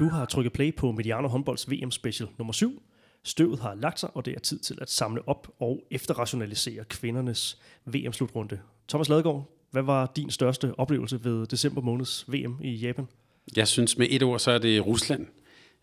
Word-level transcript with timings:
Du 0.00 0.08
har 0.08 0.24
trykket 0.24 0.52
play 0.52 0.74
på 0.74 0.92
Mediano 0.92 1.28
Håndbolds 1.28 1.70
VM 1.70 1.90
Special 1.90 2.28
nummer 2.38 2.52
7. 2.52 2.82
Støvet 3.24 3.60
har 3.60 3.74
lagt 3.74 4.00
sig, 4.00 4.08
og 4.14 4.26
det 4.26 4.34
er 4.34 4.38
tid 4.40 4.58
til 4.58 4.78
at 4.80 4.90
samle 4.90 5.28
op 5.28 5.48
og 5.58 5.82
efterrationalisere 5.90 6.84
kvindernes 6.84 7.58
VM-slutrunde. 7.84 8.58
Thomas 8.88 9.08
Ladegaard, 9.08 9.50
hvad 9.70 9.82
var 9.82 10.12
din 10.16 10.30
største 10.30 10.72
oplevelse 10.78 11.24
ved 11.24 11.46
december 11.46 11.80
måneds 11.80 12.24
VM 12.28 12.56
i 12.62 12.74
Japan? 12.74 13.08
Jeg 13.56 13.68
synes 13.68 13.98
med 13.98 14.06
et 14.10 14.22
ord, 14.22 14.38
så 14.38 14.50
er 14.50 14.58
det 14.58 14.86
Rusland. 14.86 15.26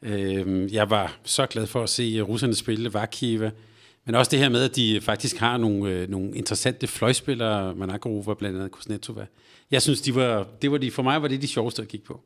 Øhm, 0.02 0.68
jeg 0.68 0.90
var 0.90 1.20
så 1.24 1.46
glad 1.46 1.68
for 1.68 1.84
at 1.84 1.90
se 1.90 2.22
russerne 2.22 2.56
spille 2.56 2.94
Vakiva, 2.94 3.52
men 4.06 4.16
også 4.16 4.32
det 4.32 4.40
her 4.40 4.50
med, 4.50 4.64
at 4.64 4.76
de 4.76 5.02
faktisk 5.02 5.38
har 5.38 5.58
nogle, 5.58 5.92
øh, 5.92 6.10
nogle 6.10 6.36
interessante 6.36 6.88
fløjspillere, 6.88 7.76
Manakarova 7.76 8.34
blandt 8.34 8.58
andet 8.58 8.72
Kuznetsova. 8.72 9.26
Jeg 9.72 9.82
synes, 9.82 10.02
de 10.02 10.16
var, 10.16 10.48
det 10.62 10.72
var 10.72 10.78
de, 10.78 10.92
for 10.92 11.04
mig 11.04 11.22
var 11.22 11.28
det 11.28 11.42
de 11.42 11.48
sjoveste 11.48 11.82
at 11.82 11.88
kigge 11.88 12.06
på. 12.06 12.22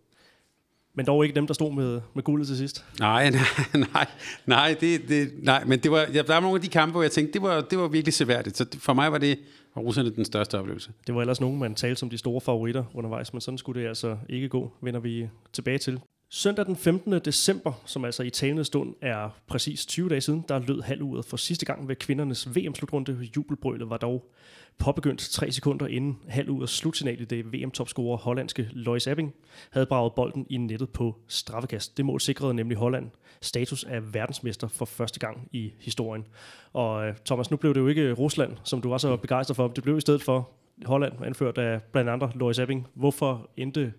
Men 0.94 1.06
dog 1.06 1.24
ikke 1.26 1.36
dem, 1.36 1.48
der 1.48 1.54
stod 1.54 1.74
med, 1.74 2.02
med 2.14 2.24
guldet 2.24 2.48
til 2.48 2.58
sidst. 2.58 2.86
Nej, 3.00 3.30
nej, 3.30 3.42
nej, 3.74 4.08
nej, 4.46 4.76
det, 4.80 5.02
det, 5.10 5.32
nej 5.44 5.64
men 5.66 5.80
det 5.80 5.92
var, 5.92 6.06
der 6.06 6.24
var 6.28 6.40
nogle 6.40 6.56
af 6.56 6.62
de 6.62 6.68
kampe, 6.68 6.92
hvor 6.92 7.02
jeg 7.02 7.12
tænkte, 7.12 7.34
det 7.34 7.42
var, 7.42 7.62
det 7.62 7.80
var 7.80 7.88
virkelig 7.88 8.14
seværdigt. 8.14 8.58
Så 8.58 8.66
for 8.80 8.94
mig 8.94 9.12
var 9.12 9.18
det 9.18 9.40
var 9.76 9.82
russerne 9.82 10.16
den 10.16 10.26
største 10.26 10.60
oplevelse. 10.60 10.92
Det 11.08 11.16
var 11.16 11.22
ellers 11.22 11.42
nogen, 11.42 11.60
man 11.60 11.76
talte 11.76 12.00
som 12.00 12.10
de 12.10 12.18
store 12.18 12.42
favoritter 12.42 12.84
undervejs, 12.94 13.34
men 13.34 13.42
sådan 13.42 13.58
skulle 13.58 13.82
det 13.82 13.88
altså 13.88 14.18
ikke 14.30 14.50
gå, 14.50 14.72
vender 14.82 15.00
vi 15.00 15.30
tilbage 15.54 15.78
til. 15.78 16.00
Søndag 16.34 16.66
den 16.66 16.76
15. 16.76 17.14
december, 17.14 17.82
som 17.86 18.06
altså 18.06 18.24
i 18.24 18.30
talende 18.30 18.64
stund 18.64 18.96
er 19.02 19.30
præcis 19.48 19.86
20 19.86 20.10
dage 20.10 20.22
siden, 20.22 20.46
der 20.48 20.60
lød 20.60 20.82
halvuret 20.82 21.26
for 21.26 21.38
sidste 21.38 21.66
gang 21.66 21.88
ved 21.88 21.96
kvindernes 21.96 22.56
VM-slutrunde. 22.56 23.30
Jubelbrølet 23.36 23.90
var 23.90 23.98
dog 23.98 24.32
påbegyndt 24.78 25.20
tre 25.20 25.52
sekunder 25.52 25.88
inden 25.88 26.20
halvudets 26.28 26.74
slutsignal 26.74 27.22
i 27.22 27.26
det 27.26 27.54
VM-topscorer 27.54 28.18
hollandske 28.18 28.70
Lois 28.72 29.08
Abing 29.08 29.34
havde 29.72 29.86
braget 29.86 30.14
bolden 30.14 30.46
i 30.50 30.58
nettet 30.58 30.90
på 30.90 31.16
straffekast. 31.28 31.98
Det 31.98 32.06
mål 32.06 32.22
sikrede 32.22 32.54
nemlig 32.54 32.78
Holland 32.78 33.10
status 33.42 33.84
af 33.84 34.14
verdensmester 34.14 34.68
for 34.68 34.86
første 34.86 35.20
gang 35.20 35.50
i 35.52 35.74
historien. 35.80 36.28
Og 36.74 37.08
øh, 37.08 37.16
Thomas, 37.26 37.52
nu 37.52 37.58
blev 37.58 37.74
det 37.74 37.80
jo 37.80 37.88
ikke 37.88 38.14
Rusland, 38.14 38.58
som 38.64 38.82
du 38.82 38.90
var 38.90 38.98
så 38.98 39.16
begejstret 39.16 39.56
for. 39.56 39.68
Det 39.68 39.84
blev 39.84 39.98
i 39.98 40.02
stedet 40.02 40.22
for 40.22 40.50
Holland, 40.86 41.14
anført 41.26 41.58
af 41.58 41.82
blandt 41.82 42.10
andre 42.10 42.32
Lois 42.36 42.60
Abing. 42.60 42.88
Hvorfor 42.94 43.50
endte 43.58 43.94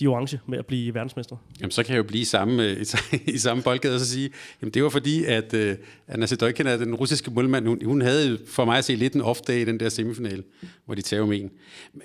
de 0.00 0.06
orange 0.06 0.40
med 0.46 0.58
at 0.58 0.66
blive 0.66 0.94
verdensmester? 0.94 1.36
Jamen, 1.60 1.70
så 1.70 1.82
kan 1.82 1.92
jeg 1.92 1.98
jo 1.98 2.02
blive 2.02 2.22
i 2.22 2.24
samme, 2.24 2.64
øh, 2.64 2.86
i, 3.12 3.30
i 3.34 3.38
samme 3.38 3.62
boldgade 3.62 3.94
og 3.94 4.00
så 4.00 4.06
sige, 4.06 4.30
jamen 4.62 4.74
det 4.74 4.82
var 4.82 4.88
fordi, 4.88 5.24
at 5.24 5.54
øh, 5.54 5.70
uh, 5.70 6.14
Anna 6.14 6.26
Sedojkina, 6.26 6.78
den 6.78 6.94
russiske 6.94 7.30
målmand, 7.30 7.66
hun, 7.66 7.84
hun 7.84 8.00
havde 8.00 8.38
for 8.46 8.64
mig 8.64 8.78
at 8.78 8.84
se 8.84 8.94
lidt 8.94 9.12
en 9.12 9.20
off-day 9.20 9.52
i 9.52 9.64
den 9.64 9.80
der 9.80 9.88
semifinal, 9.88 10.44
hvor 10.84 10.94
de 10.94 11.02
tager 11.02 11.26
med 11.26 11.40
en. 11.40 11.50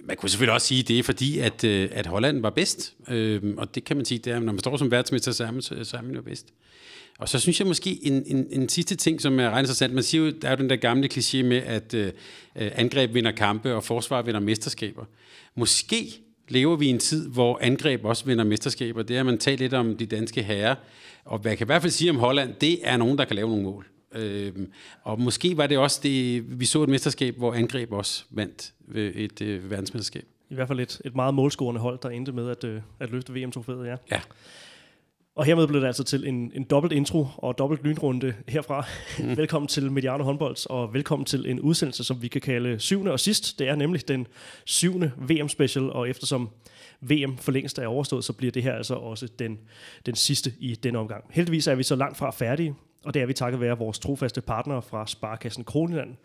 Man 0.04 0.18
kunne 0.18 0.30
selvfølgelig 0.30 0.54
også 0.54 0.68
sige, 0.68 0.80
at 0.80 0.88
det 0.88 1.00
er 1.00 1.04
fordi, 1.04 1.40
at, 1.40 1.64
øh, 1.64 1.90
at 1.92 2.06
Holland 2.06 2.42
var 2.42 2.50
bedst. 2.50 2.94
Øhm, 3.10 3.58
og 3.58 3.76
det 3.76 3.84
kan 3.84 3.98
man 3.98 4.06
sige, 4.06 4.18
det 4.18 4.34
er, 4.34 4.40
når 4.40 4.54
man 4.54 4.60
står 4.60 4.78
som 4.78 4.92
verdensmester 4.92 5.32
sammen, 5.32 5.62
så, 5.62 5.84
så 5.84 5.98
er 5.98 6.02
man 6.02 6.16
jo 6.16 6.22
bedst. 6.22 6.48
Og 7.20 7.30
så 7.30 7.40
synes 7.40 7.60
jeg 7.60 7.68
måske 7.68 8.00
en, 8.06 8.24
en, 8.26 8.48
en 8.52 8.70
sidste 8.70 8.96
ting, 8.96 9.22
som 9.22 9.40
er 9.40 9.50
ret 9.50 9.60
interessant. 9.60 9.94
Man 9.94 10.04
siger 10.04 10.26
jo, 10.26 10.32
der 10.42 10.48
er 10.48 10.52
jo 10.52 10.58
den 10.58 10.70
der 10.70 10.76
gamle 10.76 11.10
kliché 11.14 11.44
med, 11.44 11.58
at 11.58 11.94
øh, 11.94 12.12
angreb 12.56 13.14
vinder 13.14 13.32
kampe, 13.32 13.76
og 13.76 13.84
forsvar 13.84 14.22
vinder 14.22 14.40
mesterskaber. 14.40 15.06
Måske 15.56 16.22
lever 16.52 16.76
vi 16.76 16.86
i 16.86 16.90
en 16.90 17.00
tid, 17.00 17.30
hvor 17.30 17.60
angreb 17.62 18.06
også 18.06 18.26
vinder 18.26 18.44
mesterskaber. 18.44 19.04
Det 19.04 19.18
har 19.18 19.24
man 19.24 19.38
talt 19.38 19.60
lidt 19.60 19.74
om 19.74 19.98
de 19.98 20.06
danske 20.06 20.44
herrer. 20.44 20.76
Og 21.26 21.40
hvad 21.40 21.52
jeg 21.52 21.58
kan 21.58 21.66
i 21.66 21.70
hvert 21.70 21.82
fald 21.82 21.92
sige 21.92 22.10
om 22.10 22.18
Holland, 22.18 22.54
det 22.62 22.80
er 22.84 22.98
nogen, 22.98 23.18
der 23.18 23.26
kan 23.26 23.36
lave 23.36 23.50
nogle 23.50 23.64
mål. 23.64 23.88
Øhm, 24.16 24.72
og 25.04 25.22
måske 25.22 25.58
var 25.58 25.68
det 25.68 25.78
også 25.78 26.00
det, 26.04 26.44
vi 26.60 26.66
så 26.66 26.84
et 26.84 26.90
mesterskab, 26.90 27.38
hvor 27.38 27.54
angreb 27.54 27.92
også 27.92 28.24
vandt 28.30 28.74
ved 28.88 29.12
et 29.16 29.42
øh, 29.42 29.72
verdensmesterskab. 29.72 30.26
I 30.50 30.56
hvert 30.56 30.68
fald 30.68 30.80
et, 30.80 31.02
et 31.06 31.16
meget 31.16 31.34
målscorende 31.34 31.82
hold, 31.82 32.00
der 32.04 32.10
endte 32.10 32.32
med 32.32 32.50
at, 32.50 32.64
øh, 32.64 32.82
at 33.00 33.10
løfte 33.10 33.34
VM-trofæet, 33.34 33.88
ja. 33.88 33.96
Ja. 34.12 34.22
Og 35.36 35.46
hermed 35.46 35.68
blev 35.68 35.82
det 35.82 35.88
altså 35.88 36.04
til 36.04 36.28
en, 36.28 36.52
en 36.56 36.64
dobbelt 36.64 36.94
intro 36.94 37.28
og 37.38 37.58
dobbelt 37.58 37.84
lynrunde 37.84 38.34
herfra. 38.48 38.86
Mm. 39.20 39.38
velkommen 39.42 39.68
til 39.68 39.92
Mediano 39.92 40.24
Håndbolds, 40.24 40.66
og 40.66 40.94
velkommen 40.94 41.26
til 41.26 41.50
en 41.50 41.60
udsendelse, 41.60 42.04
som 42.04 42.22
vi 42.22 42.28
kan 42.28 42.42
kalde 42.42 42.80
syvende 42.80 43.12
og 43.12 43.20
sidst. 43.20 43.60
Det 43.60 43.68
er 43.68 43.76
nemlig 43.76 44.08
den 44.08 44.28
syvende 44.66 45.12
VM-special, 45.18 45.90
og 45.90 46.10
eftersom 46.10 46.50
VM 47.02 47.38
for 47.38 47.52
længst 47.52 47.80
er 47.80 47.88
overstået, 47.88 48.24
så 48.24 48.34
bliver 48.34 48.52
det 48.52 48.64
her 48.64 48.74
altså 48.74 48.96
også 48.96 49.28
den, 49.40 49.60
den 50.06 50.16
sidste 50.16 50.54
i 50.60 50.76
denne 50.76 51.00
omgang. 51.00 51.24
Heldigvis 51.30 51.68
er 51.68 51.76
vi 51.76 51.84
så 51.84 51.96
langt 51.96 52.18
fra 52.18 52.32
færdige, 52.32 52.76
og 53.06 53.14
det 53.14 53.22
er 53.22 53.26
vi 53.26 53.34
takket 53.34 53.62
være 53.62 53.78
vores 53.78 54.00
trofaste 54.00 54.42
partnere 54.42 54.82
fra 54.82 55.08
Sparkassen 55.08 55.64
Kronland, 55.64 56.16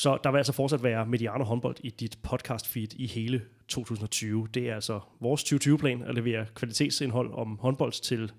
så 0.00 0.18
der 0.24 0.30
vil 0.30 0.38
altså 0.38 0.52
fortsat 0.52 0.82
være 0.82 1.06
Mediano 1.06 1.44
håndbold 1.44 1.76
i 1.80 1.90
dit 1.90 2.18
podcast 2.22 2.68
feed 2.68 2.88
i 2.96 3.06
hele 3.06 3.42
2020. 3.68 4.48
Det 4.54 4.68
er 4.68 4.74
altså 4.74 5.00
vores 5.20 5.44
2020-plan 5.44 6.02
at 6.02 6.14
levere 6.14 6.46
kvalitetsindhold 6.54 7.32
om 7.32 7.58
håndbold 7.60 7.92
til 7.92 8.32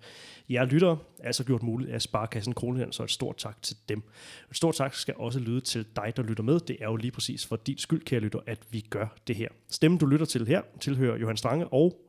jer 0.49 0.65
lyttere, 0.65 0.97
altså 1.23 1.43
gjort 1.43 1.63
muligt 1.63 1.91
af 1.91 2.01
Sparkassen 2.01 2.53
Kronjylland, 2.53 2.93
så 2.93 3.03
et 3.03 3.11
stort 3.11 3.37
tak 3.37 3.61
til 3.61 3.77
dem. 3.89 4.03
Et 4.51 4.57
stort 4.57 4.75
tak 4.75 4.93
skal 4.93 5.13
også 5.17 5.39
lyde 5.39 5.61
til 5.61 5.85
dig, 5.95 6.13
der 6.15 6.23
lytter 6.23 6.43
med. 6.43 6.59
Det 6.59 6.77
er 6.79 6.85
jo 6.85 6.95
lige 6.95 7.11
præcis 7.11 7.45
for 7.45 7.55
din 7.55 7.77
skyld, 7.77 8.01
kære 8.01 8.19
lytter, 8.19 8.39
at 8.47 8.59
vi 8.71 8.85
gør 8.89 9.07
det 9.27 9.35
her. 9.35 9.47
Stemmen, 9.69 9.97
du 9.97 10.05
lytter 10.05 10.25
til 10.25 10.47
her, 10.47 10.61
tilhører 10.79 11.17
Johan 11.17 11.37
Strange, 11.37 11.67
og 11.67 12.01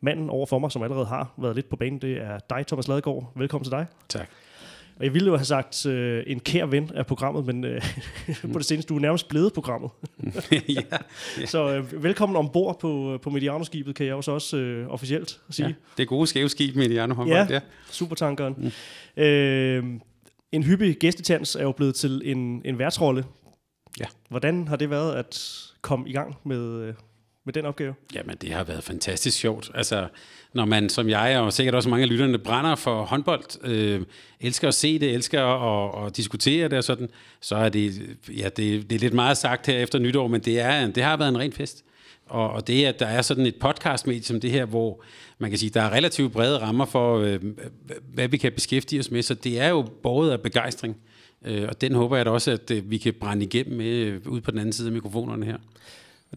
manden 0.00 0.30
over 0.30 0.46
for 0.46 0.58
mig, 0.58 0.72
som 0.72 0.82
allerede 0.82 1.06
har 1.06 1.34
været 1.38 1.54
lidt 1.54 1.68
på 1.68 1.76
banen, 1.76 1.98
det 1.98 2.16
er 2.16 2.38
dig, 2.38 2.66
Thomas 2.66 2.88
Ladegaard. 2.88 3.32
Velkommen 3.36 3.64
til 3.64 3.70
dig. 3.70 3.86
Tak. 4.08 4.28
Og 4.98 5.04
jeg 5.04 5.14
ville 5.14 5.26
jo 5.26 5.36
have 5.36 5.44
sagt 5.44 5.86
øh, 5.86 6.24
en 6.26 6.40
kær 6.40 6.66
ven 6.66 6.90
af 6.94 7.06
programmet, 7.06 7.46
men 7.46 7.64
øh, 7.64 7.82
på 8.52 8.58
det 8.58 8.66
seneste, 8.66 8.88
du 8.88 8.96
er 8.96 9.00
nærmest 9.00 9.28
blevet 9.28 9.52
programmet. 9.52 9.90
ja, 10.52 10.60
ja. 10.68 11.46
Så 11.46 11.74
øh, 11.74 12.02
velkommen 12.02 12.36
ombord 12.36 12.80
på, 12.80 13.18
på 13.22 13.30
Mediano-skibet, 13.30 13.94
kan 13.94 14.06
jeg 14.06 14.14
også, 14.14 14.30
også 14.30 14.56
øh, 14.56 14.88
officielt 14.88 15.40
sige. 15.50 15.66
Ja, 15.66 15.74
det 15.96 16.02
er 16.02 16.06
gode 16.06 16.26
skæve 16.26 16.48
skib, 16.48 16.76
Mediano 16.76 17.26
ja, 17.26 17.46
ja, 17.50 17.60
supertankeren. 17.90 18.54
Mm. 18.58 19.22
Øh, 19.22 19.84
en 20.52 20.62
hyppig 20.62 20.96
gæstetjans 20.96 21.56
er 21.56 21.62
jo 21.62 21.72
blevet 21.72 21.94
til 21.94 22.22
en, 22.24 22.62
en 22.64 22.78
værtsrolle. 22.78 23.24
Ja. 24.00 24.04
Hvordan 24.28 24.68
har 24.68 24.76
det 24.76 24.90
været 24.90 25.14
at 25.14 25.54
komme 25.82 26.08
i 26.08 26.12
gang 26.12 26.36
med, 26.44 26.82
øh, 26.82 26.94
med 27.48 27.52
den 27.52 27.64
opgave? 27.64 27.94
Jamen, 28.14 28.36
det 28.36 28.52
har 28.52 28.64
været 28.64 28.84
fantastisk 28.84 29.38
sjovt. 29.38 29.70
Altså, 29.74 30.08
når 30.52 30.64
man, 30.64 30.88
som 30.88 31.08
jeg, 31.08 31.38
og 31.38 31.52
sikkert 31.52 31.74
også 31.74 31.88
mange 31.88 32.02
af 32.02 32.08
lytterne, 32.08 32.38
brænder 32.38 32.74
for 32.74 33.04
håndbold, 33.04 33.64
øh, 33.64 34.00
elsker 34.40 34.68
at 34.68 34.74
se 34.74 34.98
det, 34.98 35.14
elsker 35.14 35.44
at, 35.44 36.06
at 36.06 36.16
diskutere 36.16 36.68
det 36.68 36.78
og 36.78 36.84
sådan, 36.84 37.08
så 37.40 37.56
er 37.56 37.68
det, 37.68 38.16
ja, 38.28 38.44
det, 38.44 38.90
det 38.90 38.92
er 38.92 38.98
lidt 38.98 39.14
meget 39.14 39.36
sagt 39.36 39.66
her 39.66 39.78
efter 39.78 39.98
nytår, 39.98 40.28
men 40.28 40.40
det, 40.40 40.60
er, 40.60 40.90
det 40.90 41.02
har 41.02 41.16
været 41.16 41.28
en 41.28 41.38
ren 41.38 41.52
fest. 41.52 41.84
Og, 42.26 42.50
og 42.50 42.66
det, 42.66 42.84
at 42.84 43.00
der 43.00 43.06
er 43.06 43.22
sådan 43.22 43.46
et 43.46 43.56
podcast-medie 43.56 44.22
som 44.22 44.40
det 44.40 44.50
her, 44.50 44.64
hvor 44.64 45.02
man 45.38 45.50
kan 45.50 45.58
sige, 45.58 45.70
der 45.70 45.82
er 45.82 45.92
relativt 45.92 46.32
brede 46.32 46.58
rammer 46.58 46.84
for, 46.84 47.18
øh, 47.18 47.40
hvad 48.14 48.28
vi 48.28 48.36
kan 48.36 48.52
beskæftige 48.52 49.00
os 49.00 49.10
med, 49.10 49.22
så 49.22 49.34
det 49.34 49.60
er 49.60 49.68
jo 49.68 49.82
både 50.02 50.32
af 50.32 50.40
begejstring, 50.40 50.96
øh, 51.44 51.68
og 51.68 51.80
den 51.80 51.94
håber 51.94 52.16
jeg 52.16 52.26
da 52.26 52.30
også, 52.30 52.50
at 52.50 52.70
øh, 52.70 52.90
vi 52.90 52.98
kan 52.98 53.14
brænde 53.20 53.44
igennem 53.44 53.76
med 53.76 53.86
øh, 53.86 54.20
ud 54.26 54.40
på 54.40 54.50
den 54.50 54.58
anden 54.58 54.72
side 54.72 54.88
af 54.88 54.92
mikrofonerne 54.92 55.46
her. 55.46 55.56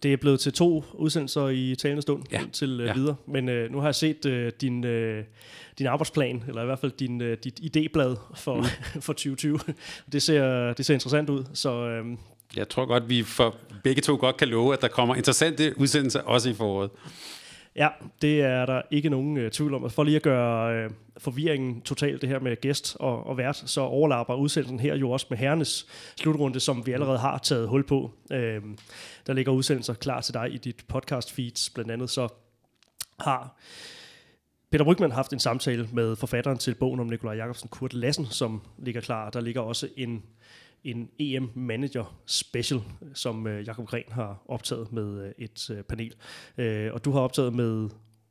Det 0.03 0.13
er 0.13 0.17
blevet 0.17 0.39
til 0.39 0.53
to 0.53 0.83
udsendelser 0.93 1.47
i 1.47 1.75
talende 1.75 2.01
stund 2.01 2.23
ja. 2.31 2.41
til 2.53 2.79
uh, 2.79 2.85
ja. 2.85 2.93
videre. 2.93 3.15
Men 3.27 3.49
uh, 3.49 3.71
nu 3.71 3.79
har 3.79 3.87
jeg 3.87 3.95
set 3.95 4.25
uh, 4.25 4.47
din, 4.61 4.83
uh, 4.83 5.23
din 5.77 5.87
arbejdsplan, 5.87 6.43
eller 6.47 6.61
i 6.61 6.65
hvert 6.65 6.79
fald 6.79 6.91
din, 6.91 7.21
uh, 7.21 7.33
dit 7.43 7.59
idéblad 7.59 8.15
for, 8.35 8.55
mm. 8.55 9.01
for 9.05 9.13
2020. 9.13 9.59
Det 10.11 10.21
ser, 10.21 10.73
det 10.73 10.85
ser 10.85 10.93
interessant 10.93 11.29
ud. 11.29 11.43
Så, 11.53 11.99
uh, 12.01 12.17
jeg 12.55 12.69
tror 12.69 12.85
godt, 12.85 13.09
vi 13.09 13.23
for 13.23 13.55
begge 13.83 14.01
to 14.01 14.15
godt 14.15 14.37
kan 14.37 14.47
love, 14.47 14.73
at 14.73 14.81
der 14.81 14.87
kommer 14.87 15.15
interessante 15.15 15.73
udsendelser 15.77 16.21
også 16.21 16.49
i 16.49 16.53
foråret. 16.53 16.89
Ja, 17.75 17.89
det 18.21 18.41
er 18.41 18.65
der 18.65 18.81
ikke 18.91 19.09
nogen 19.09 19.37
øh, 19.37 19.51
tvivl 19.51 19.73
om. 19.73 19.89
For 19.89 20.03
lige 20.03 20.15
at 20.15 20.21
gøre 20.21 20.75
øh, 20.75 20.89
forvirringen 21.17 21.81
totalt, 21.81 22.21
det 22.21 22.29
her 22.29 22.39
med 22.39 22.61
gæst 22.61 22.97
og, 22.99 23.27
og 23.27 23.37
vært, 23.37 23.63
så 23.65 23.81
overlapper 23.81 24.33
udsendelsen 24.33 24.79
her 24.79 24.95
jo 24.95 25.11
også 25.11 25.27
med 25.29 25.37
herrenes 25.37 25.87
slutrunde, 26.15 26.59
som 26.59 26.85
vi 26.85 26.91
allerede 26.91 27.17
har 27.17 27.37
taget 27.37 27.67
hul 27.67 27.83
på. 27.83 28.11
Øh, 28.31 28.61
der 29.27 29.33
ligger 29.33 29.51
udsendelser 29.51 29.93
klar 29.93 30.21
til 30.21 30.33
dig 30.33 30.53
i 30.53 30.57
dit 30.57 30.85
podcast 30.87 31.33
feeds, 31.33 31.69
blandt 31.69 31.91
andet 31.91 32.09
så 32.09 32.27
har 33.19 33.57
Peter 34.71 34.85
Brygman 34.85 35.11
haft 35.11 35.33
en 35.33 35.39
samtale 35.39 35.89
med 35.93 36.15
forfatteren 36.15 36.57
til 36.57 36.75
bogen 36.75 36.99
om 36.99 37.07
Nikolaj 37.07 37.35
Jakobsen, 37.35 37.69
Kurt 37.69 37.93
Lassen, 37.93 38.25
som 38.25 38.61
ligger 38.77 39.01
klar. 39.01 39.29
Der 39.29 39.41
ligger 39.41 39.61
også 39.61 39.87
en 39.97 40.23
en 40.83 41.09
EM 41.19 41.49
Manager 41.55 42.21
Special, 42.25 42.79
som 43.13 43.47
øh, 43.47 43.67
Jakob 43.67 43.85
Gren 43.85 44.03
har 44.11 44.43
optaget 44.45 44.91
med 44.91 45.25
øh, 45.25 45.31
et 45.37 45.69
øh, 45.69 45.83
panel. 45.83 46.13
Øh, 46.57 46.93
og 46.93 47.05
du 47.05 47.11
har 47.11 47.19
optaget 47.19 47.53
med 47.53 47.89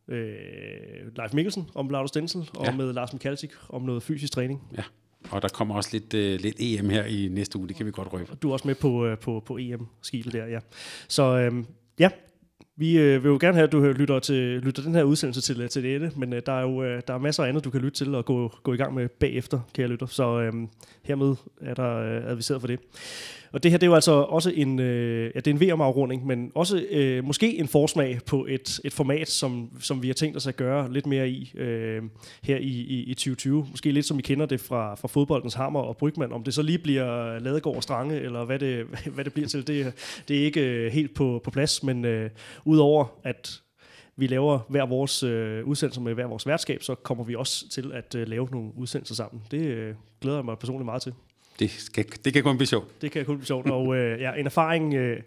øh, 0.08 1.16
Leif 1.16 1.32
Mikkelsen 1.34 1.70
om 1.74 1.88
Laura 1.88 2.06
Stensel, 2.06 2.50
og 2.54 2.66
ja. 2.66 2.76
med 2.76 2.92
Lars 2.92 3.12
Mikalsik 3.12 3.50
om 3.68 3.82
noget 3.82 4.02
fysisk 4.02 4.32
træning. 4.32 4.62
Ja, 4.76 4.82
og 5.30 5.42
der 5.42 5.48
kommer 5.48 5.74
også 5.74 5.90
lidt, 5.92 6.14
øh, 6.14 6.40
lidt 6.40 6.56
EM 6.58 6.90
her 6.90 7.04
i 7.04 7.28
næste 7.28 7.58
uge, 7.58 7.68
det 7.68 7.76
kan 7.76 7.86
vi 7.86 7.90
godt 7.90 8.12
røbe. 8.12 8.36
Du 8.42 8.48
er 8.48 8.52
også 8.52 8.68
med 8.68 8.74
på, 8.74 9.06
øh, 9.06 9.18
på, 9.18 9.42
på 9.46 9.58
EM-skibet 9.58 10.32
der, 10.32 10.46
ja. 10.46 10.58
Så 11.08 11.22
øh, 11.22 11.64
ja, 11.98 12.10
vi 12.80 12.98
øh, 12.98 13.24
vil 13.24 13.28
jo 13.28 13.38
gerne 13.40 13.54
have, 13.54 13.64
at 13.64 13.72
du 13.72 13.84
øh, 13.84 13.94
lytter, 13.94 14.18
til, 14.18 14.36
lytter 14.36 14.82
den 14.82 14.94
her 14.94 15.02
udsendelse 15.02 15.40
til, 15.40 15.60
øh, 15.60 15.68
til 15.68 15.84
det, 15.84 16.16
men 16.16 16.32
øh, 16.32 16.42
der 16.46 16.52
er 16.52 16.62
jo 16.62 16.82
øh, 16.82 17.02
der 17.08 17.14
er 17.14 17.18
masser 17.18 17.44
af 17.44 17.48
andet, 17.48 17.64
du 17.64 17.70
kan 17.70 17.80
lytte 17.80 18.04
til 18.04 18.14
og 18.14 18.24
gå, 18.24 18.52
gå 18.62 18.72
i 18.72 18.76
gang 18.76 18.94
med 18.94 19.08
bagefter, 19.08 19.60
kære 19.74 19.88
lytter. 19.88 20.06
Så 20.06 20.40
øh, 20.40 20.52
hermed 21.02 21.34
er 21.60 21.74
der 21.74 21.96
øh, 21.96 22.30
adviseret 22.30 22.60
for 22.60 22.66
det. 22.66 22.80
Og 23.52 23.62
det 23.62 23.70
her 23.70 23.78
det 23.78 23.86
er 23.86 23.90
jo 23.90 23.94
altså 23.94 24.12
også 24.12 24.50
en, 24.50 24.78
øh, 24.78 25.30
ja, 25.34 25.40
det 25.40 25.46
er 25.46 25.50
en 25.50 25.60
VM-afrunding, 25.60 26.26
men 26.26 26.52
også 26.54 26.86
øh, 26.90 27.24
måske 27.24 27.58
en 27.58 27.68
forsmag 27.68 28.18
på 28.26 28.46
et, 28.48 28.80
et 28.84 28.92
format, 28.92 29.28
som, 29.28 29.70
som 29.80 30.02
vi 30.02 30.06
har 30.06 30.14
tænkt 30.14 30.36
os 30.36 30.46
at 30.46 30.56
gøre 30.56 30.92
lidt 30.92 31.06
mere 31.06 31.28
i 31.28 31.52
øh, 31.54 32.02
her 32.42 32.56
i, 32.56 32.68
i, 32.68 33.02
i 33.02 33.14
2020. 33.14 33.66
Måske 33.70 33.92
lidt 33.92 34.06
som 34.06 34.18
I 34.18 34.22
kender 34.22 34.46
det 34.46 34.60
fra, 34.60 34.94
fra 34.94 35.08
fodboldens 35.08 35.54
hammer 35.54 35.80
og 35.80 35.96
Brygman. 35.96 36.32
Om 36.32 36.44
det 36.44 36.54
så 36.54 36.62
lige 36.62 36.78
bliver 36.78 37.38
Ladegård 37.38 37.76
og 37.76 37.82
Strange, 37.82 38.20
eller 38.20 38.44
hvad 38.44 38.58
det, 38.58 38.86
hvad 39.14 39.24
det 39.24 39.32
bliver 39.32 39.48
til, 39.48 39.66
det, 39.66 39.92
det 40.28 40.40
er 40.40 40.44
ikke 40.44 40.60
øh, 40.60 40.92
helt 40.92 41.14
på, 41.14 41.40
på 41.44 41.50
plads. 41.50 41.82
Men 41.82 42.04
øh, 42.04 42.30
udover 42.64 43.06
at 43.24 43.60
vi 44.16 44.26
laver 44.26 44.58
hver 44.68 44.86
vores 44.86 45.22
øh, 45.22 45.64
udsendelser 45.64 46.00
med 46.00 46.14
hver 46.14 46.26
vores 46.26 46.46
værtskab, 46.46 46.82
så 46.82 46.94
kommer 46.94 47.24
vi 47.24 47.34
også 47.34 47.68
til 47.68 47.92
at 47.92 48.14
øh, 48.14 48.28
lave 48.28 48.48
nogle 48.50 48.70
udsendelser 48.76 49.14
sammen. 49.14 49.42
Det 49.50 49.60
øh, 49.60 49.94
glæder 50.20 50.36
jeg 50.38 50.44
mig 50.44 50.58
personligt 50.58 50.84
meget 50.84 51.02
til. 51.02 51.12
Det, 51.60 51.70
skal, 51.70 52.04
det 52.24 52.32
kan 52.32 52.42
kun 52.42 52.56
blive 52.56 52.66
sjovt. 52.66 53.02
Det 53.02 53.12
kan 53.12 53.24
kun 53.24 53.36
blive 53.36 53.46
sjovt. 53.46 53.70
Og 53.70 53.96
øh, 53.96 54.20
ja, 54.20 54.32
en 54.32 54.46
erfaring 54.46 54.94
øh, 54.94 55.20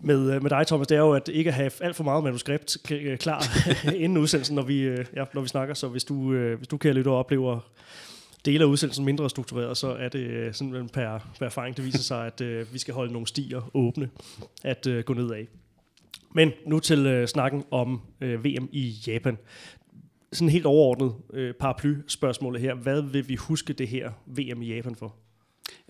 med, 0.00 0.34
øh, 0.34 0.42
med 0.42 0.50
dig, 0.50 0.66
Thomas, 0.66 0.86
det 0.86 0.94
er 0.94 1.00
jo 1.00 1.12
at 1.12 1.28
ikke 1.28 1.48
at 1.48 1.54
have 1.54 1.70
alt 1.80 1.96
for 1.96 2.04
meget 2.04 2.24
manuskript 2.24 2.90
øh, 2.90 3.18
klar 3.18 3.44
inden 3.94 4.18
udsendelsen, 4.18 4.56
når 4.56 4.62
vi, 4.62 4.80
øh, 4.80 5.04
ja, 5.16 5.24
når 5.34 5.40
vi 5.40 5.48
snakker. 5.48 5.74
Så 5.74 5.88
hvis 5.88 6.04
du, 6.04 6.32
øh, 6.32 6.58
hvis 6.58 6.68
du 6.68 6.76
kan 6.76 6.94
lytte 6.94 7.08
og 7.08 7.16
oplever 7.16 7.60
dele 8.44 8.64
af 8.64 8.68
udsendelsen 8.68 9.04
mindre 9.04 9.30
struktureret, 9.30 9.76
så 9.76 9.88
er 9.88 10.08
det 10.08 10.20
øh, 10.20 10.54
simpelthen 10.54 10.88
per, 10.88 11.18
per 11.38 11.46
erfaring, 11.46 11.76
det 11.76 11.84
viser 11.84 12.02
sig, 12.02 12.26
at 12.26 12.40
øh, 12.40 12.72
vi 12.72 12.78
skal 12.78 12.94
holde 12.94 13.12
nogle 13.12 13.26
stier 13.26 13.70
åbne 13.74 14.10
at 14.64 14.86
øh, 14.86 15.04
gå 15.04 15.14
ned 15.14 15.30
af. 15.30 15.48
Men 16.34 16.52
nu 16.66 16.78
til 16.78 17.06
øh, 17.06 17.28
snakken 17.28 17.64
om 17.70 18.00
øh, 18.20 18.44
VM 18.44 18.68
i 18.72 18.94
Japan. 19.06 19.38
Sådan 20.32 20.48
helt 20.48 20.66
overordnet 20.66 21.14
øh, 21.32 21.54
paraply-spørgsmålet 21.54 22.60
her. 22.60 22.74
Hvad 22.74 23.02
vil 23.02 23.28
vi 23.28 23.34
huske 23.34 23.72
det 23.72 23.88
her 23.88 24.10
VM 24.26 24.62
i 24.62 24.74
Japan 24.74 24.94
for? 24.94 25.14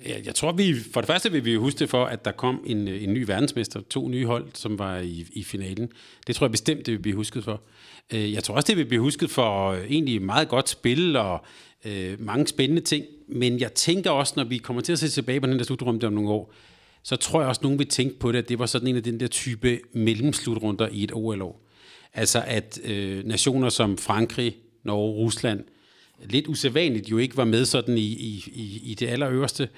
Jeg, 0.07 0.23
jeg 0.25 0.35
tror, 0.35 0.53
vi 0.53 0.75
for 0.93 1.01
det 1.01 1.07
første 1.07 1.33
vil 1.33 1.45
vi 1.45 1.55
huske 1.55 1.79
det 1.79 1.91
for, 1.91 2.05
at 2.05 2.25
der 2.25 2.33
kom 2.33 2.65
en, 2.67 2.89
øh, 2.89 3.03
en 3.03 3.15
ny 3.15 3.25
verdensmester, 3.27 3.81
to 3.91 4.09
nye 4.09 4.27
hold, 4.27 4.47
som 4.55 4.79
var 4.79 4.99
i, 4.99 5.27
i 5.33 5.45
finalen. 5.45 5.93
Det 6.27 6.37
tror 6.37 6.47
jeg 6.47 6.51
bestemt, 6.51 6.87
det 6.87 6.93
vil 6.93 6.99
blive 6.99 7.17
husket 7.17 7.45
for. 7.45 7.63
Øh, 8.13 8.33
jeg 8.33 8.45
tror 8.45 8.55
også, 8.55 8.67
det 8.67 8.77
vil 8.77 8.85
blive 8.85 9.01
husket 9.01 9.31
for 9.31 9.71
øh, 9.71 9.85
egentlig 9.91 10.23
meget 10.23 10.49
godt 10.49 10.69
spil 10.69 11.17
og 11.17 11.45
øh, 11.85 12.21
mange 12.21 12.47
spændende 12.47 12.83
ting. 12.83 13.05
Men 13.29 13.61
jeg 13.61 13.73
tænker 13.73 14.11
også, 14.11 14.33
når 14.37 14.45
vi 14.45 14.59
kommer 14.59 14.83
til 14.83 14.93
at 14.93 14.99
se 14.99 15.09
tilbage 15.09 15.41
på 15.41 15.47
den 15.47 15.59
der 15.59 15.65
slutrunde 15.65 16.07
om 16.07 16.13
nogle 16.13 16.31
år, 16.31 16.55
så 17.03 17.17
tror 17.17 17.41
jeg 17.41 17.49
også, 17.49 17.59
at 17.59 17.63
nogen 17.63 17.79
vil 17.79 17.89
tænke 17.89 18.19
på 18.19 18.33
det, 18.33 18.39
at 18.39 18.49
det 18.49 18.59
var 18.59 18.67
sådan 18.67 18.89
en 18.89 18.97
af 18.97 19.03
den 19.03 19.21
der 19.21 19.27
type 19.27 19.81
mellemslutrunder 19.93 20.89
i 20.93 21.05
et 21.05 21.13
OL-år. 21.13 21.67
Altså 22.15 22.43
at 22.47 22.81
øh, 22.85 23.25
nationer 23.25 23.69
som 23.69 23.99
Frankrig, 23.99 24.57
Norge, 24.85 25.13
Rusland– 25.13 25.65
lidt 26.25 26.49
usædvanligt 26.49 27.11
jo 27.11 27.19
ikke 27.19 27.37
var 27.37 27.45
med 27.45 27.65
sådan 27.65 27.99
i, 27.99 28.01
i, 28.01 28.45
i, 28.53 28.81
i 28.85 28.95
det 28.95 29.07
allerøverste. 29.07 29.69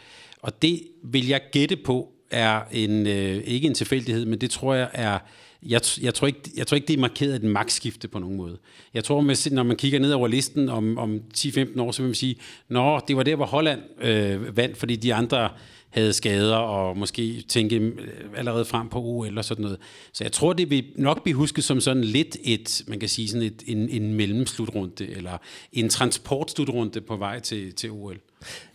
Og 0.43 0.63
det 0.63 0.83
vil 1.05 1.29
jeg 1.29 1.41
gætte 1.53 1.77
på 1.77 2.13
er 2.31 2.61
en, 2.73 3.07
øh, 3.07 3.43
ikke 3.45 3.69
en 3.69 3.75
tilfældighed, 3.75 4.27
men 4.27 4.41
det 4.41 4.51
tror 4.51 4.75
jeg 4.75 4.91
er, 4.93 5.19
jeg, 5.63 5.81
jeg, 6.03 6.15
tror 6.15 6.27
ikke, 6.27 6.41
jeg 6.57 6.67
tror 6.67 6.75
ikke, 6.75 6.87
det 6.87 6.97
er 6.97 7.01
markeret 7.01 7.35
et 7.35 7.43
magtskifte 7.43 8.09
på 8.09 8.19
nogen 8.19 8.37
måde. 8.37 8.59
Jeg 8.95 9.05
tror, 9.05 9.21
med, 9.21 9.51
når 9.51 9.63
man 9.63 9.77
kigger 9.77 9.99
ned 9.99 10.13
over 10.13 10.29
listen 10.29 10.69
om, 10.69 10.99
om 10.99 11.21
10-15 11.37 11.81
år, 11.81 11.91
så 11.91 12.03
vil 12.03 12.09
man 12.09 12.15
sige, 12.15 12.37
nå, 12.69 13.01
det 13.09 13.17
var 13.17 13.23
der, 13.23 13.37
hvor 13.37 13.47
Holland 13.47 13.81
øh, 14.01 14.57
vandt, 14.57 14.77
fordi 14.77 14.97
de 14.97 15.15
andre 15.15 15.49
havde 15.93 16.13
skader 16.13 16.57
og 16.57 16.97
måske 16.97 17.45
tænke 17.49 17.77
øh, 17.77 17.99
allerede 18.37 18.65
frem 18.65 18.89
på 18.89 19.03
OL 19.03 19.39
og 19.39 19.45
sådan 19.45 19.63
noget. 19.63 19.79
Så 20.13 20.25
jeg 20.25 20.33
tror, 20.33 20.53
det 20.53 20.71
vil 20.71 20.85
nok 20.97 21.23
blive 21.23 21.37
husket 21.37 21.65
som 21.65 21.81
sådan 21.81 22.05
lidt 22.05 22.37
et, 22.45 22.83
man 22.87 23.01
kan 23.01 23.09
sige 23.09 23.29
sådan 23.29 23.47
et, 23.47 23.63
en, 23.67 23.89
en 23.89 24.15
mellemslutrunde, 24.15 25.09
eller 25.09 25.39
en 25.73 25.89
transportslutrunde 25.89 27.01
på 27.01 27.17
vej 27.17 27.41
til, 27.41 27.75
til 27.75 27.91
OL. 27.91 28.21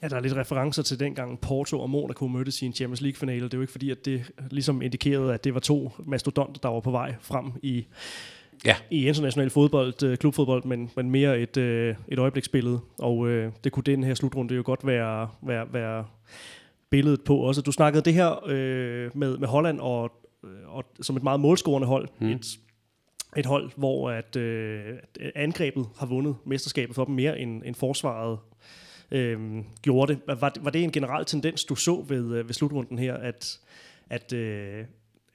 Ja, 0.02 0.08
der 0.08 0.16
er 0.16 0.20
lidt 0.20 0.36
referencer 0.36 0.84
til 0.84 1.00
dengang 1.00 1.40
Porto 1.40 1.80
og 1.80 1.90
Monaco 1.90 2.28
mødtes 2.28 2.62
i 2.62 2.66
en 2.66 2.74
Champions 2.74 3.02
League-finale. 3.02 3.44
Det 3.44 3.54
er 3.54 3.58
jo 3.58 3.62
ikke 3.62 3.72
fordi, 3.72 3.92
at 3.92 4.06
det 4.06 4.32
ligesom 4.52 4.82
indikerede, 4.82 5.34
at 5.34 5.44
det 5.44 5.54
var 5.54 5.60
to 5.60 5.92
mastodonter, 6.06 6.62
der 6.62 6.70
var 6.70 6.80
på 6.80 6.92
vej 6.92 7.16
frem 7.22 7.52
i, 7.62 7.86
ja. 8.66 8.76
i 8.92 9.08
international 9.08 9.50
fodbold, 9.50 10.04
øh, 10.04 10.18
klubfodbold, 10.18 10.64
men, 10.64 10.92
men 10.96 11.12
mere 11.12 11.40
et, 11.40 11.58
øh, 11.58 11.96
et 12.08 12.20
øjebliksbillede. 12.20 12.80
Og 13.00 13.28
øh, 13.28 13.52
det 13.64 13.72
kunne 13.72 13.84
den 13.84 14.04
her 14.04 14.14
slutrunde 14.14 14.56
jo 14.56 14.62
godt 14.66 14.88
være, 14.88 15.30
være, 15.42 15.74
være 15.74 16.06
billedet 16.90 17.24
på 17.24 17.38
også. 17.38 17.62
Du 17.62 17.72
snakkede 17.72 18.06
det 18.06 18.14
her 18.14 18.46
øh, 18.48 19.18
med, 19.18 19.38
med 19.38 19.48
Holland 19.48 19.80
og, 19.80 20.12
og 20.66 20.84
som 21.02 21.18
et 21.18 21.24
meget 21.24 21.40
målscorende 21.40 21.88
hold. 21.88 22.10
Mm. 22.20 22.28
Et, 22.28 22.46
et 23.38 23.46
hold, 23.46 23.72
hvor 23.76 24.12
at, 24.12 24.36
øh, 24.36 24.98
angrebet 25.36 25.88
har 25.98 26.06
vundet 26.06 26.36
mesterskabet 26.46 26.96
for 26.96 27.06
dem 27.06 27.16
mere 27.16 27.40
end, 27.40 27.64
end 27.66 27.76
forsvaret 27.76 28.40
øh, 29.12 29.40
gjorde 29.82 30.14
det. 30.14 30.22
Var, 30.28 30.54
var 30.62 30.72
det 30.72 30.84
en 30.84 30.92
generel 30.92 31.26
tendens, 31.26 31.66
du 31.66 31.76
så 31.76 32.06
ved, 32.08 32.36
øh, 32.36 32.48
ved 32.48 32.54
slutrunden 32.54 33.00
her, 33.00 33.14
at, 33.14 33.60
at, 34.10 34.34
øh, 34.34 34.86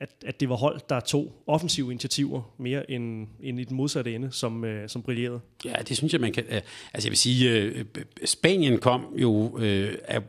at, 0.03 0.11
at 0.27 0.41
det 0.41 0.49
var 0.49 0.57
hold, 0.57 0.81
der 0.89 1.01
tog 1.01 1.43
offensive 1.47 1.91
initiativer 1.91 2.43
mere 2.59 2.91
end, 2.91 3.27
end 3.43 3.61
i 3.61 3.65
den 3.65 3.77
modsatte 3.77 4.15
ende, 4.15 4.33
som, 4.33 4.65
øh, 4.65 4.89
som 4.89 5.03
brillerede? 5.03 5.41
Ja, 5.65 5.75
det 5.89 5.97
synes 5.97 6.13
jeg, 6.13 6.21
man 6.21 6.33
kan... 6.33 6.45
Øh, 6.49 6.61
altså 6.95 7.09
jeg 7.09 7.11
vil 7.11 7.19
sige, 7.19 7.51
øh, 7.51 7.79
øh 7.79 8.05
Spanien 8.25 8.79
kom 8.79 9.07
jo... 9.17 9.59
Øh, 9.59 9.95
af, 10.05 10.23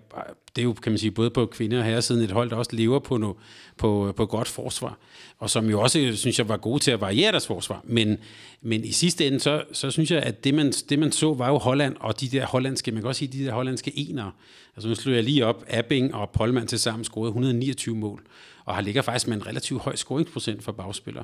det 0.56 0.62
er 0.62 0.64
jo, 0.64 0.74
kan 0.74 0.92
man 0.92 1.00
sige, 1.00 1.12
både 1.12 1.30
på 1.30 1.46
kvinder 1.46 1.80
og 1.80 1.86
herresiden 1.86 2.22
et 2.22 2.31
hold, 2.31 2.50
der 2.50 2.56
også 2.56 2.75
lever 2.75 3.00
på, 3.00 3.18
no, 3.18 3.34
på, 3.78 4.08
øh, 4.08 4.14
på 4.14 4.25
godt 4.25 4.48
forsvar, 4.48 4.98
og 5.40 5.50
som 5.50 5.70
jo 5.70 5.81
også, 5.81 6.00
øh, 6.00 6.14
synes 6.14 6.40
jeg, 6.40 6.50
var 6.50 6.58
gode 6.58 6.80
til 6.80 6.92
at 6.92 7.02
variere 7.02 7.31
deres 7.31 7.48
forsvar. 7.48 7.81
Men, 7.84 8.18
men 8.62 8.84
i 8.84 8.92
sidste 8.92 9.28
ende, 9.28 9.40
så, 9.40 9.64
så 9.72 9.92
synes 9.92 10.12
jeg, 10.12 10.24
at 10.24 10.44
det 10.44 10.54
man, 10.54 10.72
det 10.72 11.00
man 11.00 11.12
så, 11.12 11.34
var 11.34 11.50
jo 11.50 11.58
Holland, 11.58 11.96
og 12.00 12.22
de 12.22 12.28
der 12.28 12.46
hollandske, 12.46 12.92
man 12.92 13.02
kan 13.02 13.08
også 13.08 13.20
sige, 13.20 13.40
de 13.40 13.46
der 13.46 13.54
hollandske 13.54 14.00
enere. 14.00 14.31
Altså 14.75 14.90
nu 14.90 14.96
slår 14.96 15.14
jeg 15.14 15.24
lige 15.24 15.46
op, 15.46 15.66
Abing 15.70 16.16
og 16.16 16.30
Polman 16.30 16.68
til 16.68 16.80
sammen 16.80 17.04
scorede 17.04 17.30
129 17.30 17.96
mål 17.96 18.24
og 18.65 18.75
har 18.75 18.81
ligger 18.81 19.01
faktisk 19.01 19.27
med 19.27 19.38
en 19.38 19.48
relativt 19.48 19.81
høj 19.81 19.95
scoringsprocent 19.95 20.63
for 20.63 20.71
bagspillere. 20.71 21.24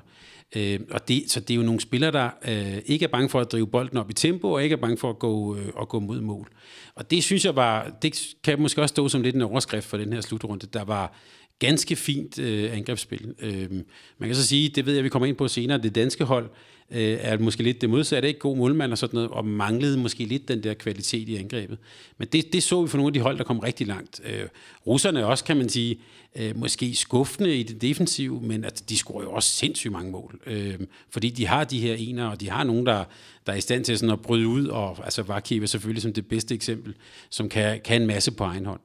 Øh, 0.55 0.79
og 0.91 1.07
det, 1.07 1.23
så 1.27 1.39
det 1.39 1.51
er 1.51 1.55
jo 1.55 1.61
nogle 1.61 1.79
spillere, 1.79 2.11
der 2.11 2.29
øh, 2.47 2.81
ikke 2.85 3.05
er 3.05 3.09
bange 3.09 3.29
for 3.29 3.39
at 3.39 3.51
drive 3.51 3.67
bolden 3.67 3.97
op 3.97 4.09
i 4.09 4.13
tempo, 4.13 4.51
og 4.51 4.63
ikke 4.63 4.73
er 4.73 4.77
bange 4.77 4.97
for 4.97 5.09
at 5.09 5.19
gå, 5.19 5.55
øh, 5.55 5.67
at 5.81 5.87
gå 5.87 5.99
mod 5.99 6.21
mål. 6.21 6.49
Og 6.95 7.11
det 7.11 7.23
synes 7.23 7.45
jeg 7.45 7.55
var, 7.55 7.91
det 8.01 8.19
kan 8.43 8.61
måske 8.61 8.81
også 8.81 8.93
stå 8.93 9.09
som 9.09 9.21
lidt 9.21 9.35
en 9.35 9.41
overskrift 9.41 9.87
for 9.87 9.97
den 9.97 10.13
her 10.13 10.21
slutrunde. 10.21 10.67
Der 10.67 10.83
var 10.83 11.13
ganske 11.59 11.95
fint 11.95 12.39
øh, 12.39 12.77
angrebsspil. 12.77 13.33
Øh, 13.39 13.71
man 14.17 14.29
kan 14.29 14.35
så 14.35 14.47
sige, 14.47 14.69
det 14.69 14.85
ved 14.85 14.93
jeg, 14.93 15.03
vi 15.03 15.09
kommer 15.09 15.25
ind 15.25 15.35
på 15.35 15.47
senere, 15.47 15.77
det 15.77 15.95
danske 15.95 16.23
hold 16.23 16.49
øh, 16.91 17.17
er 17.21 17.37
måske 17.37 17.63
lidt 17.63 17.81
det 17.81 17.89
modsatte, 17.89 18.27
ikke 18.27 18.39
god 18.39 18.57
målmand 18.57 18.91
og 18.91 18.97
sådan 18.97 19.15
noget, 19.15 19.29
og 19.29 19.45
manglede 19.45 19.97
måske 19.97 20.25
lidt 20.25 20.47
den 20.47 20.63
der 20.63 20.73
kvalitet 20.73 21.29
i 21.29 21.35
angrebet. 21.35 21.77
Men 22.17 22.27
det, 22.27 22.53
det 22.53 22.63
så 22.63 22.81
vi 22.81 22.87
for 22.87 22.97
nogle 22.97 23.09
af 23.09 23.13
de 23.13 23.19
hold, 23.19 23.37
der 23.37 23.43
kom 23.43 23.59
rigtig 23.59 23.87
langt. 23.87 24.21
Øh, 24.25 24.43
russerne 24.87 25.25
også, 25.25 25.43
kan 25.43 25.57
man 25.57 25.69
sige, 25.69 25.99
øh, 26.35 26.57
måske 26.57 26.95
skuffende 26.95 27.55
i 27.55 27.63
det 27.63 27.81
defensive, 27.81 28.41
men 28.41 28.63
at 28.63 28.83
de 28.89 28.97
scorer 28.97 29.23
jo 29.23 29.31
også 29.31 29.49
sindssygt 29.49 29.91
mange 29.91 30.11
mål. 30.11 30.39
Øh, 30.45 30.79
fordi 31.09 31.29
de 31.29 31.47
har 31.47 31.63
de 31.63 31.79
her 31.79 31.93
ener, 31.93 32.25
og 32.25 32.41
de 32.41 32.49
har 32.49 32.63
nogen, 32.63 32.85
der, 32.85 33.03
der 33.45 33.53
er 33.53 33.57
i 33.57 33.61
stand 33.61 33.83
til 33.83 33.97
sådan 33.97 34.13
at 34.13 34.21
bryde 34.21 34.47
ud, 34.47 34.67
og 34.67 34.97
altså 35.03 35.23
Vakiv 35.23 35.61
er 35.61 35.65
selvfølgelig 35.65 36.01
som 36.01 36.13
det 36.13 36.27
bedste 36.27 36.55
eksempel, 36.55 36.93
som 37.29 37.49
kan, 37.49 37.81
kan 37.83 38.01
en 38.01 38.07
masse 38.07 38.31
på 38.31 38.43
egen 38.43 38.65
hånd. 38.65 38.79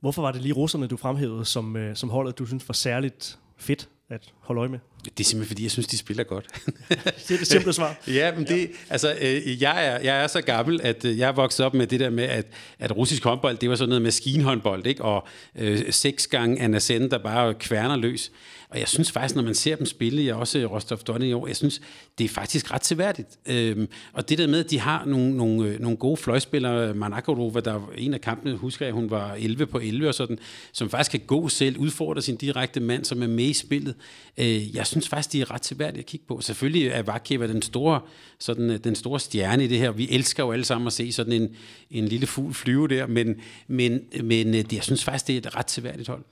Hvorfor 0.00 0.22
var 0.22 0.32
det 0.32 0.42
lige 0.42 0.52
russerne, 0.52 0.86
du 0.86 0.96
fremhævede 0.96 1.44
som, 1.44 1.76
øh, 1.76 1.96
som 1.96 2.10
holdet, 2.10 2.38
du 2.38 2.46
synes 2.46 2.68
var 2.68 2.72
særligt 2.72 3.38
fedt 3.58 3.88
at 4.10 4.32
holde 4.40 4.60
øje 4.60 4.68
med? 4.68 4.78
Det 5.04 5.20
er 5.20 5.24
simpelthen, 5.24 5.48
fordi 5.48 5.62
jeg 5.62 5.70
synes, 5.70 5.86
de 5.86 5.98
spiller 5.98 6.24
godt. 6.24 6.46
det 6.88 7.30
er 7.30 7.38
det 7.38 7.46
simple 7.46 7.72
svar. 7.72 7.96
ja, 8.08 8.34
men 8.34 8.46
det, 8.46 8.60
ja. 8.60 8.66
altså, 8.90 9.16
øh, 9.20 9.62
jeg, 9.62 9.86
er, 9.86 9.98
jeg 9.98 10.22
er 10.22 10.26
så 10.26 10.40
gammel, 10.40 10.80
at 10.82 11.04
øh, 11.04 11.18
jeg 11.18 11.28
er 11.28 11.32
vokset 11.32 11.66
op 11.66 11.74
med 11.74 11.86
det 11.86 12.00
der 12.00 12.10
med, 12.10 12.24
at, 12.24 12.46
at 12.78 12.96
russisk 12.96 13.24
håndbold, 13.24 13.56
det 13.56 13.70
var 13.70 13.76
sådan 13.76 13.88
noget 13.88 14.02
maskinhåndbold, 14.02 14.86
ikke? 14.86 15.04
og 15.04 15.26
øh, 15.56 15.92
seks 15.92 16.26
gange 16.26 16.60
Anna 16.60 16.78
Sende, 16.78 17.10
der 17.10 17.18
bare 17.18 17.54
kværner 17.54 17.96
løs. 17.96 18.32
Og 18.76 18.80
jeg 18.80 18.88
synes 18.88 19.12
faktisk, 19.12 19.36
når 19.36 19.42
man 19.42 19.54
ser 19.54 19.76
dem 19.76 19.86
spille, 19.86 20.24
jeg 20.24 20.34
også 20.34 20.66
Rostov 20.66 20.98
Don 20.98 21.22
i 21.22 21.32
år, 21.32 21.46
jeg 21.46 21.56
synes, 21.56 21.80
det 22.18 22.24
er 22.24 22.28
faktisk 22.28 22.72
ret 22.72 22.84
seværdigt. 22.84 23.28
Øhm, 23.46 23.88
og 24.12 24.28
det 24.28 24.38
der 24.38 24.46
med, 24.46 24.64
at 24.64 24.70
de 24.70 24.80
har 24.80 25.04
nogle, 25.04 25.36
nogle, 25.36 25.68
øh, 25.68 25.80
nogle 25.80 25.96
gode 25.96 26.16
fløjspillere, 26.16 26.94
Manakorova, 26.94 27.60
der 27.60 27.90
en 27.96 28.14
af 28.14 28.20
kampene, 28.20 28.56
husker 28.56 28.86
jeg, 28.86 28.92
hun 28.94 29.10
var 29.10 29.34
11 29.34 29.66
på 29.66 29.78
11 29.78 30.08
og 30.08 30.14
sådan, 30.14 30.38
som 30.72 30.90
faktisk 30.90 31.10
kan 31.10 31.20
gå 31.26 31.48
selv, 31.48 31.78
udfordre 31.78 32.22
sin 32.22 32.36
direkte 32.36 32.80
mand, 32.80 33.04
som 33.04 33.22
er 33.22 33.26
med 33.26 33.44
i 33.44 33.52
spillet. 33.52 33.94
Øh, 34.38 34.76
jeg 34.76 34.86
synes 34.86 35.08
faktisk, 35.08 35.32
de 35.32 35.40
er 35.40 35.50
ret 35.50 35.64
seværdigt 35.64 35.98
at 35.98 36.06
kigge 36.06 36.26
på. 36.28 36.40
Selvfølgelig 36.40 36.86
er 36.86 37.02
Vakeva 37.02 37.46
den 37.46 37.62
store, 37.62 38.00
sådan, 38.38 38.70
øh, 38.70 38.78
den 38.84 38.94
store 38.94 39.20
stjerne 39.20 39.64
i 39.64 39.66
det 39.66 39.78
her. 39.78 39.90
Vi 39.90 40.08
elsker 40.10 40.44
jo 40.44 40.52
alle 40.52 40.64
sammen 40.64 40.86
at 40.86 40.92
se 40.92 41.12
sådan 41.12 41.32
en, 41.32 41.56
en 41.90 42.08
lille 42.08 42.26
fugl 42.26 42.54
flyve 42.54 42.88
der, 42.88 43.06
men, 43.06 43.34
men, 43.68 44.00
men 44.22 44.54
øh, 44.54 44.74
jeg 44.74 44.82
synes 44.82 45.04
faktisk, 45.04 45.26
det 45.26 45.32
er 45.34 45.38
et 45.38 45.56
ret 45.56 45.70
seværdigt 45.70 46.08
hold 46.08 46.22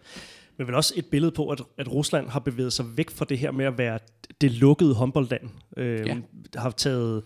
men 0.57 0.67
vel 0.67 0.75
også 0.75 0.95
et 0.97 1.07
billede 1.07 1.33
på, 1.33 1.49
at, 1.49 1.61
at 1.79 1.93
Rusland 1.93 2.29
har 2.29 2.41
bevæget 2.41 2.73
sig 2.73 2.97
væk 2.97 3.11
fra 3.11 3.25
det 3.25 3.39
her 3.39 3.51
med 3.51 3.65
at 3.65 3.79
være 3.79 3.99
det 4.41 4.51
lukkede 4.51 4.95
håndboldland. 4.95 5.51
Øh, 5.77 6.07
ja. 6.07 6.17
har, 6.57 6.71
taget, 6.71 7.23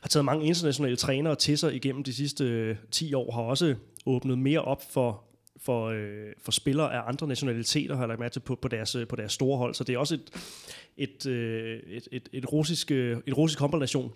har 0.00 0.08
taget 0.08 0.24
mange 0.24 0.46
internationale 0.46 0.96
trænere 0.96 1.34
til 1.34 1.58
sig 1.58 1.74
igennem 1.74 2.04
de 2.04 2.14
sidste 2.14 2.76
10 2.90 3.14
år, 3.14 3.32
har 3.32 3.42
også 3.42 3.74
åbnet 4.06 4.38
mere 4.38 4.60
op 4.60 4.92
for 4.92 5.24
for, 5.62 5.86
øh, 5.86 6.32
for 6.42 6.52
spillere 6.52 6.94
af 6.94 7.08
andre 7.08 7.26
nationaliteter, 7.26 7.94
har 7.94 8.02
jeg 8.02 8.08
lagt 8.08 8.20
mærke 8.20 8.32
til, 8.32 8.40
på, 8.40 8.54
på, 8.54 8.68
deres, 8.68 8.96
på 9.08 9.16
deres 9.16 9.32
store 9.32 9.58
hold. 9.58 9.74
Så 9.74 9.84
det 9.84 9.94
er 9.94 9.98
også 9.98 10.14
et, 10.14 10.30
et, 10.96 11.26
øh, 11.26 11.80
et, 11.86 12.08
et, 12.12 12.28
et 12.32 12.52
russisk, 12.52 12.90
øh, 12.90 13.18
et 13.26 13.36
russisk 13.36 13.60
håndboldnation, 13.60 14.12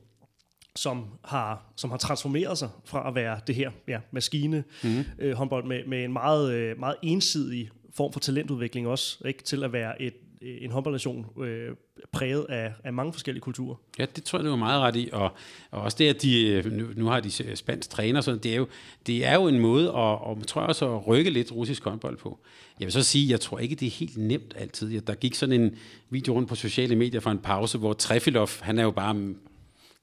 som 0.76 1.04
har, 1.24 1.72
som 1.76 1.90
har 1.90 1.96
transformeret 1.96 2.58
sig 2.58 2.68
fra 2.84 3.08
at 3.08 3.14
være 3.14 3.40
det 3.46 3.54
her 3.54 3.70
ja, 3.88 4.00
maskine 4.10 4.64
mm. 4.84 5.04
øh, 5.18 5.34
håndbold 5.34 5.64
med, 5.64 5.84
med 5.86 6.04
en 6.04 6.12
meget, 6.12 6.52
øh, 6.52 6.78
meget 6.78 6.96
ensidig 7.02 7.70
form 7.96 8.12
for 8.12 8.20
talentudvikling 8.20 8.88
også, 8.88 9.18
ikke 9.28 9.42
til 9.42 9.64
at 9.64 9.72
være 9.72 10.02
et, 10.02 10.14
en 10.40 10.70
håndboldnation 10.70 11.26
øh, 11.42 11.70
præget 12.12 12.46
af, 12.48 12.72
af 12.84 12.92
mange 12.92 13.12
forskellige 13.12 13.40
kulturer. 13.40 13.76
Ja, 13.98 14.06
det 14.16 14.24
tror 14.24 14.38
jeg, 14.38 14.44
du 14.44 14.50
var 14.50 14.56
meget 14.56 14.80
ret 14.80 14.96
i. 14.96 15.08
Og, 15.12 15.30
og 15.70 15.82
også 15.82 15.96
det, 15.98 16.08
at 16.08 16.22
de, 16.22 16.48
øh, 16.48 16.72
nu, 16.72 16.86
nu 16.96 17.06
har 17.06 17.20
de 17.20 17.56
spansk 17.56 17.90
træner, 17.90 18.20
så 18.20 18.36
det 18.36 18.52
er 18.52 18.56
jo, 18.56 18.66
det 19.06 19.26
er 19.26 19.34
jo 19.34 19.48
en 19.48 19.58
måde 19.58 19.88
at, 19.88 19.94
og 19.94 20.38
tror 20.46 20.60
jeg 20.60 20.68
også 20.68 20.94
at 20.94 21.06
rykke 21.06 21.30
lidt 21.30 21.52
russisk 21.52 21.84
håndbold 21.84 22.16
på. 22.16 22.38
Jeg 22.80 22.86
vil 22.86 22.92
så 22.92 23.02
sige, 23.02 23.30
jeg 23.30 23.40
tror 23.40 23.58
ikke, 23.58 23.74
det 23.74 23.86
er 23.86 23.90
helt 23.90 24.16
nemt 24.16 24.54
altid. 24.56 25.00
Der 25.00 25.14
gik 25.14 25.34
sådan 25.34 25.60
en 25.60 25.76
video 26.10 26.34
rundt 26.34 26.48
på 26.48 26.54
sociale 26.54 26.96
medier 26.96 27.20
for 27.20 27.30
en 27.30 27.38
pause, 27.38 27.78
hvor 27.78 27.92
Trefilov, 27.92 28.48
han 28.60 28.78
er 28.78 28.82
jo 28.82 28.90
bare 28.90 29.34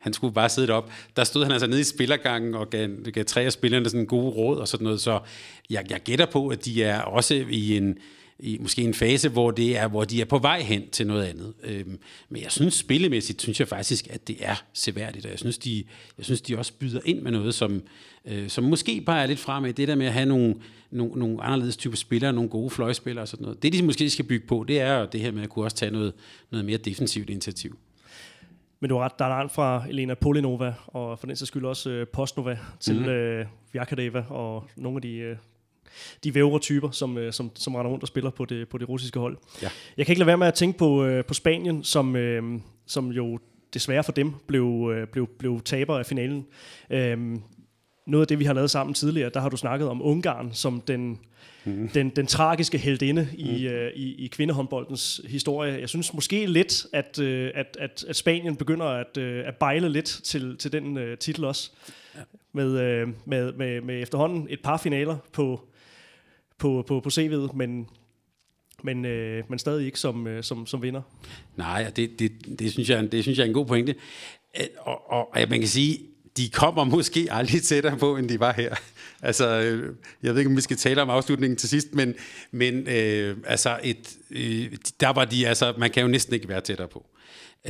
han 0.02 0.14
skulle 0.14 0.34
bare 0.34 0.50
sidde 0.50 0.74
op. 0.74 0.92
Der 1.16 1.24
stod 1.24 1.44
han 1.44 1.52
altså 1.52 1.68
nede 1.68 1.82
i 1.82 1.84
spillergangen 1.84 2.56
og 2.56 2.70
gav, 2.70 2.90
gav 3.14 3.26
tre 3.26 3.42
af 3.42 3.52
spillerne 3.52 3.90
sådan 3.90 4.06
gode 4.06 4.30
råd 4.30 4.58
og 4.58 4.68
sådan 4.68 4.84
noget. 4.84 5.02
Så 5.02 5.20
jeg, 5.70 5.86
jeg 5.90 6.00
gætter 6.04 6.26
på, 6.26 6.48
at 6.48 6.66
de 6.66 6.84
er 6.84 7.02
også 7.02 7.46
i 7.50 7.78
en, 7.78 7.98
i 8.40 8.58
måske 8.60 8.82
en 8.82 8.94
fase, 8.94 9.30
hvor, 9.30 9.52
det 9.52 9.78
er, 9.78 9.88
hvor 9.88 10.04
de 10.04 10.22
er 10.22 10.26
på 10.26 10.38
vej 10.38 10.62
hen 10.62 10.90
til 10.90 11.08
noget 11.08 11.24
andet. 11.24 11.54
Øhm, 11.64 12.00
men 12.30 12.42
jeg 12.42 12.52
synes 12.52 12.74
spillemæssigt, 12.74 13.42
synes 13.42 13.60
jeg 13.60 13.68
faktisk, 13.68 14.08
at 14.10 14.28
det 14.28 14.38
er 14.40 14.64
seværdigt, 14.74 15.26
og 15.26 15.32
jeg 15.32 15.40
synes, 15.40 15.58
de, 15.58 15.84
jeg 16.18 16.26
synes, 16.26 16.42
de 16.42 16.58
også 16.58 16.74
byder 16.80 17.00
ind 17.06 17.22
med 17.22 17.32
noget, 17.32 17.54
som, 17.54 17.84
øh, 18.26 18.50
som 18.50 18.64
måske 18.64 19.02
bare 19.02 19.24
er 19.24 19.28
lidt 19.28 19.40
fremme. 19.40 19.72
Det 19.72 19.88
der 19.88 19.96
med 19.96 20.06
at 20.06 20.14
have 20.14 20.26
nogle, 20.26 20.56
nogle, 20.92 21.20
nogle 21.20 21.44
anderledes 21.44 21.78
typer 21.78 21.98
spillere, 21.98 22.34
nogle 22.34 22.50
gode 22.50 22.70
fløjspillere 22.70 23.24
og 23.24 23.28
sådan 23.28 23.44
noget. 23.44 23.64
Det, 23.64 23.74
de 23.74 23.84
måske 23.84 24.10
skal 24.10 24.26
bygge 24.26 24.48
på, 24.48 24.66
det 24.68 24.80
er 24.80 25.06
det 25.06 25.22
her 25.22 25.32
med 25.32 25.44
at 25.44 25.50
kunne 25.50 25.66
også 25.66 25.78
tage 25.78 25.92
noget, 25.92 26.14
noget 26.52 26.66
mere 26.66 26.78
defensivt 26.78 27.30
initiativ. 27.30 27.78
Men 28.82 28.90
du 28.90 28.96
har 28.96 29.04
ret, 29.06 29.20
der 29.20 29.26
er 29.26 29.30
langt 29.30 29.52
fra 29.52 29.84
Elena 29.90 30.14
Polinova, 30.14 30.74
og 30.88 31.20
for 31.20 31.28
den 31.28 31.36
sags 31.36 31.48
skyld 31.48 31.66
også 31.66 32.02
uh, 32.02 32.08
Postnova, 32.08 32.58
til 32.80 32.96
mm-hmm. 32.96 33.40
uh, 33.40 33.46
Vjakadeva, 33.74 34.24
og 34.30 34.66
nogle 34.76 34.98
af 34.98 35.02
de, 35.02 35.32
uh, 35.32 35.38
de 36.24 36.36
vævre 36.36 36.60
typer, 36.60 36.92
som, 36.92 37.18
uh, 37.18 37.32
som, 37.32 37.52
som 37.56 37.76
render 37.76 37.92
rundt 37.92 38.04
og 38.04 38.08
spiller 38.08 38.30
på 38.30 38.46
det, 38.46 38.70
på 38.70 38.78
det 38.78 38.90
russiske 38.90 39.20
hold. 39.20 39.38
Ja. 39.62 39.70
Jeg 39.98 40.06
kan 40.06 40.14
ikke 40.14 40.20
lade 40.20 40.28
være 40.28 40.38
med 40.38 40.48
at 40.48 40.54
tænke 40.54 40.78
på, 40.78 41.06
uh, 41.06 41.26
på 41.26 41.34
Spanien, 41.34 41.84
som, 41.84 42.16
uh, 42.16 42.62
som 42.86 43.10
jo 43.10 43.40
desværre 43.74 44.04
for 44.04 44.12
dem 44.12 44.34
blev, 44.48 44.64
uh, 44.64 45.04
blev, 45.12 45.28
blev 45.40 45.62
taber 45.62 46.00
af 46.00 46.06
finalen. 46.06 46.46
Uh, 46.90 47.42
noget 48.06 48.24
af 48.24 48.28
det, 48.28 48.40
vi 48.40 48.44
har 48.44 48.54
lavet 48.54 48.72
sammen 48.72 48.94
tidligere, 48.94 49.30
der 49.34 49.40
har 49.40 49.50
du 49.50 49.58
snakket 49.58 49.90
om 49.90 50.02
Ungarn 50.02 50.50
som 50.54 50.82
den 50.82 51.20
mm. 51.66 51.90
den, 51.90 52.10
den 52.10 52.28
tragiske 52.28 52.78
heldinde 52.78 53.28
i, 53.38 53.68
mm. 53.68 53.76
uh, 53.76 53.88
i, 53.96 54.16
i 54.26 54.28
kvindehåndboldens 54.28 55.22
historie. 55.28 55.80
Jeg 55.80 55.90
synes 55.90 56.14
måske 56.14 56.46
lidt, 56.46 56.86
at, 56.94 57.20
uh, 57.20 57.26
at, 57.28 57.78
at, 57.80 58.06
at 58.08 58.16
Spanien 58.16 58.56
begynder 58.56 58.86
at, 58.86 59.18
uh, 59.18 59.48
at 59.48 59.56
bejle 59.56 59.90
lidt 59.90 60.06
til, 60.06 60.58
til 60.58 60.72
den 60.72 60.98
uh, 60.98 61.18
titel 61.20 61.46
også. 61.46 61.72
Ja. 62.16 62.22
Med, 62.54 62.68
uh, 62.68 63.14
med, 63.26 63.54
med, 63.54 63.82
med 63.82 64.02
efterhånden 64.02 64.48
et 64.50 64.60
par 64.64 64.78
finaler 64.78 65.18
på, 65.34 65.62
på, 66.58 66.84
på, 66.88 67.00
på 67.00 67.10
CV'et, 67.10 67.56
men, 67.56 67.88
men, 68.84 69.06
øh, 69.06 69.44
men 69.50 69.60
stadig 69.60 69.86
ikke 69.86 70.00
som, 70.00 70.28
øh, 70.28 70.44
som, 70.44 70.66
som 70.66 70.82
vinder. 70.82 71.02
Nej, 71.56 71.92
det, 71.96 72.20
det, 72.20 72.32
det, 72.60 72.72
synes 72.72 72.90
jeg, 72.90 73.12
det 73.12 73.24
synes 73.24 73.38
jeg 73.38 73.44
er 73.44 73.48
en 73.48 73.54
god 73.54 73.66
pointe. 73.66 73.96
Og, 74.78 75.12
og, 75.12 75.34
og 75.34 75.40
man 75.50 75.60
kan 75.60 75.68
sige, 75.68 76.00
de 76.38 76.50
kommer 76.50 76.84
måske 76.84 77.28
aldrig 77.32 77.64
tættere 77.64 77.98
på, 77.98 78.18
end 78.18 78.30
de 78.30 78.40
var 78.40 78.54
her. 78.54 78.76
altså, 79.22 79.48
øh, 79.48 79.96
jeg 80.24 80.34
ved 80.34 80.40
ikke, 80.40 80.50
om 80.50 80.56
vi 80.58 80.62
skal 80.62 80.78
tale 80.78 81.02
om 81.02 81.10
afslutningen 81.10 81.58
til 81.58 81.70
sidst, 81.70 81.94
men, 81.94 82.16
men 82.52 82.88
øh, 82.88 83.38
altså, 83.46 83.80
et, 83.84 84.18
øh, 84.32 84.72
der 85.00 85.10
var 85.10 85.26
de, 85.26 85.48
altså, 85.48 85.74
man 85.78 85.90
kan 85.90 86.02
jo 86.02 86.08
næsten 86.08 86.34
ikke 86.34 86.50
være 86.50 86.62
tættere 86.62 86.88
på. 86.88 87.06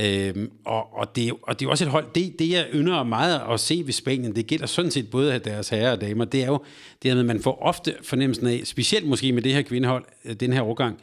Øhm, 0.00 0.50
og, 0.64 0.98
og, 0.98 1.16
det, 1.16 1.32
og 1.42 1.60
det 1.60 1.66
er 1.66 1.70
også 1.70 1.84
et 1.84 1.90
hold, 1.90 2.06
det, 2.14 2.38
det 2.38 2.50
jeg 2.50 2.68
ynder 2.74 3.02
meget 3.02 3.42
at 3.50 3.60
se 3.60 3.82
ved 3.84 3.92
Spanien, 3.92 4.36
det 4.36 4.46
gælder 4.46 4.66
sådan 4.66 4.90
set 4.90 5.10
både 5.10 5.38
deres 5.38 5.68
herrer 5.68 5.92
og 5.92 6.00
damer, 6.00 6.24
det 6.24 6.42
er 6.42 6.46
jo 6.46 6.64
det 7.02 7.10
er, 7.10 7.20
at 7.20 7.26
man 7.26 7.42
får 7.42 7.62
ofte 7.62 7.94
fornemmelsen 8.02 8.46
af, 8.46 8.60
specielt 8.64 9.08
måske 9.08 9.32
med 9.32 9.42
det 9.42 9.52
her 9.52 9.62
kvindehold, 9.62 10.04
øh, 10.24 10.34
den 10.34 10.52
her 10.52 10.62
årgang, 10.62 10.98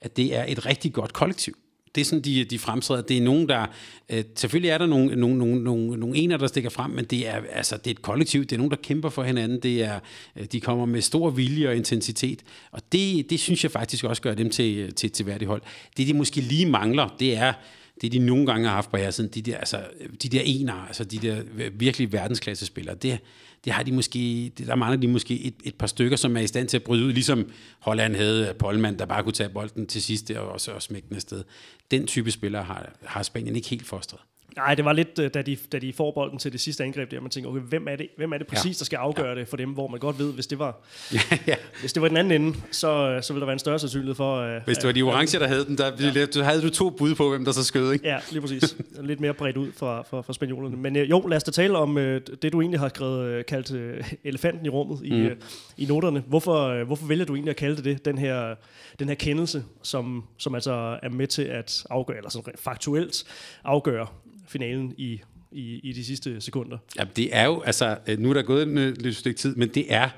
at 0.00 0.16
det 0.16 0.36
er 0.36 0.44
et 0.48 0.66
rigtig 0.66 0.92
godt 0.92 1.12
kollektiv 1.12 1.56
det 1.94 2.00
er 2.00 2.04
sådan, 2.04 2.22
de, 2.22 2.44
de 2.44 2.58
fremtræder. 2.58 3.02
Det 3.02 3.16
er 3.16 3.22
nogen, 3.22 3.48
der... 3.48 3.66
Øh, 4.08 4.24
selvfølgelig 4.34 4.70
er 4.70 4.78
der 4.78 4.86
nogle, 4.86 5.16
nogle, 5.16 5.38
nogle, 5.38 5.62
nogle, 5.64 5.96
nogle 5.96 6.16
ener, 6.16 6.36
der 6.36 6.46
stikker 6.46 6.70
frem, 6.70 6.90
men 6.90 7.04
det 7.04 7.28
er, 7.28 7.40
altså, 7.52 7.76
det 7.76 7.86
er 7.86 7.90
et 7.90 8.02
kollektiv. 8.02 8.40
Det 8.40 8.52
er 8.52 8.56
nogen, 8.56 8.70
der 8.70 8.76
kæmper 8.76 9.08
for 9.08 9.22
hinanden. 9.22 9.60
Det 9.60 9.84
er, 9.84 10.00
øh, 10.36 10.44
de 10.52 10.60
kommer 10.60 10.86
med 10.86 11.00
stor 11.00 11.30
vilje 11.30 11.68
og 11.68 11.76
intensitet. 11.76 12.42
Og 12.70 12.82
det, 12.92 13.30
det 13.30 13.40
synes 13.40 13.64
jeg 13.64 13.70
faktisk 13.70 14.04
også 14.04 14.22
gør 14.22 14.34
dem 14.34 14.50
til, 14.50 14.78
øh, 14.78 14.92
til, 14.92 15.10
til 15.10 15.26
værdig 15.26 15.48
hold. 15.48 15.62
Det, 15.96 16.06
de 16.06 16.14
måske 16.14 16.40
lige 16.40 16.66
mangler, 16.66 17.16
det 17.20 17.36
er 17.36 17.52
det 18.00 18.12
de 18.12 18.18
nogle 18.18 18.46
gange 18.46 18.68
har 18.68 18.74
haft 18.74 18.90
på 18.90 18.98
siden, 19.10 19.30
de 19.30 19.42
der, 19.42 19.56
altså, 19.56 19.82
de 20.22 20.28
der 20.28 20.40
ener, 20.44 20.74
altså 20.74 21.04
de 21.04 21.18
der 21.18 21.42
øh, 21.58 21.80
virkelig 21.80 22.12
verdensklasse 22.12 22.66
spillere, 22.66 22.94
det, 22.94 23.18
det 23.64 23.72
har 23.72 23.82
de 23.82 23.92
måske, 23.92 24.52
det, 24.58 24.66
der 24.66 24.74
mangler 24.74 25.00
de 25.00 25.08
måske 25.08 25.40
et, 25.40 25.54
et 25.64 25.74
par 25.74 25.86
stykker, 25.86 26.16
som 26.16 26.36
er 26.36 26.40
i 26.40 26.46
stand 26.46 26.68
til 26.68 26.76
at 26.76 26.82
bryde 26.82 27.04
ud, 27.04 27.12
ligesom 27.12 27.50
Holland 27.78 28.16
havde 28.16 28.54
Polman, 28.58 28.98
der 28.98 29.06
bare 29.06 29.22
kunne 29.22 29.32
tage 29.32 29.48
bolden 29.48 29.86
til 29.86 30.02
sidst 30.02 30.30
og, 30.30 30.48
og, 30.48 30.60
og 30.74 30.82
smække 30.82 31.08
den 31.08 31.16
afsted. 31.16 31.44
Den 31.90 32.06
type 32.06 32.30
spillere 32.30 32.62
har, 32.62 32.92
har 33.02 33.22
Spanien 33.22 33.56
ikke 33.56 33.68
helt 33.68 33.86
fostret. 33.86 34.20
Nej, 34.56 34.74
det 34.74 34.84
var 34.84 34.92
lidt, 34.92 35.18
øh, 35.18 35.30
da 35.34 35.42
de, 35.42 35.56
da 35.72 35.78
de 35.78 35.92
får 35.92 36.12
bolden 36.12 36.38
til 36.38 36.52
det 36.52 36.60
sidste 36.60 36.84
angreb, 36.84 37.10
der 37.10 37.20
man 37.20 37.30
tænker, 37.30 37.50
okay, 37.50 37.60
hvem 37.60 37.88
er 37.88 37.96
det, 37.96 38.08
hvem 38.16 38.32
er 38.32 38.38
det 38.38 38.46
præcis, 38.46 38.76
ja. 38.76 38.78
der 38.78 38.84
skal 38.84 38.96
afgøre 38.96 39.28
ja. 39.28 39.34
det 39.34 39.48
for 39.48 39.56
dem, 39.56 39.70
hvor 39.70 39.88
man 39.88 40.00
godt 40.00 40.18
ved, 40.18 40.32
hvis 40.32 40.46
det 40.46 40.58
var, 40.58 40.80
ja, 41.12 41.38
ja. 41.46 41.54
hvis 41.80 41.92
det 41.92 42.02
var 42.02 42.08
den 42.08 42.16
anden 42.16 42.42
ende, 42.42 42.58
så, 42.70 43.18
så 43.22 43.32
ville 43.32 43.40
der 43.40 43.46
være 43.46 43.52
en 43.52 43.58
større 43.58 43.78
sandsynlighed 43.78 44.14
for... 44.14 44.56
Uh, 44.56 44.62
hvis 44.64 44.78
det 44.78 44.86
var 44.86 44.92
de 44.92 45.02
orange, 45.02 45.38
der 45.38 45.46
havde 45.46 45.64
den, 45.64 45.78
der, 45.78 46.10
ja. 46.14 46.26
så 46.30 46.42
havde 46.42 46.62
du 46.62 46.70
to 46.70 46.90
bud 46.90 47.14
på, 47.14 47.30
hvem 47.30 47.44
der 47.44 47.52
så 47.52 47.64
skød, 47.64 47.92
ikke? 47.92 48.08
Ja, 48.08 48.18
lige 48.30 48.40
præcis. 48.40 48.76
lidt 49.00 49.20
mere 49.20 49.34
bredt 49.34 49.56
ud 49.56 49.72
fra, 49.76 50.02
fra, 50.02 50.20
fra 50.20 50.32
spanjolerne. 50.32 50.76
Men 50.76 50.96
jo, 50.96 51.20
lad 51.20 51.36
os 51.36 51.44
da 51.44 51.50
tale 51.50 51.78
om 51.78 51.94
det, 51.94 52.52
du 52.52 52.60
egentlig 52.60 52.80
har 52.80 52.88
skrevet, 52.88 53.46
kaldt 53.46 54.00
elefanten 54.24 54.66
i 54.66 54.68
rummet 54.68 55.00
mm. 55.00 55.06
i, 55.06 55.26
uh, 55.26 55.32
i 55.76 55.84
noterne. 55.84 56.22
Hvorfor, 56.26 56.84
hvorfor 56.84 57.06
vælger 57.06 57.24
du 57.24 57.34
egentlig 57.34 57.50
at 57.50 57.56
kalde 57.56 57.76
det 57.76 57.84
det, 57.84 58.04
den 58.04 58.18
her, 58.18 58.54
den 58.98 59.08
her 59.08 59.14
kendelse, 59.14 59.64
som, 59.82 60.24
som 60.38 60.54
altså 60.54 60.98
er 61.02 61.08
med 61.08 61.26
til 61.26 61.42
at 61.42 61.86
afgøre, 61.90 62.16
eller 62.16 62.30
sådan 62.30 62.54
faktuelt 62.58 63.24
afgøre 63.64 64.06
finalen 64.54 64.94
i, 64.98 65.20
i, 65.52 65.80
i 65.82 65.92
de 65.92 66.04
sidste 66.04 66.40
sekunder. 66.40 66.78
Ja, 66.98 67.04
det 67.16 67.36
er 67.36 67.44
jo, 67.44 67.60
altså, 67.60 67.98
øh, 68.06 68.18
nu 68.18 68.30
er 68.30 68.34
der 68.34 68.42
gået 68.42 68.62
en 68.62 68.78
øh, 68.78 68.96
lidt 69.00 69.16
stykke 69.16 69.38
tid, 69.38 69.54
men 69.56 69.68
det 69.68 69.86
er, 69.88 70.08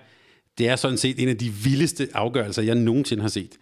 det 0.58 0.68
er 0.68 0.76
sådan 0.76 0.98
set 0.98 1.22
en 1.22 1.28
af 1.28 1.36
de 1.36 1.50
vildeste 1.50 2.08
afgørelser, 2.14 2.62
jeg 2.62 2.74
nogensinde 2.74 3.22
har 3.22 3.28
set. 3.28 3.52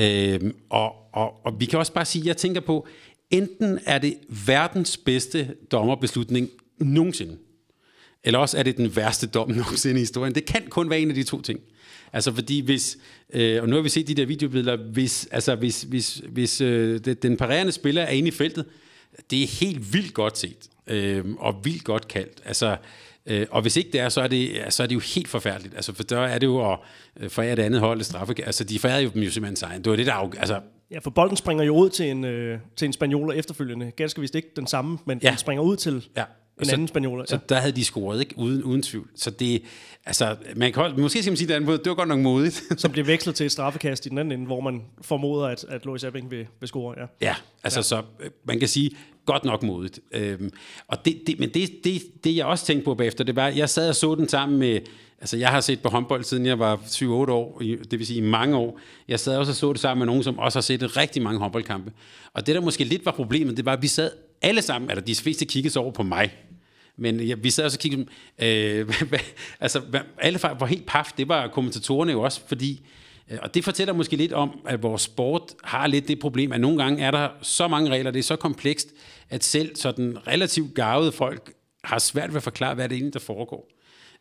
Øhm, 0.00 0.54
og, 0.70 0.92
og, 1.12 1.46
og 1.46 1.60
vi 1.60 1.64
kan 1.64 1.78
også 1.78 1.92
bare 1.92 2.04
sige, 2.04 2.26
jeg 2.26 2.36
tænker 2.36 2.60
på, 2.60 2.86
enten 3.30 3.78
er 3.86 3.98
det 3.98 4.14
verdens 4.46 4.96
bedste 4.96 5.54
dommerbeslutning 5.72 6.48
nogensinde, 6.78 7.36
eller 8.24 8.38
også 8.38 8.58
er 8.58 8.62
det 8.62 8.76
den 8.76 8.96
værste 8.96 9.26
dom 9.26 9.50
nogensinde 9.62 10.00
i 10.00 10.02
historien. 10.02 10.34
Det 10.34 10.44
kan 10.44 10.62
kun 10.70 10.90
være 10.90 11.00
en 11.00 11.08
af 11.08 11.14
de 11.14 11.22
to 11.22 11.40
ting. 11.40 11.60
Altså 12.12 12.32
fordi 12.34 12.60
hvis, 12.60 12.98
øh, 13.32 13.62
og 13.62 13.68
nu 13.68 13.76
har 13.76 13.82
vi 13.82 13.88
set 13.88 14.08
de 14.08 14.14
der 14.14 14.26
videobilleder, 14.26 14.76
hvis, 14.76 15.28
altså 15.30 15.54
hvis, 15.54 15.82
hvis, 15.82 16.22
hvis 16.28 16.60
øh, 16.60 17.00
den 17.00 17.36
parerende 17.36 17.72
spiller 17.72 18.02
er 18.02 18.10
inde 18.10 18.28
i 18.28 18.30
feltet, 18.30 18.64
det 19.30 19.42
er 19.42 19.46
helt 19.46 19.92
vildt 19.92 20.14
godt 20.14 20.38
set, 20.38 20.68
øh, 20.86 21.24
og 21.38 21.64
vildt 21.64 21.84
godt 21.84 22.08
kaldt. 22.08 22.42
Altså, 22.44 22.76
øh, 23.26 23.46
og 23.50 23.62
hvis 23.62 23.76
ikke 23.76 23.90
det 23.92 24.00
er, 24.00 24.08
så 24.08 24.20
er 24.20 24.28
det, 24.28 24.64
så 24.68 24.82
er 24.82 24.86
det 24.86 24.94
jo 24.94 25.00
helt 25.14 25.28
forfærdeligt. 25.28 25.74
Altså, 25.74 25.94
for 25.94 26.02
der 26.02 26.20
er 26.20 26.38
det 26.38 26.46
jo 26.46 26.72
at 26.72 26.78
øh, 27.20 27.30
forære 27.30 27.56
det 27.56 27.62
andet 27.62 27.80
hold 27.80 28.02
straffe. 28.02 28.34
Altså, 28.46 28.64
de 28.64 28.78
forærer 28.78 29.00
jo 29.00 29.10
dem 29.14 29.22
jo 29.22 29.30
simpelthen 29.30 29.56
sig. 29.56 29.80
Det 29.84 29.90
var 29.90 29.96
det, 29.96 30.06
der... 30.06 30.30
Altså, 30.38 30.60
Ja, 30.90 30.98
for 30.98 31.10
bolden 31.10 31.36
springer 31.36 31.64
jo 31.64 31.76
ud 31.76 31.90
til 31.90 32.10
en, 32.10 32.24
øh, 32.24 32.58
til 32.76 32.86
en 32.86 32.92
spanioler 32.92 33.34
efterfølgende. 33.34 33.90
Ganske 33.90 34.20
vist 34.20 34.34
ikke 34.34 34.48
den 34.56 34.66
samme, 34.66 34.98
men 35.04 35.20
ja. 35.22 35.30
den 35.30 35.38
springer 35.38 35.62
ud 35.62 35.76
til 35.76 36.08
ja. 36.16 36.24
En 36.60 36.66
så, 36.66 36.72
anden 36.72 36.88
spanioler. 36.88 37.24
Ja. 37.30 37.36
Så 37.36 37.38
der 37.48 37.56
havde 37.56 37.72
de 37.72 37.84
scoret, 37.84 38.20
ikke? 38.20 38.38
Uden, 38.38 38.62
uden 38.62 38.82
tvivl. 38.82 39.08
Så 39.14 39.30
det, 39.30 39.62
altså, 40.06 40.36
man 40.56 40.72
kan 40.72 41.00
måske 41.00 41.22
sige 41.22 41.48
det 41.48 41.54
andet 41.54 41.84
det 41.84 41.90
var 41.90 41.94
godt 41.94 42.08
nok 42.08 42.18
modigt. 42.18 42.62
Som 42.80 42.92
bliver 42.92 43.04
vekslet 43.04 43.34
til 43.34 43.46
et 43.46 43.52
straffekast 43.52 44.06
i 44.06 44.08
den 44.08 44.18
anden 44.18 44.32
ende, 44.32 44.46
hvor 44.46 44.60
man 44.60 44.82
formoder, 45.02 45.46
at, 45.46 45.64
at 45.68 45.84
Lois 45.84 46.04
Ebbing 46.04 46.30
vil, 46.30 46.46
vil 46.60 46.68
score. 46.68 46.94
Ja, 47.00 47.06
ja 47.20 47.34
altså 47.64 47.78
ja. 47.78 47.82
så, 47.82 48.02
øh, 48.20 48.30
man 48.44 48.58
kan 48.58 48.68
sige, 48.68 48.90
godt 49.26 49.44
nok 49.44 49.62
modigt. 49.62 50.00
Øhm, 50.12 50.50
og 50.86 51.04
det, 51.04 51.22
det, 51.26 51.38
men 51.38 51.48
det, 51.54 51.70
det, 51.84 52.24
det, 52.24 52.36
jeg 52.36 52.46
også 52.46 52.66
tænkte 52.66 52.84
på 52.84 52.94
bagefter, 52.94 53.24
det 53.24 53.36
var, 53.36 53.48
jeg 53.48 53.68
sad 53.68 53.88
og 53.88 53.96
så 53.96 54.14
den 54.14 54.28
sammen 54.28 54.58
med, 54.58 54.80
altså 55.20 55.36
jeg 55.36 55.48
har 55.48 55.60
set 55.60 55.80
på 55.80 55.88
håndbold, 55.88 56.24
siden 56.24 56.46
jeg 56.46 56.58
var 56.58 56.76
7-8 56.76 57.06
år, 57.06 57.58
det 57.90 57.98
vil 57.98 58.06
sige 58.06 58.18
i 58.18 58.20
mange 58.20 58.56
år. 58.56 58.80
Jeg 59.08 59.20
sad 59.20 59.36
også 59.36 59.52
og 59.52 59.56
så 59.56 59.72
det 59.72 59.80
sammen 59.80 59.98
med 59.98 60.06
nogen, 60.06 60.22
som 60.22 60.38
også 60.38 60.58
har 60.58 60.62
set 60.62 60.96
rigtig 60.96 61.22
mange 61.22 61.40
håndboldkampe. 61.40 61.92
Og 62.32 62.46
det, 62.46 62.54
der 62.54 62.60
måske 62.60 62.84
lidt 62.84 63.06
var 63.06 63.12
problemet, 63.12 63.56
det 63.56 63.64
var, 63.64 63.72
at 63.72 63.82
vi 63.82 63.86
sad 63.86 64.10
alle 64.42 64.62
sammen, 64.62 64.90
eller 64.90 65.02
de 65.02 65.14
fleste 65.14 65.44
kiggede 65.44 65.80
over 65.80 65.90
på 65.90 66.02
mig, 66.02 66.36
men 66.98 67.20
ja, 67.20 67.34
vi 67.34 67.50
sad 67.50 67.64
også 67.64 67.76
og 67.76 67.80
kiggede, 67.80 68.06
øh, 68.38 69.02
altså 69.60 69.82
alle 70.18 70.38
var 70.42 70.66
helt 70.66 70.86
paf, 70.86 71.10
det 71.18 71.28
var 71.28 71.48
kommentatorerne 71.48 72.12
jo 72.12 72.22
også, 72.22 72.40
fordi 72.46 72.86
øh, 73.30 73.38
og 73.42 73.54
det 73.54 73.64
fortæller 73.64 73.94
måske 73.94 74.16
lidt 74.16 74.32
om, 74.32 74.60
at 74.66 74.82
vores 74.82 75.02
sport 75.02 75.42
har 75.64 75.86
lidt 75.86 76.08
det 76.08 76.18
problem, 76.18 76.52
at 76.52 76.60
nogle 76.60 76.82
gange 76.82 77.04
er 77.04 77.10
der 77.10 77.28
så 77.42 77.68
mange 77.68 77.90
regler, 77.90 78.10
det 78.10 78.18
er 78.18 78.22
så 78.22 78.36
komplekst, 78.36 78.88
at 79.30 79.44
selv 79.44 79.76
sådan 79.76 80.26
relativt 80.26 80.74
gavede 80.74 81.12
folk 81.12 81.52
har 81.84 81.98
svært 81.98 82.30
ved 82.30 82.36
at 82.36 82.42
forklare, 82.42 82.74
hvad 82.74 82.88
det 82.88 82.94
egentlig, 82.94 83.14
der 83.14 83.20
foregår. 83.20 83.68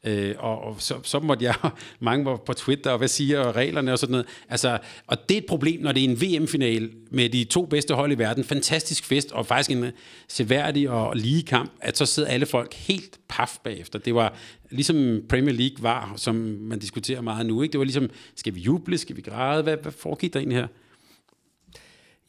Øh, 0.03 0.35
og, 0.39 0.63
og 0.63 0.75
så, 0.79 0.95
så 1.03 1.19
måtte 1.19 1.45
jeg, 1.45 1.55
mange 1.99 2.25
var 2.25 2.35
på 2.35 2.53
Twitter, 2.53 2.91
og 2.91 2.97
hvad 2.97 3.07
siger 3.07 3.55
reglerne 3.55 3.91
og 3.91 3.99
sådan 3.99 4.11
noget. 4.11 4.27
Altså, 4.49 4.77
og 5.07 5.29
det 5.29 5.37
er 5.37 5.41
et 5.41 5.45
problem, 5.45 5.81
når 5.81 5.91
det 5.91 6.03
er 6.05 6.09
en 6.09 6.21
VM-final 6.21 6.91
med 7.11 7.29
de 7.29 7.43
to 7.43 7.65
bedste 7.65 7.93
hold 7.93 8.11
i 8.11 8.17
verden. 8.17 8.43
Fantastisk 8.43 9.05
fest, 9.05 9.31
og 9.31 9.45
faktisk 9.45 9.71
en 9.71 9.85
seværdig 10.27 10.89
og 10.89 11.15
lige 11.15 11.43
kamp, 11.43 11.71
at 11.81 11.97
så 11.97 12.05
sidder 12.05 12.29
alle 12.29 12.45
folk 12.45 12.73
helt 12.73 13.19
paf 13.29 13.57
bagefter. 13.63 13.99
Det 13.99 14.15
var 14.15 14.35
ligesom 14.69 15.21
Premier 15.29 15.55
League 15.55 15.83
var, 15.83 16.13
som 16.15 16.35
man 16.61 16.79
diskuterer 16.79 17.21
meget 17.21 17.45
nu. 17.45 17.61
Ikke? 17.61 17.71
Det 17.71 17.79
var 17.79 17.85
ligesom, 17.85 18.09
skal 18.35 18.55
vi 18.55 18.59
juble, 18.59 18.97
skal 18.97 19.15
vi 19.15 19.21
græde? 19.21 19.63
Hvad, 19.63 19.77
hvad 19.77 19.91
foregik 19.91 20.33
der 20.33 20.39
egentlig 20.39 20.57
her? 20.57 20.67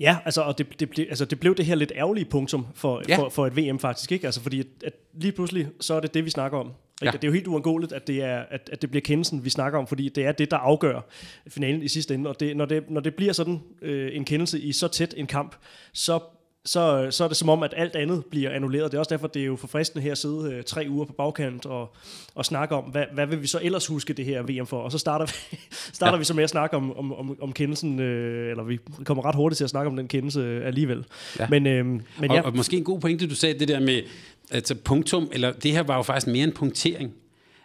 Ja, 0.01 0.17
altså, 0.25 0.43
og 0.43 0.59
det, 0.59 0.81
det, 0.81 0.91
ble, 0.91 1.07
altså, 1.09 1.25
det 1.25 1.41
blev 1.41 1.55
det 1.55 1.67
her 1.67 1.75
lidt 1.75 1.93
ærgerlige 1.95 2.25
punktum 2.25 2.67
for, 2.75 3.03
ja. 3.09 3.19
for, 3.19 3.29
for 3.29 3.47
et 3.47 3.57
VM 3.57 3.79
faktisk, 3.79 4.13
ikke? 4.13 4.27
Altså, 4.27 4.41
fordi 4.41 4.61
at, 4.61 4.67
at 4.85 4.93
lige 5.15 5.33
pludselig, 5.33 5.69
så 5.81 5.95
er 5.95 6.01
det 6.01 6.15
det, 6.15 6.25
vi 6.25 6.31
snakker 6.31 6.59
om. 6.59 6.73
Ja. 7.03 7.11
Det 7.11 7.25
er 7.25 7.29
jo 7.29 7.33
helt 7.33 7.47
uangåeligt, 7.47 7.93
at 7.93 8.07
det, 8.07 8.23
er, 8.23 8.45
at, 8.51 8.71
at 8.73 8.83
det 8.83 8.91
bliver 8.91 9.01
kendelsen, 9.01 9.45
vi 9.45 9.51
snakker 9.51 9.79
om, 9.79 9.87
fordi 9.87 10.09
det 10.09 10.27
er 10.27 10.33
det, 10.33 10.51
der 10.51 10.57
afgør 10.57 11.01
finalen 11.49 11.83
i 11.83 11.89
sidste 11.89 12.15
ende. 12.15 12.31
Og 12.31 12.41
det, 12.41 12.57
når, 12.57 12.65
det, 12.65 12.91
når 12.91 13.01
det 13.01 13.15
bliver 13.15 13.33
sådan 13.33 13.61
øh, 13.83 14.17
en 14.17 14.25
kendelse 14.25 14.61
i 14.61 14.73
så 14.73 14.89
tæt 14.89 15.15
en 15.17 15.27
kamp, 15.27 15.57
så 15.93 16.21
så, 16.69 17.07
så 17.11 17.25
er 17.25 17.29
det 17.29 17.37
som 17.37 17.49
om, 17.49 17.63
at 17.63 17.75
alt 17.77 17.97
andet 17.97 18.25
bliver 18.25 18.51
annulleret. 18.51 18.91
Det 18.91 18.97
er 18.97 18.99
også 18.99 19.15
derfor, 19.15 19.27
det 19.27 19.43
er 19.43 19.47
jo 19.47 19.57
forfriskende 19.57 20.03
her 20.03 20.13
at 20.13 20.19
sidde 20.19 20.53
øh, 20.53 20.63
tre 20.65 20.87
uger 20.89 21.05
på 21.05 21.13
bagkant 21.13 21.67
og, 21.67 21.97
og 22.35 22.45
snakke 22.45 22.75
om, 22.75 22.85
hvad, 22.85 23.05
hvad 23.15 23.27
vil 23.27 23.43
vi 23.43 23.47
så 23.47 23.61
ellers 23.63 23.87
huske 23.87 24.13
det 24.13 24.25
her 24.25 24.43
VM 24.43 24.67
for? 24.67 24.81
Og 24.81 24.93
så 24.93 24.99
starter 24.99 25.27
vi, 25.27 25.59
starter 25.93 26.13
ja. 26.13 26.19
vi 26.19 26.25
så 26.25 26.35
med 26.35 26.45
at 26.45 26.51
snakke 26.51 26.77
om, 26.77 26.99
om, 26.99 27.13
om, 27.13 27.43
om 27.43 27.53
kendelsen, 27.53 28.01
øh, 28.01 28.51
eller 28.51 28.63
vi 28.63 28.79
kommer 29.05 29.25
ret 29.25 29.35
hurtigt 29.35 29.57
til 29.57 29.65
at 29.65 29.71
snakke 29.71 29.91
om 29.91 29.97
den 29.97 30.09
kendelse 30.09 30.65
alligevel. 30.65 31.05
Ja. 31.39 31.47
Men, 31.49 31.67
øh, 31.67 31.87
men 31.87 32.03
ja. 32.21 32.41
og, 32.41 32.45
og 32.45 32.57
måske 32.57 32.77
en 32.77 32.85
god 32.85 33.01
pointe, 33.01 33.29
du 33.29 33.35
sagde, 33.35 33.59
det 33.59 33.69
der 33.69 33.81
med 33.81 34.03
altså 34.51 34.75
punktum, 34.75 35.29
eller 35.33 35.53
det 35.53 35.73
her 35.73 35.83
var 35.83 35.97
jo 35.97 36.03
faktisk 36.03 36.27
mere 36.27 36.45
en 36.45 36.53
punktering. 36.53 37.15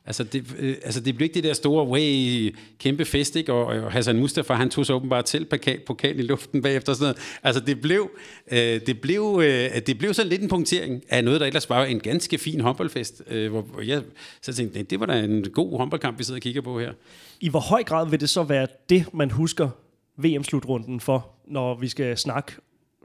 Altså 0.05 0.23
det, 0.23 0.55
øh, 0.59 0.75
altså 0.83 0.99
det 0.99 1.15
blev 1.15 1.25
ikke 1.25 1.33
det 1.33 1.43
der 1.43 1.53
store, 1.53 1.87
way, 1.87 2.55
kæmpe 2.79 3.05
fest, 3.05 3.35
ikke? 3.35 3.53
Og, 3.53 3.65
og 3.65 3.91
Hassan 3.91 4.19
Mustafa, 4.19 4.53
han 4.53 4.69
tog 4.69 4.85
så 4.85 4.93
åbenbart 4.93 5.25
til 5.25 5.45
pokal, 5.45 5.79
pokal 5.79 6.19
i 6.19 6.21
luften 6.21 6.61
bagefter 6.61 6.91
og 6.91 6.95
sådan 6.95 7.05
noget. 7.05 7.39
Altså 7.43 7.61
det 7.61 7.81
blev, 7.81 8.11
øh, 8.51 8.57
det, 8.57 9.01
blev, 9.01 9.41
øh, 9.43 9.81
det 9.87 9.97
blev 9.97 10.13
så 10.13 10.23
lidt 10.23 10.41
en 10.41 10.49
punktering 10.49 11.03
af 11.09 11.23
noget, 11.23 11.41
der 11.41 11.47
ellers 11.47 11.69
var 11.69 11.85
en 11.85 11.99
ganske 11.99 12.37
fin 12.37 12.61
håndboldfest, 12.61 13.23
øh, 13.27 13.51
hvor, 13.51 13.61
hvor 13.61 13.81
jeg 13.81 14.01
så 14.41 14.53
tænkte, 14.53 14.83
det 14.83 14.99
var 14.99 15.05
da 15.05 15.19
en 15.19 15.45
god 15.53 15.77
håndboldkamp, 15.77 16.19
vi 16.19 16.23
sidder 16.23 16.37
og 16.37 16.41
kigger 16.41 16.61
på 16.61 16.79
her. 16.79 16.93
I 17.39 17.49
hvor 17.49 17.59
høj 17.59 17.83
grad 17.83 18.09
vil 18.09 18.19
det 18.19 18.29
så 18.29 18.43
være 18.43 18.67
det, 18.89 19.13
man 19.13 19.31
husker 19.31 19.69
VM-slutrunden 20.17 20.99
for, 20.99 21.29
når 21.47 21.79
vi 21.79 21.87
skal 21.87 22.17
snakke 22.17 22.51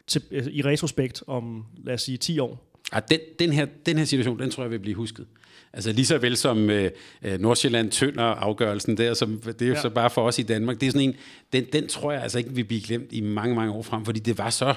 til, 0.07 0.23
øh, 0.31 0.47
i 0.47 0.63
retrospekt 0.63 1.23
om, 1.27 1.65
lad 1.85 1.95
os 1.95 2.03
sige, 2.03 2.17
10 2.17 2.39
år? 2.39 2.68
Ja, 2.95 3.01
den, 3.11 3.19
den, 3.39 3.53
her, 3.53 3.67
den 3.87 3.99
her 3.99 4.05
situation, 4.05 4.39
den 4.39 4.51
tror 4.51 4.63
jeg 4.63 4.71
vil 4.71 4.79
blive 4.79 4.97
husket. 4.97 5.27
Altså 5.73 5.93
lige 5.93 6.07
så 6.07 6.19
vel 6.19 6.37
som 6.37 6.71
øh, 6.71 6.91
øh, 7.23 7.41
Nordsjælland 7.41 7.91
tønder 7.91 8.23
afgørelsen 8.23 8.97
der, 8.97 9.15
som, 9.15 9.39
det 9.39 9.63
er 9.63 9.67
jo 9.67 9.75
ja. 9.75 9.81
så 9.81 9.91
bare 9.91 10.11
for 10.11 10.23
os 10.23 10.39
i 10.39 10.43
Danmark. 10.43 10.81
Det 10.81 10.87
er 10.87 10.91
sådan 10.91 11.09
en, 11.09 11.15
den, 11.53 11.65
den 11.73 11.89
tror 11.89 12.13
jeg 12.13 12.23
altså 12.23 12.39
ikke 12.39 12.51
vil 12.51 12.65
blive 12.65 12.81
glemt 12.81 13.13
i 13.13 13.21
mange, 13.21 13.55
mange 13.55 13.73
år 13.73 13.83
frem, 13.83 14.05
fordi 14.05 14.21
det 14.21 14.39
var 14.39 14.51
så, 14.51 14.75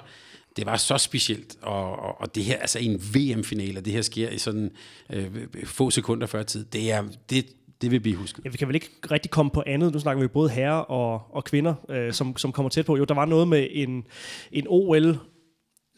det 0.57 0.65
var 0.65 0.77
så 0.77 0.97
specielt, 0.97 1.57
og, 1.61 1.99
og, 1.99 2.21
og 2.21 2.35
det 2.35 2.43
her, 2.43 2.57
altså 2.57 2.79
en 2.79 3.01
VM-finale, 3.13 3.79
og 3.79 3.85
det 3.85 3.93
her 3.93 4.01
sker 4.01 4.29
i 4.29 4.37
sådan 4.37 4.71
øh, 5.09 5.25
få 5.63 5.89
sekunder 5.89 6.27
før 6.27 6.43
tid, 6.43 6.65
det 6.65 6.91
er, 6.91 7.03
det, 7.29 7.45
det 7.81 7.91
vil 7.91 7.99
blive 7.99 8.15
husket. 8.15 8.45
Ja, 8.45 8.49
vi 8.49 8.57
kan 8.57 8.67
vel 8.67 8.75
ikke 8.75 8.89
rigtig 9.11 9.31
komme 9.31 9.51
på 9.51 9.63
andet. 9.65 9.93
Nu 9.93 9.99
snakker 9.99 10.21
vi 10.21 10.27
både 10.27 10.49
herrer 10.49 10.79
og, 10.79 11.21
og 11.35 11.43
kvinder, 11.43 11.73
øh, 11.89 12.13
som, 12.13 12.37
som 12.37 12.51
kommer 12.51 12.69
tæt 12.69 12.85
på. 12.85 12.97
Jo, 12.97 13.03
der 13.03 13.13
var 13.13 13.25
noget 13.25 13.47
med 13.47 13.67
en, 13.71 14.03
en 14.51 14.65
OL 14.69 15.17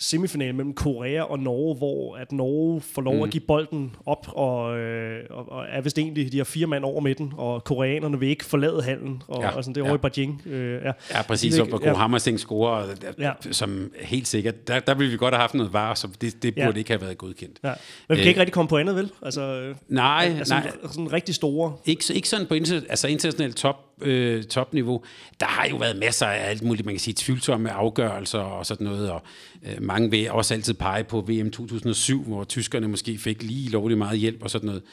semifinal 0.04 0.56
mellem 0.56 0.74
Korea 0.74 1.22
og 1.22 1.40
Norge, 1.40 1.76
hvor 1.76 2.16
at 2.16 2.32
Norge 2.32 2.82
får 2.82 3.02
lov 3.02 3.16
mm. 3.16 3.22
at 3.22 3.30
give 3.30 3.44
bolden 3.48 3.96
op, 4.06 4.28
og, 4.28 4.80
øh, 4.80 5.24
og, 5.30 5.52
og 5.52 5.66
er 5.70 5.82
vist 5.82 5.98
egentlig, 5.98 6.32
de 6.32 6.38
har 6.38 6.44
fire 6.44 6.68
mand 6.68 6.84
over 6.84 7.02
midten, 7.02 7.34
og 7.38 7.64
koreanerne 7.64 8.20
vil 8.20 8.30
ikke 8.30 8.46
forlade 8.46 8.84
hallen, 8.84 9.24
og, 9.28 9.42
ja. 9.42 9.50
og 9.50 9.64
sådan, 9.64 9.76
det 9.76 9.82
er 9.82 9.86
over 9.86 10.00
ja. 10.04 10.08
i 10.08 10.10
Beijing. 10.10 10.42
Øh, 10.46 10.82
ja. 10.84 10.92
ja, 11.12 11.22
præcis, 11.22 11.60
og 11.60 11.70
Go 11.70 11.78
ja. 11.84 11.94
Hammersing 11.94 12.40
scorer, 12.40 12.86
ja. 13.20 13.32
som 13.52 13.92
helt 14.02 14.28
sikkert, 14.28 14.68
der, 14.68 14.80
der 14.80 14.94
ville 14.94 15.12
vi 15.12 15.18
godt 15.18 15.34
have 15.34 15.42
haft 15.42 15.54
noget 15.54 15.74
var, 15.74 15.94
så 15.94 16.08
det, 16.22 16.44
det 16.44 16.56
burde 16.56 16.70
ja. 16.70 16.78
ikke 16.78 16.90
have 16.90 17.02
været 17.02 17.18
godkendt. 17.18 17.60
Ja. 17.64 17.68
Men 17.68 17.76
vi 18.10 18.16
kan 18.16 18.24
øh, 18.24 18.28
ikke 18.28 18.40
rigtig 18.40 18.54
komme 18.54 18.70
på 18.70 18.78
andet, 18.78 18.96
vel? 18.96 19.12
Altså, 19.22 19.42
øh, 19.42 19.76
nej, 19.88 20.36
altså, 20.38 20.54
nej. 20.54 20.72
Sådan 20.82 21.14
rigtig 21.14 21.36
store. 21.36 21.76
Ikke, 21.86 22.14
ikke 22.14 22.30
sådan 22.30 22.48
på 22.48 22.54
inter, 22.54 22.82
altså 22.90 23.08
internationalt 23.08 23.56
top, 23.56 23.76
øh, 24.02 24.44
topniveau. 24.44 25.04
Der 25.40 25.46
har 25.46 25.68
jo 25.68 25.76
været 25.76 25.98
masser 25.98 26.26
af 26.26 26.50
alt 26.50 26.64
muligt, 26.64 26.86
man 26.86 26.96
kan 26.96 27.00
sige, 27.00 27.14
tvivlsomme 27.18 27.72
afgørelser 27.72 28.40
og 28.40 28.66
sådan 28.66 28.88
noget, 28.88 29.12
og 29.12 29.22
øh, 29.64 29.84
mange 29.94 30.12
vil 30.12 30.32
også 30.32 30.54
altid 30.54 30.74
pege 30.74 31.04
på 31.04 31.22
VM 31.22 31.52
2007, 31.52 32.24
hvor 32.24 32.44
tyskerne 32.44 32.88
måske 32.88 33.18
fik 33.18 33.44
lige 33.44 33.70
lovlig 33.70 33.98
meget 33.98 34.20
hjælp 34.20 34.44
og 34.44 34.50
sådan 34.50 34.68
noget. 34.68 34.84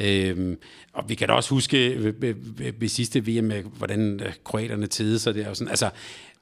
Øhm, 0.00 0.58
og 0.92 1.04
vi 1.08 1.14
kan 1.14 1.28
da 1.28 1.34
også 1.34 1.50
huske 1.50 1.76
ved, 2.04 2.12
ved, 2.18 2.34
ved, 2.38 2.72
ved 2.78 2.88
sidste 2.88 3.26
VM, 3.26 3.52
hvordan 3.76 4.20
kroaterne 4.44 4.86
tede 4.86 5.18
sig 5.18 5.34
der 5.34 5.48
og 5.48 5.56
sådan. 5.56 5.68
Altså, 5.70 5.90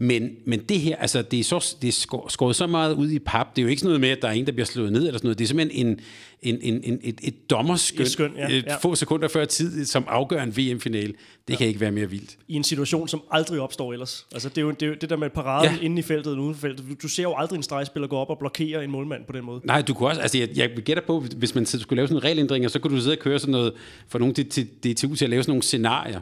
men, 0.00 0.30
men 0.44 0.61
det 0.61 0.80
her, 0.80 0.96
altså, 0.96 1.22
det 1.22 1.40
er, 1.40 1.44
så, 1.44 1.76
det 1.82 1.88
er 1.88 1.92
skåret 2.28 2.56
så 2.56 2.66
meget 2.66 2.94
ud 2.94 3.11
i 3.11 3.18
pap. 3.18 3.56
Det 3.56 3.62
er 3.62 3.64
jo 3.64 3.68
ikke 3.68 3.80
sådan 3.80 3.88
noget 3.88 4.00
med, 4.00 4.08
at 4.08 4.22
der 4.22 4.28
er 4.28 4.32
en, 4.32 4.46
der 4.46 4.52
bliver 4.52 4.66
slået 4.66 4.92
ned 4.92 5.06
eller 5.06 5.18
sådan 5.18 5.26
noget. 5.26 5.38
Det 5.38 5.44
er 5.44 5.48
simpelthen 5.48 5.88
en, 5.88 6.00
en, 6.42 6.58
en, 6.62 6.80
en, 6.84 7.00
et, 7.02 7.20
et 7.22 7.50
dommerskøn, 7.50 8.02
et 8.02 8.11
skøn, 8.11 8.32
ja, 8.37 8.48
ja. 8.48 8.76
få 8.76 8.94
sekunder 8.94 9.28
før 9.28 9.44
tid, 9.44 9.84
som 9.84 10.04
afgør 10.08 10.42
en 10.42 10.56
VM-finale. 10.56 11.06
Det 11.06 11.54
ja. 11.54 11.56
kan 11.56 11.66
ikke 11.66 11.80
være 11.80 11.92
mere 11.92 12.11
vildt. 12.11 12.38
I 12.48 12.54
en 12.54 12.64
situation, 12.64 13.08
som 13.08 13.22
aldrig 13.30 13.61
opstår 13.61 13.92
ellers. 13.92 14.26
Altså, 14.32 14.48
det 14.48 14.58
er 14.58 14.62
jo 14.62 14.70
det, 14.70 14.82
er 14.82 14.87
jo 14.87 14.94
det 15.00 15.11
der 15.11 15.16
med 15.16 15.30
paraden 15.30 15.74
ja. 15.74 15.84
inde 15.84 15.98
i 15.98 16.02
feltet 16.02 16.32
og 16.32 16.38
uden 16.38 16.54
for 16.54 16.61
feltet. 16.61 16.84
Du, 16.88 16.94
du 17.02 17.08
ser 17.08 17.22
jo 17.22 17.34
aldrig 17.37 17.56
en 17.56 17.62
stregspiller 17.62 18.08
gå 18.08 18.16
op 18.16 18.30
og 18.30 18.38
blokere 18.38 18.84
en 18.84 18.90
målmand 18.90 19.24
på 19.24 19.32
den 19.32 19.44
måde. 19.44 19.61
Nej, 19.64 19.82
du 19.82 19.94
kunne 19.94 20.08
også, 20.08 20.20
altså 20.20 20.38
jeg, 20.38 20.48
jeg 20.56 20.70
gætter 20.70 21.02
på, 21.06 21.20
hvis 21.20 21.54
man 21.54 21.66
skulle 21.66 21.96
lave 21.96 22.08
sådan 22.08 22.18
en 22.18 22.24
regelændring, 22.24 22.70
så 22.70 22.78
kunne 22.78 22.96
du 22.96 23.02
sidde 23.02 23.14
og 23.14 23.18
køre 23.18 23.38
sådan 23.38 23.52
noget, 23.52 23.72
for 24.08 24.18
nogen 24.18 24.34
DTU 24.34 25.14
til 25.14 25.24
at 25.24 25.30
lave 25.30 25.42
sådan 25.42 25.50
nogle 25.50 25.62
scenarier 25.62 26.20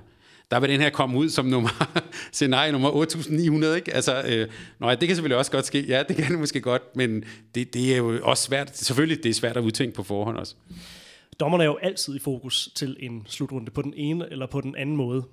der 0.50 0.61
vil 0.61 0.70
den 0.70 0.80
her 0.80 0.90
komme 0.90 1.18
ud 1.18 1.28
som 1.28 1.46
nummer, 1.46 2.00
scenarie 2.32 2.72
nummer 2.72 2.90
8900, 2.90 3.76
ikke? 3.76 3.94
Altså, 3.94 4.22
øh, 4.28 4.48
nej, 4.80 4.94
det 4.94 5.09
kan 5.09 5.16
selvfølgelig 5.16 5.38
også 5.38 5.50
godt 5.50 5.66
ske. 5.66 5.87
Ja, 5.87 6.02
det 6.09 6.16
kan 6.16 6.30
det 6.30 6.38
måske 6.38 6.61
godt, 6.61 6.96
men 6.96 7.24
det, 7.54 7.74
det 7.74 7.92
er 7.92 7.96
jo 7.96 8.20
også 8.22 8.42
svært. 8.42 8.76
Selvfølgelig, 8.76 9.22
det 9.22 9.30
er 9.30 9.35
svært 9.35 9.56
at 9.56 9.62
udtænke 9.62 9.94
på 9.94 10.02
forhånd 10.02 10.37
også. 10.37 10.54
Dommerne 11.40 11.64
er 11.64 11.68
jo 11.68 11.78
altid 11.82 12.16
i 12.16 12.18
fokus 12.18 12.68
til 12.74 12.96
en 13.00 13.22
slutrunde 13.28 13.70
på 13.70 13.82
den 13.82 13.94
ene 13.96 14.30
eller 14.30 14.46
på 14.46 14.61
den 14.61 14.76
anden 14.76 14.96
måde 14.96 15.24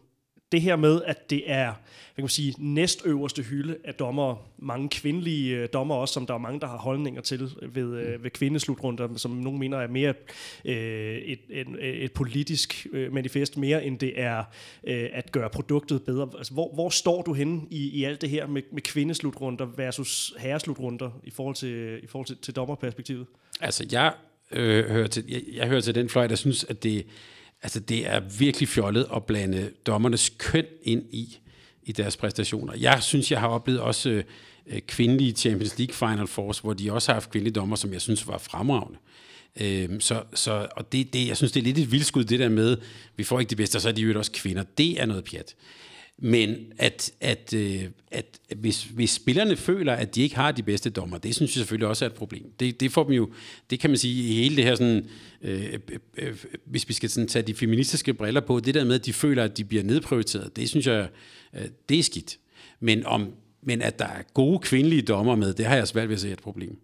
det 0.54 0.62
her 0.62 0.76
med, 0.76 1.02
at 1.06 1.30
det 1.30 1.44
er 1.46 1.74
hvad 2.16 2.22
kan 2.22 2.24
man 2.24 2.30
sige, 2.30 2.56
næstøverste 2.58 3.44
hylde 3.44 3.78
af 3.84 3.94
dommer, 3.94 4.50
mange 4.58 4.90
kvindelige 4.90 5.56
øh, 5.56 5.68
dommer 5.74 5.96
også, 5.96 6.14
som 6.14 6.26
der 6.26 6.34
er 6.34 6.38
mange, 6.38 6.60
der 6.60 6.68
har 6.68 6.78
holdninger 6.78 7.22
til 7.22 7.52
ved, 7.62 7.98
øh, 7.98 8.24
ved 8.24 8.32
kvindeslutrunde, 8.32 9.10
som 9.20 9.32
nogen 9.32 9.60
mener 9.60 9.78
er 9.78 9.88
mere 9.88 10.14
øh, 10.66 11.18
et, 11.18 11.40
et, 11.50 11.68
et 11.80 12.12
politisk 12.12 12.88
øh, 12.94 13.14
manifest, 13.14 13.58
mere 13.58 13.86
end 13.86 14.00
det 14.00 14.22
er 14.22 14.44
øh, 14.84 15.10
at 15.14 15.32
gøre 15.32 15.50
produktet 15.50 16.04
bedre. 16.04 16.30
Altså, 16.38 16.54
hvor, 16.54 16.74
hvor 16.74 16.90
står 16.90 17.22
du 17.22 17.34
henne 17.34 17.62
i, 17.70 17.90
i 17.90 18.04
alt 18.04 18.22
det 18.22 18.30
her 18.30 18.48
med, 18.48 18.62
med 18.72 18.82
kvindeslutrunde 18.82 19.68
versus 19.78 20.34
herreslutrunder 20.40 21.22
i 21.24 21.30
forhold 21.30 21.56
til, 21.56 22.04
i 22.04 22.08
forhold 22.08 22.28
til, 22.28 22.38
til 22.38 22.56
dommerperspektivet? 22.56 23.26
Altså, 23.62 23.86
jeg, 23.92 24.14
øh, 24.52 24.90
hører 24.90 25.08
til, 25.08 25.24
jeg, 25.30 25.42
jeg 25.54 25.68
hører 25.68 25.82
til 25.82 25.96
den 25.96 26.10
fløj, 26.10 26.28
der 26.28 26.36
synes, 26.36 26.64
at 26.64 26.84
det 26.84 27.06
Altså, 27.64 27.80
det 27.80 28.08
er 28.08 28.20
virkelig 28.40 28.68
fjollet 28.70 29.08
at 29.16 29.24
blande 29.24 29.72
dommernes 29.88 30.32
køn 30.38 30.66
ind 30.84 31.04
i, 31.12 31.38
i 31.84 31.92
deres 31.92 32.18
præstationer. 32.18 32.74
Jeg 32.78 33.04
synes, 33.04 33.32
jeg 33.32 33.40
har 33.40 33.48
oplevet 33.48 33.80
også 33.82 34.24
øh, 34.68 34.82
kvindelige 34.82 35.32
Champions 35.32 35.78
League 35.78 35.94
Final 35.94 36.28
Force, 36.28 36.62
hvor 36.62 36.74
de 36.74 36.92
også 36.94 37.12
har 37.12 37.14
haft 37.14 37.32
kvindelige 37.32 37.54
dommer, 37.54 37.76
som 37.76 37.94
jeg 37.94 38.02
synes 38.02 38.28
var 38.28 38.38
fremragende. 38.38 39.00
Øh, 39.62 39.90
så, 40.00 40.24
så, 40.34 40.68
og 40.78 40.92
det, 40.92 41.14
det, 41.14 41.28
jeg 41.28 41.38
synes, 41.38 41.52
det 41.52 41.60
er 41.60 41.64
lidt 41.64 41.78
et 41.78 41.92
vildskud, 41.92 42.24
det 42.24 42.40
der 42.40 42.50
med, 42.50 42.78
vi 43.16 43.24
får 43.24 43.40
ikke 43.40 43.50
det 43.50 43.58
bedste, 43.58 43.76
og 43.76 43.82
så 43.82 43.90
er 43.90 43.94
de 43.94 44.02
jo 44.02 44.20
også 44.20 44.32
kvinder. 44.32 44.64
Det 44.78 45.02
er 45.02 45.06
noget 45.06 45.24
pjat. 45.24 45.56
Men 46.18 46.56
at, 46.78 47.12
at, 47.22 47.54
øh, 47.54 47.84
at 48.12 48.40
hvis, 48.56 48.84
hvis 48.84 49.10
spillerne 49.10 49.56
føler, 49.56 49.94
at 49.94 50.16
de 50.16 50.22
ikke 50.22 50.36
har 50.36 50.52
de 50.52 50.64
bedste 50.64 50.90
dommer, 50.90 51.18
det 51.18 51.36
synes 51.36 51.52
jeg 51.52 51.60
selvfølgelig 51.60 51.88
også 51.88 52.06
er 52.06 52.10
et 52.10 52.16
problem. 52.16 52.52
Det, 52.60 52.80
det 52.80 52.92
får 52.92 53.04
dem 53.04 53.14
jo, 53.14 53.30
det 53.70 53.80
kan 53.80 53.90
man 53.90 53.98
sige, 53.98 54.30
i 54.30 54.36
hele 54.36 54.56
det 54.56 54.64
her 54.64 54.76
sådan, 54.76 55.10
øh, 55.42 55.74
øh, 55.74 56.00
øh, 56.18 56.36
hvis 56.66 56.90
vi 56.90 56.94
skal 56.94 57.10
sådan 57.10 57.28
tage 57.28 57.44
de 57.44 57.54
feministiske 57.54 58.14
briller 58.14 58.42
på, 58.42 58.60
det 58.60 58.74
der 58.74 58.84
med, 58.84 58.96
at 58.96 59.06
de 59.06 59.14
føler, 59.14 59.44
at 59.44 59.58
de 59.58 59.66
bliver 59.66 59.84
nedprioriteret, 59.84 60.56
det 60.56 60.70
synes 60.70 60.88
jeg, 60.88 61.10
øh, 61.56 61.66
det 61.90 62.00
er 62.00 62.04
skidt. 62.04 62.38
Men, 62.80 63.06
om, 63.06 63.34
men 63.62 63.82
at 63.82 64.00
der 64.00 64.06
er 64.06 64.22
gode 64.34 64.60
kvindelige 64.60 65.02
dommer 65.02 65.36
med, 65.36 65.54
det 65.54 65.66
har 65.66 65.76
jeg 65.76 65.88
svært 65.88 66.10
ved 66.10 66.16
at 66.16 66.22
se 66.22 66.32
et 66.32 66.40
problem. 66.40 66.78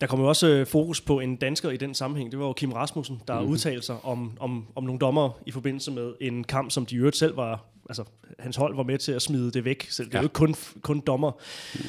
Der 0.00 0.06
kommer 0.06 0.24
jo 0.24 0.28
også 0.28 0.48
øh, 0.48 0.66
fokus 0.66 1.00
på 1.00 1.20
en 1.20 1.36
dansker 1.36 1.70
i 1.70 1.76
den 1.76 1.94
sammenhæng. 1.94 2.30
Det 2.30 2.38
var 2.38 2.46
jo 2.46 2.52
Kim 2.52 2.72
Rasmussen, 2.72 3.22
der 3.28 3.40
mm. 3.40 3.48
udtalte 3.48 3.82
sig 3.82 3.96
om, 4.04 4.32
om, 4.40 4.66
om 4.74 4.84
nogle 4.84 4.98
dommer 4.98 5.30
i 5.46 5.50
forbindelse 5.50 5.90
med 5.90 6.14
en 6.20 6.44
kamp, 6.44 6.70
som 6.70 6.86
de 6.86 6.96
øvrigt 6.96 7.16
selv 7.16 7.36
var... 7.36 7.64
Altså, 7.88 8.04
hans 8.38 8.56
hold 8.56 8.76
var 8.76 8.82
med 8.82 8.98
til 8.98 9.12
at 9.12 9.22
smide 9.22 9.50
det 9.50 9.64
væk. 9.64 9.86
Så 9.90 10.04
det 10.04 10.14
er 10.14 10.18
ja. 10.18 10.22
jo 10.22 10.24
ikke 10.24 10.32
kun, 10.32 10.54
kun 10.82 11.00
dommer. 11.00 11.30
Mm 11.74 11.80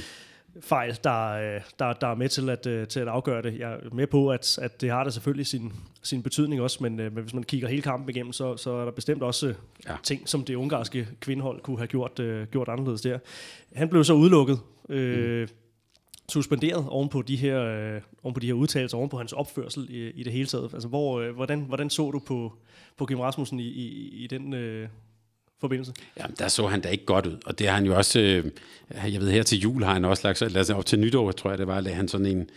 fejl, 0.62 0.98
der, 1.04 1.30
øh, 1.32 1.62
der, 1.80 1.94
der 1.94 2.08
er 2.08 2.16
med 2.16 2.30
til 2.30 2.50
at, 2.50 2.68
øh, 2.68 2.88
til 2.88 3.00
at 3.00 3.08
afgøre 3.08 3.42
det. 3.42 3.60
Jeg 3.60 3.72
er 3.72 3.78
med 3.96 4.08
på, 4.08 4.30
at, 4.30 4.60
at 4.62 4.82
det 4.82 4.92
har 4.92 5.04
da 5.04 5.10
selvfølgelig 5.10 5.48
sin, 5.48 5.74
sin 6.04 6.24
betydning 6.24 6.62
også, 6.62 6.78
men, 6.82 6.96
men 6.96 7.12
hvis 7.14 7.34
man 7.34 7.44
kigger 7.44 7.68
hele 7.68 7.82
kampen 7.82 8.10
igennem, 8.10 8.34
så, 8.34 8.58
så 8.58 8.72
er 8.72 8.86
der 8.86 8.92
bestemt 8.92 9.24
også 9.24 9.54
ja. 9.88 9.96
ting, 10.04 10.30
som 10.30 10.44
det 10.44 10.56
ungarske 10.56 11.08
kvindehold 11.20 11.62
kunne 11.62 11.78
have 11.78 11.88
gjort, 11.88 12.22
gjort 12.52 12.68
anderledes 12.70 13.02
der. 13.02 13.20
Han 13.76 13.90
blev 13.90 14.04
så 14.04 14.14
udelukket. 14.14 14.60
Mm. 14.90 15.48
Suspenderet 16.32 16.86
oven 16.90 17.10
på 17.10 17.22
de 17.22 17.36
her, 17.36 17.62
øh, 17.62 18.02
oven 18.24 18.34
på 18.34 18.40
de 18.40 18.48
her 18.48 18.54
udtalelser, 18.54 18.98
oven 18.98 19.10
på 19.10 19.18
hans 19.18 19.34
opførsel 19.34 19.88
i, 19.90 20.10
i 20.10 20.24
det 20.24 20.34
hele 20.34 20.48
taget. 20.48 20.70
Altså, 20.74 20.88
hvor, 20.88 21.20
øh, 21.20 21.36
hvordan, 21.36 21.60
hvordan 21.60 21.90
så 21.90 22.12
du 22.12 22.20
på, 22.20 22.54
på 22.98 23.06
Kim 23.06 23.20
Rasmussen 23.20 23.60
i, 23.60 23.68
i, 23.68 24.10
i 24.24 24.28
den 24.28 24.54
øh, 24.54 24.88
forbindelse? 25.60 25.94
Ja, 26.20 26.26
der 26.40 26.48
så 26.48 26.68
han 26.68 26.82
da 26.82 26.90
ikke 26.90 27.06
godt 27.06 27.26
ud, 27.26 27.38
og 27.46 27.60
det 27.60 27.68
har 27.68 27.76
han 27.76 27.86
jo 27.86 27.98
også, 27.98 28.20
øh, 28.20 28.46
jeg 29.14 29.22
ved 29.22 29.32
her 29.32 29.44
til 29.44 29.60
jul 29.60 29.84
har 29.84 29.94
han 29.94 30.06
også 30.06 30.28
lagt, 30.28 30.42
eller 30.42 30.74
op 30.76 30.86
til 30.86 31.00
nytår, 31.00 31.32
tror 31.32 31.50
jeg 31.50 31.58
det 31.58 31.68
var, 31.68 31.80
lagde 31.80 31.96
han 31.96 32.08
sådan 32.08 32.26
en, 32.26 32.50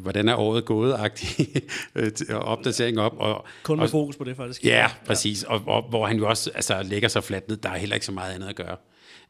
hvordan 0.00 0.28
er 0.28 0.34
året 0.34 0.64
gået-agtig 0.64 1.48
øh, 1.94 2.12
opdatering 2.30 3.00
op. 3.00 3.14
Og, 3.18 3.44
Kun 3.62 3.76
med 3.76 3.84
og, 3.84 3.90
fokus 3.90 4.16
på 4.16 4.24
det 4.24 4.36
faktisk. 4.36 4.64
Ja, 4.64 4.90
præcis, 5.06 5.42
og, 5.42 5.62
og 5.66 5.82
hvor 5.88 6.06
han 6.06 6.16
jo 6.16 6.28
også 6.28 6.50
altså, 6.54 6.82
lægger 6.82 7.08
sig 7.08 7.24
fladt 7.24 7.48
ned, 7.48 7.56
der 7.56 7.70
er 7.70 7.76
heller 7.76 7.96
ikke 7.96 8.06
så 8.06 8.12
meget 8.12 8.34
andet 8.34 8.48
at 8.48 8.56
gøre. 8.56 8.76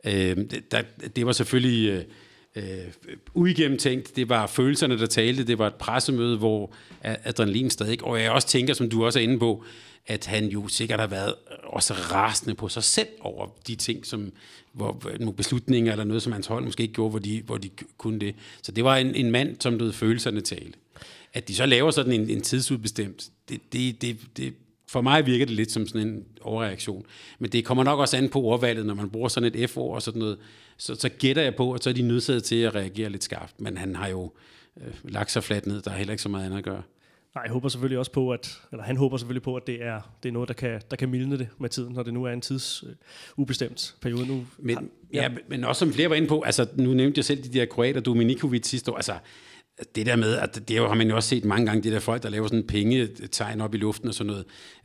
Øh, 0.05 0.37
det, 0.37 0.73
der, 0.73 0.83
det 1.17 1.27
var 1.27 1.33
selvfølgelig... 1.33 1.91
Øh, 1.91 2.05
øh, 2.57 2.65
uigennemtænkt. 3.35 4.17
Det 4.17 4.29
var 4.29 4.47
følelserne, 4.47 4.99
der 4.99 5.07
talte. 5.07 5.45
Det 5.45 5.59
var 5.59 5.67
et 5.67 5.75
pressemøde, 5.75 6.39
hvor 6.39 6.73
adrenalin 7.03 7.71
stadig... 7.71 8.05
Og 8.05 8.23
jeg 8.23 8.31
også 8.31 8.49
tænker, 8.49 8.75
som 8.75 8.91
du 8.91 9.05
også 9.05 9.19
er 9.19 9.23
inde 9.23 9.39
på, 9.39 9.65
at 10.07 10.27
han 10.27 10.47
jo 10.47 10.69
sikkert 10.69 11.01
har 11.01 11.07
været 11.07 11.35
øh, 11.51 11.57
også 11.63 11.95
rasende 11.95 12.55
på 12.55 12.69
sig 12.69 12.85
selv 12.85 13.09
over 13.21 13.47
de 13.67 13.75
ting, 13.75 14.07
som 14.07 14.33
hvor 14.73 15.03
nogle 15.21 15.35
beslutninger 15.35 15.93
eller 15.93 16.05
noget, 16.05 16.23
som 16.23 16.33
hans 16.33 16.47
hold 16.47 16.65
måske 16.65 16.83
ikke 16.83 16.95
gjorde, 16.95 17.11
hvor 17.11 17.19
de, 17.19 17.43
hvor 17.47 17.57
de 17.57 17.71
kunne 17.99 18.21
det. 18.21 18.35
Så 18.63 18.73
det 18.73 18.85
var 18.85 18.97
en, 18.97 19.15
en 19.15 19.31
mand, 19.31 19.57
som 19.61 19.79
lød 19.79 19.93
følelserne 19.93 20.41
tale. 20.41 20.73
At 21.35 21.49
de 21.49 21.55
så 21.55 21.67
laver 21.67 21.91
sådan 21.91 22.13
en, 22.13 22.31
en 22.31 22.41
tidsudbestemt, 22.41 23.31
det, 23.49 23.61
det, 23.73 24.03
det, 24.03 24.17
det, 24.37 24.55
for 24.89 25.01
mig 25.01 25.27
virker 25.27 25.47
det 25.47 25.55
lidt 25.55 25.73
som 25.73 25.87
sådan 25.87 26.09
en 26.09 26.25
overreaktion. 26.41 27.05
Men 27.39 27.53
det 27.53 27.65
kommer 27.65 27.85
nok 27.85 27.99
også 27.99 28.17
an 28.17 28.29
på 28.29 28.41
ordvalget, 28.41 28.87
når 28.87 28.95
man 28.95 29.11
bruger 29.11 29.29
sådan 29.29 29.53
et 29.55 29.71
F-ord 29.71 29.95
og 29.95 30.03
sådan 30.03 30.19
noget. 30.19 30.39
Så, 30.77 30.95
så 30.95 31.09
gætter 31.09 31.43
jeg 31.43 31.55
på, 31.55 31.73
at 31.73 31.85
så 31.85 31.91
er 31.91 31.95
de 31.95 32.03
nødsaget 32.03 32.45
til 32.45 32.57
at 32.57 32.75
reagere 32.75 33.11
lidt 33.11 33.25
skarpt. 33.25 33.61
Men 33.61 33.77
han 33.77 33.97
har 33.97 34.09
jo 34.09 34.33
øh, 34.81 34.95
lagt 35.05 35.31
sig 35.31 35.45
fladt 35.45 35.67
ned. 35.67 35.83
Der 35.83 35.91
er 35.91 35.97
heller 35.97 36.13
ikke 36.13 36.23
så 36.23 36.29
meget 36.29 36.45
andet 36.47 36.59
at 36.59 36.65
gøre. 36.65 36.83
Nej, 37.35 37.43
jeg 37.43 37.53
håber 37.53 37.69
selvfølgelig 37.69 37.99
også 37.99 38.13
på, 38.13 38.31
at, 38.31 38.61
eller 38.73 38.85
han 38.85 38.97
håber 38.97 39.17
selvfølgelig 39.17 39.43
på, 39.43 39.57
at 39.57 39.67
det 39.67 39.83
er, 39.83 40.01
det 40.23 40.29
er 40.29 40.33
noget, 40.33 40.49
der 40.49 40.55
kan, 40.55 40.81
der 40.91 40.97
kan 40.97 41.09
mildne 41.09 41.39
det 41.39 41.49
med 41.59 41.69
tiden, 41.69 41.95
når 41.95 42.03
det 42.03 42.15
nu 42.15 42.25
er 42.25 42.31
en 42.31 42.41
tids 42.41 42.83
uh, 42.83 42.91
ubestemt 43.37 43.95
periode 44.01 44.27
nu. 44.27 44.47
Men, 44.59 44.91
ja. 45.13 45.23
ja, 45.23 45.31
men 45.49 45.65
også 45.65 45.79
som 45.79 45.93
flere 45.93 46.11
var 46.11 46.17
inde 46.17 46.29
på, 46.29 46.41
altså 46.41 46.67
nu 46.77 46.95
nævnte 46.95 47.19
jeg 47.19 47.25
selv 47.25 47.45
de 47.45 47.49
der 47.49 47.67
kroater, 47.67 48.01
Dominikovic 48.01 48.67
sidste 48.67 48.93
år, 48.93 48.97
altså 48.97 49.15
det 49.95 50.07
der 50.07 50.17
med, 50.17 50.37
at 50.37 50.69
det 50.69 50.77
har 50.77 50.95
man 50.95 51.09
jo 51.09 51.17
også 51.17 51.29
set 51.29 51.45
mange 51.45 51.67
gange, 51.67 51.83
det 51.83 51.93
der 51.93 51.99
folk, 51.99 52.23
der 52.23 52.29
laver 52.29 52.47
sådan 52.47 52.67
pengetegn 52.67 53.61
op 53.61 53.75
i 53.75 53.79
luften 53.79 54.09
og 54.09 54.15
sådan 54.15 54.27
noget, 54.27 54.45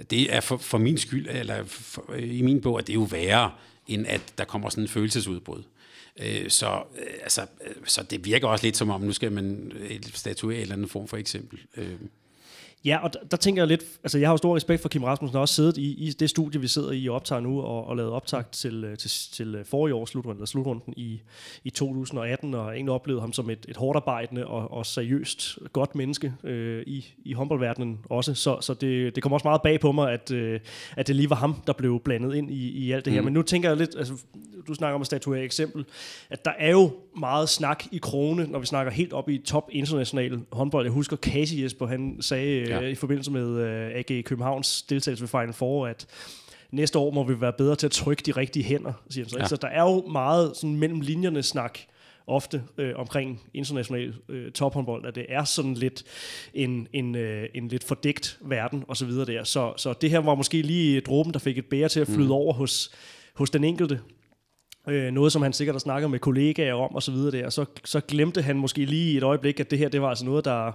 det 0.09 0.35
er 0.35 0.39
for, 0.39 0.57
for 0.57 0.77
min 0.77 0.97
skyld, 0.97 1.27
eller 1.29 1.63
for, 1.63 2.13
i 2.13 2.41
min 2.41 2.61
bog, 2.61 2.79
at 2.79 2.87
det 2.87 2.93
er 2.93 2.99
jo 2.99 3.07
værre, 3.11 3.51
end 3.87 4.07
at 4.07 4.33
der 4.37 4.45
kommer 4.45 4.69
sådan 4.69 4.83
en 4.83 4.87
følelsesudbrud. 4.87 5.63
Øh, 6.19 6.49
så, 6.49 6.83
øh, 6.99 7.13
altså, 7.23 7.41
øh, 7.41 7.75
så 7.85 8.03
det 8.03 8.25
virker 8.25 8.47
også 8.47 8.65
lidt 8.65 8.77
som 8.77 8.89
om, 8.89 9.01
nu 9.01 9.11
skal 9.11 9.31
man 9.31 9.71
statuere 10.13 10.55
en 10.55 10.61
eller 10.61 10.75
anden 10.75 10.89
form 10.89 11.07
for 11.07 11.17
eksempel. 11.17 11.59
Øh, 11.77 11.95
Ja, 12.85 12.97
og 13.03 13.13
der, 13.13 13.19
der 13.31 13.37
tænker 13.37 13.61
jeg 13.61 13.67
lidt, 13.67 13.83
altså 14.03 14.17
jeg 14.17 14.27
har 14.27 14.33
jo 14.33 14.37
stor 14.37 14.55
respekt 14.55 14.81
for 14.81 14.89
Kim 14.89 15.03
Rasmussen, 15.03 15.35
og 15.35 15.41
også 15.41 15.55
siddet 15.55 15.77
i, 15.77 16.07
i 16.07 16.09
det 16.09 16.29
studie, 16.29 16.61
vi 16.61 16.67
sidder 16.67 16.91
i 16.91 17.07
og 17.07 17.15
optager 17.15 17.39
nu, 17.39 17.61
og, 17.61 17.87
og 17.87 17.97
lavet 17.97 18.11
optag 18.11 18.43
til, 18.51 18.83
øh, 18.83 18.97
til, 18.97 19.11
til 19.31 19.55
øh, 19.55 19.65
forrige 19.65 19.95
års 19.95 20.09
slutrunden, 20.09 20.37
eller 20.37 20.47
slutrunden 20.47 20.93
i, 20.97 21.21
i 21.63 21.69
2018, 21.69 22.53
og 22.53 22.73
egentlig 22.73 22.93
oplevet 22.93 23.21
ham 23.21 23.33
som 23.33 23.49
et, 23.49 23.65
et 23.69 23.77
hårdt 23.77 23.95
arbejdende 23.95 24.47
og, 24.47 24.71
og 24.71 24.85
seriøst 24.85 25.59
godt 25.73 25.95
menneske 25.95 26.33
øh, 26.43 26.83
i, 26.87 27.05
i 27.25 27.33
håndboldverdenen 27.33 27.99
også. 28.09 28.33
Så, 28.33 28.57
så 28.61 28.73
det, 28.73 29.15
det 29.15 29.23
kommer 29.23 29.35
også 29.35 29.47
meget 29.47 29.61
bag 29.61 29.79
på 29.79 29.91
mig, 29.91 30.11
at, 30.11 30.31
øh, 30.31 30.59
at 30.97 31.07
det 31.07 31.15
lige 31.15 31.29
var 31.29 31.35
ham, 31.35 31.55
der 31.67 31.73
blev 31.73 31.99
blandet 31.99 32.35
ind 32.35 32.51
i, 32.51 32.69
i 32.69 32.91
alt 32.91 33.05
det 33.05 33.13
her. 33.13 33.21
Mm. 33.21 33.25
Men 33.25 33.33
nu 33.33 33.41
tænker 33.41 33.69
jeg 33.69 33.77
lidt, 33.77 33.95
altså 33.97 34.13
du 34.67 34.73
snakker 34.73 34.95
om 34.95 35.01
at 35.01 35.05
statuere 35.05 35.43
eksempel, 35.43 35.85
at 36.29 36.45
der 36.45 36.51
er 36.59 36.71
jo 36.71 36.91
meget 37.19 37.49
snak 37.49 37.83
i 37.91 37.97
krone, 37.97 38.47
når 38.47 38.59
vi 38.59 38.65
snakker 38.65 38.91
helt 38.91 39.13
op 39.13 39.29
i 39.29 39.37
top 39.37 39.69
international 39.71 40.39
håndbold. 40.51 40.85
Jeg 40.85 40.91
husker 40.91 41.17
Casey 41.17 41.63
Jesper, 41.63 41.87
han 41.87 42.17
sagde 42.19 42.70
ja. 42.75 42.81
øh, 42.81 42.91
i 42.91 42.95
forbindelse 42.95 43.31
med 43.31 43.47
øh, 43.47 43.91
AG 43.95 44.25
Københavns 44.25 44.81
deltagelse 44.81 45.21
ved 45.21 45.27
Final 45.27 45.53
Four, 45.53 45.87
at 45.87 46.07
næste 46.71 46.99
år 46.99 47.11
må 47.11 47.23
vi 47.23 47.41
være 47.41 47.53
bedre 47.53 47.75
til 47.75 47.87
at 47.87 47.91
trykke 47.91 48.23
de 48.25 48.31
rigtige 48.31 48.63
hænder, 48.63 48.93
siger 49.09 49.25
han 49.25 49.29
så. 49.29 49.39
Ja. 49.39 49.47
Så 49.47 49.55
der 49.55 49.67
er 49.67 49.81
jo 49.81 50.07
meget 50.11 50.57
sådan 50.57 50.75
mellem 50.75 51.01
linjerne 51.01 51.43
snak 51.43 51.79
ofte 52.27 52.63
øh, 52.77 52.93
omkring 52.95 53.41
international 53.53 54.13
øh, 54.29 54.51
tophåndbold, 54.51 55.05
at 55.05 55.15
det 55.15 55.25
er 55.29 55.43
sådan 55.43 55.73
lidt 55.73 56.03
en, 56.53 56.87
en, 56.93 57.15
øh, 57.15 57.49
en 57.53 57.67
lidt 57.67 57.83
fordækt 57.83 58.37
verden 58.41 58.83
og 58.87 58.97
så 58.97 59.05
videre 59.05 59.25
der. 59.25 59.43
Så, 59.43 59.73
så 59.77 59.93
det 59.93 60.09
her 60.09 60.19
var 60.19 60.35
måske 60.35 60.61
lige 60.61 61.01
dråben, 61.01 61.33
der 61.33 61.39
fik 61.39 61.57
et 61.57 61.65
bære 61.65 61.89
til 61.89 61.99
at 61.99 62.07
flyde 62.07 62.25
mm. 62.25 62.31
over 62.31 62.53
hos, 62.53 62.91
hos 63.33 63.49
den 63.49 63.63
enkelte. 63.63 63.99
Øh, 64.87 65.11
noget, 65.11 65.31
som 65.31 65.41
han 65.41 65.53
sikkert 65.53 65.73
har 65.73 65.79
snakket 65.79 66.11
med 66.11 66.19
kollegaer 66.19 66.73
om 66.73 66.95
og 66.95 67.03
så 67.03 67.11
videre 67.11 67.31
der. 67.31 67.49
Så, 67.49 67.65
så 67.85 68.01
glemte 68.01 68.41
han 68.41 68.57
måske 68.57 68.85
lige 68.85 69.17
et 69.17 69.23
øjeblik, 69.23 69.59
at 69.59 69.71
det 69.71 69.79
her, 69.79 69.89
det 69.89 70.01
var 70.01 70.09
altså 70.09 70.25
noget, 70.25 70.45
der, 70.45 70.71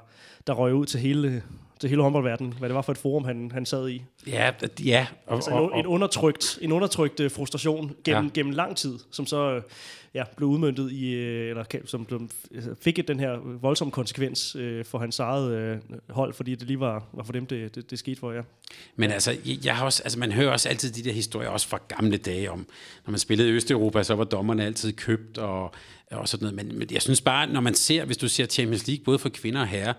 der 0.47 0.53
røg 0.53 0.75
ud 0.75 0.87
til 0.87 1.01
hele, 1.01 1.43
til 1.81 1.89
hele 1.89 2.03
håndboldverdenen, 2.03 2.55
hvad 2.59 2.69
det 2.69 2.75
var 2.75 2.83
for 2.83 2.93
et 2.93 2.99
forum, 2.99 3.25
han, 3.25 3.51
han 3.55 3.67
sad 3.67 3.89
i. 3.89 4.03
Ja, 4.27 4.51
ja. 4.85 5.07
Og, 5.27 5.35
altså 5.35 5.51
en, 5.51 5.57
og, 5.57 5.79
en 5.79 5.87
undertrykt, 5.87 6.59
en 6.63 6.73
undertrykt 6.73 7.21
uh, 7.21 7.31
frustration 7.31 7.97
gennem, 8.05 8.25
ja. 8.25 8.31
gennem 8.35 8.53
lang 8.53 8.77
tid, 8.77 8.99
som 9.11 9.27
så 9.27 9.61
ja, 10.15 10.25
blev 10.37 10.49
udmyndtet 10.49 10.93
i, 10.93 11.15
øh, 11.15 11.51
eller 11.51 11.65
som 11.85 12.05
blev, 12.05 12.29
fik 12.81 13.09
den 13.09 13.21
her 13.21 13.59
voldsomme 13.61 13.93
konsekvens 13.93 14.57
uh, 14.57 14.85
for 14.85 14.99
hans 14.99 15.19
eget 15.19 15.81
uh, 15.91 16.15
hold, 16.15 16.35
fordi 16.35 16.55
det 16.55 16.67
lige 16.67 16.81
var, 16.81 17.05
var 17.13 17.25
for 17.25 17.33
dem, 17.33 17.47
det, 17.47 17.75
det, 17.75 17.91
det 17.91 17.99
skete 17.99 18.21
for, 18.21 18.33
ja. 18.33 18.41
Men 18.97 19.11
altså, 19.11 19.37
jeg 19.65 19.77
har 19.77 19.85
også, 19.85 20.03
altså, 20.03 20.19
man 20.19 20.33
hører 20.33 20.51
også 20.51 20.69
altid 20.69 20.93
de 20.93 21.05
der 21.05 21.13
historier, 21.13 21.49
også 21.49 21.69
fra 21.69 21.81
gamle 21.89 22.17
dage 22.17 22.51
om, 22.51 22.67
når 23.07 23.11
man 23.11 23.19
spillede 23.19 23.49
i 23.49 23.53
Østeuropa, 23.53 24.03
så 24.03 24.15
var 24.15 24.25
dommerne 24.25 24.65
altid 24.65 24.93
købt 24.93 25.39
og, 25.39 25.75
og 26.11 26.29
sådan 26.29 26.45
noget. 26.45 26.67
Men, 26.67 26.79
men 26.79 26.89
jeg 26.93 27.03
synes 27.03 27.21
bare, 27.21 27.47
når 27.47 27.61
man 27.61 27.75
ser, 27.75 28.05
hvis 28.05 28.17
du 28.17 28.29
ser 28.29 28.47
Champions 28.47 28.87
League, 28.87 29.05
både 29.05 29.19
for 29.19 29.29
kvinder 29.29 29.61
og 29.61 29.67
herrer, 29.67 29.93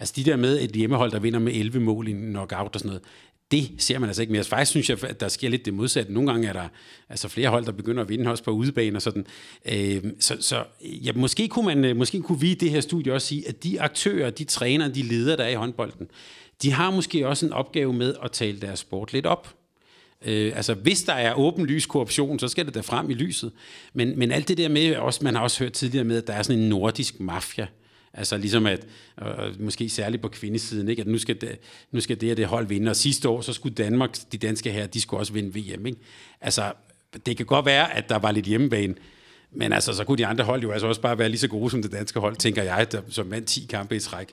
Altså 0.00 0.14
de 0.16 0.24
der 0.24 0.36
med 0.36 0.62
et 0.62 0.70
hjemmehold, 0.70 1.10
der 1.10 1.18
vinder 1.18 1.38
med 1.38 1.52
11 1.54 1.80
mål 1.80 2.08
i 2.08 2.10
en 2.10 2.30
knockout 2.30 2.74
og 2.74 2.80
sådan 2.80 2.88
noget, 2.88 3.02
det 3.50 3.70
ser 3.78 3.98
man 3.98 4.08
altså 4.08 4.22
ikke 4.22 4.32
mere. 4.32 4.38
Altså, 4.38 4.50
faktisk 4.50 4.70
synes 4.70 4.90
jeg, 4.90 5.04
at 5.04 5.20
der 5.20 5.28
sker 5.28 5.48
lidt 5.48 5.64
det 5.64 5.74
modsatte. 5.74 6.12
Nogle 6.12 6.30
gange 6.30 6.48
er 6.48 6.52
der 6.52 6.68
altså 7.08 7.28
flere 7.28 7.48
hold, 7.48 7.64
der 7.64 7.72
begynder 7.72 8.02
at 8.02 8.08
vinde 8.08 8.30
også 8.30 8.44
på 8.44 8.50
udebane 8.50 8.98
og 8.98 9.02
sådan. 9.02 9.26
Øh, 9.72 10.02
så 10.20 10.36
så 10.40 10.64
ja, 10.80 11.12
måske, 11.12 11.48
kunne 11.48 11.66
man, 11.66 11.84
øh, 11.84 11.96
måske 11.96 12.22
kunne 12.22 12.40
vi 12.40 12.50
i 12.50 12.54
det 12.54 12.70
her 12.70 12.80
studie 12.80 13.12
også 13.12 13.26
sige, 13.26 13.48
at 13.48 13.64
de 13.64 13.80
aktører, 13.80 14.30
de 14.30 14.44
trænere, 14.44 14.88
de 14.88 15.02
ledere, 15.02 15.36
der 15.36 15.44
er 15.44 15.48
i 15.48 15.54
håndbolden, 15.54 16.08
de 16.62 16.72
har 16.72 16.90
måske 16.90 17.28
også 17.28 17.46
en 17.46 17.52
opgave 17.52 17.92
med 17.92 18.14
at 18.22 18.32
tale 18.32 18.60
deres 18.60 18.78
sport 18.78 19.12
lidt 19.12 19.26
op. 19.26 19.54
Øh, 20.24 20.52
altså, 20.56 20.74
hvis 20.74 21.02
der 21.02 21.12
er 21.12 21.34
åbenlys 21.34 21.86
korruption, 21.86 22.38
så 22.38 22.48
skal 22.48 22.66
det 22.66 22.74
da 22.74 22.80
frem 22.80 23.10
i 23.10 23.14
lyset. 23.14 23.52
Men, 23.92 24.18
men 24.18 24.32
alt 24.32 24.48
det 24.48 24.58
der 24.58 24.68
med, 24.68 24.96
også, 24.96 25.24
man 25.24 25.34
har 25.34 25.42
også 25.42 25.64
hørt 25.64 25.72
tidligere 25.72 26.04
med, 26.04 26.16
at 26.16 26.26
der 26.26 26.32
er 26.32 26.42
sådan 26.42 26.62
en 26.62 26.68
nordisk 26.68 27.20
mafia, 27.20 27.66
Altså 28.16 28.36
ligesom 28.36 28.66
at, 28.66 28.86
øh, 29.22 29.60
måske 29.60 29.88
særligt 29.88 30.22
på 30.22 30.28
kvindesiden, 30.28 30.88
ikke? 30.88 31.00
at 31.00 31.08
nu 31.08 31.18
skal, 31.18 31.40
det, 31.40 31.58
nu 31.92 32.00
skal 32.00 32.20
det 32.20 32.30
og 32.30 32.36
det 32.36 32.46
hold 32.46 32.66
vinde, 32.66 32.90
og 32.90 32.96
sidste 32.96 33.28
år, 33.28 33.40
så 33.40 33.52
skulle 33.52 33.74
Danmark, 33.74 34.16
de 34.32 34.38
danske 34.38 34.70
her, 34.70 34.86
de 34.86 35.00
skulle 35.00 35.20
også 35.20 35.32
vinde 35.32 35.60
VM. 35.60 35.86
Ikke? 35.86 35.98
Altså, 36.40 36.72
det 37.26 37.36
kan 37.36 37.46
godt 37.46 37.66
være, 37.66 37.96
at 37.96 38.08
der 38.08 38.16
var 38.16 38.30
lidt 38.30 38.46
hjemmebane, 38.46 38.94
men 39.54 39.72
altså, 39.72 39.92
så 39.92 40.04
kunne 40.04 40.18
de 40.18 40.26
andre 40.26 40.44
hold 40.44 40.62
jo 40.62 40.70
altså 40.70 40.86
også 40.86 41.00
bare 41.00 41.18
være 41.18 41.28
lige 41.28 41.38
så 41.38 41.48
gode 41.48 41.70
som 41.70 41.82
det 41.82 41.92
danske 41.92 42.20
hold, 42.20 42.36
tænker 42.36 42.62
jeg, 42.62 42.92
der, 42.92 43.00
som 43.08 43.30
vandt 43.30 43.46
10 43.46 43.66
kampe 43.70 43.96
i 43.96 43.98
træk. 43.98 44.28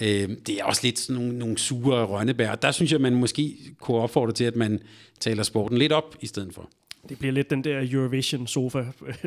Øh, 0.00 0.28
det 0.46 0.60
er 0.60 0.64
også 0.64 0.80
lidt 0.84 0.98
sådan 0.98 1.22
nogle, 1.22 1.38
nogle 1.38 1.58
sure 1.58 2.04
rønnebær. 2.04 2.54
Der 2.54 2.70
synes 2.70 2.92
jeg, 2.92 3.00
man 3.00 3.14
måske 3.14 3.56
kunne 3.80 3.96
opfordre 3.96 4.32
til, 4.32 4.44
at 4.44 4.56
man 4.56 4.80
taler 5.20 5.42
sporten 5.42 5.78
lidt 5.78 5.92
op 5.92 6.16
i 6.20 6.26
stedet 6.26 6.54
for. 6.54 6.70
Det 7.08 7.18
bliver 7.18 7.32
lidt 7.32 7.50
den 7.50 7.64
der 7.64 7.86
Eurovision 7.92 8.46
sofa 8.46 8.84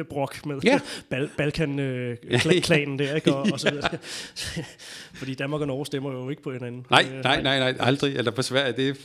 brok 0.09 0.45
med 0.45 0.59
ja. 0.63 0.79
Bal- 1.13 1.29
Balkan-klanen 1.37 3.01
øh, 3.01 3.07
der, 3.07 3.15
ikke? 3.15 3.35
Og, 3.35 3.47
og 3.53 3.59
så 3.59 3.71
videre. 3.71 3.97
Fordi 5.19 5.33
Danmark 5.33 5.61
og 5.61 5.67
Norge 5.67 5.85
stemmer 5.85 6.11
jo 6.11 6.29
ikke 6.29 6.41
på 6.41 6.51
hinanden. 6.51 6.85
Nej, 6.89 7.05
øh, 7.13 7.23
nej, 7.23 7.41
nej, 7.41 7.59
nej 7.59 7.75
aldrig. 7.79 8.15
Eller 8.15 8.31
på 8.31 8.41
Sverige, 8.41 8.73
det 8.77 8.97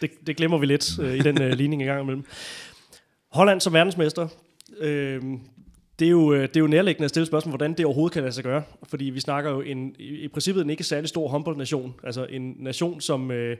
det, 0.00 0.10
det 0.26 0.36
glemmer 0.36 0.58
vi 0.58 0.66
lidt 0.66 0.98
øh, 0.98 1.14
i 1.14 1.18
den 1.18 1.42
øh, 1.42 1.52
ligning 1.52 1.82
i 1.82 1.84
gang 1.84 2.02
imellem. 2.02 2.24
Holland 3.32 3.60
som 3.60 3.72
verdensmester. 3.72 4.28
Øh, 4.78 5.22
det 6.00 6.06
er, 6.06 6.10
jo, 6.10 6.32
øh, 6.32 6.42
det 6.42 6.56
er 6.56 6.60
jo 6.60 6.66
nærliggende 6.66 7.04
at 7.04 7.10
stille 7.10 7.26
spørgsmål, 7.26 7.50
hvordan 7.50 7.74
det 7.74 7.86
overhovedet 7.86 8.12
kan 8.12 8.22
lade 8.22 8.32
sig 8.32 8.44
gøre. 8.44 8.62
Fordi 8.82 9.04
vi 9.04 9.20
snakker 9.20 9.50
jo 9.50 9.60
en, 9.60 9.94
i, 9.98 10.04
i 10.04 10.28
princippet 10.28 10.62
en 10.62 10.70
ikke 10.70 10.84
særlig 10.84 11.08
stor 11.08 11.28
håndboldnation. 11.28 11.94
Altså 12.04 12.24
en 12.24 12.56
nation, 12.58 13.00
som... 13.00 13.30
Øh, 13.30 13.56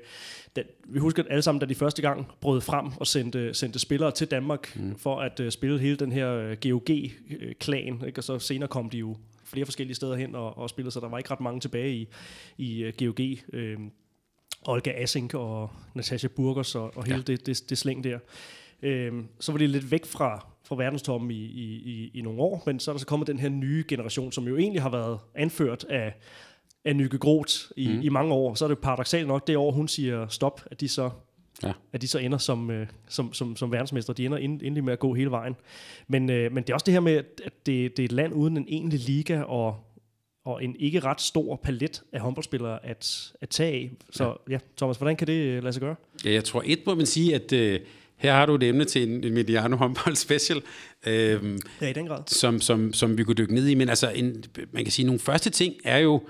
den, 0.56 0.64
vi 0.88 0.98
husker 0.98 1.22
alle 1.30 1.42
sammen, 1.42 1.60
da 1.60 1.66
de 1.66 1.74
første 1.74 2.02
gang 2.02 2.26
brød 2.40 2.60
frem 2.60 2.86
og 2.96 3.06
sendte, 3.06 3.54
sendte 3.54 3.78
spillere 3.78 4.10
til 4.10 4.26
Danmark 4.26 4.76
mm. 4.76 4.98
for 4.98 5.20
at 5.20 5.40
øh, 5.40 5.50
spille 5.50 5.78
hele 5.78 5.96
den 5.96 6.12
her 6.12 6.32
øh, 6.32 6.56
GOG-klan. 6.62 8.02
Ikke? 8.06 8.20
Og 8.20 8.24
så 8.24 8.38
senere 8.38 8.68
kom 8.68 8.90
de 8.90 8.98
jo 8.98 9.16
flere 9.44 9.66
forskellige 9.66 9.94
steder 9.94 10.16
hen 10.16 10.34
og, 10.34 10.58
og 10.58 10.70
spillede, 10.70 10.90
så 10.90 11.00
der 11.00 11.08
var 11.08 11.18
ikke 11.18 11.30
ret 11.30 11.40
mange 11.40 11.60
tilbage 11.60 11.94
i, 11.94 12.08
i 12.58 12.86
uh, 12.86 12.92
GOG. 12.98 13.20
Øh, 13.52 13.78
Olga 14.66 14.92
Asink 15.02 15.34
og 15.34 15.70
Natasha 15.94 16.28
Burgers 16.28 16.74
og, 16.74 16.96
og 16.96 17.04
hele 17.04 17.16
ja. 17.16 17.32
det, 17.32 17.46
det, 17.46 17.70
det 17.70 17.78
slæng 17.78 18.04
der. 18.04 18.18
Øh, 18.82 19.12
så 19.40 19.52
var 19.52 19.58
de 19.58 19.66
lidt 19.66 19.90
væk 19.90 20.06
fra, 20.06 20.46
fra 20.64 20.76
verdenstoppen 20.76 21.30
i, 21.30 21.44
i, 21.44 21.64
i, 21.64 22.10
i 22.14 22.22
nogle 22.22 22.40
år, 22.40 22.62
men 22.66 22.80
så 22.80 22.90
er 22.90 22.92
der 22.92 22.98
så 22.98 23.06
kommet 23.06 23.26
den 23.26 23.38
her 23.38 23.48
nye 23.48 23.84
generation, 23.88 24.32
som 24.32 24.48
jo 24.48 24.56
egentlig 24.56 24.82
har 24.82 24.90
været 24.90 25.18
anført 25.34 25.84
af, 25.84 26.14
af 26.84 26.96
Nykke 26.96 27.18
Groth 27.18 27.54
i, 27.76 27.88
mm. 27.88 28.00
i 28.02 28.08
mange 28.08 28.34
år. 28.34 28.54
Så 28.54 28.64
er 28.64 28.68
det 28.68 28.78
paradoxalt 28.78 29.28
nok 29.28 29.46
det 29.46 29.56
år, 29.56 29.72
hun 29.72 29.88
siger 29.88 30.28
stop, 30.28 30.60
at 30.70 30.80
de 30.80 30.88
så 30.88 31.10
Ja. 31.62 31.72
At 31.92 32.02
de 32.02 32.08
så 32.08 32.18
ender 32.18 32.38
som, 32.38 32.70
øh, 32.70 32.86
som, 33.08 33.32
som, 33.32 33.56
som 33.56 33.72
verdensmester. 33.72 34.12
De 34.12 34.24
ender 34.24 34.38
ind, 34.38 34.62
endelig 34.62 34.84
med 34.84 34.92
at 34.92 34.98
gå 34.98 35.14
hele 35.14 35.30
vejen. 35.30 35.56
Men, 36.08 36.30
øh, 36.30 36.52
men 36.52 36.64
det 36.64 36.70
er 36.70 36.74
også 36.74 36.84
det 36.84 36.94
her 36.94 37.00
med, 37.00 37.16
at 37.44 37.66
det, 37.66 37.96
det 37.96 37.98
er 37.98 38.04
et 38.04 38.12
land 38.12 38.34
uden 38.34 38.56
en 38.56 38.64
egentlig 38.68 39.00
liga, 39.00 39.40
og 39.40 39.76
og 40.44 40.64
en 40.64 40.76
ikke 40.78 41.00
ret 41.00 41.20
stor 41.20 41.56
palet 41.56 42.02
af 42.12 42.20
håndboldspillere 42.20 42.86
at, 42.86 43.32
at 43.40 43.48
tage 43.48 43.72
af. 43.72 43.90
Så 44.10 44.24
ja. 44.24 44.52
ja, 44.52 44.58
Thomas, 44.76 44.96
hvordan 44.96 45.16
kan 45.16 45.26
det 45.26 45.32
øh, 45.32 45.62
lade 45.62 45.72
sig 45.72 45.80
gøre? 45.80 45.94
Ja, 46.24 46.32
jeg 46.32 46.44
tror 46.44 46.62
et 46.66 46.86
må 46.86 46.94
man 46.94 47.06
sige, 47.06 47.34
at 47.34 47.52
øh, 47.52 47.80
her 48.20 48.32
har 48.32 48.46
du 48.46 48.54
et 48.54 48.62
emne 48.62 48.84
til 48.84 49.08
en, 49.08 49.24
en 49.24 49.34
Mediano 49.34 49.76
håndbold 49.76 50.16
special. 50.16 50.62
Øh, 51.06 51.58
ja, 51.80 51.88
i 51.88 51.92
den 51.92 52.06
grad. 52.06 52.22
Som, 52.26 52.60
som, 52.60 52.92
som 52.92 53.18
vi 53.18 53.24
kunne 53.24 53.34
dykke 53.34 53.54
ned 53.54 53.68
i. 53.68 53.74
Men 53.74 53.88
altså, 53.88 54.10
en, 54.10 54.44
man 54.72 54.84
kan 54.84 54.92
sige, 54.92 55.06
nogle 55.06 55.20
første 55.20 55.50
ting 55.50 55.74
er 55.84 55.98
jo, 55.98 56.22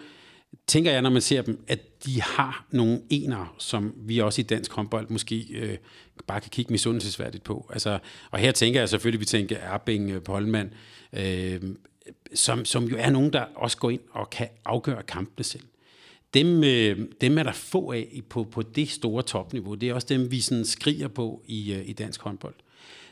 tænker 0.66 0.92
jeg, 0.92 1.02
når 1.02 1.10
man 1.10 1.22
ser 1.22 1.42
dem, 1.42 1.64
at 1.68 2.04
de 2.04 2.22
har 2.22 2.66
nogle 2.70 3.00
ener, 3.10 3.54
som 3.58 3.94
vi 3.96 4.18
også 4.18 4.40
i 4.40 4.44
dansk 4.44 4.72
håndbold 4.72 5.08
måske 5.08 5.46
øh, 5.52 5.76
bare 6.26 6.40
kan 6.40 6.50
kigge 6.50 6.72
misundelsesværdigt 6.72 7.44
på. 7.44 7.70
Altså, 7.72 7.98
og 8.30 8.38
her 8.38 8.52
tænker 8.52 8.80
jeg 8.80 8.88
selvfølgelig, 8.88 9.20
vi 9.20 9.24
tænker 9.24 9.56
Erbing, 9.56 10.22
Polman, 10.22 10.74
øh, 11.12 11.60
som, 12.34 12.64
som 12.64 12.84
jo 12.84 12.96
er 12.98 13.10
nogen, 13.10 13.32
der 13.32 13.44
også 13.54 13.76
går 13.76 13.90
ind 13.90 14.00
og 14.10 14.30
kan 14.30 14.48
afgøre 14.64 15.02
kampene 15.02 15.44
selv. 15.44 15.62
Dem, 16.34 16.64
øh, 16.64 16.98
dem 17.20 17.38
er 17.38 17.42
der 17.42 17.52
få 17.52 17.92
af 17.92 18.22
på, 18.28 18.44
på 18.44 18.62
det 18.62 18.90
store 18.90 19.22
topniveau. 19.22 19.74
Det 19.74 19.88
er 19.88 19.94
også 19.94 20.06
dem, 20.10 20.30
vi 20.30 20.40
sådan 20.40 20.64
skriger 20.64 21.08
på 21.08 21.42
i, 21.46 21.72
øh, 21.72 21.88
i 21.88 21.92
dansk 21.92 22.22
håndbold. 22.22 22.54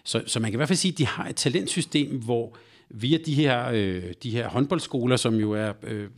Så, 0.05 0.23
så 0.27 0.41
man 0.41 0.51
kan 0.51 0.57
i 0.57 0.59
hvert 0.59 0.69
fald 0.69 0.77
sige, 0.77 0.93
at 0.93 0.99
de 0.99 1.07
har 1.07 1.29
et 1.29 1.37
talentsystem, 1.37 2.21
hvor 2.21 2.57
via 2.91 3.19
de 3.27 3.35
her, 3.35 3.69
øh, 3.73 4.03
de 4.23 4.31
her 4.31 4.49
håndboldskoler, 4.49 5.17
som 5.17 5.35
jo 5.35 5.53
er, 5.53 5.73
øh, 5.83 6.03
øh 6.03 6.09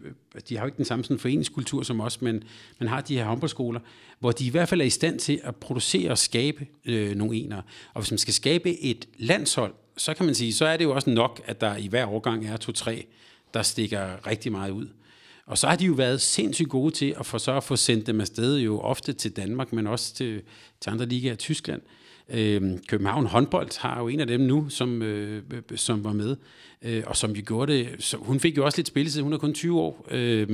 de 0.49 0.57
har 0.57 0.65
jo 0.65 0.67
ikke 0.67 0.77
den 0.77 0.85
samme 0.85 1.05
sådan 1.05 1.19
foreningskultur 1.19 1.83
som 1.83 2.01
os, 2.01 2.23
men 2.23 2.43
man 2.79 2.89
har 2.89 3.01
de 3.01 3.17
her 3.17 3.25
håndboldskoler, 3.25 3.81
hvor 4.19 4.33
de 4.33 4.47
i 4.47 4.51
hvert 4.51 4.69
fald 4.69 4.81
er 4.81 4.85
i 4.85 4.91
stand 4.91 5.19
til 5.19 5.41
at 5.45 5.57
producere 5.57 6.11
og 6.11 6.19
skabe 6.19 6.67
øh, 6.85 7.15
nogle 7.17 7.37
enere. 7.37 7.63
Og 7.95 8.03
hvis 8.03 8.11
man 8.11 8.19
skal 8.19 8.35
skabe 8.35 8.81
et 8.83 9.09
landshold, 9.19 9.75
så 9.97 10.15
kan 10.15 10.27
man 10.27 10.35
sige, 10.35 10.53
så 10.53 10.67
er 10.67 10.77
det 10.77 10.85
jo 10.85 10.95
også 10.95 11.11
nok, 11.11 11.41
at 11.45 11.61
der 11.61 11.77
i 11.77 11.87
hver 11.87 12.07
årgang 12.07 12.47
er 12.47 12.57
to-tre, 12.57 13.07
der 13.55 13.63
stikker 13.63 14.27
rigtig 14.27 14.53
meget 14.53 14.71
ud. 14.71 14.89
Og 15.51 15.59
så 15.59 15.67
har 15.67 15.77
de 15.77 15.85
jo 15.85 15.93
været 15.93 16.21
sindssygt 16.21 16.69
gode 16.69 16.95
til 16.95 17.15
at 17.19 17.27
få, 17.27 17.39
så 17.39 17.57
at 17.57 17.65
få 17.65 17.77
sendt 17.77 18.07
dem 18.07 18.21
afsted 18.21 18.59
jo 18.59 18.81
ofte 18.81 19.13
til 19.13 19.37
Danmark, 19.37 19.73
men 19.73 19.87
også 19.87 20.15
til, 20.15 20.43
til 20.81 20.91
andre 20.91 21.07
ligaer 21.07 21.33
i 21.33 21.37
Tyskland. 21.37 21.83
Øh, 22.29 22.79
København 22.89 23.27
håndbold 23.27 23.81
har 23.81 24.01
jo 24.01 24.09
en 24.09 24.21
af 24.21 24.27
dem 24.27 24.41
nu, 24.41 24.69
som, 24.69 25.03
øh, 25.03 25.43
som 25.77 26.05
var 26.05 26.13
med, 26.13 26.37
øh, 26.83 27.03
og 27.07 27.17
som 27.17 27.33
jo 27.33 27.43
gjorde 27.47 27.73
det. 27.73 27.89
Så 27.99 28.17
hun 28.17 28.41
fik 28.41 28.57
jo 28.57 28.65
også 28.65 28.79
lidt 28.79 28.89
spilletid, 28.89 29.23
hun 29.23 29.33
er 29.33 29.39
kun 29.39 29.55
20 29.55 29.81
år, 29.81 30.07
øh, 30.11 30.49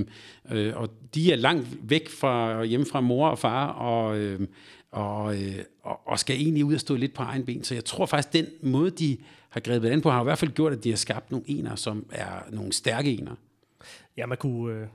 øh, 0.53 0.77
og 0.77 0.91
de 1.15 1.33
er 1.33 1.37
langt 1.37 1.69
væk 1.83 2.09
fra 2.09 2.65
hjemme 2.65 2.87
fra 2.87 3.01
mor 3.01 3.29
og 3.29 3.39
far, 3.39 3.67
og, 3.67 4.19
øh, 4.19 4.41
og, 4.91 5.43
øh, 5.43 5.59
og, 5.83 6.01
og 6.07 6.19
skal 6.19 6.37
egentlig 6.37 6.65
ud 6.65 6.75
og 6.75 6.81
stå 6.81 6.95
lidt 6.95 7.15
på 7.15 7.23
egen 7.23 7.45
ben. 7.45 7.65
Så 7.65 7.75
jeg 7.75 7.85
tror 7.85 8.07
faktisk, 8.07 8.33
den 8.33 8.47
måde, 8.63 8.91
de 8.91 9.17
har 9.49 9.61
grebet 9.61 9.89
an 9.89 10.01
på, 10.01 10.11
har 10.11 10.21
i 10.21 10.25
hvert 10.25 10.39
fald 10.39 10.51
gjort, 10.51 10.73
at 10.73 10.85
de 10.85 10.91
har 10.91 10.97
skabt 10.97 11.31
nogle 11.31 11.45
ener, 11.49 11.77
som 11.77 12.07
er 12.13 12.51
nogle 12.51 12.73
stærke 12.73 13.13
ener. 13.13 13.35
Ja, 14.16 14.26
man 14.26 14.38
kunne 14.38 14.74
øh, 14.74 14.87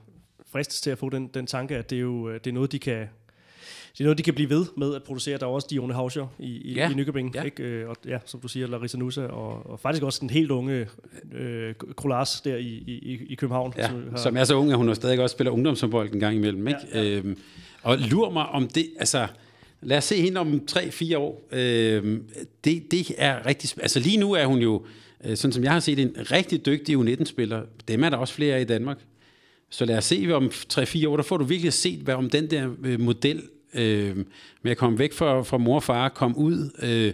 fristes 0.52 0.80
til 0.80 0.90
at 0.90 0.98
få 0.98 1.10
den, 1.10 1.26
den 1.26 1.46
tanke, 1.46 1.76
at 1.76 1.90
det 1.90 1.96
er 1.96 2.00
jo 2.00 2.28
øh, 2.28 2.34
det 2.34 2.46
er 2.46 2.54
noget, 2.54 2.72
de 2.72 2.78
kan 2.78 3.08
det 3.92 4.00
er 4.00 4.04
noget, 4.04 4.18
de 4.18 4.22
kan 4.22 4.34
blive 4.34 4.50
ved 4.50 4.66
med 4.76 4.94
at 4.94 5.02
producere. 5.02 5.38
Der 5.38 5.46
er 5.46 5.50
også 5.50 5.66
Dione 5.70 5.94
Hauscher 5.94 6.26
i, 6.38 6.46
i, 6.46 6.74
ja. 6.74 6.90
i 6.90 6.94
Nykøbing, 6.94 7.34
ja. 7.34 7.42
ikke? 7.42 7.62
Øh, 7.62 7.88
og 7.88 7.96
ja, 8.06 8.18
som 8.24 8.40
du 8.40 8.48
siger, 8.48 8.66
Larissa 8.66 8.98
Nusa, 8.98 9.26
og, 9.26 9.70
og 9.70 9.80
faktisk 9.80 10.02
også 10.02 10.18
den 10.20 10.30
helt 10.30 10.50
unge 10.50 10.86
øh, 11.32 11.74
Krolas 11.96 12.40
der 12.40 12.56
i, 12.56 12.66
i, 12.66 13.26
i 13.28 13.34
København. 13.34 13.74
Ja, 13.76 13.88
som, 13.88 14.08
har, 14.10 14.16
som 14.16 14.36
er 14.36 14.44
så 14.44 14.54
ung, 14.54 14.70
at 14.70 14.76
hun 14.76 14.94
stadig 14.94 15.20
også 15.20 15.34
spiller 15.34 15.50
ungdomsombold 15.50 16.14
en 16.14 16.20
gang 16.20 16.36
imellem. 16.36 16.68
Ikke? 16.68 16.80
Ja, 16.94 17.02
ja. 17.02 17.08
Øhm, 17.08 17.38
og 17.82 17.98
lur 17.98 18.30
mig 18.30 18.46
om 18.46 18.68
det, 18.68 18.86
altså 18.98 19.26
lad 19.80 19.98
os 19.98 20.04
se 20.04 20.22
hende 20.22 20.40
om 20.40 20.60
3-4 20.70 21.16
år. 21.16 21.48
Øhm, 21.52 22.24
det, 22.64 22.90
det 22.90 23.14
er 23.18 23.46
rigtig, 23.46 23.82
altså 23.82 24.00
lige 24.00 24.16
nu 24.16 24.32
er 24.32 24.46
hun 24.46 24.58
jo, 24.58 24.84
øh, 25.24 25.36
sådan 25.36 25.52
som 25.52 25.64
jeg 25.64 25.72
har 25.72 25.80
set, 25.80 25.98
en 25.98 26.12
rigtig 26.16 26.66
dygtig 26.66 26.96
U19-spiller. 26.96 27.62
Dem 27.88 28.04
er 28.04 28.08
der 28.08 28.16
også 28.16 28.34
flere 28.34 28.60
i 28.60 28.64
Danmark. 28.64 28.98
Så 29.72 29.84
lad 29.84 29.96
os 29.96 30.04
se 30.04 30.28
om 30.32 30.50
3-4 30.72 31.08
år, 31.08 31.16
der 31.16 31.22
får 31.22 31.36
du 31.36 31.44
virkelig 31.44 31.72
set, 31.72 32.00
hvad 32.00 32.14
om 32.14 32.30
den 32.30 32.50
der 32.50 32.70
øh, 32.84 33.00
model 33.00 33.42
øh, 33.74 34.16
med 34.62 34.70
at 34.70 34.76
komme 34.76 34.98
væk 34.98 35.12
fra, 35.12 35.42
fra 35.42 35.58
mor 35.58 35.74
og 35.74 35.82
far, 35.82 36.08
komme 36.08 36.38
ud, 36.38 36.70
øh, 36.82 37.12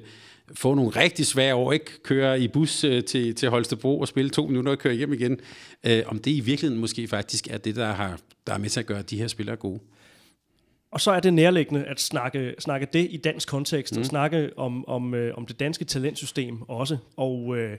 få 0.54 0.74
nogle 0.74 0.90
rigtig 0.90 1.26
svære 1.26 1.54
år, 1.54 1.72
ikke 1.72 2.02
køre 2.02 2.40
i 2.40 2.48
bus 2.48 2.84
øh, 2.84 3.04
til, 3.04 3.34
til 3.34 3.48
Holstebro 3.48 4.00
og 4.00 4.08
spille 4.08 4.30
to 4.30 4.46
minutter 4.46 4.72
og 4.72 4.78
køre 4.78 4.94
hjem 4.94 5.12
igen, 5.12 5.40
øh, 5.86 6.02
om 6.06 6.18
det 6.18 6.30
i 6.30 6.40
virkeligheden 6.40 6.80
måske 6.80 7.08
faktisk 7.08 7.48
er 7.50 7.58
det, 7.58 7.76
der, 7.76 7.92
har, 7.92 8.18
der 8.46 8.54
er 8.54 8.58
med 8.58 8.68
til 8.68 8.80
at 8.80 8.86
gøre 8.86 9.02
de 9.02 9.18
her 9.18 9.26
spillere 9.26 9.56
gode. 9.56 9.80
Og 10.90 11.00
så 11.00 11.10
er 11.10 11.20
det 11.20 11.34
nærliggende 11.34 11.84
at 11.84 12.00
snakke, 12.00 12.54
snakke 12.58 12.86
det 12.92 13.06
i 13.10 13.16
dansk 13.16 13.48
kontekst, 13.48 13.94
mm. 13.94 14.00
og 14.00 14.06
snakke 14.06 14.50
om, 14.56 14.88
om, 14.88 15.14
øh, 15.14 15.34
om 15.36 15.46
det 15.46 15.60
danske 15.60 15.84
talentsystem 15.84 16.62
også. 16.62 16.96
Og 17.16 17.56
øh, 17.56 17.76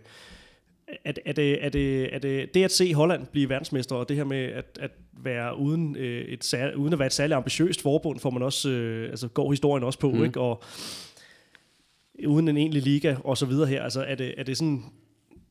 er, 1.05 1.13
er, 1.25 1.33
det, 1.33 1.65
er, 1.65 1.69
det, 1.69 2.15
er 2.15 2.19
det, 2.19 2.53
det 2.53 2.63
at 2.63 2.71
se 2.71 2.93
Holland 2.93 3.27
blive 3.31 3.49
verdensmester, 3.49 3.95
og 3.95 4.09
det 4.09 4.17
her 4.17 4.23
med 4.23 4.43
at, 4.43 4.77
at 4.81 4.91
være 5.23 5.57
uden, 5.57 5.95
øh, 5.95 6.21
et 6.21 6.43
sær, 6.43 6.75
uden 6.75 6.93
at 6.93 6.99
være 6.99 7.05
et 7.05 7.13
særligt 7.13 7.35
ambitiøst 7.35 7.81
forbund, 7.81 8.19
får 8.19 8.29
man 8.29 8.43
også, 8.43 8.69
øh, 8.69 9.09
altså 9.09 9.27
går 9.27 9.51
historien 9.51 9.83
også 9.83 9.99
på, 9.99 10.11
mm. 10.11 10.23
ikke? 10.23 10.39
Og 10.39 10.63
uden 12.27 12.47
en 12.47 12.57
egentlig 12.57 12.81
liga 12.81 13.15
og 13.23 13.37
så 13.37 13.45
videre 13.45 13.67
her, 13.67 13.83
altså 13.83 14.03
er 14.03 14.15
det, 14.15 14.33
er 14.37 14.43
det 14.43 14.57
sådan, 14.57 14.83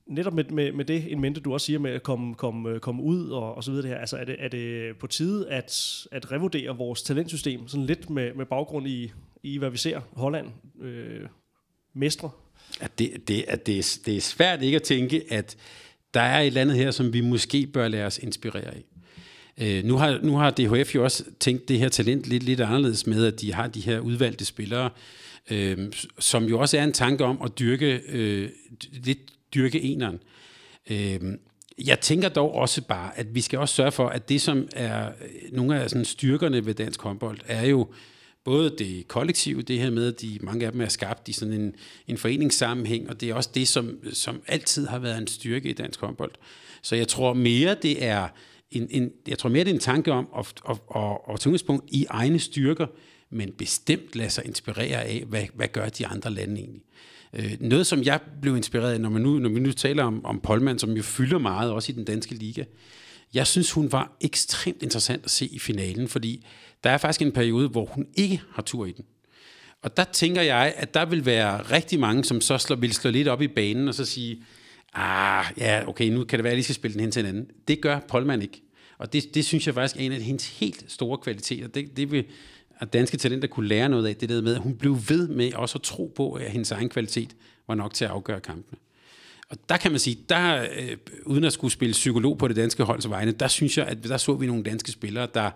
netop 0.07 0.33
med, 0.33 0.45
med, 0.45 0.73
med 0.73 0.85
det 0.85 1.13
en 1.13 1.21
mente, 1.21 1.41
du 1.41 1.53
også 1.53 1.65
siger 1.65 1.79
med 1.79 1.91
at 1.91 2.03
komme, 2.03 2.35
komme, 2.35 2.81
komme 2.81 3.03
ud 3.03 3.29
og, 3.29 3.55
og 3.55 3.65
så 3.65 3.71
videre 3.71 3.83
det 3.83 3.91
her, 3.91 3.99
altså 3.99 4.17
er 4.17 4.25
det, 4.25 4.37
er 4.39 4.49
det 4.49 4.97
på 4.97 5.07
tide 5.07 5.51
at, 5.51 6.07
at 6.13 6.33
revurdere 6.33 6.77
vores 6.77 7.03
talentsystem 7.03 7.69
sådan 7.69 7.87
lidt 7.87 8.11
med, 8.11 8.35
med 8.35 8.47
baggrund 8.47 8.89
i, 8.89 9.13
i, 9.43 9.59
hvad 9.59 9.71
vi 9.71 9.77
ser 9.77 10.01
Holland 10.17 10.47
øh, 10.81 11.27
mestre 11.95 12.31
at 12.81 12.99
det, 12.99 13.29
det, 13.29 13.45
at 13.49 13.67
det, 13.67 13.79
er, 13.79 13.99
det 14.07 14.17
er 14.17 14.21
svært 14.21 14.63
ikke 14.63 14.77
at 14.77 14.83
tænke, 14.83 15.23
at 15.29 15.57
der 16.15 16.21
er 16.21 16.41
et 16.41 16.47
eller 16.47 16.61
andet 16.61 16.77
her, 16.77 16.91
som 16.91 17.13
vi 17.13 17.21
måske 17.21 17.67
bør 17.67 17.89
lade 17.89 18.05
os 18.05 18.19
inspirere 18.19 18.75
af. 18.75 18.85
Øh, 19.59 19.85
nu, 19.85 19.97
har, 19.97 20.19
nu 20.23 20.37
har 20.37 20.51
DHF 20.51 20.95
jo 20.95 21.05
også 21.05 21.25
tænkt 21.41 21.69
det 21.69 21.79
her 21.79 21.89
talent 21.89 22.25
lidt, 22.25 22.43
lidt 22.43 22.61
anderledes 22.61 23.07
med, 23.07 23.27
at 23.27 23.41
de 23.41 23.55
har 23.55 23.67
de 23.67 23.81
her 23.81 23.99
udvalgte 23.99 24.45
spillere, 24.45 24.91
øh, 25.51 25.79
som 26.19 26.45
jo 26.45 26.61
også 26.61 26.79
er 26.79 26.85
en 26.85 26.93
tanke 26.93 27.25
om 27.25 27.43
at 27.45 27.59
dyrke, 27.59 28.01
øh, 28.09 28.49
lidt 28.93 29.19
dyrke 29.55 29.81
eneren. 29.81 30.21
Øh, 30.91 31.21
jeg 31.87 32.01
tænker 32.01 32.29
dog 32.29 32.55
også 32.55 32.83
bare, 32.83 33.19
at 33.19 33.35
vi 33.35 33.41
skal 33.41 33.59
også 33.59 33.75
sørge 33.75 33.93
for, 33.93 34.09
at 34.09 34.29
det, 34.29 34.41
som 34.41 34.69
er 34.73 35.13
nogle 35.53 35.81
af 35.81 35.91
sådan 35.91 36.05
styrkerne 36.05 36.67
ved 36.67 36.75
dansk 36.75 37.03
håndbold, 37.03 37.39
er 37.47 37.67
jo 37.67 37.89
både 38.49 38.71
det 38.79 39.09
kollektive, 39.09 39.63
det 39.63 39.79
her 39.79 39.91
med, 39.91 40.07
at 40.07 40.21
de, 40.21 40.39
mange 40.43 40.67
af 40.67 40.73
dem 40.73 40.81
er 40.81 40.89
skabt 40.89 41.29
i 41.29 41.33
sådan 41.33 41.55
en, 41.55 41.75
en 42.07 42.19
foreningssammenhæng, 42.19 43.11
og 43.11 43.21
det 43.21 43.31
er 43.31 43.35
også 43.35 43.51
det, 43.55 43.69
som, 43.69 43.99
som 44.13 44.43
altid 44.47 44.87
har 44.87 44.99
været 44.99 45.19
en 45.19 45.27
styrke 45.27 45.69
i 45.69 45.73
dansk 45.73 46.01
håndbold. 46.01 46.31
Så 46.83 46.97
jeg 46.97 47.09
tror 47.09 47.33
mere, 47.33 47.77
det 47.83 48.05
er 48.05 48.29
en, 48.71 48.87
en, 48.91 49.11
jeg 49.29 49.39
tror 49.39 49.49
mere, 49.49 49.65
det 49.65 49.71
er 49.71 49.75
en 49.75 49.81
tanke 49.81 50.13
om 50.13 50.29
at, 50.39 50.53
at, 50.69 50.77
at, 50.97 51.03
at, 51.31 51.41
tage 51.41 51.51
udgangspunkt 51.51 51.85
i 51.89 52.07
egne 52.11 52.39
styrker, 52.39 52.87
men 53.31 53.53
bestemt 53.53 54.17
lade 54.17 54.31
sig 54.31 54.47
inspirere 54.47 55.05
af, 55.05 55.25
hvad, 55.29 55.45
hvad 55.55 55.69
gør 55.69 55.89
de 55.89 56.07
andre 56.07 56.31
lande 56.31 56.61
egentlig. 56.61 56.83
Øh, 57.33 57.57
noget, 57.61 57.87
som 57.87 58.03
jeg 58.03 58.21
blev 58.43 58.57
inspireret 58.57 58.93
af, 58.93 59.01
når, 59.01 59.11
man 59.11 59.23
nu, 59.23 59.39
når 59.39 59.49
vi 59.49 59.61
nu 59.61 59.73
taler 59.73 60.05
om, 60.05 60.25
om 60.25 60.41
Polman, 60.41 60.79
som 60.79 60.91
jo 60.91 61.03
fylder 61.03 61.39
meget, 61.39 61.73
også 61.73 61.93
i 61.93 61.95
den 61.95 62.05
danske 62.05 62.35
liga, 62.35 62.65
jeg 63.35 63.47
synes, 63.47 63.73
hun 63.73 63.93
var 63.93 64.17
ekstremt 64.21 64.83
interessant 64.83 65.25
at 65.25 65.31
se 65.31 65.47
i 65.47 65.59
finalen, 65.59 66.09
fordi 66.09 66.47
der 66.85 66.91
er 66.91 66.99
faktisk 66.99 67.23
en 67.23 67.33
periode, 67.33 67.69
hvor 67.69 67.85
hun 67.85 68.07
ikke 68.15 68.43
har 68.53 68.63
tur 68.63 68.87
i 68.87 68.93
den. 68.93 69.05
Og 69.83 69.97
der 69.97 70.05
tænker 70.05 70.43
jeg, 70.43 70.75
at 70.77 70.95
der 70.95 71.05
vil 71.05 71.27
være 71.27 71.63
rigtig 71.63 72.01
mange, 72.01 72.25
som 72.25 72.41
så 72.41 72.59
slår, 72.59 72.77
vil 72.77 72.93
slå 72.93 73.11
lidt 73.11 73.29
op 73.29 73.43
i 73.43 73.49
banen 73.49 73.89
og 73.89 73.95
så 73.95 74.05
sige, 74.05 74.43
ah, 74.95 75.45
ja, 75.59 75.89
okay, 75.89 76.09
nu 76.09 76.25
kan 76.25 76.39
det 76.39 76.45
være, 76.45 76.51
at 76.51 76.53
jeg 76.53 76.57
lige 76.57 76.65
skal 76.65 76.75
spille 76.75 76.93
den 76.93 77.01
hen 77.01 77.11
til 77.11 77.21
en 77.21 77.27
anden. 77.27 77.47
Det 77.69 77.81
gør 77.81 78.01
Polman 78.09 78.43
ikke. 78.43 78.63
Og 78.99 79.13
det, 79.13 79.35
det 79.35 79.45
synes 79.45 79.67
jeg 79.67 79.75
faktisk 79.75 79.97
er 79.97 80.01
en 80.01 80.13
af 80.13 80.21
hendes 80.21 80.59
helt 80.59 80.85
store 80.89 81.19
kvaliteter. 81.19 81.69
Det, 81.69 81.97
det 81.97 82.11
vil 82.11 82.25
at 82.81 82.93
danske 82.93 83.17
talenter 83.17 83.49
kunne 83.49 83.69
lære 83.69 83.89
noget 83.89 84.07
af, 84.07 84.17
det 84.17 84.29
der 84.29 84.43
med, 84.43 84.55
at 84.55 84.61
hun 84.61 84.77
blev 84.77 84.97
ved 85.09 85.29
med 85.29 85.53
også 85.53 85.79
at 85.79 85.83
tro 85.83 86.13
på, 86.17 86.33
at 86.33 86.51
hendes 86.51 86.71
egen 86.71 86.89
kvalitet 86.89 87.37
var 87.67 87.75
nok 87.75 87.95
til 87.95 88.05
at 88.05 88.11
afgøre 88.11 88.41
kampene. 88.41 88.79
Og 89.51 89.57
der 89.69 89.77
kan 89.77 89.91
man 89.91 90.01
sige, 90.01 90.19
der, 90.29 90.67
øh, 90.79 90.97
uden 91.27 91.45
at 91.45 91.53
skulle 91.53 91.73
spille 91.73 91.93
psykolog 91.93 92.39
på 92.39 92.49
det 92.49 92.57
danske 92.57 92.83
holds 92.83 93.11
vegne, 93.11 93.33
der 93.33 93.49
synes 93.49 93.79
jeg, 93.79 93.87
at 93.87 94.05
der 94.05 94.17
så 94.17 94.35
vi 94.35 94.47
nogle 94.47 94.63
danske 94.63 94.93
spillere, 94.93 95.29
der 95.35 95.51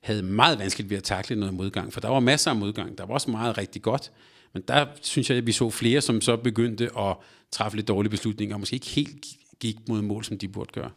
havde 0.00 0.22
meget 0.22 0.58
vanskeligt 0.58 0.90
ved 0.90 0.96
at 0.96 1.02
takle 1.02 1.36
noget 1.36 1.54
modgang, 1.54 1.92
for 1.92 2.00
der 2.00 2.08
var 2.08 2.20
masser 2.20 2.50
af 2.50 2.56
modgang. 2.56 2.98
Der 2.98 3.06
var 3.06 3.14
også 3.14 3.30
meget 3.30 3.58
rigtig 3.58 3.82
godt, 3.82 4.12
men 4.52 4.62
der 4.68 4.86
synes 5.02 5.30
jeg, 5.30 5.38
at 5.38 5.46
vi 5.46 5.52
så 5.52 5.70
flere, 5.70 6.00
som 6.00 6.20
så 6.20 6.36
begyndte 6.36 6.90
at 6.98 7.16
træffe 7.50 7.76
lidt 7.76 7.88
dårlige 7.88 8.10
beslutninger, 8.10 8.56
og 8.56 8.60
måske 8.60 8.74
ikke 8.74 8.86
helt 8.86 9.26
gik 9.60 9.76
mod 9.88 10.02
mål, 10.02 10.24
som 10.24 10.38
de 10.38 10.48
burde 10.48 10.70
gøre. 10.72 10.90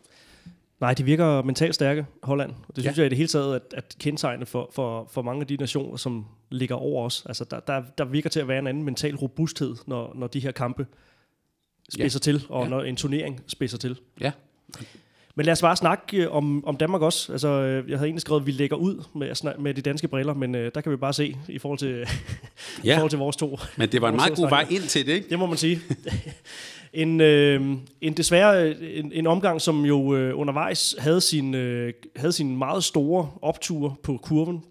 Nej, 0.79 0.93
de 0.93 1.03
virker 1.03 1.41
mentalt 1.41 1.75
stærke, 1.75 2.06
Holland. 2.23 2.51
Og 2.51 2.75
det 2.75 2.84
synes 2.84 2.97
ja. 2.97 3.01
jeg 3.01 3.06
i 3.06 3.10
det 3.10 3.17
hele 3.17 3.27
taget, 3.27 3.56
at, 3.56 3.62
at 3.73 3.95
kendetegne 3.99 4.45
for, 4.45 4.69
for, 4.73 5.10
for 5.12 5.21
mange 5.21 5.41
af 5.41 5.47
de 5.47 5.58
nationer, 5.58 5.97
som 5.97 6.25
ligger 6.49 6.75
over 6.75 7.06
os. 7.06 7.25
Altså, 7.25 7.43
der, 7.43 7.60
der, 7.60 7.84
der 7.97 8.06
virker 8.06 8.29
til 8.29 8.39
at 8.39 8.47
være 8.47 8.60
en 8.60 8.67
anden 8.67 8.84
mental 8.84 9.15
robusthed, 9.15 9.75
når, 9.88 10.13
når 10.15 10.27
de 10.27 10.39
her 10.39 10.51
kampe 10.51 10.86
spidser 11.89 12.19
ja. 12.19 12.32
til, 12.32 12.46
og 12.50 12.63
ja. 12.63 12.69
når 12.69 12.82
en 12.82 12.96
turnering 12.96 13.41
spidser 13.48 13.78
til. 13.78 14.00
Ja. 14.22 14.32
Men 15.36 15.46
lad 15.46 15.52
os 15.52 15.62
bare 15.62 15.76
snakke 15.76 16.17
øh, 16.17 16.36
om, 16.36 16.65
om 16.65 16.78
Danmark 16.78 17.02
også. 17.02 17.32
Altså, 17.32 17.48
øh, 17.48 17.89
jeg 17.89 17.98
havde 17.98 18.08
egentlig 18.08 18.22
skrevet, 18.22 18.41
at 18.41 18.48
vi 18.48 18.52
lægger 18.52 18.76
ud 18.76 19.04
med, 19.15 19.60
med 19.60 19.74
de 19.74 19.82
danske 19.82 20.08
briller, 20.08 20.34
men 20.34 20.56
øh, 20.56 20.72
der 20.76 20.82
kan 20.82 20.91
vi 20.91 20.98
bare 20.98 21.13
se 21.13 21.36
i 21.48 21.60
forhold 21.60 21.80
til, 21.80 21.89
ja. 22.84 22.91
i 22.91 22.96
forhold 22.96 23.10
til 23.10 23.19
vores 23.19 23.36
to. 23.36 23.60
Men 23.78 23.89
det 23.89 24.02
var 24.02 24.10
en 24.10 24.15
meget 24.15 24.36
god 24.36 24.50
vej 24.50 24.67
ind 24.69 24.84
til 24.84 25.06
det, 25.06 25.13
ikke? 25.13 25.30
Det 25.30 25.39
må 25.39 25.46
man 25.46 25.58
sige. 25.58 25.80
en, 26.93 27.22
øh, 27.22 27.62
en 28.02 28.13
desværre 28.13 28.82
en, 28.82 29.12
en 29.13 29.28
omgang, 29.28 29.62
som 29.62 29.86
jo 29.86 30.15
øh, 30.15 30.39
undervejs 30.39 30.96
havde 31.00 31.22
sin, 31.22 31.54
øh, 31.54 31.93
havde 32.15 32.34
sin 32.34 32.58
meget 32.58 32.84
store 32.84 33.30
optur 33.41 34.00
på 34.04 34.17
kurven, 34.17 34.63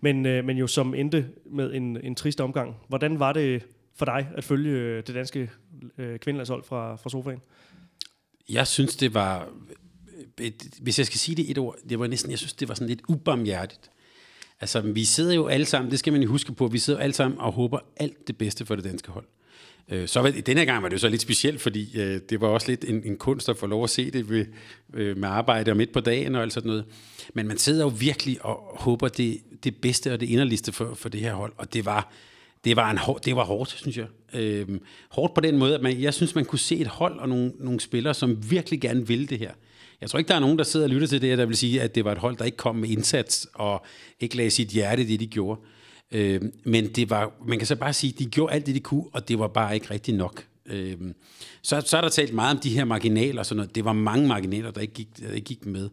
men, 0.00 0.26
øh, 0.26 0.44
men 0.44 0.56
jo 0.56 0.66
som 0.66 0.94
endte 0.94 1.26
med 1.50 1.74
en, 1.74 1.98
en 2.02 2.14
trist 2.14 2.40
omgang. 2.40 2.76
Hvordan 2.88 3.18
var 3.18 3.32
det 3.32 3.62
for 3.96 4.04
dig 4.04 4.28
at 4.34 4.44
følge 4.44 4.70
øh, 4.70 5.02
det 5.06 5.14
danske 5.14 5.50
øh, 5.98 6.18
kvindelandshold 6.18 6.64
fra, 6.64 6.96
fra 6.96 7.10
sofaen? 7.10 7.40
Jeg 8.48 8.66
synes, 8.66 8.96
det 8.96 9.14
var 9.14 9.48
øh, 10.38 10.46
et, 10.46 10.68
hvis 10.80 10.98
jeg 10.98 11.06
skal 11.06 11.18
sige 11.18 11.34
det 11.34 11.50
et 11.50 11.58
ord, 11.58 11.76
det 11.88 11.98
var 11.98 12.06
næsten, 12.06 12.30
jeg 12.30 12.38
synes, 12.38 12.52
det 12.52 12.68
var 12.68 12.74
sådan 12.74 12.88
lidt 12.88 13.02
ubarmhjertigt. 13.08 13.90
Altså, 14.60 14.80
vi 14.80 15.04
sidder 15.04 15.34
jo 15.34 15.46
alle 15.46 15.66
sammen, 15.66 15.90
det 15.90 15.98
skal 15.98 16.12
man 16.12 16.22
jo 16.22 16.28
huske 16.28 16.52
på, 16.52 16.66
vi 16.66 16.78
sidder 16.78 17.00
alle 17.00 17.14
sammen 17.14 17.40
og 17.40 17.52
håber 17.52 17.78
alt 17.96 18.26
det 18.26 18.38
bedste 18.38 18.66
for 18.66 18.74
det 18.74 18.84
danske 18.84 19.10
hold. 19.10 19.24
Øh, 19.88 20.08
så 20.08 20.20
var, 20.20 20.30
denne 20.30 20.64
gang 20.64 20.82
var 20.82 20.88
det 20.88 20.94
jo 20.94 21.00
så 21.00 21.08
lidt 21.08 21.22
specielt, 21.22 21.60
fordi 21.60 22.00
øh, 22.00 22.20
det 22.30 22.40
var 22.40 22.48
også 22.48 22.68
lidt 22.68 22.84
en, 22.84 23.02
en 23.04 23.16
kunst 23.16 23.48
at 23.48 23.56
få 23.56 23.66
lov 23.66 23.84
at 23.84 23.90
se 23.90 24.10
det 24.10 24.28
ved, 24.28 24.46
øh, 24.94 25.16
med 25.16 25.28
arbejde 25.28 25.70
og 25.70 25.76
midt 25.76 25.92
på 25.92 26.00
dagen 26.00 26.34
og 26.34 26.42
alt 26.42 26.52
sådan 26.52 26.68
noget. 26.68 26.84
Men 27.34 27.48
man 27.48 27.58
sidder 27.58 27.84
jo 27.84 27.92
virkelig 27.98 28.44
og 28.44 28.76
håber 28.78 29.08
det, 29.08 29.40
det 29.64 29.76
bedste 29.76 30.12
og 30.12 30.20
det 30.20 30.28
inderligste 30.28 30.72
for, 30.72 30.94
for 30.94 31.08
det 31.08 31.20
her 31.20 31.34
hold, 31.34 31.52
og 31.56 31.74
det 31.74 31.84
var, 31.84 32.12
det 32.64 32.76
var, 32.76 32.90
en 32.90 32.98
hår, 32.98 33.18
det 33.18 33.36
var 33.36 33.44
hårdt, 33.44 33.70
synes 33.70 33.96
jeg. 33.96 34.06
Øhm, 34.34 34.80
hårdt 35.10 35.34
på 35.34 35.40
den 35.40 35.58
måde, 35.58 35.74
at 35.74 35.82
man, 35.82 36.00
jeg 36.00 36.14
synes, 36.14 36.34
man 36.34 36.44
kunne 36.44 36.58
se 36.58 36.76
et 36.76 36.86
hold 36.86 37.18
og 37.18 37.28
nogle, 37.28 37.52
nogle 37.58 37.80
spillere, 37.80 38.14
som 38.14 38.50
virkelig 38.50 38.80
gerne 38.80 39.06
ville 39.06 39.26
det 39.26 39.38
her. 39.38 39.50
Jeg 40.00 40.10
tror 40.10 40.18
ikke, 40.18 40.28
der 40.28 40.34
er 40.34 40.40
nogen, 40.40 40.58
der 40.58 40.64
sidder 40.64 40.86
og 40.86 40.90
lytter 40.90 41.06
til 41.06 41.22
det, 41.22 41.38
der 41.38 41.46
vil 41.46 41.56
sige, 41.56 41.82
at 41.82 41.94
det 41.94 42.04
var 42.04 42.12
et 42.12 42.18
hold, 42.18 42.36
der 42.36 42.44
ikke 42.44 42.56
kom 42.56 42.76
med 42.76 42.88
indsats 42.88 43.48
og 43.54 43.86
ikke 44.20 44.36
lagde 44.36 44.50
sit 44.50 44.68
hjerte 44.68 45.02
i 45.02 45.06
det, 45.06 45.20
de 45.20 45.26
gjorde. 45.26 45.60
Øhm, 46.12 46.52
men 46.64 46.88
det 46.88 47.10
var, 47.10 47.32
man 47.46 47.58
kan 47.58 47.66
så 47.66 47.76
bare 47.76 47.92
sige, 47.92 48.12
at 48.12 48.18
de 48.18 48.24
gjorde 48.24 48.52
alt 48.52 48.66
det, 48.66 48.74
de 48.74 48.80
kunne, 48.80 49.04
og 49.12 49.28
det 49.28 49.38
var 49.38 49.48
bare 49.48 49.74
ikke 49.74 49.90
rigtig 49.90 50.14
nok. 50.14 50.44
Øhm, 50.66 51.14
så, 51.62 51.82
så 51.86 51.96
er 51.96 52.00
der 52.00 52.08
talt 52.08 52.34
meget 52.34 52.56
om 52.56 52.60
de 52.62 52.70
her 52.70 52.84
marginaler 52.84 53.38
og 53.38 53.46
sådan 53.46 53.56
noget. 53.56 53.74
Det 53.74 53.84
var 53.84 53.92
mange 53.92 54.28
marginaler, 54.28 54.70
der 54.70 54.80
ikke 54.80 54.94
gik, 54.94 55.08
der 55.20 55.32
ikke 55.32 55.46
gik 55.46 55.66
med. 55.66 55.88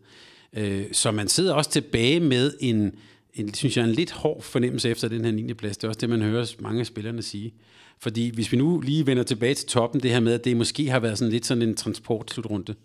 Øh, 0.54 0.86
så 0.92 1.12
man 1.12 1.28
sidder 1.28 1.54
også 1.54 1.70
tilbage 1.70 2.20
med 2.20 2.54
en, 2.60 2.96
en, 3.34 3.54
synes 3.54 3.78
jeg, 3.78 3.84
en 3.84 3.92
lidt 3.92 4.12
hård 4.12 4.42
fornemmelse 4.42 4.90
efter 4.90 5.08
den 5.08 5.26
her 5.26 5.32
9. 5.32 5.54
plads. 5.54 5.78
Det 5.78 5.84
er 5.84 5.88
også 5.88 6.00
det, 6.00 6.10
man 6.10 6.22
hører 6.22 6.46
mange 6.60 6.80
af 6.80 6.86
spillerne 6.86 7.22
sige. 7.22 7.54
Fordi 8.00 8.32
hvis 8.34 8.52
vi 8.52 8.58
nu 8.58 8.80
lige 8.80 9.08
vender 9.08 9.24
tilbage 9.24 9.54
til 9.54 9.68
toppen, 9.68 10.02
det 10.02 10.12
her 10.12 10.20
med, 10.20 10.34
at 10.34 10.46
det 10.46 10.58
måske 10.58 10.90
har 10.90 11.00
været 11.00 11.18
sådan 11.18 11.32
lidt 11.32 11.46
sådan 11.46 11.62
en 11.62 11.76
transportslutrunde, 11.76 12.76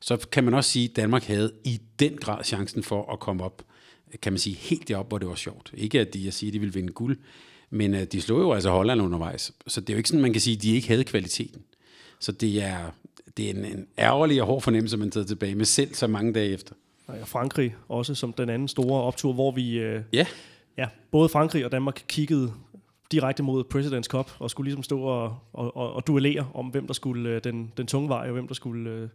så 0.00 0.16
kan 0.32 0.44
man 0.44 0.54
også 0.54 0.70
sige, 0.70 0.88
at 0.90 0.96
Danmark 0.96 1.24
havde 1.24 1.52
i 1.64 1.80
den 1.98 2.16
grad 2.16 2.44
chancen 2.44 2.82
for 2.82 3.12
at 3.12 3.20
komme 3.20 3.44
op, 3.44 3.62
kan 4.22 4.32
man 4.32 4.38
sige, 4.38 4.56
helt 4.56 4.88
derop, 4.88 5.08
hvor 5.08 5.18
det 5.18 5.28
var 5.28 5.34
sjovt. 5.34 5.72
Ikke 5.76 6.00
at 6.00 6.14
de, 6.14 6.24
jeg 6.24 6.32
siger, 6.32 6.50
at 6.50 6.54
de 6.54 6.58
ville 6.58 6.74
vinde 6.74 6.92
guld, 6.92 7.18
men 7.70 7.94
øh, 7.94 8.04
de 8.04 8.20
slog 8.20 8.40
jo 8.40 8.52
altså 8.52 8.70
Holland 8.70 9.02
undervejs. 9.02 9.52
Så 9.66 9.80
det 9.80 9.90
er 9.90 9.94
jo 9.94 9.98
ikke 9.98 10.08
sådan, 10.08 10.22
man 10.22 10.32
kan 10.32 10.40
sige, 10.40 10.56
at 10.56 10.62
de 10.62 10.74
ikke 10.74 10.88
havde 10.88 11.04
kvaliteten. 11.04 11.62
Så 12.20 12.32
det 12.32 12.62
er, 12.62 12.90
det 13.36 13.46
er 13.46 13.50
en, 13.50 13.64
en 13.64 13.86
ærgerlig 13.98 14.40
og 14.40 14.46
hård 14.46 14.62
fornemmelse, 14.62 14.96
man 14.96 15.10
tager 15.10 15.26
tilbage 15.26 15.54
med 15.54 15.64
selv 15.64 15.94
så 15.94 16.06
mange 16.06 16.32
dage 16.32 16.50
efter. 16.50 16.74
Frankrig 17.24 17.74
også 17.88 18.14
som 18.14 18.32
den 18.32 18.48
anden 18.48 18.68
store 18.68 19.02
optur, 19.02 19.32
hvor 19.32 19.50
vi... 19.50 19.78
Øh, 19.78 20.02
ja. 20.12 20.26
Ja, 20.78 20.88
både 21.10 21.28
Frankrig 21.28 21.64
og 21.64 21.72
Danmark 21.72 22.04
kiggede 22.08 22.52
direkte 23.12 23.42
mod 23.42 23.64
President's 23.74 24.08
Cup 24.08 24.30
og 24.38 24.50
skulle 24.50 24.64
ligesom 24.64 24.82
stå 24.82 25.00
og, 25.00 25.38
og, 25.52 25.76
og, 25.76 25.92
og 25.92 26.06
duellere 26.06 26.46
om, 26.54 26.66
hvem 26.66 26.86
der 26.86 26.94
skulle 26.94 27.30
øh, 27.30 27.40
den, 27.44 27.72
den 27.76 27.86
tunge 27.86 28.08
vej, 28.08 28.26
og 28.26 28.32
hvem 28.32 28.46
der 28.46 28.54
skulle 28.54 28.90
øh, 28.90 29.08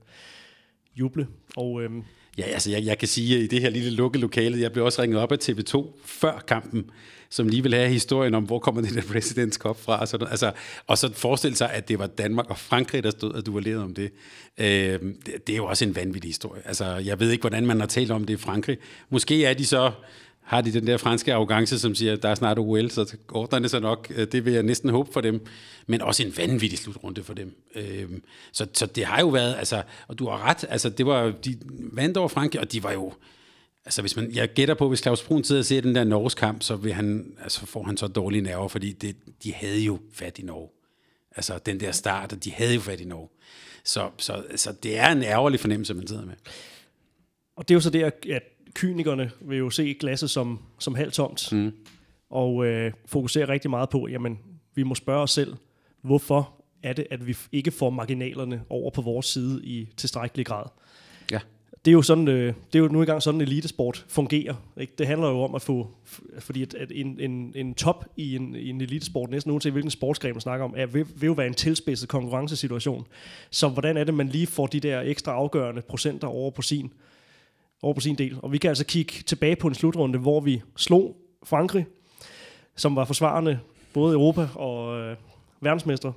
juble. 0.95 1.27
Og, 1.57 1.81
øhm, 1.81 2.03
ja, 2.38 2.43
altså 2.43 2.71
jeg, 2.71 2.86
jeg 2.86 2.97
kan 2.97 3.08
sige, 3.08 3.38
at 3.38 3.43
i 3.43 3.47
det 3.47 3.62
her 3.62 3.69
lille 3.69 3.89
lukkede 3.89 4.21
lokale, 4.21 4.62
jeg 4.62 4.71
blev 4.71 4.86
også 4.86 5.02
ringet 5.02 5.19
op 5.19 5.32
af 5.32 5.38
TV2 5.50 5.86
før 6.06 6.43
kampen, 6.47 6.89
som 7.30 7.47
lige 7.47 7.63
vil 7.63 7.73
have 7.73 7.89
historien 7.89 8.34
om, 8.34 8.43
hvor 8.43 8.60
kommer 8.60 8.82
det 8.82 8.93
der 8.93 9.02
President's 9.02 9.58
Cup 9.58 9.80
fra. 9.80 10.00
Og, 10.00 10.08
sådan, 10.08 10.28
altså, 10.28 10.52
og 10.88 10.97
så 10.97 11.13
forestille 11.13 11.58
sig, 11.58 11.73
at 11.73 11.88
det 11.88 12.00
var 12.00 12.08
Danmark 12.08 12.50
og 12.50 12.58
Frankrig, 12.58 13.04
der 13.04 13.10
stod 13.10 13.32
og 13.32 13.45
duellerede 13.45 13.84
om 13.84 13.93
det. 13.93 14.12
Øh, 14.58 14.67
det. 15.26 15.47
Det 15.47 15.54
er 15.54 15.58
jo 15.58 15.65
også 15.65 15.86
en 15.86 15.95
vanvittig 15.95 16.30
historie. 16.30 16.62
Altså, 16.65 16.86
jeg 16.86 17.19
ved 17.19 17.32
ikke, 17.32 17.41
hvordan 17.41 17.65
man 17.65 17.80
har 17.80 17.88
talt 17.88 18.12
om 18.12 18.23
det 18.23 18.34
i 18.34 18.38
Frankrig. 18.38 18.78
Måske 19.10 19.45
er 19.45 19.54
de 19.54 19.65
så 19.65 19.91
har 20.47 20.62
de 20.62 20.73
den 20.73 20.88
der 20.88 20.97
franske 20.97 21.33
arrogance, 21.33 21.79
som 21.79 21.95
siger, 21.95 22.13
at 22.13 22.23
der 22.23 22.29
er 22.29 22.36
snart 22.36 22.60
OL, 22.60 22.89
så 22.91 23.17
ordner 23.31 23.60
det 23.60 23.71
sig 23.71 23.81
nok. 23.81 24.12
Øh, 24.15 24.27
det 24.31 24.45
vil 24.45 24.53
jeg 24.53 24.63
næsten 24.63 24.89
håbe 24.89 25.13
for 25.13 25.21
dem. 25.21 25.45
Men 25.88 26.01
også 26.01 26.23
en 26.23 26.38
vanvittig 26.38 26.79
slutrunde 26.79 27.23
for 27.23 27.33
dem. 27.33 27.55
Øhm, 27.75 28.23
så, 28.51 28.67
så 28.73 28.86
det 28.86 29.05
har 29.05 29.19
jo 29.19 29.27
været, 29.27 29.55
altså, 29.55 29.83
og 30.07 30.19
du 30.19 30.27
har 30.27 30.49
ret, 30.49 30.65
altså 30.69 30.89
det 30.89 31.05
var, 31.05 31.33
de 31.45 31.57
vandt 31.93 32.17
over 32.17 32.27
Frankrig, 32.27 32.62
og 32.62 32.71
de 32.71 32.83
var 32.83 32.91
jo, 32.91 33.13
altså 33.86 34.01
hvis 34.01 34.15
man, 34.15 34.31
jeg 34.31 34.53
gætter 34.53 34.75
på, 34.75 34.88
hvis 34.89 34.99
Claus 34.99 35.23
Brun 35.23 35.43
sidder 35.43 35.62
og 35.62 35.65
ser 35.65 35.81
den 35.81 35.95
der 35.95 36.03
Norges 36.03 36.36
kamp, 36.36 36.63
så 36.63 36.75
vil 36.75 36.93
han, 36.93 37.33
altså 37.41 37.65
får 37.65 37.83
han 37.83 37.97
så 37.97 38.07
dårlige 38.07 38.41
nerver, 38.41 38.67
fordi 38.67 38.91
det, 38.91 39.15
de 39.43 39.53
havde 39.53 39.79
jo 39.79 39.99
fat 40.13 40.39
i 40.39 40.43
Norge. 40.43 40.69
Altså 41.36 41.60
den 41.65 41.79
der 41.79 41.91
start, 41.91 42.33
og 42.33 42.43
de 42.43 42.51
havde 42.51 42.73
jo 42.73 42.81
fat 42.81 43.01
i 43.01 43.05
Norge. 43.05 43.29
Så, 43.83 44.10
så, 44.17 44.43
så 44.55 44.71
det 44.83 44.97
er 44.97 45.07
en 45.12 45.23
ærgerlig 45.23 45.60
fornemmelse, 45.60 45.93
man 45.93 46.07
sidder 46.07 46.25
med. 46.25 46.36
Og 47.55 47.67
det 47.67 47.73
er 47.73 47.75
jo 47.75 47.81
så 47.81 47.89
det, 47.89 48.03
at 48.03 48.43
kynikerne 48.77 49.31
vil 49.41 49.57
jo 49.57 49.69
se 49.69 49.93
glasset 49.99 50.29
som, 50.29 50.59
som 50.79 50.95
halvt 50.95 51.13
tomt, 51.13 51.49
mm. 51.51 51.71
og 52.29 52.65
øh, 52.65 52.91
fokusere 53.05 53.47
rigtig 53.47 53.69
meget 53.69 53.89
på, 53.89 54.07
jamen, 54.07 54.39
vi 54.75 54.83
må 54.83 54.95
spørge 54.95 55.21
os 55.21 55.31
selv, 55.31 55.55
hvorfor 56.01 56.53
er 56.83 56.93
det, 56.93 57.07
at 57.11 57.27
vi 57.27 57.37
ikke 57.51 57.71
får 57.71 57.89
marginalerne 57.89 58.61
over 58.69 58.91
på 58.91 59.01
vores 59.01 59.25
side 59.25 59.65
i 59.65 59.87
tilstrækkelig 59.97 60.45
grad. 60.45 60.65
Ja. 61.31 61.39
Det 61.85 61.91
er 61.91 61.93
jo 61.93 62.01
sådan, 62.01 62.27
øh, 62.27 62.53
det 62.73 62.79
er 62.79 62.83
jo 62.83 62.87
nu 62.87 62.99
engang 62.99 63.21
sådan, 63.21 63.41
elitesport 63.41 64.05
fungerer. 64.07 64.55
Ikke? 64.77 64.93
Det 64.97 65.07
handler 65.07 65.27
jo 65.27 65.41
om 65.41 65.55
at 65.55 65.61
få, 65.61 65.87
fordi 66.39 66.61
at, 66.61 66.73
at 66.73 66.91
en, 66.95 67.19
en, 67.19 67.51
en 67.55 67.73
top 67.73 68.05
i 68.17 68.35
en, 68.35 68.55
i 68.55 68.69
en 68.69 68.81
elitesport, 68.81 69.29
næsten 69.29 69.51
uanset 69.51 69.71
hvilken 69.71 69.91
sportsgren 69.91 70.33
man 70.33 70.41
snakker 70.41 70.65
om, 70.65 70.73
er, 70.77 70.85
vil, 70.85 71.05
vil 71.15 71.27
jo 71.27 71.33
være 71.33 71.47
en 71.47 71.53
tilspidset 71.53 72.09
konkurrencesituation. 72.09 73.07
Så 73.49 73.69
hvordan 73.69 73.97
er 73.97 74.03
det, 74.03 74.13
man 74.13 74.27
lige 74.27 74.47
får 74.47 74.67
de 74.67 74.79
der 74.79 75.01
ekstra 75.01 75.31
afgørende 75.31 75.81
procenter 75.81 76.27
over 76.27 76.51
på 76.51 76.61
sin 76.61 76.93
over 77.81 77.93
på 77.93 77.99
sin 77.99 78.15
del. 78.15 78.37
Og 78.41 78.51
vi 78.51 78.57
kan 78.57 78.69
altså 78.69 78.85
kigge 78.85 79.13
tilbage 79.25 79.55
på 79.55 79.67
en 79.67 79.73
slutrunde, 79.73 80.19
hvor 80.19 80.39
vi 80.39 80.61
slog 80.75 81.15
Frankrig, 81.43 81.85
som 82.75 82.95
var 82.95 83.05
forsvarende 83.05 83.59
både 83.93 84.13
Europa 84.13 84.47
og 84.55 84.99
øh, 84.99 85.17
verdensmester, 85.61 86.11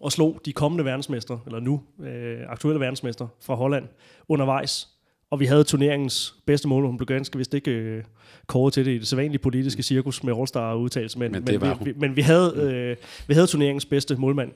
og 0.00 0.12
slog 0.12 0.40
de 0.44 0.52
kommende 0.52 0.84
verdensmester, 0.84 1.38
eller 1.46 1.60
nu 1.60 1.82
øh, 2.00 2.40
aktuelle 2.48 2.80
verdensmester 2.80 3.26
fra 3.40 3.54
Holland 3.54 3.88
undervejs. 4.28 4.88
Og 5.30 5.40
vi 5.40 5.46
havde 5.46 5.64
turneringens 5.64 6.34
bedste 6.46 6.68
mål. 6.68 6.86
Hun 6.86 6.96
blev 6.96 7.06
ganske 7.06 7.38
vist 7.38 7.54
ikke 7.54 7.70
øh, 7.70 8.04
kåret 8.46 8.72
til 8.72 8.84
det 8.84 8.92
i 8.92 8.98
det 8.98 9.06
sædvanlige 9.08 9.38
politiske 9.38 9.82
cirkus 9.82 10.22
med 10.24 10.34
All-Star 10.34 10.74
udtalelse, 10.74 11.18
men, 11.18 11.32
men, 11.32 11.44
men, 11.44 11.60
vi, 11.60 11.66
vi, 11.84 11.92
men 11.96 12.16
vi, 12.16 12.20
havde, 12.20 12.54
øh, 12.56 12.96
vi 13.28 13.34
havde 13.34 13.46
turneringens 13.46 13.84
bedste 13.84 14.16
målmand. 14.16 14.52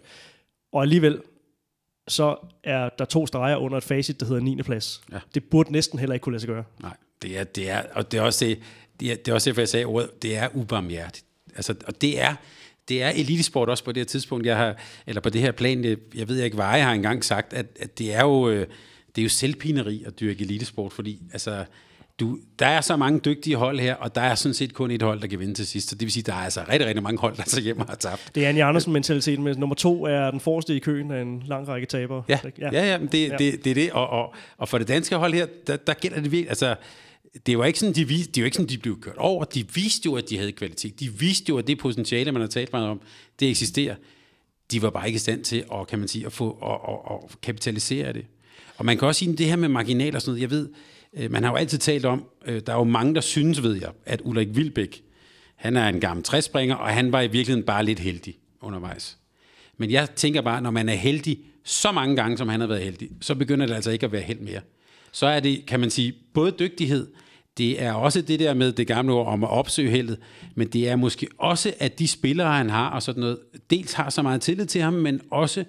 Og 0.72 0.82
alligevel 0.82 1.20
så 2.08 2.36
er 2.64 2.88
der 2.98 3.04
to 3.04 3.26
streger 3.26 3.56
under 3.56 3.78
et 3.78 3.84
facit, 3.84 4.20
der 4.20 4.26
hedder 4.26 4.42
9. 4.42 4.62
plads. 4.62 5.02
Ja. 5.12 5.18
Det 5.34 5.44
burde 5.44 5.72
næsten 5.72 5.98
heller 5.98 6.14
ikke 6.14 6.24
kunne 6.24 6.32
lade 6.32 6.40
sig 6.40 6.48
gøre. 6.48 6.64
Nej, 6.82 6.96
det 7.22 7.38
er, 7.38 7.44
det 7.44 7.70
er, 7.70 7.82
og 7.92 8.12
det 8.12 8.18
er 8.18 8.22
også 8.22 8.44
det, 8.44 8.58
det 9.00 9.12
er, 9.12 9.16
det 9.16 9.28
er 9.28 9.34
også 9.34 9.50
derfor, 9.50 9.60
jeg 9.60 9.68
sagde 9.68 9.84
ordet, 9.84 10.22
det 10.22 10.36
er 10.36 10.48
ubarmhjertigt. 10.54 11.26
Altså, 11.56 11.74
og 11.86 12.00
det 12.00 12.20
er, 12.20 12.34
det 12.88 13.02
er 13.02 13.08
elitesport 13.08 13.68
også 13.68 13.84
på 13.84 13.92
det 13.92 14.00
her 14.00 14.04
tidspunkt, 14.04 14.46
jeg 14.46 14.56
har, 14.56 14.76
eller 15.06 15.20
på 15.20 15.30
det 15.30 15.40
her 15.40 15.52
plan, 15.52 15.84
jeg, 15.84 15.96
jeg 16.14 16.28
ved 16.28 16.42
ikke, 16.42 16.54
hvad 16.54 16.66
jeg 16.66 16.84
har 16.84 16.92
engang 16.92 17.24
sagt, 17.24 17.52
at, 17.52 17.66
at 17.80 17.98
det 17.98 18.14
er 18.14 18.22
jo, 18.22 18.48
øh, 18.48 18.66
det 19.16 19.22
er 19.22 19.22
jo 19.22 19.28
selvpineri 19.28 20.04
at 20.06 20.20
dyrke 20.20 20.44
elitesport, 20.44 20.92
fordi 20.92 21.22
altså, 21.32 21.64
du, 22.20 22.38
der 22.58 22.66
er 22.66 22.80
så 22.80 22.96
mange 22.96 23.20
dygtige 23.20 23.56
hold 23.56 23.80
her, 23.80 23.94
og 23.94 24.14
der 24.14 24.20
er 24.20 24.34
sådan 24.34 24.54
set 24.54 24.74
kun 24.74 24.90
et 24.90 25.02
hold, 25.02 25.20
der 25.20 25.26
kan 25.26 25.38
vinde 25.38 25.54
til 25.54 25.66
sidst. 25.66 25.88
Så 25.88 25.94
det 25.94 26.02
vil 26.02 26.12
sige, 26.12 26.22
der 26.22 26.32
er 26.32 26.36
altså 26.36 26.60
rigtig, 26.68 26.86
rigtig 26.86 27.02
mange 27.02 27.20
hold, 27.20 27.36
der 27.36 27.42
så 27.46 27.60
hjemme 27.60 27.84
har 27.88 27.94
tabt. 27.94 28.30
Det 28.34 28.44
er 28.44 28.48
Annie 28.48 28.64
Andersen-mentalitet 28.64 29.40
med 29.40 29.56
nummer 29.56 29.74
to 29.74 30.06
er 30.06 30.30
den 30.30 30.40
forreste 30.40 30.76
i 30.76 30.78
køen 30.78 31.10
af 31.10 31.22
en 31.22 31.42
lang 31.46 31.68
række 31.68 31.86
tabere. 31.86 32.22
Ja, 32.28 32.38
ja, 32.58 32.68
ja, 32.72 32.86
ja 32.86 32.98
det, 33.12 33.28
ja. 33.28 33.36
Det, 33.36 33.64
det, 33.64 33.70
er 33.70 33.74
det. 33.74 33.92
Og, 33.92 34.08
og, 34.08 34.34
og 34.58 34.68
for 34.68 34.78
det 34.78 34.88
danske 34.88 35.16
hold 35.16 35.34
her, 35.34 35.46
der, 35.66 35.76
der 35.76 35.94
gælder 35.94 36.20
det 36.20 36.32
virkelig, 36.32 36.48
altså 36.48 36.76
det 37.46 37.58
var 37.58 37.64
ikke 37.64 37.78
sådan, 37.78 37.94
de, 37.94 38.08
viste, 38.08 38.32
det 38.32 38.42
var 38.42 38.44
ikke 38.44 38.56
sådan, 38.56 38.68
de 38.68 38.78
blev 38.78 39.00
kørt 39.00 39.16
over. 39.16 39.44
De 39.44 39.64
viste 39.74 40.06
jo, 40.06 40.14
at 40.14 40.30
de 40.30 40.38
havde 40.38 40.52
kvalitet. 40.52 41.00
De 41.00 41.12
viste 41.12 41.44
jo, 41.48 41.58
at 41.58 41.66
det 41.66 41.78
potentiale, 41.78 42.32
man 42.32 42.40
har 42.40 42.48
talt 42.48 42.72
meget 42.72 42.88
om, 42.88 43.00
det 43.40 43.50
eksisterer. 43.50 43.94
De 44.72 44.82
var 44.82 44.90
bare 44.90 45.06
ikke 45.06 45.16
i 45.16 45.18
stand 45.18 45.44
til 45.44 45.64
at, 45.74 45.86
kan 45.86 45.98
man 45.98 46.08
sige, 46.08 46.26
at 46.26 46.32
få 46.32 46.58
og, 46.60 46.88
og, 46.88 47.10
og 47.10 47.30
kapitalisere 47.42 48.12
det. 48.12 48.26
Og 48.76 48.84
man 48.84 48.98
kan 48.98 49.08
også 49.08 49.18
sige, 49.18 49.32
at 49.32 49.38
det 49.38 49.46
her 49.46 49.56
med 49.56 49.68
marginaler 49.68 50.16
og 50.16 50.22
sådan 50.22 50.30
noget, 50.30 50.42
jeg 50.42 50.50
ved, 50.50 50.68
Øh, 51.16 51.30
man 51.30 51.42
har 51.42 51.50
jo 51.50 51.56
altid 51.56 51.78
talt 51.78 52.04
om, 52.04 52.24
øh, 52.46 52.62
der 52.66 52.72
er 52.72 52.76
jo 52.76 52.84
mange, 52.84 53.14
der 53.14 53.20
synes, 53.20 53.62
ved 53.62 53.74
jeg, 53.74 53.90
at 54.06 54.20
Ulrik 54.24 54.48
Vilbæk, 54.56 55.02
han 55.56 55.76
er 55.76 55.88
en 55.88 56.00
gammel 56.00 56.24
træspringer, 56.24 56.74
og 56.74 56.88
han 56.88 57.12
var 57.12 57.20
i 57.20 57.26
virkeligheden 57.26 57.66
bare 57.66 57.84
lidt 57.84 57.98
heldig 57.98 58.38
undervejs. 58.60 59.18
Men 59.76 59.90
jeg 59.90 60.10
tænker 60.10 60.40
bare, 60.40 60.62
når 60.62 60.70
man 60.70 60.88
er 60.88 60.94
heldig 60.94 61.38
så 61.64 61.92
mange 61.92 62.16
gange, 62.16 62.38
som 62.38 62.48
han 62.48 62.60
har 62.60 62.66
været 62.66 62.82
heldig, 62.82 63.10
så 63.20 63.34
begynder 63.34 63.66
det 63.66 63.74
altså 63.74 63.90
ikke 63.90 64.06
at 64.06 64.12
være 64.12 64.22
held 64.22 64.40
mere. 64.40 64.60
Så 65.12 65.26
er 65.26 65.40
det, 65.40 65.66
kan 65.66 65.80
man 65.80 65.90
sige, 65.90 66.14
både 66.34 66.50
dygtighed, 66.50 67.06
det 67.58 67.82
er 67.82 67.92
også 67.92 68.22
det 68.22 68.40
der 68.40 68.54
med 68.54 68.72
det 68.72 68.86
gamle 68.86 69.12
ord 69.12 69.26
om 69.26 69.44
at 69.44 69.50
opsøge 69.50 69.90
heldet, 69.90 70.18
men 70.54 70.68
det 70.68 70.88
er 70.88 70.96
måske 70.96 71.28
også, 71.38 71.74
at 71.78 71.98
de 71.98 72.08
spillere, 72.08 72.52
han 72.52 72.70
har 72.70 72.90
og 72.90 73.02
sådan 73.02 73.20
noget, 73.20 73.38
dels 73.70 73.92
har 73.92 74.10
så 74.10 74.22
meget 74.22 74.40
tillid 74.40 74.66
til 74.66 74.80
ham, 74.80 74.92
men 74.92 75.20
også 75.30 75.64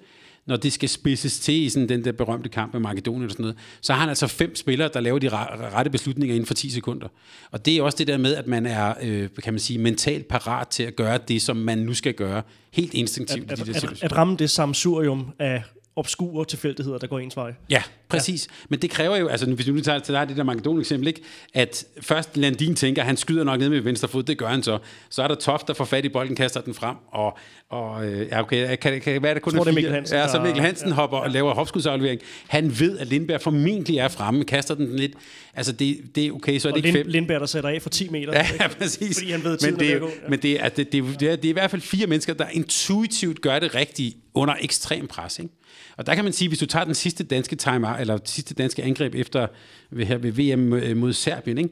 når 0.46 0.56
det 0.56 0.72
skal 0.72 0.88
spidses 0.88 1.40
til 1.40 1.54
i 1.54 1.68
sådan 1.68 1.88
den 1.88 2.04
der 2.04 2.12
berømte 2.12 2.48
kamp 2.48 2.72
med 2.72 2.80
Makedonien 2.80 3.24
og 3.24 3.30
sådan 3.30 3.42
noget, 3.42 3.56
så 3.80 3.92
har 3.92 4.00
han 4.00 4.08
altså 4.08 4.26
fem 4.26 4.56
spillere, 4.56 4.90
der 4.94 5.00
laver 5.00 5.18
de 5.18 5.28
rette 5.28 5.90
beslutninger 5.90 6.34
inden 6.34 6.46
for 6.46 6.54
10 6.54 6.70
sekunder. 6.70 7.08
Og 7.50 7.66
det 7.66 7.76
er 7.76 7.82
også 7.82 7.98
det 7.98 8.06
der 8.06 8.18
med, 8.18 8.34
at 8.34 8.46
man 8.46 8.66
er, 8.66 8.94
øh, 9.02 9.28
kan 9.42 9.52
man 9.52 9.60
sige, 9.60 9.78
mentalt 9.78 10.28
parat 10.28 10.68
til 10.68 10.82
at 10.82 10.96
gøre 10.96 11.18
det, 11.28 11.42
som 11.42 11.56
man 11.56 11.78
nu 11.78 11.94
skal 11.94 12.14
gøre, 12.14 12.42
helt 12.72 12.94
instinktivt 12.94 13.52
at, 13.52 13.60
at, 13.60 13.84
at, 13.84 14.02
at 14.02 14.16
ramme 14.16 14.36
det 14.36 14.50
samsurium 14.50 15.32
af 15.38 15.62
obskure 15.96 16.44
tilfældigheder, 16.44 16.98
der 16.98 17.06
går 17.06 17.18
ens 17.18 17.36
vej. 17.36 17.54
Ja, 17.70 17.82
præcis. 18.08 18.46
Ja. 18.46 18.66
Men 18.68 18.82
det 18.82 18.90
kræver 18.90 19.16
jo, 19.16 19.28
altså 19.28 19.46
hvis 19.46 19.66
vi 19.66 19.72
nu 19.72 19.80
tager 19.80 19.98
til 19.98 20.14
dig 20.14 20.28
det 20.28 20.36
der 20.36 20.42
Makedonien 20.42 20.80
eksempel, 20.80 21.08
ikke? 21.08 21.20
at 21.54 21.84
først 22.00 22.36
Landin 22.36 22.74
tænker, 22.74 23.02
at 23.02 23.06
han 23.06 23.16
skyder 23.16 23.44
nok 23.44 23.60
ned 23.60 23.68
med 23.68 23.80
venstre 23.80 24.08
fod, 24.08 24.22
det 24.22 24.38
gør 24.38 24.48
han 24.48 24.62
så. 24.62 24.78
Så 25.10 25.22
er 25.22 25.28
der 25.28 25.34
Toft, 25.34 25.68
der 25.68 25.74
får 25.74 25.84
fat 25.84 26.04
i 26.04 26.08
bolden, 26.08 26.36
kaster 26.36 26.60
den 26.60 26.74
frem, 26.74 26.96
og, 27.12 27.38
og 27.68 28.06
øh, 28.06 28.28
ja, 28.28 28.40
okay, 28.40 28.76
kan, 28.76 29.00
kan, 29.00 29.20
hvad 29.20 29.30
er 29.30 29.34
det 29.34 29.42
kun 29.42 29.52
jeg 29.52 29.58
tror, 29.58 29.64
det 29.64 29.70
er 29.70 29.74
Mikkel 29.74 29.92
Hansen. 29.92 30.16
Ja, 30.16 30.28
så 30.28 30.40
Mikkel 30.40 30.62
Hansen 30.62 30.88
ja, 30.88 30.94
hopper 30.94 31.16
ja. 31.16 31.22
og 31.22 31.30
laver 31.30 31.54
hopskudsaflevering. 31.54 32.20
Han 32.46 32.80
ved, 32.80 32.98
at 32.98 33.06
Lindberg 33.06 33.40
formentlig 33.40 33.98
er 33.98 34.08
fremme, 34.08 34.44
kaster 34.44 34.74
den 34.74 34.96
lidt. 34.96 35.12
Altså 35.54 35.72
det, 35.72 36.00
det 36.14 36.26
er 36.26 36.32
okay, 36.32 36.58
så 36.58 36.68
er 36.68 36.72
og 36.72 36.78
det 36.78 36.84
ikke 36.84 36.98
fem. 36.98 37.06
Lindberg, 37.06 37.40
der 37.40 37.46
sætter 37.46 37.70
af 37.70 37.82
for 37.82 37.90
10 37.90 38.08
meter. 38.08 38.32
Ja, 38.32 38.46
ja 38.60 38.68
præcis. 38.78 39.18
Fordi 39.18 39.30
han 39.30 39.44
ved, 39.44 39.58
men 39.62 39.78
det, 39.78 39.92
er 39.92 39.98
gå. 39.98 40.06
Ja. 40.06 40.28
Men 40.28 40.38
det 40.38 40.64
er, 40.64 40.68
det, 40.68 40.92
det, 40.92 41.20
det, 41.20 41.30
er, 41.30 41.36
det 41.36 41.44
er 41.44 41.48
i 41.48 41.52
hvert 41.52 41.70
fald 41.70 41.82
fire 41.82 42.06
mennesker, 42.06 42.34
der 42.34 42.46
intuitivt 42.52 43.40
gør 43.40 43.58
det 43.58 43.74
rigtigt 43.74 44.16
under 44.34 44.54
ekstrem 44.60 45.06
pres. 45.06 45.38
Ikke? 45.38 45.50
Og 45.96 46.06
der 46.06 46.14
kan 46.14 46.24
man 46.24 46.32
sige, 46.32 46.48
hvis 46.48 46.58
du 46.58 46.66
tager 46.66 46.84
den 46.84 46.94
sidste 46.94 47.24
danske 47.24 47.56
timer, 47.56 47.88
eller 47.88 48.18
sidste 48.24 48.54
danske 48.54 48.82
angreb 48.82 49.14
efter 49.14 49.46
ved, 49.90 50.06
her 50.06 50.18
ved 50.18 50.32
VM 50.32 50.72
øh, 50.72 50.96
mod 50.96 51.12
Serbien, 51.12 51.58
ikke? 51.58 51.70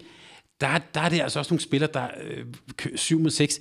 Der, 0.61 0.79
der 0.95 1.01
er 1.01 1.09
det 1.09 1.21
altså 1.21 1.39
også 1.39 1.55
nogle 1.55 1.63
spillere, 1.63 1.91
der 1.95 2.07
øh, 2.23 2.97
7 2.97 3.21
mod 3.21 3.31
6, 3.31 3.59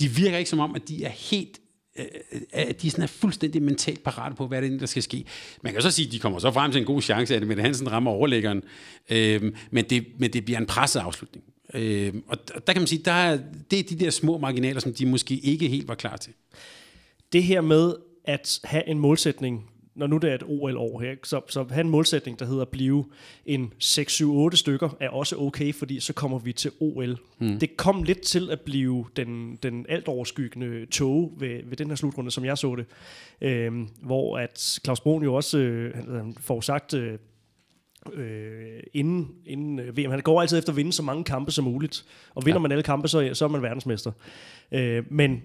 de 0.00 0.08
virker 0.08 0.38
ikke 0.38 0.50
som 0.50 0.60
om, 0.60 0.74
at 0.74 0.88
de 0.88 1.04
er 1.04 1.10
helt 1.10 1.60
øh, 1.98 2.06
øh, 2.32 2.40
at 2.52 2.82
de 2.82 2.90
sådan 2.90 3.02
er 3.02 3.06
fuldstændig 3.06 3.62
mentalt 3.62 4.02
parate 4.02 4.36
på, 4.36 4.46
hvad 4.46 4.62
det 4.62 4.74
er, 4.74 4.78
der 4.78 4.86
skal 4.86 5.02
ske. 5.02 5.24
Man 5.62 5.72
kan 5.72 5.82
så 5.82 5.90
sige, 5.90 6.06
at 6.06 6.12
de 6.12 6.18
kommer 6.18 6.38
så 6.38 6.50
frem 6.50 6.72
til 6.72 6.80
en 6.80 6.86
god 6.86 7.02
chance, 7.02 7.36
at 7.36 7.46
Mette 7.46 7.62
Hansen 7.62 7.92
rammer 7.92 8.10
overlæggeren, 8.10 8.62
øh, 9.10 9.52
men, 9.70 9.84
det, 9.90 10.06
men 10.18 10.32
det 10.32 10.44
bliver 10.44 10.58
en 10.58 10.66
presset 10.66 11.00
afslutning. 11.00 11.44
Øh, 11.74 12.14
og 12.28 12.38
der 12.66 12.72
kan 12.72 12.82
man 12.82 12.86
sige, 12.86 13.02
der 13.04 13.12
er, 13.12 13.38
det 13.70 13.78
er 13.78 13.82
de 13.82 14.04
der 14.04 14.10
små 14.10 14.38
marginaler, 14.38 14.80
som 14.80 14.94
de 14.94 15.06
måske 15.06 15.34
ikke 15.34 15.68
helt 15.68 15.88
var 15.88 15.94
klar 15.94 16.16
til. 16.16 16.32
Det 17.32 17.42
her 17.42 17.60
med 17.60 17.94
at 18.24 18.60
have 18.64 18.88
en 18.88 18.98
målsætning 18.98 19.71
når 19.94 20.06
nu 20.06 20.16
det 20.16 20.30
er 20.30 20.34
et 20.34 20.42
OL-år 20.42 21.00
her, 21.00 21.14
så, 21.22 21.40
så 21.48 21.64
have 21.70 21.80
en 21.80 21.88
målsætning, 21.88 22.38
der 22.38 22.46
hedder 22.46 22.62
at 22.62 22.68
blive 22.68 23.04
en 23.46 23.72
6-7-8 23.82 24.56
stykker, 24.56 24.96
er 25.00 25.08
også 25.08 25.36
okay, 25.38 25.74
fordi 25.74 26.00
så 26.00 26.12
kommer 26.12 26.38
vi 26.38 26.52
til 26.52 26.70
OL. 26.80 27.18
Mm. 27.38 27.58
Det 27.58 27.76
kom 27.76 28.02
lidt 28.02 28.20
til 28.20 28.50
at 28.50 28.60
blive 28.60 29.04
den, 29.16 29.58
den 29.62 29.86
alt 29.88 30.08
overskyggende 30.08 30.86
tog 30.86 31.32
ved, 31.38 31.60
ved 31.64 31.76
den 31.76 31.88
her 31.88 31.94
slutrunde, 31.94 32.30
som 32.30 32.44
jeg 32.44 32.58
så 32.58 32.76
det, 32.76 32.86
øhm, 33.40 33.88
hvor 34.02 34.38
at 34.38 34.80
Claus 34.84 35.00
Brun 35.00 35.22
jo 35.22 35.34
også 35.34 35.58
øh, 35.58 35.94
han 35.94 36.36
får 36.40 36.60
sagt... 36.60 36.94
Øh, 36.94 37.18
øh, 38.12 38.80
inden, 38.92 39.28
inden 39.46 39.78
øh, 39.78 39.96
VM. 39.96 40.10
Han 40.10 40.20
går 40.20 40.40
altid 40.40 40.58
efter 40.58 40.72
at 40.72 40.76
vinde 40.76 40.92
så 40.92 41.02
mange 41.02 41.24
kampe 41.24 41.50
som 41.50 41.64
muligt. 41.64 42.04
Og 42.34 42.46
vinder 42.46 42.58
ja. 42.58 42.62
man 42.62 42.72
alle 42.72 42.82
kampe, 42.82 43.08
så, 43.08 43.30
så 43.32 43.44
er 43.44 43.48
man 43.48 43.62
verdensmester. 43.62 44.12
Øh, 44.72 45.04
men 45.10 45.42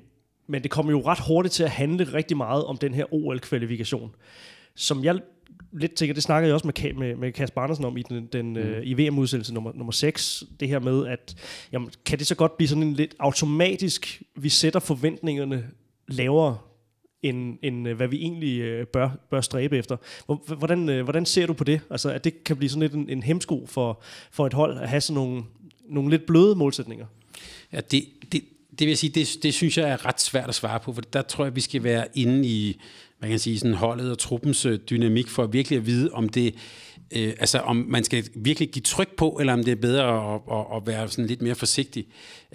men 0.48 0.64
det 0.64 0.72
kommer 0.72 0.91
jo 0.91 1.02
ret 1.02 1.20
hurtigt 1.28 1.54
til 1.54 1.64
at 1.64 1.70
handle 1.70 2.14
rigtig 2.14 2.38
meget 2.38 2.66
om 2.66 2.78
den 2.78 2.93
her 2.93 3.14
OL-kvalifikation, 3.14 4.16
som 4.76 5.04
jeg 5.04 5.20
lidt 5.72 5.93
tænker, 5.93 6.14
det 6.14 6.24
snakkede 6.24 6.48
jeg 6.48 6.54
også 6.54 6.68
med, 6.68 6.93
med, 6.93 7.16
med 7.16 7.32
Kasper 7.32 7.62
Andersen 7.62 7.86
om 7.86 7.98
i, 7.98 8.02
den, 8.02 8.26
den, 8.26 8.50
mm. 8.50 8.58
øh, 8.58 8.82
i 8.84 8.93
VM-udsendelse 8.93 9.54
nummer, 9.54 9.72
nummer 9.76 9.91
6, 9.91 10.43
det 10.60 10.68
her 10.68 10.80
med, 10.80 11.08
at 11.08 11.36
jamen, 11.72 11.89
kan 12.06 12.20
det 12.20 12.28
så 12.28 12.36
godt 12.36 12.58
blive 12.58 12.68
sådan 12.68 12.84
en 12.84 12.93
lidt 12.93 13.16
automatisk, 13.20 14.22
vi 14.36 14.50
sætter 14.50 14.80
forventningerne 14.80 15.68
lavere, 16.08 16.58
end, 17.22 17.58
end 17.62 17.88
øh, 17.88 17.95
hvad 17.95 18.08
vi 18.08 18.18
egentlig 18.18 18.60
øh, 18.60 18.88
bør, 18.88 19.10
bør 19.30 19.41
stræbe 19.41 19.78
efter. 19.78 19.98
Hvordan, 20.58 20.89
øh, 20.89 21.04
hvordan 21.04 21.26
ser 21.26 21.45
du 21.45 21.54
på 21.54 21.64
det? 21.64 21.82
Altså, 21.89 22.12
at 22.12 22.24
det 22.24 22.43
kan 22.43 22.58
blive 22.58 22.70
sådan 22.70 22.82
lidt 22.82 22.93
en, 22.93 23.10
en 23.10 23.24
hemsko 23.24 23.66
for, 23.66 24.02
for 24.32 24.45
et 24.45 24.54
hold 24.54 24.78
at 24.78 24.89
have 24.89 25.02
sådan 25.02 25.16
nogle, 25.16 25.43
nogle 25.89 26.10
lidt 26.10 26.26
bløde 26.26 26.56
målsætninger? 26.56 27.06
Ja, 27.74 27.82
det, 27.91 28.06
det, 28.32 28.43
det 28.80 28.88
vil 28.88 28.98
sige, 28.98 29.10
det, 29.10 29.38
det 29.44 29.54
synes 29.54 29.78
jeg 29.78 29.90
er 29.90 30.06
ret 30.06 30.22
svært 30.22 30.50
at 30.50 30.56
svare 30.56 30.80
på, 30.80 30.94
for 30.94 31.02
der 31.02 31.22
tror 31.22 31.44
jeg, 31.44 31.56
vi 31.56 31.62
skal 31.62 31.84
være 31.84 32.08
inde 32.14 32.48
i, 32.48 32.82
hvad 33.20 33.28
kan 33.28 33.32
jeg 33.32 33.42
sige, 33.42 33.60
sådan 33.60 33.74
holdet 33.74 34.12
og 34.12 34.18
truppens 34.18 34.66
øh, 34.66 34.80
dynamik, 34.90 35.28
for 35.28 35.46
virkelig 35.46 35.78
at 35.78 35.86
vide, 35.86 36.10
om 36.12 36.30
det, 36.30 36.56
øh, 37.16 37.34
altså 37.40 37.60
om 37.60 37.86
man 37.90 38.04
skal 38.04 38.24
virkelig 38.36 38.70
give 38.70 38.84
tryk 38.84 39.16
på, 39.16 39.38
eller 39.40 39.54
om 39.54 39.64
det 39.64 39.72
er 39.72 39.76
bedre 39.76 40.36
at, 40.36 40.42
at, 40.52 40.66
at 40.76 40.88
være 40.88 41.10
sådan 41.10 41.28
lidt 41.28 41.42
mere 41.42 41.56
forsigtig. 41.56 42.08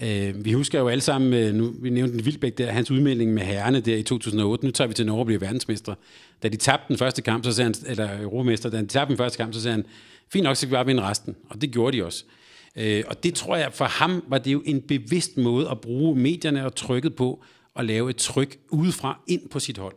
Øh, 0.02 0.44
vi 0.44 0.52
husker 0.52 0.80
jo 0.80 0.88
alle 0.88 1.02
sammen, 1.02 1.32
øh, 1.32 1.54
nu, 1.54 1.74
vi 1.80 1.90
nævnte 1.90 2.16
den 2.16 2.24
Vildbæk 2.24 2.58
der, 2.58 2.70
hans 2.70 2.90
udmelding 2.90 3.34
med 3.34 3.42
herrerne 3.42 3.80
der 3.80 3.96
i 3.96 4.02
2008, 4.02 4.64
nu 4.64 4.70
tager 4.70 4.88
vi 4.88 4.94
til 4.94 5.06
Norge 5.06 5.20
og 5.20 5.26
bliver 5.26 5.40
verdensmestre. 5.40 5.94
Da 6.42 6.48
de 6.48 6.56
tabte 6.56 6.84
den 6.88 6.98
første 6.98 7.22
kamp, 7.22 7.44
så 7.44 7.52
sagde 7.52 7.66
han, 7.66 7.90
eller 7.90 8.22
europamester, 8.22 8.70
da 8.70 8.80
de 8.80 8.86
tabte 8.86 9.10
den 9.10 9.18
første 9.18 9.36
kamp, 9.36 9.54
så 9.54 9.60
sagde 9.60 9.74
han, 9.74 9.84
fint 10.32 10.44
nok, 10.44 10.56
så 10.56 10.60
skal 10.60 10.70
vi 10.70 10.72
bare 10.72 10.86
vinde 10.86 11.02
resten. 11.02 11.36
Og 11.48 11.60
det 11.60 11.70
gjorde 11.70 11.96
de 11.96 12.04
også. 12.04 12.24
Øh, 12.26 12.41
Øh, 12.76 13.04
og 13.06 13.22
det 13.22 13.34
tror 13.34 13.56
jeg, 13.56 13.72
for 13.72 13.84
ham 13.84 14.24
var 14.28 14.38
det 14.38 14.52
jo 14.52 14.62
en 14.64 14.80
bevidst 14.80 15.36
måde 15.36 15.70
at 15.70 15.80
bruge 15.80 16.16
medierne 16.16 16.64
og 16.64 16.74
trykket 16.74 17.14
på 17.14 17.44
at 17.76 17.84
lave 17.84 18.10
et 18.10 18.16
tryk 18.16 18.58
udefra 18.70 19.20
ind 19.26 19.48
på 19.48 19.60
sit 19.60 19.78
hold. 19.78 19.94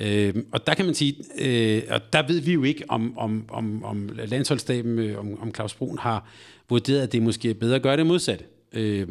Øh, 0.00 0.34
og 0.52 0.66
der 0.66 0.74
kan 0.74 0.84
man 0.84 0.94
sige, 0.94 1.16
øh, 1.38 1.82
og 1.90 2.00
der 2.12 2.26
ved 2.26 2.40
vi 2.40 2.52
jo 2.52 2.62
ikke, 2.62 2.84
om, 2.88 3.18
om, 3.18 3.44
om, 3.48 3.84
om 3.84 4.10
landsholdsstaben, 4.14 4.98
øh, 4.98 5.18
om, 5.18 5.40
om 5.40 5.54
Claus 5.54 5.74
Brun 5.74 5.98
har 5.98 6.28
vurderet, 6.68 7.02
at 7.02 7.12
det 7.12 7.22
måske 7.22 7.50
er 7.50 7.54
bedre 7.54 7.76
at 7.76 7.82
gøre 7.82 7.96
det 7.96 8.06
modsatte. 8.06 8.44
Øh, 8.72 9.08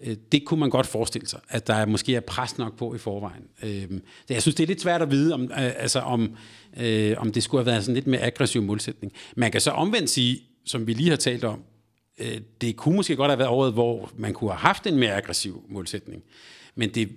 øh 0.00 0.16
det 0.32 0.44
kunne 0.44 0.60
man 0.60 0.70
godt 0.70 0.86
forestille 0.86 1.28
sig, 1.28 1.40
at 1.48 1.66
der 1.66 1.86
måske 1.86 2.14
er 2.14 2.20
pres 2.20 2.58
nok 2.58 2.76
på 2.78 2.94
i 2.94 2.98
forvejen. 2.98 3.42
Øh, 3.62 4.00
jeg 4.30 4.42
synes, 4.42 4.54
det 4.54 4.62
er 4.62 4.66
lidt 4.66 4.80
svært 4.80 5.02
at 5.02 5.10
vide, 5.10 5.34
om, 5.34 5.42
øh, 5.42 5.50
altså 5.52 6.00
om, 6.00 6.36
om 7.16 7.32
det 7.32 7.42
skulle 7.42 7.64
have 7.64 7.66
været 7.66 7.84
sådan 7.84 7.94
lidt 7.94 8.06
mere 8.06 8.20
aggressiv 8.20 8.62
målsætning. 8.62 9.12
Man 9.36 9.52
kan 9.52 9.60
så 9.60 9.70
omvendt 9.70 10.10
sige, 10.10 10.42
som 10.64 10.86
vi 10.86 10.92
lige 10.92 11.10
har 11.10 11.16
talt 11.16 11.44
om, 11.44 11.62
øh, 12.18 12.40
det 12.60 12.76
kunne 12.76 12.96
måske 12.96 13.16
godt 13.16 13.30
have 13.30 13.38
været 13.38 13.50
året, 13.50 13.72
hvor 13.72 14.10
man 14.16 14.34
kunne 14.34 14.50
have 14.50 14.58
haft 14.58 14.86
en 14.86 14.98
mere 14.98 15.14
aggressiv 15.14 15.64
målsætning. 15.68 16.22
Men 16.74 16.90
det, 16.90 17.08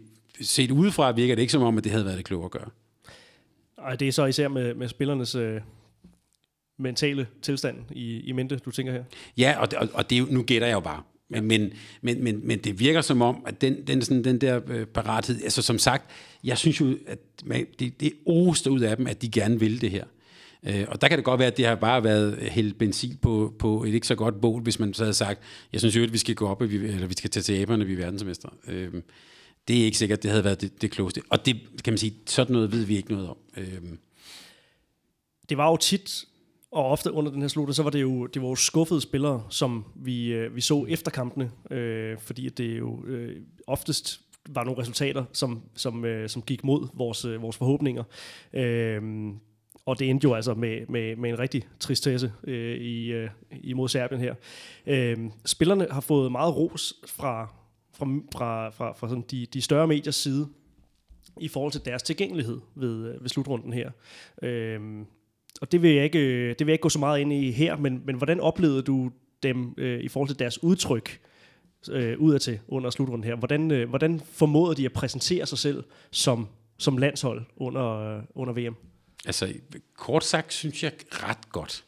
set 0.42 0.72
udefra 0.72 1.12
virker 1.12 1.36
det 1.36 1.42
ikke 1.42 1.52
som 1.52 1.62
om, 1.62 1.78
at 1.78 1.84
det 1.84 1.92
havde 1.92 2.06
været 2.06 2.18
det 2.18 2.26
kloge 2.26 2.46
at 2.46 2.52
gøre. 2.52 2.70
Ej, 3.78 3.96
det 3.96 4.08
er 4.08 4.12
så 4.12 4.26
især 4.26 4.48
med, 4.48 4.74
med 4.74 4.88
spillernes 4.88 5.36
øh, 5.36 5.62
mentale 6.80 7.28
tilstand 7.42 7.78
i, 7.92 8.20
i 8.20 8.32
mente, 8.32 8.58
du 8.58 8.72
tænker 8.72 8.94
her? 8.94 9.04
Ja, 9.38 9.56
og, 9.60 9.68
og, 9.78 9.90
og 9.94 10.10
det, 10.10 10.32
nu 10.32 10.44
gætter 10.44 10.68
jeg 10.68 10.76
jo 10.76 10.80
bare. 10.80 11.04
Men, 11.30 11.46
men, 11.46 11.74
men, 12.02 12.24
men, 12.24 12.48
men 12.48 12.60
det 12.60 12.80
virker 12.80 13.02
som 13.02 13.22
om, 13.22 13.44
at 13.48 13.62
den, 13.62 13.88
den, 13.88 14.02
sådan, 14.02 14.24
den 14.24 14.42
der 14.42 14.62
øh, 14.68 14.86
parathed, 14.86 15.44
altså 15.44 15.62
som 15.62 15.78
sagt, 15.78 16.12
jeg 16.44 16.58
synes 16.58 16.82
jo, 16.82 16.98
at 17.08 17.20
man, 17.46 17.66
det, 17.80 18.00
det 18.00 18.14
oste 18.26 18.72
ud 18.72 18.80
af 18.80 18.98
dem, 18.98 19.08
at 19.08 19.22
de 19.22 19.30
gerne 19.30 19.60
vil 19.60 19.82
det 19.82 19.92
her. 19.92 20.06
Øh, 20.64 20.86
og 20.88 21.02
der 21.02 21.08
kan 21.08 21.18
det 21.18 21.26
godt 21.26 21.40
være, 21.40 21.48
at 21.48 21.58
det 21.58 21.66
har 21.66 21.76
bare 21.76 22.04
været 22.04 22.38
øh, 22.42 22.48
hældt 22.48 22.78
benzin 22.78 23.18
på, 23.22 23.54
på 23.60 23.84
et 23.84 23.94
ikke 23.94 24.08
så 24.08 24.16
godt 24.16 24.42
bål, 24.42 24.62
hvis 24.62 24.80
man 24.80 24.94
så 24.94 25.04
havde 25.04 25.14
sagt, 25.14 25.40
jeg 25.74 25.82
synes 25.82 25.96
jo, 25.96 26.04
at 26.04 26.14
vi 26.14 26.18
skal 26.18 26.36
gå 26.36 26.48
op, 26.48 26.62
eller 26.62 27.08
vi 27.08 27.14
skal 27.18 27.30
tage 27.30 27.44
til 27.44 27.56
æberne, 27.56 27.86
vi 27.86 27.94
er 27.94 27.98
verdensmester. 27.98 28.50
Øh, 28.68 28.94
det 29.68 29.82
er 29.82 29.86
ikke 29.86 29.98
sikkert, 29.98 30.24
det 30.24 30.32
havde 30.32 30.44
været 30.44 30.62
det, 30.62 30.82
det 30.82 30.92
klogeste. 30.92 31.22
Og 31.30 31.46
det 31.46 31.56
kan 31.84 31.94
man 31.94 31.98
sige, 31.98 32.14
sådan 32.26 32.54
noget 32.54 32.72
ved 32.72 32.86
vi 32.86 32.98
ikke 32.98 33.12
noget 33.12 33.30
om. 33.30 33.38
Øh. 33.58 33.82
Det 35.50 35.58
var 35.58 35.70
jo 35.70 35.78
tit, 35.78 36.26
og 36.72 36.86
ofte 36.86 37.12
under 37.12 37.32
den 37.32 37.42
her 37.42 37.48
slutte, 37.48 37.74
så 37.74 37.84
var 37.84 37.90
det 37.90 38.02
jo, 38.02 38.26
det 38.26 38.42
var 38.42 38.48
jo 38.48 38.56
skuffede 38.56 39.02
spillere, 39.02 39.44
som 39.50 39.86
vi, 39.96 40.28
øh, 40.28 40.56
vi 40.56 40.62
så 40.62 40.86
efter 40.90 41.12
kampene, 41.12 41.52
øh, 41.72 42.18
fordi 42.20 42.50
det 42.50 42.78
jo 42.78 43.06
øh, 43.06 43.42
oftest 43.68 44.22
var 44.50 44.64
nogle 44.64 44.82
resultater, 44.82 45.26
som, 45.34 45.62
som, 45.76 46.06
øh, 46.06 46.30
som 46.30 46.42
gik 46.42 46.64
mod 46.64 46.88
vores, 46.94 47.26
øh, 47.26 47.42
vores 47.42 47.58
forhåbninger. 47.58 48.04
Øh, 48.54 49.02
og 49.88 50.00
det 50.00 50.10
endte 50.10 50.26
jo 50.26 50.34
altså 50.34 50.54
med, 50.54 50.88
med, 50.90 51.16
med 51.16 51.30
en 51.30 51.40
rigtig 51.40 51.68
tristesse 51.80 52.34
øh, 52.44 52.78
i, 52.78 53.12
øh, 53.12 53.30
imod 53.52 53.90
Serbien 53.90 54.22
her. 54.22 54.36
Øh, 54.88 55.18
spillerne 55.46 55.88
har 55.92 56.02
fået 56.02 56.32
meget 56.32 56.56
ros 56.56 56.94
fra, 57.08 57.50
fra, 57.94 58.06
fra, 58.34 58.70
fra, 58.70 58.94
fra 58.94 59.10
sådan 59.10 59.24
de, 59.32 59.46
de 59.46 59.62
større 59.62 59.88
mediers 59.88 60.16
side 60.16 60.48
i 61.40 61.48
forhold 61.48 61.72
til 61.72 61.86
deres 61.86 62.04
tilgængelighed 62.04 62.60
ved, 62.76 63.14
øh, 63.14 63.22
ved 63.22 63.30
slutrunden 63.30 63.74
her. 63.74 63.92
Øh, 64.42 64.80
og 65.62 65.72
det 65.72 65.82
vil, 65.82 65.92
jeg 65.92 66.04
ikke, 66.04 66.20
øh, 66.20 66.50
det 66.50 66.60
vil 66.60 66.72
jeg 66.72 66.74
ikke 66.74 66.82
gå 66.82 66.90
så 66.90 67.00
meget 67.00 67.20
ind 67.20 67.34
i 67.34 67.52
her, 67.52 67.78
men, 67.78 68.02
men 68.06 68.16
hvordan 68.16 68.40
oplevede 68.40 68.82
du 68.82 69.12
dem 69.44 69.74
øh, 69.78 70.00
i 70.00 70.08
forhold 70.08 70.30
til 70.30 70.40
deres 70.40 70.64
udtryk 70.64 71.20
øh, 71.92 72.20
udadtil 72.20 72.60
under 72.68 72.90
slutrunden 72.90 73.24
her? 73.24 73.36
Hvordan, 73.36 73.72
øh, 73.72 73.90
hvordan 73.90 74.20
formåede 74.20 74.76
de 74.76 74.86
at 74.86 74.94
præsentere 74.94 75.46
sig 75.46 75.58
selv 75.58 75.84
som, 76.12 76.48
som 76.78 76.98
landshold 76.98 77.46
under, 77.58 78.18
øh, 78.18 78.24
under 78.36 78.54
VM? 78.54 78.76
Altså, 79.28 79.54
kort 79.98 80.26
sagt, 80.26 80.54
synes 80.54 80.84
jeg 80.84 80.92
ret 81.12 81.50
godt. 81.52 81.84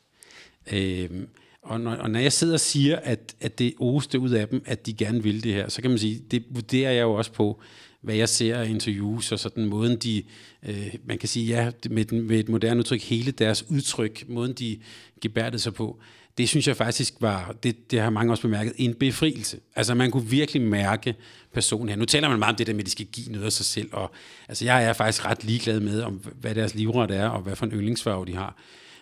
Øhm, 0.71 1.27
og, 1.61 1.81
når, 1.81 1.91
og 1.91 2.09
når 2.09 2.19
jeg 2.19 2.33
sidder 2.33 2.53
og 2.53 2.59
siger, 2.59 2.95
at, 2.95 3.35
at 3.39 3.59
det 3.59 3.73
oste 3.79 4.19
ud 4.19 4.29
af 4.29 4.47
dem, 4.47 4.63
at 4.65 4.85
de 4.85 4.93
gerne 4.93 5.23
vil 5.23 5.43
det 5.43 5.53
her, 5.53 5.69
så 5.69 5.81
kan 5.81 5.91
man 5.91 5.99
sige, 5.99 6.21
det 6.31 6.43
vurderer 6.49 6.91
jeg 6.91 7.01
jo 7.01 7.13
også 7.13 7.31
på, 7.31 7.61
hvad 8.01 8.15
jeg 8.15 8.29
ser 8.29 8.57
af 8.57 8.69
interviews, 8.69 9.31
og 9.31 9.39
sådan 9.39 9.65
måden 9.65 9.97
de, 9.97 10.23
øh, 10.63 10.93
man 11.05 11.17
kan 11.17 11.29
sige, 11.29 11.45
ja, 11.45 11.71
med, 11.89 12.05
den, 12.05 12.21
med 12.21 12.39
et 12.39 12.49
moderne 12.49 12.79
udtryk, 12.79 13.01
hele 13.01 13.31
deres 13.31 13.65
udtryk, 13.69 14.29
måden 14.29 14.53
de 14.53 14.79
gebærdede 15.21 15.59
sig 15.59 15.73
på, 15.73 15.99
det 16.39 16.49
synes 16.49 16.67
jeg 16.67 16.77
faktisk 16.77 17.13
var, 17.19 17.55
det, 17.63 17.91
det 17.91 17.99
har 17.99 18.09
mange 18.09 18.33
også 18.33 18.41
bemærket, 18.41 18.73
en 18.77 18.93
befrielse. 18.93 19.59
Altså 19.75 19.95
man 19.95 20.11
kunne 20.11 20.25
virkelig 20.29 20.61
mærke 20.61 21.15
personen 21.53 21.89
her. 21.89 21.95
Nu 21.95 22.05
taler 22.05 22.29
man 22.29 22.39
meget 22.39 22.53
om 22.53 22.55
det 22.55 22.67
der 22.67 22.73
med, 22.73 22.79
at 22.79 22.85
de 22.85 22.91
skal 22.91 23.05
give 23.05 23.31
noget 23.31 23.45
af 23.45 23.51
sig 23.51 23.65
selv, 23.65 23.89
og 23.91 24.11
altså 24.47 24.65
jeg 24.65 24.83
er 24.83 24.93
faktisk 24.93 25.25
ret 25.25 25.43
ligeglad 25.43 25.79
med, 25.79 26.01
om 26.01 26.13
hvad 26.13 26.55
deres 26.55 26.75
livret 26.75 27.11
er, 27.11 27.27
og 27.27 27.41
hvad 27.41 27.55
for 27.55 27.65
en 27.65 27.71
yndlingsfarve 27.71 28.25
de 28.25 28.35
har. 28.35 28.57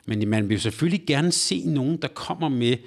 Men 0.05 0.27
man 0.27 0.49
vil 0.49 0.61
selvfølgelig 0.61 1.03
gerne 1.07 1.31
se 1.31 1.63
nogen, 1.65 1.97
der 1.97 2.07
kommer 2.07 2.49
med 2.49 2.77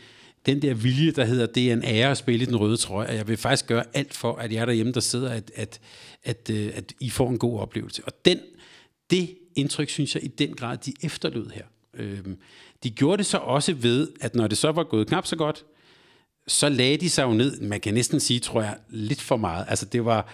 den 0.47 0.63
der 0.63 0.75
vilje, 0.75 1.11
der 1.11 1.25
hedder, 1.25 1.47
det 1.47 1.69
er 1.69 1.73
en 1.73 1.85
ære 1.85 2.11
at 2.11 2.19
spille 2.19 2.43
i 2.43 2.47
den 2.47 2.57
røde 2.57 2.77
trøje, 2.77 3.09
og 3.09 3.15
jeg 3.15 3.29
vil 3.29 3.37
faktisk 3.37 3.67
gøre 3.67 3.85
alt 3.95 4.15
for, 4.15 4.37
at 4.37 4.53
jeg 4.53 4.67
derhjemme, 4.67 4.93
der 4.93 5.01
sidder, 5.01 5.31
at, 5.31 5.51
at, 5.55 5.81
at, 6.25 6.51
øh, 6.53 6.71
at 6.75 6.93
I 7.01 7.11
får 7.11 7.31
en 7.31 7.39
god 7.39 7.61
oplevelse. 7.61 8.03
Og 8.05 8.13
den, 8.25 8.39
det 9.11 9.37
indtryk, 9.57 9.89
synes 9.89 10.15
jeg 10.15 10.25
i 10.25 10.29
den 10.29 10.55
grad, 10.55 10.77
de 10.77 10.93
efterlod 11.03 11.51
her. 11.55 11.65
Øhm, 11.95 12.37
de 12.83 12.91
gjorde 12.91 13.17
det 13.19 13.27
så 13.27 13.39
også 13.39 13.73
ved, 13.73 14.09
at 14.21 14.35
når 14.35 14.47
det 14.47 14.59
så 14.59 14.73
var 14.73 14.83
gået 14.83 15.09
knap 15.09 15.27
så 15.27 15.37
godt, 15.37 15.65
så 16.49 16.69
lagde 16.69 16.97
de 16.97 17.11
sig 17.11 17.23
jo 17.23 17.33
ned, 17.33 17.61
man 17.61 17.81
kan 17.81 17.95
næsten 17.95 18.21
sige, 18.21 18.41
tror 18.41 18.63
jeg, 18.63 18.77
lidt 18.89 19.21
for 19.21 19.37
meget. 19.37 19.67
Altså 19.69 19.87
det 19.87 20.05
var, 20.05 20.29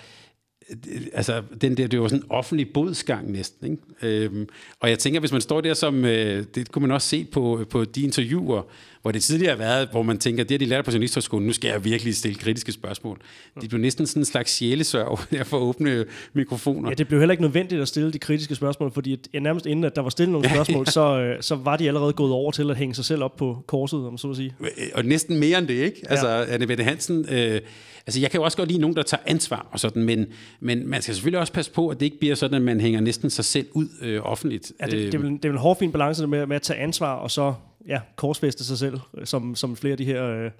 altså, 1.12 1.42
den 1.60 1.76
der, 1.76 1.86
det 1.86 2.00
var 2.00 2.08
sådan 2.08 2.22
en 2.22 2.30
offentlig 2.30 2.72
bodsgang 2.74 3.32
næsten. 3.32 3.70
Ikke? 3.70 4.24
Øhm, 4.24 4.48
og 4.80 4.90
jeg 4.90 4.98
tænker, 4.98 5.20
hvis 5.20 5.32
man 5.32 5.40
står 5.40 5.60
der 5.60 5.74
som, 5.74 6.04
øh, 6.04 6.44
det 6.54 6.72
kunne 6.72 6.82
man 6.82 6.90
også 6.90 7.08
se 7.08 7.24
på, 7.24 7.64
på 7.70 7.84
de 7.84 8.02
interviewer, 8.02 8.62
hvor 9.02 9.12
det 9.12 9.22
tidligere 9.22 9.50
har 9.50 9.58
været, 9.58 9.88
hvor 9.90 10.02
man 10.02 10.18
tænker, 10.18 10.44
det 10.44 10.50
har 10.50 10.58
de 10.58 10.64
lært 10.64 10.84
på 10.84 10.90
journalisthøjskolen, 10.90 11.46
nu 11.46 11.52
skal 11.52 11.68
jeg 11.68 11.84
virkelig 11.84 12.16
stille 12.16 12.38
kritiske 12.38 12.72
spørgsmål. 12.72 13.18
Det 13.60 13.68
blev 13.68 13.80
næsten 13.80 14.06
sådan 14.06 14.20
en 14.20 14.24
slags 14.24 14.52
sjælesørg 14.52 15.18
der 15.30 15.44
for 15.44 15.56
at 15.56 15.62
åbne 15.62 16.04
mikrofoner. 16.32 16.88
Ja, 16.88 16.94
det 16.94 17.08
blev 17.08 17.20
heller 17.20 17.32
ikke 17.32 17.42
nødvendigt 17.42 17.80
at 17.80 17.88
stille 17.88 18.12
de 18.12 18.18
kritiske 18.18 18.54
spørgsmål, 18.54 18.92
fordi 18.92 19.18
ja, 19.34 19.38
nærmest 19.38 19.66
inden 19.66 19.84
at 19.84 19.96
der 19.96 20.02
var 20.02 20.10
stillet 20.10 20.32
nogle 20.32 20.48
spørgsmål, 20.54 20.86
så, 20.86 21.20
øh, 21.20 21.42
så 21.42 21.54
var 21.54 21.76
de 21.76 21.88
allerede 21.88 22.12
gået 22.12 22.32
over 22.32 22.50
til 22.50 22.70
at 22.70 22.76
hænge 22.76 22.94
sig 22.94 23.04
selv 23.04 23.22
op 23.22 23.36
på 23.36 23.64
korset, 23.66 24.06
om 24.06 24.18
så 24.18 24.30
at 24.30 24.36
sige. 24.36 24.54
Og 24.94 25.04
næsten 25.04 25.40
mere 25.40 25.58
end 25.58 25.68
det, 25.68 25.74
ikke? 25.74 26.02
Altså, 26.08 26.28
ja. 26.28 26.54
Anne 26.54 26.66
Bette 26.66 26.84
Hansen, 26.84 27.26
øh, 27.30 27.60
altså 28.06 28.20
jeg 28.20 28.30
kan 28.30 28.38
jo 28.38 28.44
også 28.44 28.56
godt 28.56 28.68
lide 28.68 28.80
nogen, 28.80 28.96
der 28.96 29.02
tager 29.02 29.22
ansvar 29.26 29.66
og 29.72 29.80
sådan, 29.80 30.02
men, 30.02 30.26
men 30.60 30.88
man 30.88 31.02
skal 31.02 31.14
selvfølgelig 31.14 31.40
også 31.40 31.52
passe 31.52 31.72
på, 31.72 31.88
at 31.88 32.00
det 32.00 32.06
ikke 32.06 32.18
bliver 32.18 32.34
sådan, 32.34 32.54
at 32.54 32.62
man 32.62 32.80
hænger 32.80 33.00
næsten 33.00 33.30
sig 33.30 33.44
selv 33.44 33.66
ud 33.72 33.88
øh, 34.02 34.20
offentligt. 34.22 34.72
Ja, 34.80 34.86
det, 34.86 34.92
det, 34.92 35.14
er 35.14 35.18
vel, 35.18 35.32
det 35.32 35.44
er 35.44 35.48
vel 35.48 35.56
en 35.56 35.60
hård 35.60 35.78
fin 35.78 35.92
balance 35.92 36.26
med, 36.26 36.46
med 36.46 36.56
at 36.56 36.62
tage 36.62 36.78
ansvar, 36.78 37.14
og 37.14 37.30
så 37.30 37.54
ja, 37.88 38.00
korsfæste 38.16 38.64
sig 38.64 38.78
selv, 38.78 38.98
som, 39.24 39.54
som 39.54 39.76
flere 39.76 39.92
af 39.92 39.98
de 39.98 40.04
her 40.04 40.24
øh, 40.24 40.50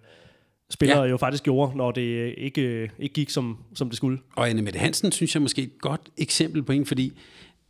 spillere 0.71 1.03
ja. 1.03 1.09
jo 1.09 1.17
faktisk 1.17 1.43
gjorde, 1.43 1.77
når 1.77 1.91
det 1.91 2.35
ikke, 2.39 2.63
øh, 2.63 2.89
ikke 2.99 3.13
gik, 3.13 3.31
som, 3.31 3.59
som 3.75 3.89
det 3.89 3.97
skulle. 3.97 4.19
Og 4.37 4.51
Anne 4.51 4.63
Mette 4.63 4.79
Hansen 4.79 5.13
synes 5.13 5.35
jeg 5.35 5.43
måske 5.43 5.63
et 5.63 5.79
godt 5.81 6.01
eksempel 6.19 6.63
på 6.63 6.73
en, 6.73 6.87
fordi 6.87 7.13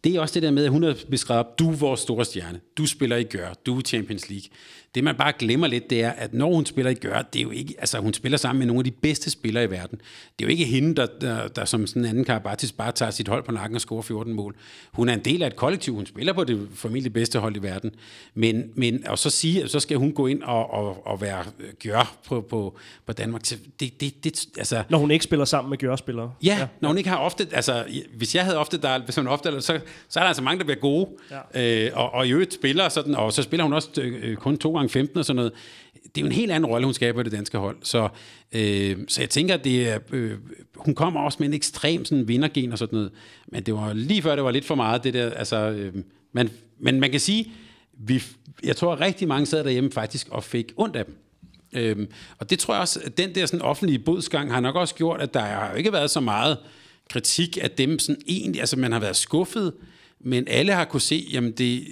det 0.07 0.17
er 0.17 0.21
også 0.21 0.35
det 0.35 0.43
der 0.43 0.51
med, 0.51 0.65
at 0.65 0.71
hun 0.71 0.83
har 0.83 0.97
beskrevet, 1.11 1.47
du 1.59 1.71
er 1.71 1.77
vores 1.77 2.01
store 2.01 2.25
stjerne, 2.25 2.61
du 2.79 2.87
spiller 2.87 3.17
i 3.17 3.25
gør, 3.25 3.55
du 3.67 3.79
er 3.79 3.81
Champions 3.81 4.31
League. 4.31 4.49
Det 4.95 5.05
man 5.05 5.17
bare 5.17 5.33
glemmer 5.39 5.67
lidt, 5.67 5.91
det 5.91 6.03
er, 6.03 6.11
at 6.11 6.35
når 6.35 6.55
hun 6.55 6.67
spiller 6.67 6.91
i 6.91 6.95
gør, 6.95 7.23
det 7.23 7.39
er 7.39 7.43
jo 7.43 7.51
ikke, 7.51 7.75
altså 7.79 7.99
hun 7.99 8.15
spiller 8.15 8.39
sammen 8.39 8.59
med 8.59 8.67
nogle 8.67 8.81
af 8.81 8.85
de 8.85 8.91
bedste 8.91 9.31
spillere 9.31 9.65
i 9.65 9.71
verden. 9.71 10.01
Det 10.39 10.45
er 10.45 10.49
jo 10.49 10.51
ikke 10.51 10.65
hende, 10.65 10.95
der, 10.95 11.07
der, 11.21 11.49
der 11.49 11.65
som 11.65 11.87
sådan 11.87 12.03
en 12.03 12.09
anden 12.09 12.25
Karabatis 12.25 12.73
bare 12.73 12.93
tager 12.93 13.11
sit 13.11 13.29
hold 13.29 13.45
på 13.45 13.53
nakken 13.53 13.75
og 13.75 13.81
scorer 13.81 14.03
14 14.03 14.33
mål. 14.33 14.57
Hun 14.93 15.09
er 15.09 15.15
en 15.15 15.21
del 15.21 15.43
af 15.43 15.47
et 15.47 15.57
kollektiv, 15.57 15.95
hun 15.95 16.07
spiller 16.07 16.33
på 16.33 16.45
det 16.45 16.69
formentlig 16.75 17.13
bedste 17.13 17.39
hold 17.39 17.57
i 17.57 17.63
verden. 17.63 17.91
Men, 18.35 18.65
men 18.75 19.07
og 19.07 19.19
så 19.19 19.31
sige, 19.31 19.69
så 19.69 19.81
skal 19.81 19.97
hun 19.97 20.13
gå 20.13 20.27
ind 20.27 20.43
og, 20.43 20.71
og, 20.71 21.07
og 21.07 21.21
være 21.21 21.45
gør 21.85 22.17
på, 22.27 22.41
på, 22.41 22.79
på 23.07 23.13
Danmark. 23.13 23.43
Det, 23.43 24.01
det, 24.01 24.25
det, 24.25 24.47
altså, 24.59 24.83
når 24.89 24.99
hun 24.99 25.11
ikke 25.11 25.25
spiller 25.25 25.45
sammen 25.45 25.71
med 25.71 25.79
gør-spillere. 25.79 26.33
Ja, 26.43 26.57
ja, 26.59 26.67
når 26.81 26.89
hun 26.89 26.99
ikke 26.99 27.11
har 27.11 27.19
ofte, 27.19 27.47
altså 27.53 27.85
hvis 28.17 28.35
jeg 28.35 28.45
havde 28.45 28.59
ofte, 28.59 28.79
der, 28.79 28.99
hvis 29.05 29.17
hun 29.17 29.27
ofte, 29.27 29.61
så, 29.61 29.81
så 30.09 30.21
er 30.21 30.23
der 30.23 30.29
altså 30.29 30.43
mange, 30.43 30.59
der 30.59 30.65
bliver 30.65 30.79
gode. 30.79 31.09
Ja. 31.55 31.87
Øh, 31.87 31.91
og, 31.95 32.15
og 32.15 32.27
i 32.27 32.31
øvrigt 32.31 32.55
spiller 32.55 32.89
sådan, 32.89 33.15
og 33.15 33.33
så 33.33 33.43
spiller 33.43 33.65
hun 33.65 33.73
også 33.73 33.89
øh, 34.03 34.37
kun 34.37 34.59
to 34.59 34.75
gange 34.75 34.89
15 34.89 35.19
og 35.19 35.25
sådan 35.25 35.37
noget. 35.37 35.53
Det 35.93 36.19
er 36.19 36.21
jo 36.21 36.27
en 36.27 36.33
helt 36.33 36.53
anden 36.53 36.71
rolle, 36.71 36.85
hun 36.85 36.95
skaber 36.95 37.19
på 37.19 37.23
det 37.23 37.33
danske 37.33 37.59
hold. 37.59 37.77
Så, 37.83 38.09
øh, 38.53 38.97
så 39.09 39.23
jeg 39.23 39.31
tænker, 39.31 39.55
at 39.55 39.65
det 39.65 39.89
er, 39.89 39.99
øh, 40.13 40.33
hun 40.77 40.95
kommer 40.95 41.21
også 41.21 41.37
med 41.41 41.49
en 41.49 41.55
ekstrem 41.55 42.05
sådan, 42.05 42.29
vindergen 42.29 42.73
og 42.73 42.79
sådan 42.79 42.97
noget. 42.97 43.13
Men 43.47 43.63
det 43.63 43.75
var 43.75 43.93
lige 43.93 44.23
før, 44.23 44.35
det 44.35 44.45
var 44.45 44.51
lidt 44.51 44.65
for 44.65 44.75
meget, 44.75 45.05
det 45.05 45.15
der, 45.15 45.31
altså, 45.31 45.57
øh, 45.57 45.95
man, 46.33 46.51
men 46.79 47.01
man 47.01 47.11
kan 47.11 47.21
sige, 47.21 47.53
vi, 47.99 48.23
jeg 48.65 48.77
tror, 48.77 48.93
at 48.93 49.01
rigtig 49.01 49.29
mange 49.29 49.47
sad 49.47 49.65
derhjemme 49.65 49.93
faktisk 49.93 50.29
og 50.31 50.45
fik 50.45 50.73
ondt 50.77 50.97
af 50.97 51.05
dem. 51.05 51.17
Øhm, 51.73 52.09
og 52.39 52.51
det 52.51 52.59
tror 52.59 52.75
jeg 52.75 52.81
også, 52.81 53.01
at 53.05 53.19
den 53.19 53.35
der 53.35 53.47
sådan 53.47 53.63
offentlige 53.63 53.99
bodsgang 53.99 54.53
har 54.53 54.61
nok 54.61 54.77
også 54.77 54.95
gjort, 54.95 55.21
at 55.21 55.35
der 55.35 55.41
har 55.41 55.75
ikke 55.75 55.93
været 55.93 56.11
så 56.11 56.21
meget 56.21 56.59
kritik 57.11 57.59
af 57.63 57.71
dem 57.71 57.99
sådan 57.99 58.23
egentlig, 58.27 58.61
altså 58.61 58.77
man 58.77 58.93
har 58.93 59.01
været 59.01 59.17
skuffet, 59.17 59.73
men 60.21 60.49
alle 60.49 60.73
har 60.73 60.85
kunne 60.85 61.01
se, 61.01 61.29
jamen 61.33 61.53
det, 61.53 61.87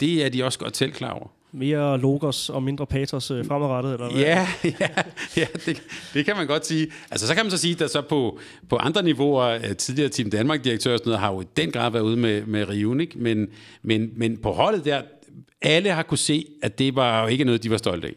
det 0.00 0.24
er 0.24 0.28
de 0.28 0.44
også 0.44 0.58
godt 0.58 0.76
selv 0.76 0.92
klar 0.92 1.10
over. 1.10 1.28
Mere 1.52 1.98
logos 2.00 2.48
og 2.50 2.62
mindre 2.62 2.86
patos 2.86 3.30
øh, 3.30 3.46
fremadrettet, 3.46 3.92
eller 3.92 4.10
hvad? 4.10 4.20
Ja, 4.20 4.48
ja, 4.80 4.88
ja 5.36 5.46
det, 5.66 5.82
det 6.14 6.24
kan 6.24 6.36
man 6.36 6.46
godt 6.46 6.66
sige. 6.66 6.92
Altså, 7.10 7.26
så 7.26 7.34
kan 7.34 7.44
man 7.44 7.50
så 7.50 7.58
sige, 7.58 7.84
at 7.84 7.90
så 7.90 8.00
på, 8.00 8.38
på 8.68 8.76
andre 8.76 9.02
niveauer, 9.02 9.44
øh, 9.44 9.76
tidligere 9.76 10.08
Team 10.08 10.30
Danmark-direktør 10.30 10.92
og 10.92 10.98
sådan 10.98 11.08
noget, 11.08 11.20
har 11.20 11.32
jo 11.32 11.40
i 11.40 11.44
den 11.56 11.70
grad 11.70 11.90
været 11.90 12.02
ude 12.02 12.16
med, 12.16 12.46
med 12.46 12.68
Riven, 12.68 13.00
ikke? 13.00 13.18
Men, 13.18 13.48
men, 13.82 14.10
men 14.16 14.36
på 14.36 14.52
holdet 14.52 14.84
der, 14.84 15.02
alle 15.62 15.90
har 15.90 16.02
kunne 16.02 16.18
se, 16.18 16.46
at 16.62 16.78
det 16.78 16.96
var 16.96 17.22
jo 17.22 17.28
ikke 17.28 17.44
noget, 17.44 17.62
de 17.62 17.70
var 17.70 17.76
stolte 17.76 18.08
af. 18.08 18.14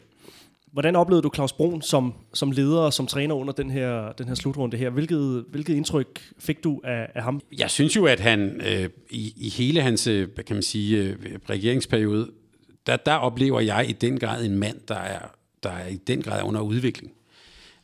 Hvordan 0.72 0.96
oplevede 0.96 1.22
du 1.22 1.30
Claus 1.34 1.52
Brun 1.52 1.82
som, 1.82 2.14
som 2.34 2.50
leder 2.50 2.78
og 2.78 2.92
som 2.92 3.06
træner 3.06 3.34
under 3.34 3.52
den 3.52 3.70
her, 3.70 4.12
den 4.12 4.28
her 4.28 4.34
slutrunde 4.34 4.76
her? 4.76 4.90
Hvilket, 4.90 5.44
hvilket 5.50 5.74
indtryk 5.74 6.32
fik 6.38 6.64
du 6.64 6.80
af, 6.84 7.08
af 7.14 7.22
ham? 7.22 7.40
Jeg 7.58 7.70
synes 7.70 7.96
jo, 7.96 8.06
at 8.06 8.20
han 8.20 8.60
øh, 8.66 8.88
i, 9.10 9.32
i 9.36 9.48
hele 9.48 9.82
hans 9.82 10.06
øh, 10.06 10.28
kan 10.46 10.56
man 10.56 10.62
sige, 10.62 10.98
øh, 10.98 11.16
regeringsperiode, 11.50 12.30
der, 12.86 12.96
der 12.96 13.14
oplever 13.14 13.60
jeg 13.60 13.86
i 13.88 13.92
den 13.92 14.18
grad 14.18 14.44
en 14.44 14.58
mand, 14.58 14.76
der 14.88 14.94
er, 14.94 15.18
der 15.62 15.70
er 15.70 15.88
i 15.88 15.96
den 15.96 16.22
grad 16.22 16.42
under 16.42 16.60
udvikling. 16.60 17.12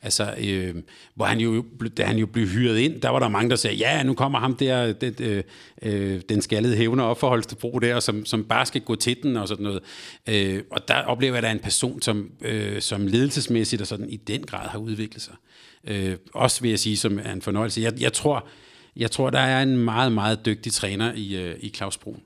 Altså, 0.04 0.34
øh, 0.38 0.74
hvor 1.14 1.24
han 1.24 1.40
jo, 1.40 1.64
da 1.96 2.04
han 2.04 2.18
jo 2.18 2.26
blev 2.26 2.46
hyret 2.46 2.78
ind, 2.78 3.00
der 3.00 3.08
var 3.08 3.18
der 3.18 3.28
mange, 3.28 3.50
der 3.50 3.56
sagde, 3.56 3.76
ja, 3.76 4.02
nu 4.02 4.14
kommer 4.14 4.38
ham 4.38 4.56
der, 4.56 4.92
den, 4.92 5.14
øh, 5.20 5.42
øh, 5.82 6.20
den 6.28 6.42
skaldede 6.42 6.76
hævner 6.76 7.04
op 7.04 7.20
for 7.20 7.28
Holstebro 7.28 7.78
der, 7.78 8.00
som, 8.00 8.24
som 8.24 8.44
bare 8.44 8.66
skal 8.66 8.80
gå 8.80 8.94
til 8.94 9.16
den 9.22 9.36
og 9.36 9.48
sådan 9.48 9.62
noget. 9.64 9.80
Øh, 10.28 10.62
og 10.70 10.88
der 10.88 10.94
oplever 10.94 11.32
jeg, 11.32 11.36
at 11.36 11.42
der 11.42 11.48
er 11.48 11.52
en 11.52 11.58
person, 11.58 12.02
som, 12.02 12.30
øh, 12.40 12.80
som 12.80 13.06
ledelsesmæssigt 13.06 13.82
og 13.82 13.88
sådan 13.88 14.10
i 14.10 14.16
den 14.16 14.42
grad 14.42 14.68
har 14.68 14.78
udviklet 14.78 15.22
sig. 15.22 15.34
Øh, 15.84 16.16
også 16.34 16.60
vil 16.60 16.70
jeg 16.70 16.78
sige, 16.78 16.96
som 16.96 17.18
er 17.24 17.32
en 17.32 17.42
fornøjelse. 17.42 17.80
Jeg, 17.80 18.00
jeg, 18.00 18.12
tror, 18.12 18.46
jeg 18.96 19.10
tror, 19.10 19.30
der 19.30 19.40
er 19.40 19.62
en 19.62 19.76
meget, 19.76 20.12
meget 20.12 20.46
dygtig 20.46 20.72
træner 20.72 21.12
i, 21.14 21.36
øh, 21.36 21.56
i 21.60 21.68
Claus 21.68 21.98
Brun. 21.98 22.20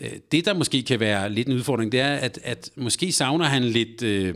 Øh, 0.00 0.12
det, 0.32 0.44
der 0.44 0.54
måske 0.54 0.82
kan 0.82 1.00
være 1.00 1.30
lidt 1.30 1.48
en 1.48 1.54
udfordring, 1.54 1.92
det 1.92 2.00
er, 2.00 2.14
at, 2.14 2.38
at 2.42 2.70
måske 2.76 3.12
savner 3.12 3.44
han 3.44 3.64
lidt... 3.64 4.02
Øh, 4.02 4.34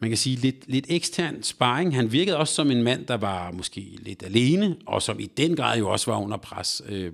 man 0.00 0.10
kan 0.10 0.16
sige, 0.16 0.36
lidt, 0.36 0.56
lidt 0.66 0.86
ekstern 0.88 1.42
sparring. 1.42 1.94
Han 1.94 2.12
virkede 2.12 2.36
også 2.36 2.54
som 2.54 2.70
en 2.70 2.82
mand, 2.82 3.06
der 3.06 3.16
var 3.16 3.50
måske 3.52 3.80
lidt 3.98 4.22
alene, 4.22 4.76
og 4.86 5.02
som 5.02 5.20
i 5.20 5.26
den 5.36 5.56
grad 5.56 5.78
jo 5.78 5.90
også 5.90 6.10
var 6.10 6.18
under 6.18 6.36
pres. 6.36 6.82
Øh, 6.88 7.12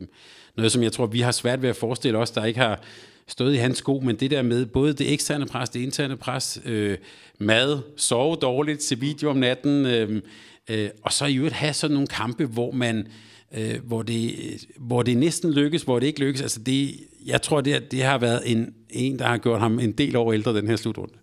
noget, 0.57 0.73
som 0.73 0.83
jeg 0.83 0.93
tror, 0.93 1.07
vi 1.07 1.21
har 1.21 1.33
svært 1.33 1.63
ved 1.63 1.69
at 1.69 1.77
forestille 1.77 2.19
os, 2.19 2.31
der 2.31 2.45
ikke 2.45 2.61
har 2.61 2.81
stået 3.29 3.55
i 3.55 3.57
hans 3.57 3.79
sko, 3.79 4.01
men 4.05 4.17
det 4.17 4.31
der 4.31 4.43
med 4.43 4.67
både 4.67 4.93
det 4.93 5.13
eksterne 5.13 5.47
pres, 5.47 5.69
det 5.69 5.81
interne 5.81 6.17
pres, 6.17 6.61
øh, 6.65 6.99
mad, 7.39 7.79
sove 7.97 8.37
dårligt, 8.37 8.83
se 8.83 8.99
video 8.99 9.31
om 9.31 9.37
natten, 9.37 9.87
øh, 9.87 10.23
øh, 10.69 10.91
og 11.03 11.13
så 11.13 11.27
i 11.27 11.37
øvrigt 11.37 11.55
have 11.55 11.73
sådan 11.73 11.95
nogle 11.95 12.09
kampe, 12.09 12.47
hvor 12.47 12.71
man 12.71 13.07
øh, 13.55 13.81
hvor, 13.85 14.03
det, 14.03 14.35
hvor 14.77 15.03
det 15.03 15.17
næsten 15.17 15.53
lykkes, 15.53 15.83
hvor 15.83 15.99
det 15.99 16.07
ikke 16.07 16.21
lykkes. 16.21 16.43
Altså 16.43 16.61
det, 16.61 16.95
jeg 17.27 17.43
tror, 17.43 17.61
det, 17.61 17.93
det 17.93 18.03
har 18.03 18.19
været 18.19 18.43
en, 18.53 18.75
en, 18.91 19.19
der 19.19 19.25
har 19.27 19.39
gjort 19.39 19.61
ham 19.61 19.79
en 19.79 19.93
del 19.93 20.17
år 20.17 20.33
ældre, 20.33 20.57
den 20.57 20.69
her 20.69 20.77
slutrunde 20.77 21.15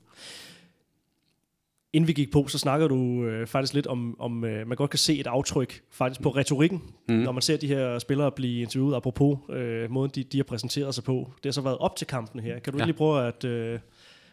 inden 1.93 2.07
vi 2.07 2.13
gik 2.13 2.31
på, 2.31 2.47
så 2.47 2.57
snakker 2.57 2.87
du 2.87 3.25
øh, 3.25 3.47
faktisk 3.47 3.73
lidt 3.73 3.87
om, 3.87 4.15
om 4.19 4.45
øh, 4.45 4.67
man 4.67 4.77
godt 4.77 4.89
kan 4.89 4.99
se 4.99 5.19
et 5.19 5.27
aftryk 5.27 5.81
faktisk 5.91 6.21
på 6.21 6.29
retorikken, 6.29 6.81
mm. 7.09 7.15
når 7.15 7.31
man 7.31 7.41
ser 7.41 7.57
de 7.57 7.67
her 7.67 7.99
spillere 7.99 8.31
blive 8.31 8.61
interviewet, 8.61 8.95
apropos 8.95 9.37
øh, 9.49 9.91
måden, 9.91 10.11
de, 10.15 10.23
de 10.23 10.37
har 10.37 10.43
præsenteret 10.43 10.95
sig 10.95 11.03
på. 11.03 11.31
Det 11.35 11.45
har 11.45 11.51
så 11.51 11.61
været 11.61 11.77
op 11.77 11.95
til 11.95 12.07
kampen 12.07 12.41
her. 12.41 12.59
Kan 12.59 12.73
du 12.73 12.79
ja. 12.79 12.85
lige 12.85 12.93
prøve 12.95 13.27
at, 13.27 13.43
øh, 13.43 13.79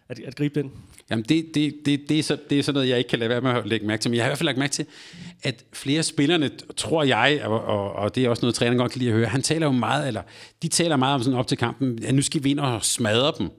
at, 0.08 0.18
at 0.18 0.36
gribe 0.36 0.62
den? 0.62 0.72
Jamen, 1.11 1.24
det, 1.28 1.54
det, 1.54 1.74
det, 1.86 2.08
det, 2.08 2.18
er 2.18 2.22
så, 2.22 2.38
det 2.50 2.58
er 2.58 2.62
sådan 2.62 2.74
noget, 2.74 2.88
jeg 2.88 2.98
ikke 2.98 3.08
kan 3.08 3.18
lade 3.18 3.30
være 3.30 3.40
med 3.40 3.50
at 3.50 3.66
lægge 3.66 3.86
mærke 3.86 4.02
til. 4.02 4.11
Men 4.11 4.16
jeg 4.16 4.24
har 4.24 4.28
i 4.28 4.30
hvert 4.30 4.38
fald 4.38 4.46
lagt 4.46 4.58
mærke 4.58 4.72
til, 4.72 4.86
at 5.42 5.64
flere 5.72 6.02
spillerne, 6.02 6.50
tror 6.76 7.02
jeg, 7.02 7.40
og, 7.44 7.64
og, 7.64 7.92
og 7.92 8.14
det 8.14 8.24
er 8.24 8.28
også 8.28 8.42
noget, 8.42 8.54
træneren 8.54 8.78
godt 8.78 8.92
kan 8.92 8.98
lide 8.98 9.11
at 9.11 9.16
høre, 9.16 9.26
han 9.26 9.42
taler 9.42 9.66
jo 9.66 9.72
meget, 9.72 10.06
eller 10.06 10.22
de 10.62 10.68
taler 10.68 10.96
meget 10.96 11.14
om 11.14 11.22
sådan 11.22 11.38
op 11.38 11.46
til 11.46 11.58
kampen, 11.58 12.04
at 12.04 12.14
nu 12.14 12.22
skal 12.22 12.44
vi 12.44 12.50
ind 12.50 12.61
og 12.61 12.84
smadre 12.84 13.32
dem. 13.38 13.50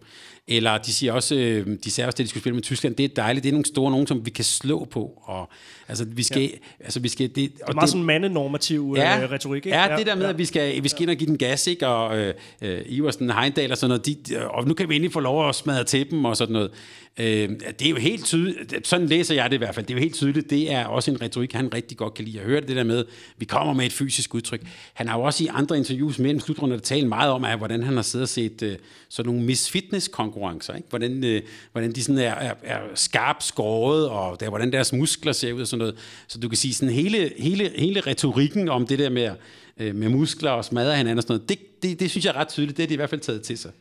Eller 0.48 0.78
de 0.78 0.94
siger 0.94 1.14
også, 1.14 1.36
øh, 1.36 1.68
de 1.84 1.92
sagde 1.92 2.08
også, 2.08 2.16
at 2.16 2.18
de 2.18 2.28
skulle 2.28 2.42
spille 2.42 2.56
med 2.56 2.64
Tyskland, 2.64 2.96
det 2.96 3.04
er 3.04 3.08
dejligt, 3.08 3.44
det 3.44 3.50
er 3.50 3.54
nogle 3.54 3.66
store 3.66 3.92
nogen, 3.92 4.08
som 4.08 4.26
vi 4.26 4.30
kan 4.30 4.44
slå 4.44 4.86
på. 4.86 5.22
Og, 5.24 5.50
altså, 5.88 6.06
vi 6.06 6.24
skal, 6.24 6.42
ja. 6.42 6.50
altså, 6.80 7.00
vi 7.00 7.08
skal, 7.08 7.28
det, 7.28 7.36
det 7.36 7.52
er 7.68 7.74
meget 7.74 7.82
det, 7.82 7.90
sådan 7.90 8.04
mandenormativ 8.04 8.94
ja, 8.98 9.24
øh, 9.24 9.32
retorik, 9.32 9.66
ikke? 9.66 9.78
Ja, 9.78 9.98
det 9.98 10.06
der 10.06 10.16
med, 10.16 10.24
ja. 10.24 10.30
at 10.30 10.38
vi 10.38 10.46
skal, 10.46 10.84
vi 10.84 10.88
skal 10.90 11.02
ind 11.02 11.10
og 11.10 11.16
give 11.16 11.28
den 11.28 11.38
gas, 11.38 11.68
ikke? 11.68 11.88
Og 11.88 12.18
øh, 12.18 12.34
øh, 12.62 12.82
Iversen, 12.86 13.30
Heindal 13.30 13.72
og 13.72 13.78
sådan 13.78 13.90
noget, 13.90 14.06
de, 14.06 14.48
og 14.48 14.68
nu 14.68 14.74
kan 14.74 14.90
vi 14.90 14.96
endelig 14.96 15.14
få 15.14 15.20
lov 15.20 15.50
at 15.50 15.56
smadre 15.56 15.84
til 15.84 16.12
dem, 16.12 16.26
og, 16.26 16.38
sådan 16.38 16.54
noget. 16.54 16.72
Øh, 17.20 17.50
det 17.80 17.86
er 17.86 17.90
jo 17.90 17.96
helt 17.96 18.26
tydeligt, 18.26 18.88
sådan 18.88 19.08
læser 19.08 19.36
jeg 19.36 19.50
det 19.50 19.56
i 19.56 19.58
hvert 19.58 19.76
fald, 19.76 19.86
det 19.86 19.94
er 19.94 19.98
jo 19.98 20.02
helt 20.02 20.16
tydeligt, 20.16 20.50
det 20.50 20.72
er 20.72 20.86
også 20.86 21.12
en 21.12 21.22
retorik, 21.22 21.54
han 21.54 21.74
rigtig 21.74 21.98
godt 21.98 22.14
kan 22.14 22.26
lide. 22.26 22.38
Jeg 22.38 22.46
hørte 22.46 22.68
det 22.68 22.76
der 22.76 22.84
med, 22.84 23.06
vi 23.38 23.46
kommer 23.46 23.74
med 23.74 23.86
et 23.86 23.94
fysisk 23.94 24.36
udtryk. 24.36 24.62
Han 24.94 25.08
har 25.08 25.18
jo 25.18 25.24
også 25.24 25.44
i 25.44 25.48
andre 25.48 25.78
interviews 25.78 26.20
mellem 26.20 26.40
slutrunderne 26.40 26.82
talt 26.82 27.08
meget 27.08 27.32
om, 27.32 27.46
at, 27.46 27.58
hvordan 27.58 27.84
han 27.84 27.96
har 27.96 28.02
siddet 28.02 28.24
og 28.24 28.30
set 28.30 28.62
øh, 28.62 28.78
sådan 29.10 29.34
nogle 29.34 29.46
Miss 29.46 29.70
Fitness-konkurrencer. 29.70 30.76
Ikke? 30.76 30.88
Hvordan, 30.90 31.24
øh, 31.24 31.42
hvordan 31.72 31.92
de 31.92 32.04
sådan 32.04 32.18
er, 32.18 32.34
er, 32.34 32.54
er 32.64 32.80
skarpt 32.96 33.44
skåret, 33.44 34.10
og 34.10 34.40
der, 34.40 34.50
hvordan 34.50 34.72
deres 34.72 34.94
muskler 34.94 35.32
ser 35.32 35.54
ud 35.54 35.62
og 35.62 35.68
sådan 35.68 35.80
noget. 35.80 35.96
Så 36.28 36.40
du 36.40 36.50
kan 36.50 36.58
sige, 36.58 36.74
sådan 36.74 36.94
hele, 36.94 37.32
hele, 37.38 37.72
hele 37.76 38.00
retorikken 38.00 38.70
om 38.70 38.88
det 38.88 39.00
der 39.00 39.10
med, 39.10 39.30
øh, 39.78 39.96
med 39.96 40.10
muskler 40.10 40.52
og 40.52 40.66
smadre 40.66 40.98
hinanden 40.98 41.18
og 41.18 41.24
sådan 41.24 41.34
noget, 41.34 41.50
det, 41.50 41.84
det, 41.84 42.00
det 42.00 42.10
synes 42.10 42.26
jeg 42.26 42.32
er 42.32 42.40
ret 42.40 42.48
tydeligt, 42.48 42.78
det 42.78 42.84
er 42.84 42.88
de 42.88 42.94
i 42.94 42.98
hvert 42.98 43.10
fald 43.10 43.22
taget 43.22 43.42
til 43.42 43.58
sig. 43.58 43.72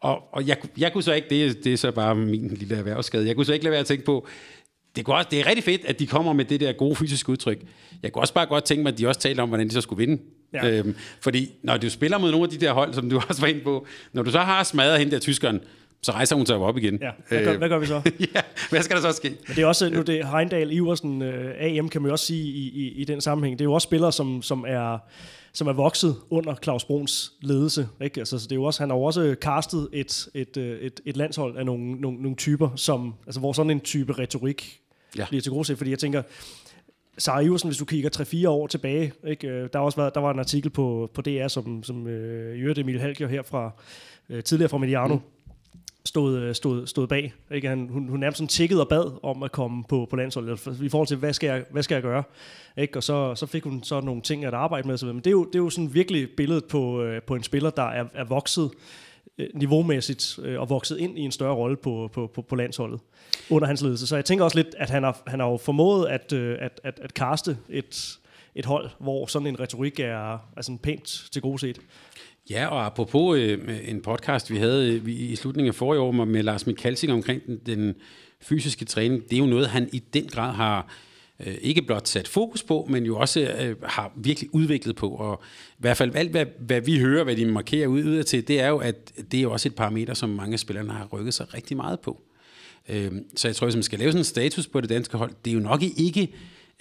Og, 0.00 0.34
og 0.34 0.46
jeg, 0.46 0.56
jeg 0.78 0.92
kunne 0.92 1.02
så 1.02 1.12
ikke, 1.12 1.28
det, 1.30 1.64
det 1.64 1.72
er 1.72 1.76
så 1.76 1.90
bare 1.90 2.14
min 2.14 2.48
lille 2.48 2.76
erhvervsskade, 2.76 3.26
jeg 3.26 3.36
kunne 3.36 3.46
så 3.46 3.52
ikke 3.52 3.64
lade 3.64 3.72
være 3.72 3.80
at 3.80 3.86
tænke 3.86 4.04
på, 4.04 4.26
det, 4.96 5.04
kunne 5.04 5.16
også, 5.16 5.28
det 5.30 5.40
er 5.40 5.46
rigtig 5.46 5.64
fedt, 5.64 5.84
at 5.84 5.98
de 5.98 6.06
kommer 6.06 6.32
med 6.32 6.44
det 6.44 6.60
der 6.60 6.72
gode 6.72 6.96
fysiske 6.96 7.30
udtryk. 7.30 7.62
Jeg 8.02 8.12
kunne 8.12 8.22
også 8.22 8.34
bare 8.34 8.46
godt 8.46 8.64
tænke 8.64 8.82
mig, 8.82 8.92
at 8.92 8.98
de 8.98 9.08
også 9.08 9.20
taler 9.20 9.42
om, 9.42 9.48
hvordan 9.48 9.68
de 9.68 9.72
så 9.72 9.80
skulle 9.80 10.06
vinde. 10.06 10.22
Ja. 10.52 10.70
Øhm, 10.70 10.94
fordi 11.20 11.52
når 11.62 11.76
du 11.76 11.90
spiller 11.90 12.18
mod 12.18 12.30
nogle 12.30 12.44
af 12.44 12.50
de 12.50 12.66
der 12.66 12.72
hold, 12.72 12.94
som 12.94 13.10
du 13.10 13.20
også 13.28 13.40
var 13.40 13.48
inde 13.48 13.60
på, 13.60 13.86
når 14.12 14.22
du 14.22 14.30
så 14.30 14.38
har 14.38 14.62
smadret 14.62 14.98
hende 14.98 15.12
der 15.12 15.18
tyskeren, 15.18 15.60
så 16.02 16.12
rejser 16.12 16.36
hun 16.36 16.46
sig 16.46 16.56
op 16.56 16.78
igen. 16.78 16.98
Ja, 17.02 17.10
hvad 17.28 17.44
gør, 17.44 17.52
øh, 17.52 17.58
hvad 17.58 17.68
gør 17.68 17.78
vi 17.78 17.86
så? 17.86 18.02
ja, 18.34 18.40
hvad 18.70 18.82
skal 18.82 18.96
der 18.96 19.02
så 19.02 19.12
ske? 19.12 19.28
Men 19.28 19.56
det 19.56 19.62
er 19.62 19.66
også, 19.66 19.90
nu 19.90 20.02
det 20.02 20.26
Heindal, 20.26 20.72
Iversen, 20.72 21.22
øh, 21.22 21.54
AM 21.60 21.88
kan 21.88 22.02
man 22.02 22.08
jo 22.08 22.12
også 22.12 22.26
sige 22.26 22.44
i, 22.44 22.68
i, 22.68 22.92
i 23.00 23.04
den 23.04 23.20
sammenhæng, 23.20 23.58
det 23.58 23.64
er 23.64 23.68
jo 23.68 23.72
også 23.72 23.86
spillere, 23.86 24.12
som, 24.12 24.42
som 24.42 24.64
er 24.68 24.98
som 25.52 25.68
er 25.68 25.72
vokset 25.72 26.16
under 26.30 26.54
Claus 26.62 26.84
Bruns 26.84 27.32
ledelse. 27.40 27.88
Ikke? 28.02 28.20
Altså, 28.20 28.38
så 28.38 28.44
det 28.44 28.52
er 28.52 28.56
jo 28.56 28.64
også, 28.64 28.82
han 28.82 28.90
har 28.90 28.96
jo 28.96 29.02
også 29.02 29.36
castet 29.40 29.88
et, 29.92 30.28
et, 30.34 30.56
øh, 30.56 30.80
et, 30.80 31.00
et 31.04 31.16
landshold 31.16 31.56
af 31.56 31.66
nogle, 31.66 31.92
nogle, 31.92 32.22
nogle 32.22 32.36
typer, 32.36 32.70
som, 32.76 33.14
altså, 33.26 33.40
hvor 33.40 33.52
sådan 33.52 33.70
en 33.70 33.80
type 33.80 34.12
retorik 34.12 34.80
ja. 35.16 35.26
bliver 35.28 35.42
til 35.42 35.52
gode 35.52 35.76
fordi 35.76 35.90
jeg 35.90 35.98
tænker, 35.98 36.22
Sarah 37.18 37.44
Iversen, 37.44 37.68
hvis 37.68 37.78
du 37.78 37.84
kigger 37.84 38.44
3-4 38.44 38.48
år 38.48 38.66
tilbage, 38.66 39.12
ikke? 39.26 39.48
Øh, 39.48 39.68
der, 39.72 39.78
har 39.78 39.84
også 39.84 39.96
været, 39.96 40.14
der 40.14 40.20
var 40.20 40.30
en 40.30 40.38
artikel 40.38 40.70
på, 40.70 41.10
på 41.14 41.22
DR, 41.22 41.48
som, 41.48 41.82
som 41.82 42.06
øh, 42.06 42.62
Jørgen 42.62 42.80
Emil 42.80 43.00
Halkjør 43.00 43.28
her 43.28 43.42
fra, 43.42 43.70
øh, 44.28 44.42
tidligere 44.42 44.68
fra 44.68 44.78
Mediano, 44.78 45.14
mm 45.14 45.20
stod, 46.08 46.38
øh, 46.38 46.54
stod, 46.54 46.86
stod 46.86 47.06
bag. 47.06 47.32
Ikke? 47.50 47.68
Han, 47.68 47.88
hun, 47.88 48.08
hun 48.08 48.20
nærmest 48.20 48.38
sådan 48.38 48.48
tikkede 48.48 48.80
og 48.80 48.88
bad 48.88 49.18
om 49.22 49.42
at 49.42 49.52
komme 49.52 49.84
på, 49.88 50.06
på 50.10 50.16
landsholdet, 50.16 50.80
i 50.82 50.88
forhold 50.88 51.08
til, 51.08 51.16
hvad 51.16 51.32
skal 51.32 51.46
jeg, 51.46 51.64
hvad 51.70 51.82
skal 51.82 51.94
jeg 51.94 52.02
gøre? 52.02 52.22
Ikke? 52.76 52.98
Og 52.98 53.02
så, 53.02 53.34
så 53.34 53.46
fik 53.46 53.64
hun 53.64 53.82
så 53.82 54.00
nogle 54.00 54.22
ting 54.22 54.44
at 54.44 54.54
arbejde 54.54 54.88
med. 54.88 54.98
Så, 54.98 55.06
Men 55.06 55.16
det 55.16 55.26
er 55.26 55.30
jo, 55.30 55.44
det 55.44 55.54
er 55.54 55.58
jo 55.58 55.70
sådan 55.70 55.94
virkelig 55.94 56.28
billedet 56.36 56.64
på, 56.64 57.02
øh, 57.02 57.22
på 57.22 57.34
en 57.34 57.42
spiller, 57.42 57.70
der 57.70 57.82
er, 57.82 58.04
er 58.14 58.24
vokset 58.24 58.70
øh, 59.38 59.48
niveaumæssigt 59.54 60.38
og 60.58 60.70
vokset 60.70 60.98
ind 60.98 61.18
i 61.18 61.22
en 61.22 61.32
større 61.32 61.54
rolle 61.54 61.76
på, 61.76 62.10
på, 62.12 62.26
på, 62.34 62.42
på 62.42 62.56
landsholdet 62.56 63.00
under 63.50 63.66
hans 63.66 63.82
ledelse. 63.82 64.06
Så 64.06 64.16
jeg 64.16 64.24
tænker 64.24 64.44
også 64.44 64.56
lidt, 64.56 64.74
at 64.78 64.90
han 64.90 65.02
har, 65.02 65.22
han 65.26 65.40
har 65.40 65.46
jo 65.46 65.56
formået 65.56 66.06
at, 66.06 66.32
at, 66.32 66.80
at, 66.84 67.00
at 67.02 67.14
kaste 67.14 67.58
et, 67.68 68.18
et 68.54 68.66
hold, 68.66 68.90
hvor 68.98 69.26
sådan 69.26 69.46
en 69.46 69.60
retorik 69.60 70.00
er, 70.00 70.32
er 70.32 70.62
sådan 70.62 70.78
pænt 70.78 71.28
til 71.32 71.42
gode 71.42 71.58
set. 71.58 71.78
Ja, 72.50 72.66
og 72.66 72.86
apropos 72.86 73.38
øh, 73.38 73.58
en 73.84 74.02
podcast, 74.02 74.50
vi 74.50 74.56
havde 74.56 74.94
øh, 74.94 75.08
i 75.08 75.36
slutningen 75.36 75.68
af 75.68 75.74
forrige 75.74 76.00
år 76.00 76.12
med 76.12 76.42
Lars 76.42 76.66
Mikalsing 76.66 77.12
omkring 77.12 77.46
den, 77.46 77.60
den 77.66 77.94
fysiske 78.40 78.84
træning, 78.84 79.22
det 79.22 79.32
er 79.32 79.38
jo 79.38 79.46
noget, 79.46 79.68
han 79.68 79.88
i 79.92 79.98
den 79.98 80.26
grad 80.26 80.52
har 80.52 80.94
øh, 81.46 81.54
ikke 81.60 81.82
blot 81.82 82.08
sat 82.08 82.28
fokus 82.28 82.62
på, 82.62 82.86
men 82.90 83.04
jo 83.04 83.18
også 83.18 83.40
øh, 83.40 83.76
har 83.82 84.12
virkelig 84.16 84.54
udviklet 84.54 84.96
på. 84.96 85.08
Og 85.08 85.42
i 85.72 85.76
hvert 85.78 85.96
fald 85.96 86.14
alt, 86.14 86.30
hvad, 86.30 86.46
hvad 86.58 86.80
vi 86.80 86.98
hører, 86.98 87.24
hvad 87.24 87.36
de 87.36 87.46
markerer 87.46 87.86
ud, 87.86 88.04
ud 88.04 88.22
til, 88.22 88.48
det 88.48 88.60
er 88.60 88.68
jo, 88.68 88.78
at 88.78 89.12
det 89.32 89.38
er 89.38 89.42
jo 89.42 89.52
også 89.52 89.68
et 89.68 89.74
parameter, 89.74 90.14
som 90.14 90.30
mange 90.30 90.52
af 90.52 90.58
spillerne 90.58 90.92
har 90.92 91.08
rykket 91.12 91.34
sig 91.34 91.54
rigtig 91.54 91.76
meget 91.76 92.00
på. 92.00 92.22
Øh, 92.88 93.12
så 93.36 93.48
jeg 93.48 93.56
tror, 93.56 93.66
hvis 93.66 93.76
man 93.76 93.82
skal 93.82 93.98
lave 93.98 94.12
sådan 94.12 94.20
en 94.20 94.24
status 94.24 94.66
på 94.66 94.80
det 94.80 94.90
danske 94.90 95.16
hold, 95.16 95.32
det 95.44 95.50
er 95.50 95.54
jo 95.54 95.60
nok 95.60 95.82
ikke, 95.96 96.32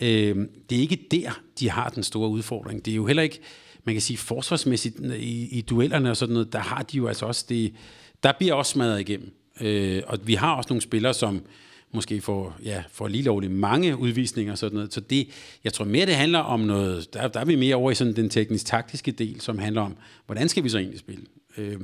øh, 0.02 0.36
det 0.70 0.78
er 0.78 0.82
ikke 0.82 1.08
der, 1.12 1.42
de 1.60 1.70
har 1.70 1.90
den 1.90 2.04
store 2.04 2.30
udfordring. 2.30 2.86
Det 2.86 2.92
er 2.92 2.96
jo 2.96 3.06
heller 3.06 3.24
ikke 3.24 3.40
man 3.88 3.96
kan 3.96 4.02
sige, 4.02 4.18
forsvarsmæssigt 4.18 4.96
øh, 5.04 5.20
i, 5.20 5.58
i 5.58 5.62
duellerne 5.62 6.10
og 6.10 6.18
sådan 6.18 6.34
noget, 6.34 6.54
der 6.54 6.60
har 6.60 6.84
de 6.84 6.98
jo 6.98 7.08
altså 7.08 7.26
også 7.26 7.46
det, 7.50 7.74
der 8.24 8.32
bliver 8.38 8.54
også 8.54 8.72
smadret 8.72 9.00
igennem. 9.00 9.34
Øh, 9.62 10.04
og 10.08 10.20
vi 10.24 10.34
har 10.34 10.56
også 10.56 10.68
nogle 10.70 10.82
spillere, 10.82 11.14
som 11.14 11.42
måske 11.94 12.22
får, 12.22 12.58
ja, 12.64 12.84
får 12.92 13.08
lige 13.08 13.24
lovligt 13.24 13.54
mange 13.54 13.98
udvisninger 13.98 14.52
og 14.52 14.58
sådan 14.58 14.76
noget. 14.76 14.94
Så 14.94 15.00
det, 15.00 15.30
jeg 15.64 15.74
tror 15.74 15.86
mere, 15.86 16.06
det 16.06 16.16
handler 16.16 16.40
om 16.40 16.60
noget, 16.60 17.14
der, 17.14 17.28
der 17.28 17.40
er 17.40 17.46
vi 17.46 17.56
mere 17.56 17.76
over 17.76 17.92
i 17.92 17.96
sådan 17.96 18.16
den 18.16 18.30
teknisk-taktiske 18.30 19.12
del, 19.12 19.42
som 19.42 19.60
handler 19.60 19.82
om, 19.82 19.98
hvordan 20.26 20.50
skal 20.50 20.64
vi 20.64 20.70
så 20.70 20.78
egentlig 20.78 21.00
spille? 21.00 21.26
Øh, 21.58 21.80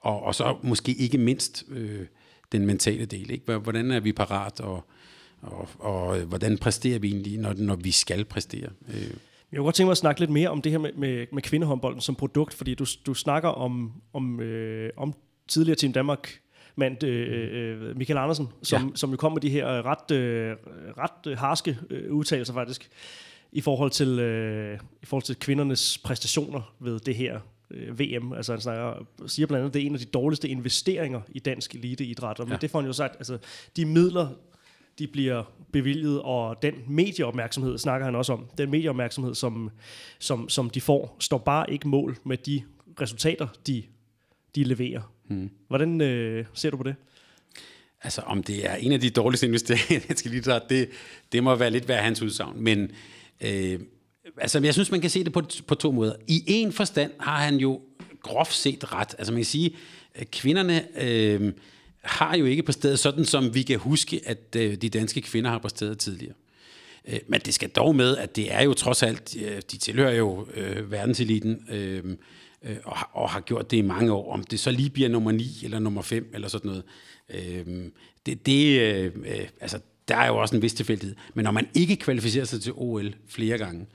og, 0.00 0.22
og 0.22 0.34
så 0.34 0.56
måske 0.62 0.92
ikke 0.92 1.18
mindst 1.18 1.64
øh, 1.70 2.06
den 2.52 2.66
mentale 2.66 3.04
del. 3.04 3.30
Ikke? 3.30 3.56
Hvordan 3.56 3.90
er 3.90 4.00
vi 4.00 4.12
parat, 4.12 4.60
og, 4.60 4.84
og, 5.42 5.68
og 5.78 6.20
øh, 6.20 6.28
hvordan 6.28 6.58
præsterer 6.58 6.98
vi 6.98 7.08
egentlig, 7.08 7.38
når, 7.38 7.54
når 7.56 7.76
vi 7.76 7.90
skal 7.90 8.24
præstere? 8.24 8.68
Øh. 8.88 9.10
Jeg 9.52 9.58
kunne 9.58 9.64
godt 9.64 9.74
tænke 9.74 9.86
mig 9.86 9.92
at 9.92 9.98
snakke 9.98 10.20
lidt 10.20 10.30
mere 10.30 10.48
om 10.48 10.62
det 10.62 10.72
her 10.72 10.78
med, 10.78 10.92
med, 10.92 11.26
med 11.32 11.42
kvindehåndbolden 11.42 12.00
som 12.00 12.14
produkt, 12.14 12.54
fordi 12.54 12.74
du, 12.74 12.86
du 13.06 13.14
snakker 13.14 13.48
om, 13.48 13.92
om, 14.12 14.40
øh, 14.40 14.90
om 14.96 15.14
tidligere 15.48 15.76
Team 15.76 15.92
Danmark 15.92 16.40
mand 16.76 17.04
øh, 17.04 17.48
øh, 17.52 17.96
Michael 17.96 18.18
Andersen, 18.18 18.48
som, 18.62 18.82
ja. 18.82 18.88
som 18.94 19.10
jo 19.10 19.16
kom 19.16 19.32
med 19.32 19.40
de 19.40 19.50
her 19.50 19.66
ret, 19.86 20.16
øh, 20.16 20.56
ret 20.98 21.38
harske 21.38 21.78
øh, 21.90 22.12
udtalelser 22.12 22.54
faktisk, 22.54 22.90
i 23.52 23.60
forhold, 23.60 23.90
til, 23.90 24.18
øh, 24.18 24.78
i 25.02 25.06
forhold 25.06 25.22
til 25.22 25.36
kvindernes 25.36 25.98
præstationer 25.98 26.74
ved 26.80 27.00
det 27.00 27.14
her 27.14 27.40
øh, 27.70 28.00
VM. 28.00 28.32
Altså 28.32 28.52
han 28.52 28.60
snakker, 28.60 29.06
siger 29.26 29.46
blandt 29.46 29.60
andet, 29.60 29.70
at 29.70 29.74
det 29.74 29.82
er 29.82 29.86
en 29.86 29.94
af 29.94 30.00
de 30.00 30.04
dårligste 30.04 30.48
investeringer 30.48 31.20
i 31.28 31.38
dansk 31.38 31.74
eliteidræt. 31.74 32.40
Og 32.40 32.48
ja. 32.48 32.56
det 32.56 32.70
får 32.70 32.78
han 32.80 32.86
jo 32.86 32.92
sagt, 32.92 33.16
altså 33.16 33.38
de 33.76 33.86
midler, 33.86 34.28
de 35.00 35.06
bliver 35.06 35.42
bevilget, 35.72 36.22
og 36.22 36.62
den 36.62 36.74
medieopmærksomhed 36.88 37.78
snakker 37.78 38.04
han 38.04 38.14
også 38.14 38.32
om. 38.32 38.46
Den 38.58 38.70
medieopmærksomhed, 38.70 39.34
som, 39.34 39.70
som, 40.18 40.48
som 40.48 40.70
de 40.70 40.80
får, 40.80 41.16
står 41.20 41.38
bare 41.38 41.72
ikke 41.72 41.88
mål 41.88 42.18
med 42.24 42.36
de 42.36 42.62
resultater, 43.00 43.46
de, 43.66 43.82
de 44.54 44.64
leverer. 44.64 45.12
Hmm. 45.28 45.50
Hvordan 45.68 46.00
øh, 46.00 46.44
ser 46.54 46.70
du 46.70 46.76
på 46.76 46.82
det? 46.82 46.94
Altså, 48.02 48.20
om 48.20 48.42
det 48.42 48.70
er 48.70 48.74
en 48.74 48.92
af 48.92 49.00
de 49.00 49.10
dårligste 49.10 49.46
investeringer, 49.46 50.00
jeg 50.08 50.18
skal 50.18 50.30
lige 50.30 50.42
tage, 50.42 50.60
det, 50.68 50.88
det 51.32 51.42
må 51.42 51.54
være 51.54 51.70
lidt 51.70 51.88
værd 51.88 52.04
hans 52.04 52.22
udsagn. 52.22 52.62
Men 52.62 52.90
øh, 53.40 53.80
altså, 54.36 54.60
jeg 54.60 54.74
synes, 54.74 54.90
man 54.90 55.00
kan 55.00 55.10
se 55.10 55.24
det 55.24 55.32
på, 55.32 55.42
på 55.66 55.74
to 55.74 55.92
måder. 55.92 56.12
I 56.26 56.42
en 56.46 56.72
forstand 56.72 57.12
har 57.20 57.36
han 57.36 57.56
jo 57.56 57.80
groft 58.22 58.54
set 58.54 58.92
ret. 58.92 59.14
Altså, 59.18 59.32
man 59.32 59.38
kan 59.38 59.46
sige, 59.46 59.76
at 60.14 60.30
kvinderne... 60.30 61.02
Øh, 61.02 61.52
har 62.02 62.36
jo 62.36 62.44
ikke 62.44 62.62
præsteret 62.62 62.98
sådan, 62.98 63.24
som 63.24 63.54
vi 63.54 63.62
kan 63.62 63.78
huske, 63.78 64.20
at 64.26 64.56
øh, 64.56 64.74
de 64.74 64.88
danske 64.88 65.20
kvinder 65.20 65.50
har 65.50 65.58
præsteret 65.58 65.98
tidligere. 65.98 66.34
Øh, 67.08 67.18
men 67.28 67.40
det 67.40 67.54
skal 67.54 67.68
dog 67.68 67.96
med, 67.96 68.16
at 68.16 68.36
det 68.36 68.54
er 68.54 68.62
jo 68.62 68.74
trods 68.74 69.02
alt, 69.02 69.36
øh, 69.36 69.62
de 69.72 69.78
tilhører 69.78 70.14
jo 70.14 70.46
øh, 70.54 70.90
verdenseliten, 70.90 71.66
øh, 71.70 72.04
øh, 72.62 72.76
og, 72.84 72.96
og 73.12 73.30
har 73.30 73.40
gjort 73.40 73.70
det 73.70 73.76
i 73.76 73.82
mange 73.82 74.12
år. 74.12 74.32
Om 74.32 74.44
det 74.44 74.60
så 74.60 74.70
lige 74.70 74.90
bliver 74.90 75.08
nummer 75.08 75.32
9 75.32 75.60
eller 75.64 75.78
nummer 75.78 76.02
5 76.02 76.30
eller 76.34 76.48
sådan 76.48 76.68
noget. 76.68 76.82
Øh, 77.30 77.90
det, 78.26 78.46
det 78.46 78.80
øh, 78.80 79.12
øh, 79.26 79.48
altså, 79.60 79.78
der 80.08 80.16
er 80.16 80.26
jo 80.26 80.36
også 80.36 80.56
en 80.56 80.62
vis 80.62 80.74
tilfældighed. 80.74 81.16
Men 81.34 81.44
når 81.44 81.50
man 81.50 81.68
ikke 81.74 81.96
kvalificerer 81.96 82.44
sig 82.44 82.62
til 82.62 82.72
OL 82.76 83.14
flere 83.28 83.58
gange, 83.58 83.86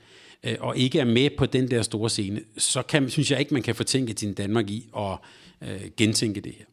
øh, 0.44 0.56
og 0.60 0.76
ikke 0.76 0.98
er 0.98 1.04
med 1.04 1.30
på 1.38 1.46
den 1.46 1.70
der 1.70 1.82
store 1.82 2.10
scene, 2.10 2.40
så 2.58 2.82
kan, 2.82 3.10
synes 3.10 3.30
jeg 3.30 3.40
ikke, 3.40 3.54
man 3.54 3.62
kan 3.62 3.74
fortænke 3.74 4.12
til 4.12 4.34
Danmark 4.34 4.70
i 4.70 4.88
at 4.96 5.18
øh, 5.62 5.80
gentænke 5.96 6.40
det 6.40 6.52
her. 6.58 6.64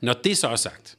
Når 0.00 0.12
det 0.12 0.38
så 0.38 0.48
er 0.48 0.56
sagt, 0.56 0.96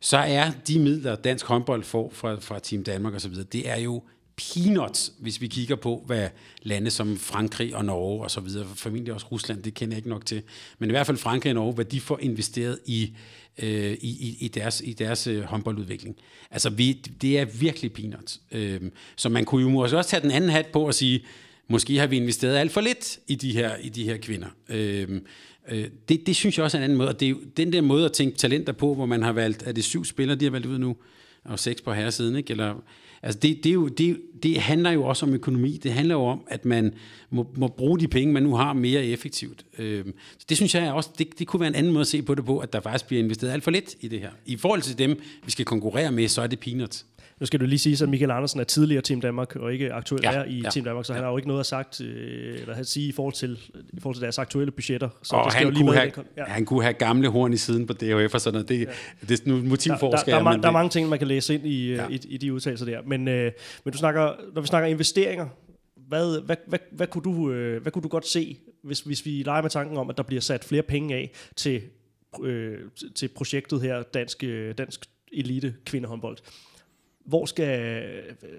så 0.00 0.16
er 0.16 0.50
de 0.68 0.78
midler, 0.78 1.16
dansk 1.16 1.46
håndbold 1.46 1.84
får 1.84 2.10
fra, 2.14 2.34
fra 2.34 2.58
Team 2.58 2.84
Danmark 2.84 3.14
osv., 3.14 3.34
det 3.34 3.68
er 3.68 3.76
jo 3.76 4.02
peanuts, 4.36 5.12
hvis 5.18 5.40
vi 5.40 5.46
kigger 5.46 5.76
på, 5.76 6.02
hvad 6.06 6.28
lande 6.62 6.90
som 6.90 7.18
Frankrig 7.18 7.76
og 7.76 7.84
Norge 7.84 8.22
og 8.22 8.30
så 8.30 8.40
videre, 8.40 8.66
formentlig 8.74 9.14
også 9.14 9.26
Rusland, 9.32 9.62
det 9.62 9.74
kender 9.74 9.94
jeg 9.94 9.98
ikke 9.98 10.08
nok 10.08 10.26
til, 10.26 10.42
men 10.78 10.90
i 10.90 10.92
hvert 10.92 11.06
fald 11.06 11.16
Frankrig 11.16 11.50
og 11.50 11.54
Norge, 11.54 11.72
hvad 11.72 11.84
de 11.84 12.00
får 12.00 12.18
investeret 12.22 12.78
i, 12.86 13.16
øh, 13.58 13.92
i, 13.92 14.36
i 14.40 14.48
deres, 14.48 14.82
i 14.84 14.92
deres 14.92 15.26
øh, 15.26 15.42
håndboldudvikling. 15.42 16.16
Altså, 16.50 16.70
vi, 16.70 16.92
det 16.92 17.38
er 17.38 17.44
virkelig 17.44 17.92
peanuts. 17.92 18.40
Øh, 18.52 18.80
så 19.16 19.28
man 19.28 19.44
kunne 19.44 19.62
jo 19.62 19.68
måske 19.68 19.96
også 19.96 20.10
tage 20.10 20.22
den 20.22 20.30
anden 20.30 20.50
hat 20.50 20.66
på 20.66 20.86
og 20.86 20.94
sige, 20.94 21.24
måske 21.68 21.98
har 21.98 22.06
vi 22.06 22.16
investeret 22.16 22.56
alt 22.56 22.72
for 22.72 22.80
lidt 22.80 23.18
i 23.26 23.34
de 23.34 23.52
her, 23.52 23.76
i 23.76 23.88
de 23.88 24.04
her 24.04 24.16
kvinder. 24.16 24.48
Øh, 24.68 25.20
Øh, 25.68 25.86
det, 26.08 26.26
det 26.26 26.36
synes 26.36 26.58
jeg 26.58 26.64
også 26.64 26.76
er 26.76 26.80
en 26.80 26.84
anden 26.84 26.98
måde, 26.98 27.08
og 27.08 27.20
det 27.20 27.26
er 27.26 27.30
jo 27.30 27.38
den 27.56 27.72
der 27.72 27.80
måde 27.80 28.04
at 28.04 28.12
tænke 28.12 28.36
talenter 28.36 28.72
på, 28.72 28.94
hvor 28.94 29.06
man 29.06 29.22
har 29.22 29.32
valgt, 29.32 29.62
er 29.66 29.72
det 29.72 29.84
syv 29.84 30.04
spillere, 30.04 30.36
de 30.36 30.44
har 30.44 30.50
valgt 30.50 30.66
ud 30.66 30.78
nu, 30.78 30.96
og 31.44 31.58
seks 31.58 31.80
på 31.80 31.92
herresiden, 31.92 32.36
ikke? 32.36 32.50
Eller, 32.50 32.74
altså 33.22 33.38
det, 33.38 33.64
det, 33.64 33.70
er 33.70 33.74
jo, 33.74 33.88
det, 33.88 34.20
det 34.42 34.60
handler 34.60 34.90
jo 34.90 35.04
også 35.04 35.26
om 35.26 35.34
økonomi. 35.34 35.76
Det 35.82 35.92
handler 35.92 36.14
jo 36.14 36.24
om, 36.24 36.44
at 36.46 36.64
man 36.64 36.94
må, 37.30 37.46
må 37.56 37.68
bruge 37.68 38.00
de 38.00 38.08
penge, 38.08 38.32
man 38.32 38.42
nu 38.42 38.54
har, 38.54 38.72
mere 38.72 39.04
effektivt. 39.04 39.64
Øh, 39.78 40.04
så 40.38 40.46
det 40.48 40.56
synes 40.56 40.74
jeg 40.74 40.92
også, 40.92 41.10
det, 41.18 41.38
det 41.38 41.46
kunne 41.46 41.60
være 41.60 41.68
en 41.68 41.74
anden 41.74 41.92
måde 41.92 42.00
at 42.00 42.06
se 42.06 42.22
på 42.22 42.34
det 42.34 42.44
på, 42.44 42.58
at 42.58 42.72
der 42.72 42.80
faktisk 42.80 43.06
bliver 43.06 43.22
investeret 43.22 43.52
alt 43.52 43.64
for 43.64 43.70
lidt 43.70 43.94
i 44.00 44.08
det 44.08 44.20
her. 44.20 44.30
I 44.46 44.56
forhold 44.56 44.82
til 44.82 44.98
dem, 44.98 45.20
vi 45.44 45.50
skal 45.50 45.64
konkurrere 45.64 46.12
med, 46.12 46.28
så 46.28 46.42
er 46.42 46.46
det 46.46 46.60
peanuts. 46.60 47.06
Nu 47.40 47.46
skal 47.46 47.60
du 47.60 47.64
lige 47.64 47.78
sige, 47.78 48.02
at 48.02 48.08
Michael 48.08 48.30
Andersen 48.30 48.60
er 48.60 48.64
tidligere 48.64 49.02
Team 49.02 49.20
Danmark, 49.20 49.56
og 49.56 49.72
ikke 49.72 49.92
aktuelt 49.92 50.24
ja, 50.24 50.32
er 50.32 50.44
i 50.44 50.60
ja, 50.64 50.70
Team 50.70 50.84
Danmark, 50.84 51.04
så 51.04 51.12
ja. 51.12 51.14
han 51.14 51.24
har 51.24 51.30
jo 51.30 51.36
ikke 51.36 51.48
noget 51.48 51.60
at 51.60 51.66
sagt, 51.66 52.00
øh, 52.00 52.60
eller 52.60 52.74
at 52.74 52.86
sige 52.86 53.08
i 53.08 53.12
forhold, 53.12 53.34
til, 53.34 53.58
i 53.92 54.00
forhold 54.00 54.14
til 54.14 54.22
deres 54.22 54.38
aktuelle 54.38 54.70
budgetter. 54.72 55.08
Så 55.22 55.36
og 55.36 55.44
det 55.44 55.54
han, 55.54 55.64
jo 55.64 55.70
lige 55.70 55.82
kunne 55.82 55.96
have, 55.96 56.12
ja. 56.36 56.44
han 56.44 56.64
kunne 56.64 56.82
have 56.82 56.92
gamle 56.92 57.28
horn 57.28 57.52
i 57.52 57.56
siden 57.56 57.86
på 57.86 57.92
DHF 57.92 58.34
og 58.34 58.40
sådan 58.40 58.54
noget. 58.54 58.68
Det, 58.68 58.80
ja. 58.80 59.26
det 59.28 59.40
er 59.40 59.48
nu 59.48 59.62
motivforsker. 59.62 60.32
Der, 60.32 60.38
der, 60.38 60.44
der, 60.44 60.52
der, 60.52 60.60
der 60.60 60.68
er 60.68 60.72
mange 60.72 60.90
ting, 60.90 61.08
man 61.08 61.18
kan 61.18 61.28
læse 61.28 61.54
ind 61.54 61.66
i, 61.66 61.94
ja. 61.94 62.08
i, 62.08 62.20
i 62.28 62.36
de 62.36 62.52
udtalelser 62.52 62.86
der. 62.86 63.02
Men, 63.06 63.28
øh, 63.28 63.52
men 63.84 63.92
du 63.92 63.98
snakker, 63.98 64.32
når 64.54 64.60
vi 64.60 64.66
snakker 64.66 64.88
investeringer, 64.88 65.46
hvad, 66.08 66.40
hvad, 66.40 66.56
hvad, 66.66 66.78
hvad, 66.92 67.06
kunne 67.06 67.24
du, 67.24 67.50
øh, 67.50 67.82
hvad 67.82 67.92
kunne 67.92 68.02
du 68.02 68.08
godt 68.08 68.26
se, 68.26 68.58
hvis, 68.82 69.00
hvis 69.00 69.26
vi 69.26 69.30
leger 69.30 69.62
med 69.62 69.70
tanken 69.70 69.96
om, 69.96 70.10
at 70.10 70.16
der 70.16 70.22
bliver 70.22 70.40
sat 70.40 70.64
flere 70.64 70.82
penge 70.82 71.14
af 71.14 71.30
til, 71.56 71.82
øh, 72.42 72.78
til 73.14 73.28
projektet 73.28 73.82
her, 73.82 74.02
Dansk, 74.02 74.44
øh, 74.44 74.74
dansk 74.78 75.06
Elite 75.32 75.74
Kvindehåndbold? 75.84 76.36
Hvor 77.30 77.46
skal, 77.46 78.02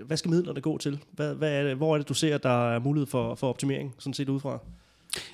hvad 0.06 0.18
skal 0.18 0.32
midlerne 0.32 0.62
gå 0.62 0.78
til? 0.78 1.00
Hvad, 1.12 1.36
hvad 1.36 1.52
er 1.52 1.64
det, 1.64 1.76
hvor 1.76 1.94
er 1.94 1.98
det, 1.98 2.10
du 2.10 2.14
ser, 2.14 2.38
der 2.38 2.76
er 2.76 2.80
mulighed 2.80 3.08
for, 3.08 3.36
for 3.36 3.50
optimering, 3.50 3.96
sådan 4.00 4.14
set 4.14 4.30
udefra? 4.30 4.60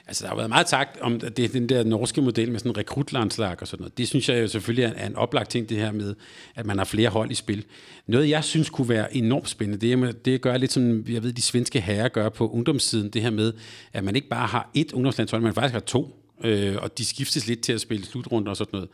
Altså, 0.07 0.23
der 0.23 0.29
har 0.29 0.35
været 0.35 0.49
meget 0.49 0.69
sagt 0.69 1.01
om 1.01 1.19
det, 1.19 1.53
den 1.53 1.69
der 1.69 1.83
norske 1.83 2.21
model 2.21 2.51
med 2.51 2.59
sådan 2.59 2.71
en 2.71 2.77
rekrutlandslag 2.77 3.61
og 3.61 3.67
sådan 3.67 3.81
noget. 3.81 3.97
Det 3.97 4.07
synes 4.07 4.29
jeg 4.29 4.41
jo 4.41 4.47
selvfølgelig 4.47 4.83
er, 4.83 4.93
er 4.95 5.07
en 5.07 5.15
oplagt 5.15 5.49
ting, 5.49 5.69
det 5.69 5.77
her 5.77 5.91
med, 5.91 6.15
at 6.55 6.65
man 6.65 6.77
har 6.77 6.85
flere 6.85 7.09
hold 7.09 7.31
i 7.31 7.35
spil. 7.35 7.65
Noget, 8.07 8.29
jeg 8.29 8.43
synes 8.43 8.69
kunne 8.69 8.89
være 8.89 9.15
enormt 9.15 9.49
spændende, 9.49 9.87
det 9.87 10.25
det 10.25 10.41
gør 10.41 10.57
lidt 10.57 10.71
som, 10.71 11.05
jeg 11.07 11.23
ved, 11.23 11.33
de 11.33 11.41
svenske 11.41 11.81
herrer 11.81 12.07
gør 12.07 12.29
på 12.29 12.49
ungdomssiden, 12.49 13.09
det 13.09 13.21
her 13.21 13.29
med, 13.29 13.53
at 13.93 14.03
man 14.03 14.15
ikke 14.15 14.27
bare 14.27 14.47
har 14.47 14.69
et 14.73 14.91
ungdomslandshold, 14.93 15.41
man 15.41 15.53
faktisk 15.53 15.73
har 15.73 15.79
to, 15.79 16.23
øh, 16.43 16.75
og 16.81 16.97
de 16.97 17.05
skiftes 17.05 17.47
lidt 17.47 17.61
til 17.61 17.73
at 17.73 17.81
spille 17.81 18.05
slutrunder 18.05 18.49
og 18.49 18.57
sådan 18.57 18.79
noget. 18.79 18.89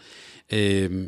Øh, 0.51 1.07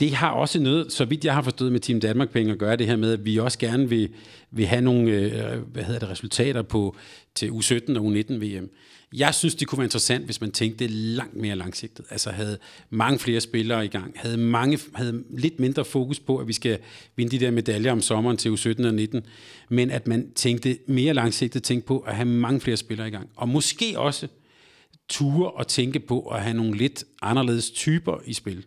det 0.00 0.14
har 0.14 0.30
også 0.30 0.60
noget, 0.60 0.92
så 0.92 1.04
vidt 1.04 1.24
jeg 1.24 1.34
har 1.34 1.42
forstået 1.42 1.72
med 1.72 1.80
Team 1.80 2.00
Danmark 2.00 2.30
penge 2.30 2.52
at 2.52 2.58
gøre 2.58 2.76
det 2.76 2.86
her 2.86 2.96
med, 2.96 3.12
at 3.12 3.24
vi 3.24 3.36
også 3.36 3.58
gerne 3.58 3.88
vil, 3.88 4.08
vil 4.50 4.66
have 4.66 4.82
nogle 4.82 5.10
øh, 5.10 5.58
hvad 5.72 5.84
hedder 5.84 6.00
det, 6.00 6.08
resultater 6.08 6.62
på, 6.62 6.96
til 7.34 7.48
U17 7.48 7.98
og 7.98 8.06
U19 8.06 8.32
VM. 8.32 8.70
Jeg 9.16 9.34
synes, 9.34 9.54
det 9.54 9.68
kunne 9.68 9.78
være 9.78 9.86
interessant, 9.86 10.24
hvis 10.24 10.40
man 10.40 10.52
tænkte 10.52 10.86
langt 10.86 11.36
mere 11.36 11.56
langsigtet. 11.56 12.04
Altså 12.10 12.30
havde 12.30 12.58
mange 12.90 13.18
flere 13.18 13.40
spillere 13.40 13.84
i 13.84 13.88
gang, 13.88 14.12
havde, 14.16 14.36
mange, 14.36 14.78
havde 14.94 15.24
lidt 15.30 15.60
mindre 15.60 15.84
fokus 15.84 16.20
på, 16.20 16.38
at 16.38 16.48
vi 16.48 16.52
skal 16.52 16.78
vinde 17.16 17.38
de 17.38 17.44
der 17.44 17.50
medaljer 17.50 17.92
om 17.92 18.00
sommeren 18.00 18.36
til 18.36 18.48
U17 18.48 18.86
og 18.86 18.94
19, 18.94 19.22
men 19.68 19.90
at 19.90 20.06
man 20.06 20.32
tænkte 20.34 20.78
mere 20.86 21.14
langsigtet, 21.14 21.62
tænkte 21.62 21.86
på 21.86 21.98
at 21.98 22.14
have 22.14 22.28
mange 22.28 22.60
flere 22.60 22.76
spillere 22.76 23.08
i 23.08 23.10
gang. 23.10 23.28
Og 23.36 23.48
måske 23.48 23.98
også 23.98 24.28
ture 25.08 25.50
og 25.50 25.68
tænke 25.68 26.00
på 26.00 26.20
at 26.20 26.42
have 26.42 26.56
nogle 26.56 26.76
lidt 26.76 27.04
anderledes 27.22 27.70
typer 27.70 28.20
i 28.26 28.32
spil. 28.32 28.64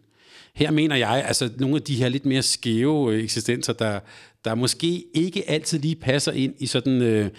Her 0.58 0.72
mener 0.72 0.96
jeg, 0.96 1.24
altså 1.28 1.50
nogle 1.58 1.76
af 1.76 1.82
de 1.82 1.96
her 1.96 2.10
lidt 2.10 2.26
mere 2.26 2.42
skæve 2.42 3.14
øh, 3.14 3.24
eksistenser, 3.24 3.74
der, 3.74 4.00
der 4.46 4.56
måske 4.56 5.04
ikke 5.14 5.50
altid 5.50 5.80
lige 5.80 5.96
passer 5.96 6.32
ind 6.32 6.54
i 6.60 6.66
sådan 6.66 7.02
øh, 7.02 7.30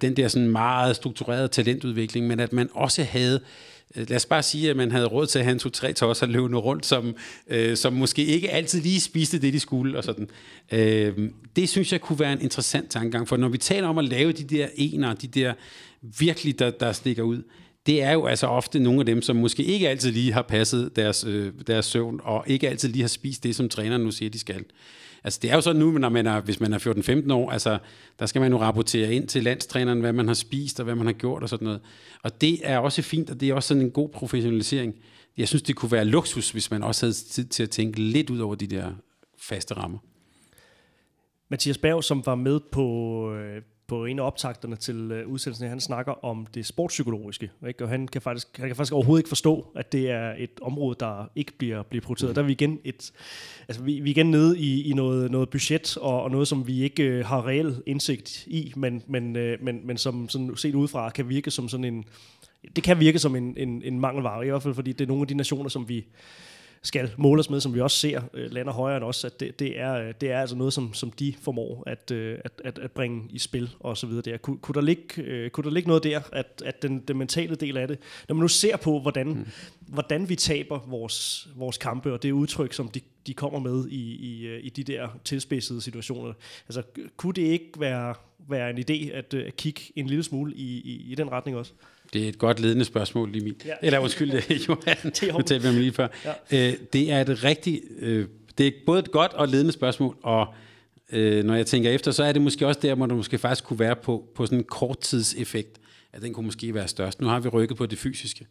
den 0.00 0.16
der 0.16 0.28
sådan 0.28 0.48
meget 0.48 0.96
strukturerede 0.96 1.48
talentudvikling, 1.48 2.26
men 2.26 2.40
at 2.40 2.52
man 2.52 2.68
også 2.72 3.02
havde 3.02 3.40
øh, 3.96 4.08
lad 4.08 4.16
os 4.16 4.26
bare 4.26 4.42
sige, 4.42 4.70
at 4.70 4.76
man 4.76 4.90
havde 4.90 5.06
råd 5.06 5.26
til 5.26 5.38
at 5.38 5.44
have 5.44 5.52
en 5.52 5.58
to-tre 5.58 5.92
tosser 5.92 6.26
løbende 6.26 6.58
rundt, 6.58 6.86
som, 6.86 7.14
øh, 7.46 7.76
som 7.76 7.92
måske 7.92 8.24
ikke 8.24 8.50
altid 8.50 8.80
lige 8.80 9.00
spiste 9.00 9.38
det, 9.38 9.52
de 9.52 9.60
skulle. 9.60 9.98
Og 9.98 10.04
sådan. 10.04 10.28
Øh, 10.72 11.28
det 11.56 11.68
synes 11.68 11.92
jeg 11.92 12.00
kunne 12.00 12.18
være 12.18 12.32
en 12.32 12.40
interessant 12.40 12.90
tankegang, 12.90 13.28
for 13.28 13.36
når 13.36 13.48
vi 13.48 13.58
taler 13.58 13.88
om 13.88 13.98
at 13.98 14.04
lave 14.04 14.32
de 14.32 14.44
der 14.44 14.68
ener, 14.74 15.14
de 15.14 15.26
der 15.26 15.54
virkelig, 16.18 16.58
der, 16.58 16.70
der 16.70 16.92
stikker 16.92 17.22
ud, 17.22 17.42
det 17.86 18.02
er 18.02 18.12
jo 18.12 18.26
altså 18.26 18.46
ofte 18.46 18.78
nogle 18.78 19.00
af 19.00 19.06
dem, 19.06 19.22
som 19.22 19.36
måske 19.36 19.64
ikke 19.64 19.88
altid 19.88 20.12
lige 20.12 20.32
har 20.32 20.42
passet 20.42 20.96
deres, 20.96 21.24
øh, 21.24 21.52
deres 21.66 21.86
søvn, 21.86 22.20
og 22.22 22.44
ikke 22.46 22.68
altid 22.68 22.88
lige 22.88 23.02
har 23.02 23.08
spist 23.08 23.44
det, 23.44 23.56
som 23.56 23.68
træneren 23.68 24.02
nu 24.02 24.10
siger, 24.10 24.30
de 24.30 24.38
skal. 24.38 24.64
Altså 25.24 25.38
det 25.42 25.50
er 25.50 25.54
jo 25.54 25.60
sådan 25.60 25.80
nu, 25.80 25.90
når 25.90 26.08
man 26.08 26.26
er, 26.26 26.40
hvis 26.40 26.60
man 26.60 26.72
er 26.72 26.78
14-15 27.28 27.32
år, 27.32 27.50
altså 27.50 27.78
der 28.18 28.26
skal 28.26 28.40
man 28.40 28.52
jo 28.52 28.60
rapportere 28.60 29.14
ind 29.14 29.28
til 29.28 29.42
landstræneren, 29.42 30.00
hvad 30.00 30.12
man 30.12 30.26
har 30.26 30.34
spist 30.34 30.80
og 30.80 30.84
hvad 30.84 30.94
man 30.94 31.06
har 31.06 31.12
gjort 31.12 31.42
og 31.42 31.48
sådan 31.48 31.64
noget. 31.64 31.80
Og 32.22 32.40
det 32.40 32.60
er 32.62 32.78
også 32.78 33.02
fint, 33.02 33.30
og 33.30 33.40
det 33.40 33.48
er 33.48 33.54
også 33.54 33.68
sådan 33.68 33.82
en 33.82 33.90
god 33.90 34.08
professionalisering. 34.08 34.94
Jeg 35.36 35.48
synes, 35.48 35.62
det 35.62 35.76
kunne 35.76 35.92
være 35.92 36.04
luksus, 36.04 36.50
hvis 36.50 36.70
man 36.70 36.82
også 36.82 37.06
havde 37.06 37.14
tid 37.14 37.44
til 37.44 37.62
at 37.62 37.70
tænke 37.70 38.00
lidt 38.00 38.30
ud 38.30 38.38
over 38.38 38.54
de 38.54 38.66
der 38.66 38.92
faste 39.38 39.74
rammer. 39.74 39.98
Mathias 41.48 41.78
Berg, 41.78 42.04
som 42.04 42.26
var 42.26 42.34
med 42.34 42.60
på, 42.72 42.86
øh, 43.34 43.62
på 43.92 44.04
en 44.04 44.18
af 44.18 44.22
optagterne 44.26 44.76
til 44.76 45.12
øh, 45.12 45.28
udsendelsen, 45.28 45.68
han 45.68 45.80
snakker 45.80 46.24
om 46.24 46.46
det 46.54 46.66
sportspsykologiske, 46.66 47.50
ikke? 47.68 47.84
og 47.84 47.90
han 47.90 48.08
kan, 48.08 48.22
faktisk, 48.22 48.56
han 48.56 48.68
kan 48.68 48.76
faktisk 48.76 48.92
overhovedet 48.92 49.20
ikke 49.20 49.28
forstå, 49.28 49.66
at 49.76 49.92
det 49.92 50.10
er 50.10 50.34
et 50.38 50.50
område, 50.62 50.96
der 51.00 51.30
ikke 51.36 51.52
bliver, 51.58 51.82
bliver 51.82 52.02
prioriteret. 52.02 52.30
Mm. 52.30 52.34
Der 52.34 52.42
er 52.42 52.46
vi 52.46 52.52
igen, 52.52 52.78
et, 52.84 53.12
altså 53.68 53.82
vi, 53.82 54.00
vi 54.00 54.10
igen 54.10 54.30
nede 54.30 54.58
i, 54.58 54.90
i 54.90 54.92
noget, 54.92 55.30
noget 55.30 55.50
budget, 55.50 55.96
og, 55.96 56.22
og 56.22 56.30
noget, 56.30 56.48
som 56.48 56.66
vi 56.66 56.82
ikke 56.82 57.02
øh, 57.02 57.26
har 57.26 57.46
reel 57.46 57.82
indsigt 57.86 58.46
i, 58.46 58.72
men, 58.76 59.02
men, 59.06 59.36
øh, 59.36 59.58
men, 59.62 59.86
men 59.86 59.96
som 59.96 60.28
sådan 60.28 60.56
set 60.56 60.74
udefra 60.74 61.10
kan 61.10 61.28
virke 61.28 61.50
som 61.50 61.68
sådan 61.68 61.84
en, 61.84 62.04
det 62.76 62.84
kan 62.84 63.00
virke 63.00 63.18
som 63.18 63.36
en, 63.36 63.54
en, 63.56 63.82
en 63.84 64.00
mangelvare, 64.00 64.46
i 64.46 64.50
hvert 64.50 64.62
fald 64.62 64.74
fordi 64.74 64.92
det 64.92 65.04
er 65.04 65.08
nogle 65.08 65.22
af 65.22 65.28
de 65.28 65.34
nationer, 65.34 65.68
som 65.68 65.88
vi 65.88 66.06
skal 66.84 67.10
måles 67.16 67.50
med, 67.50 67.60
som 67.60 67.74
vi 67.74 67.80
også 67.80 67.96
ser 67.96 68.20
øh, 68.34 68.52
lander 68.52 68.72
højere 68.72 68.96
end 68.96 69.04
os, 69.04 69.24
at 69.24 69.40
det, 69.40 69.58
det, 69.58 69.80
er, 69.80 70.12
det 70.12 70.30
er 70.30 70.40
altså 70.40 70.56
noget, 70.56 70.72
som, 70.72 70.94
som 70.94 71.10
de 71.10 71.34
formår 71.40 71.82
at, 71.86 72.10
øh, 72.10 72.38
at, 72.44 72.52
at, 72.64 72.78
at 72.78 72.90
bringe 72.90 73.22
i 73.30 73.38
spil 73.38 73.70
og 73.80 73.96
så 73.96 74.06
videre 74.06 74.22
der. 74.22 74.36
Kunne, 74.36 74.58
kunne, 74.58 74.74
der 74.74 74.80
ligge, 74.80 75.22
øh, 75.22 75.50
kunne 75.50 75.64
der 75.64 75.70
ligge 75.70 75.88
noget 75.88 76.04
der, 76.04 76.20
at, 76.32 76.62
at 76.66 76.82
den, 76.82 76.98
den 76.98 77.18
mentale 77.18 77.54
del 77.54 77.76
af 77.76 77.88
det, 77.88 77.98
når 78.28 78.34
man 78.34 78.40
nu 78.40 78.48
ser 78.48 78.76
på, 78.76 79.00
hvordan, 79.00 79.28
mm. 79.28 79.46
hvordan 79.80 80.28
vi 80.28 80.36
taber 80.36 80.78
vores, 80.86 81.48
vores 81.56 81.78
kampe, 81.78 82.12
og 82.12 82.22
det 82.22 82.32
udtryk, 82.32 82.72
som 82.72 82.88
de, 82.88 83.00
de 83.26 83.34
kommer 83.34 83.58
med 83.58 83.88
i, 83.88 84.16
i, 84.16 84.46
øh, 84.46 84.64
i 84.64 84.68
de 84.68 84.84
der 84.84 85.08
tilspidsede 85.24 85.80
situationer, 85.80 86.32
altså 86.68 86.82
kunne 87.16 87.32
det 87.32 87.42
ikke 87.42 87.70
være, 87.78 88.14
være 88.48 88.70
en 88.70 88.78
idé 88.78 89.12
at, 89.12 89.34
øh, 89.34 89.46
at 89.46 89.56
kigge 89.56 89.80
en 89.96 90.06
lille 90.06 90.24
smule 90.24 90.54
i, 90.54 90.80
i, 90.80 91.12
i 91.12 91.14
den 91.14 91.32
retning 91.32 91.56
også? 91.56 91.72
Det 92.12 92.24
er 92.24 92.28
et 92.28 92.38
godt 92.38 92.60
ledende 92.60 92.84
spørgsmål, 92.84 93.32
lige 93.32 93.54
Ja. 93.66 93.72
Eller 93.82 93.98
undskyld, 93.98 94.32
Johan. 94.68 94.96
Nu 95.36 95.42
talte 95.42 95.68
vi 95.68 95.78
lige 95.78 95.92
før. 95.92 96.08
Ja. 96.52 96.68
Øh, 96.68 96.74
det 96.92 97.12
er 97.12 97.20
et 97.20 97.44
rigtig... 97.44 97.80
Øh, 97.98 98.26
det 98.58 98.66
er 98.66 98.70
både 98.86 98.98
et 98.98 99.10
godt 99.10 99.32
og 99.32 99.48
ledende 99.48 99.72
spørgsmål, 99.72 100.16
og 100.22 100.46
øh, 101.12 101.44
når 101.44 101.54
jeg 101.54 101.66
tænker 101.66 101.90
efter, 101.90 102.10
så 102.10 102.24
er 102.24 102.32
det 102.32 102.42
måske 102.42 102.66
også 102.66 102.80
der, 102.82 102.94
hvor 102.94 103.06
der 103.06 103.14
måske 103.14 103.38
faktisk 103.38 103.64
kunne 103.64 103.78
være 103.78 103.96
på, 103.96 104.24
på 104.34 104.46
sådan 104.46 104.58
en 104.58 104.64
korttidseffekt, 104.64 105.78
at 106.12 106.22
den 106.22 106.32
kunne 106.32 106.46
måske 106.46 106.74
være 106.74 106.88
størst. 106.88 107.20
Nu 107.20 107.26
har 107.26 107.40
vi 107.40 107.48
rykket 107.48 107.76
på 107.76 107.86
det 107.86 107.98
fysiske, 107.98 108.46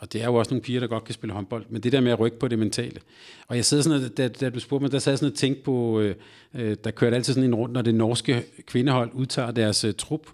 og 0.00 0.12
det 0.12 0.22
er 0.22 0.26
jo 0.26 0.34
også 0.34 0.50
nogle 0.50 0.62
piger, 0.62 0.80
der 0.80 0.86
godt 0.86 1.04
kan 1.04 1.14
spille 1.14 1.32
håndbold, 1.32 1.64
men 1.68 1.82
det 1.82 1.92
der 1.92 2.00
med 2.00 2.12
at 2.12 2.20
rykke 2.20 2.38
på 2.38 2.48
det 2.48 2.58
mentale. 2.58 3.00
Og 3.48 3.56
jeg 3.56 3.64
sidder 3.64 3.82
sådan, 3.82 4.04
at, 4.04 4.16
da, 4.16 4.28
da 4.28 4.50
du 4.50 4.60
spurgte 4.60 4.82
mig, 4.82 4.92
der 4.92 4.98
sad 4.98 5.16
sådan 5.16 5.32
og 5.32 5.38
tænkte 5.38 5.62
på, 5.62 6.00
øh, 6.00 6.14
øh, 6.54 6.76
der 6.84 6.90
kørte 6.90 7.16
altid 7.16 7.34
sådan 7.34 7.48
en 7.48 7.54
rundt, 7.54 7.72
når 7.72 7.82
det 7.82 7.94
norske 7.94 8.44
kvindehold 8.66 9.10
udtager 9.14 9.50
deres 9.50 9.84
øh, 9.84 9.94
trup, 9.94 10.26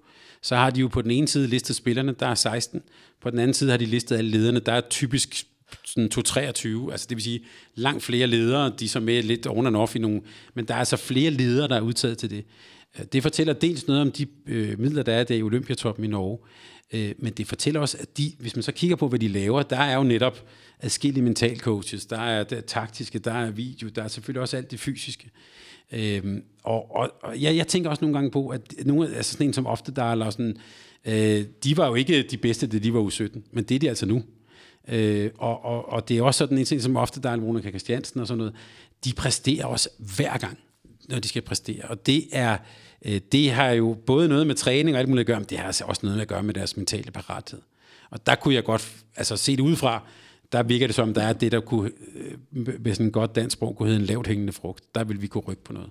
så 0.42 0.56
har 0.56 0.70
de 0.70 0.80
jo 0.80 0.88
på 0.88 1.02
den 1.02 1.10
ene 1.10 1.28
side 1.28 1.46
listet 1.46 1.76
spillerne, 1.76 2.14
der 2.20 2.26
er 2.26 2.34
16. 2.34 2.82
På 3.20 3.30
den 3.30 3.38
anden 3.38 3.54
side 3.54 3.70
har 3.70 3.78
de 3.78 3.86
listet 3.86 4.16
alle 4.16 4.30
lederne, 4.30 4.60
der 4.60 4.72
er 4.72 4.80
typisk 4.80 5.46
sådan 5.84 6.10
223, 6.10 6.92
altså 6.92 7.06
det 7.08 7.16
vil 7.16 7.24
sige 7.24 7.44
langt 7.74 8.02
flere 8.02 8.26
ledere, 8.26 8.72
de 8.80 8.88
som 8.88 9.08
er 9.08 9.22
lidt 9.22 9.46
on 9.46 9.66
and 9.66 9.76
off 9.76 9.96
i 9.96 9.98
nogle, 9.98 10.20
men 10.54 10.64
der 10.64 10.74
er 10.74 10.78
altså 10.78 10.96
flere 10.96 11.30
ledere, 11.30 11.68
der 11.68 11.76
er 11.76 11.80
udtaget 11.80 12.18
til 12.18 12.30
det. 12.30 12.44
Øh, 12.98 13.04
det 13.12 13.22
fortæller 13.22 13.52
dels 13.52 13.86
noget 13.86 14.02
om 14.02 14.12
de 14.12 14.26
øh, 14.46 14.80
midler, 14.80 15.02
der 15.02 15.12
er 15.12 15.24
der 15.24 15.34
i 15.34 15.42
Olympiatoppen 15.42 16.04
i 16.04 16.08
Norge, 16.08 16.38
øh, 16.92 17.14
men 17.18 17.32
det 17.32 17.46
fortæller 17.46 17.80
også, 17.80 17.96
at 18.00 18.18
de, 18.18 18.32
hvis 18.38 18.56
man 18.56 18.62
så 18.62 18.72
kigger 18.72 18.96
på, 18.96 19.08
hvad 19.08 19.18
de 19.18 19.28
laver, 19.28 19.62
der 19.62 19.78
er 19.78 19.96
jo 19.96 20.02
netop 20.02 20.48
adskillige 20.80 21.24
mentalcoaches, 21.24 22.06
der 22.06 22.18
er 22.18 22.44
det 22.44 22.64
taktiske, 22.64 23.18
der 23.18 23.32
er 23.32 23.50
video, 23.50 23.88
der 23.88 24.02
er 24.02 24.08
selvfølgelig 24.08 24.42
også 24.42 24.56
alt 24.56 24.70
det 24.70 24.80
fysiske. 24.80 25.30
Øhm, 25.92 26.42
og, 26.62 26.96
og, 26.96 27.10
og 27.22 27.42
jeg, 27.42 27.56
jeg 27.56 27.66
tænker 27.66 27.90
også 27.90 28.04
nogle 28.04 28.16
gange 28.16 28.30
på, 28.30 28.48
at 28.48 28.74
nogle, 28.86 29.16
altså 29.16 29.32
sådan 29.32 29.46
en 29.46 29.52
som 29.52 29.66
ofte 29.66 29.92
der 29.92 30.02
er 30.02 30.30
sådan, 30.30 30.56
øh, 31.04 31.44
de 31.64 31.76
var 31.76 31.86
jo 31.86 31.94
ikke 31.94 32.22
de 32.22 32.36
bedste, 32.36 32.66
da 32.66 32.78
de 32.78 32.94
var 32.94 33.00
U17, 33.00 33.40
men 33.52 33.64
det 33.64 33.74
er 33.74 33.78
de 33.78 33.88
altså 33.88 34.06
nu. 34.06 34.22
Øh, 34.88 35.30
og, 35.38 35.64
og, 35.64 35.92
og 35.92 36.08
det 36.08 36.18
er 36.18 36.22
også 36.22 36.38
sådan 36.38 36.58
en 36.58 36.64
ting 36.64 36.82
som 36.82 36.96
ofte 36.96 37.20
der 37.20 37.30
er 37.30 37.36
Monika 37.36 37.68
Christiansen 37.68 38.20
og 38.20 38.26
sådan 38.26 38.38
noget, 38.38 38.54
de 39.04 39.12
præsterer 39.12 39.64
også 39.64 39.88
hver 40.16 40.38
gang, 40.38 40.58
når 41.08 41.18
de 41.18 41.28
skal 41.28 41.42
præstere. 41.42 41.84
Og 41.84 42.06
det 42.06 42.24
er, 42.32 42.56
øh, 43.04 43.20
det 43.32 43.50
har 43.50 43.70
jo 43.70 43.96
både 44.06 44.28
noget 44.28 44.46
med 44.46 44.54
træning 44.54 44.96
og 44.96 45.00
alt 45.00 45.08
muligt 45.08 45.20
at 45.20 45.26
gøre, 45.26 45.40
men 45.40 45.46
det 45.50 45.58
har 45.58 45.66
altså 45.66 45.84
også 45.84 46.06
noget 46.06 46.20
at 46.20 46.28
gøre 46.28 46.42
med 46.42 46.54
deres 46.54 46.76
mentale 46.76 47.10
parathed. 47.10 47.60
Og 48.10 48.26
der 48.26 48.34
kunne 48.34 48.54
jeg 48.54 48.64
godt, 48.64 48.92
altså 49.16 49.36
set 49.36 49.60
udefra, 49.60 50.02
der 50.52 50.62
virker 50.62 50.86
det 50.86 50.94
som, 50.94 51.14
der 51.14 51.22
er 51.22 51.32
det, 51.32 51.52
der 51.52 51.60
kunne, 51.60 51.90
øh, 52.14 52.38
med 52.80 52.94
sådan 52.94 53.06
en 53.06 53.12
godt 53.12 53.34
dansk 53.34 53.54
sprog, 53.54 53.76
kunne 53.76 53.88
hedde 53.88 54.00
en 54.00 54.06
lavt 54.06 54.26
hængende 54.26 54.52
frugt. 54.52 54.94
Der 54.94 55.04
vil 55.04 55.22
vi 55.22 55.26
kunne 55.26 55.44
rykke 55.44 55.64
på 55.64 55.72
noget. 55.72 55.90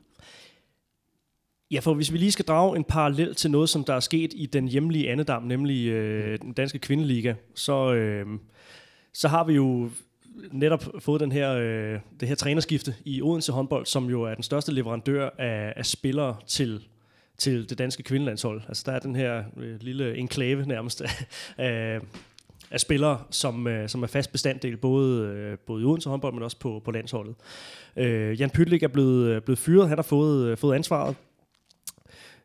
Ja, 1.71 1.79
for 1.79 1.93
hvis 1.93 2.13
vi 2.13 2.17
lige 2.17 2.31
skal 2.31 2.45
drage 2.45 2.77
en 2.77 2.83
parallel 2.83 3.35
til 3.35 3.51
noget, 3.51 3.69
som 3.69 3.83
der 3.83 3.93
er 3.93 3.99
sket 3.99 4.33
i 4.35 4.45
den 4.45 4.67
hjemlige 4.67 5.11
andedam, 5.11 5.43
nemlig 5.43 5.87
øh, 5.87 6.39
den 6.41 6.53
danske 6.53 6.79
kvindeliga, 6.79 7.33
så, 7.55 7.93
øh, 7.93 8.25
så 9.13 9.27
har 9.27 9.43
vi 9.43 9.53
jo 9.53 9.89
netop 10.51 10.83
fået 10.99 11.21
den 11.21 11.31
her, 11.31 11.53
øh, 11.53 11.99
det 12.19 12.27
her 12.27 12.35
trænerskifte 12.35 12.95
i 13.05 13.21
Odense 13.21 13.51
håndbold, 13.51 13.85
som 13.85 14.09
jo 14.09 14.23
er 14.23 14.33
den 14.33 14.43
største 14.43 14.73
leverandør 14.73 15.29
af, 15.37 15.73
af 15.75 15.85
spillere 15.85 16.35
til, 16.47 16.83
til 17.37 17.69
det 17.69 17.77
danske 17.77 18.03
kvindelandshold. 18.03 18.61
Altså 18.67 18.83
der 18.85 18.91
er 18.91 18.99
den 18.99 19.15
her 19.15 19.43
øh, 19.57 19.81
lille 19.81 20.17
enklave 20.17 20.65
nærmest 20.65 21.01
af, 21.57 21.99
af 22.71 22.79
spillere, 22.79 23.19
som, 23.29 23.67
øh, 23.67 23.89
som 23.89 24.03
er 24.03 24.07
fast 24.07 24.31
bestanddel, 24.31 24.77
både, 24.77 25.27
øh, 25.27 25.57
både 25.57 25.81
i 25.81 25.85
Odense 25.85 26.09
håndbold, 26.09 26.33
men 26.33 26.43
også 26.43 26.59
på, 26.59 26.81
på 26.85 26.91
landsholdet. 26.91 27.35
Øh, 27.97 28.41
Jan 28.41 28.49
Pytlik 28.49 28.83
er 28.83 28.87
blevet, 28.87 29.27
øh, 29.27 29.41
blevet 29.41 29.59
fyret, 29.59 29.89
han 29.89 29.97
har 29.97 30.03
fået, 30.03 30.47
øh, 30.47 30.57
fået 30.57 30.75
ansvaret. 30.75 31.15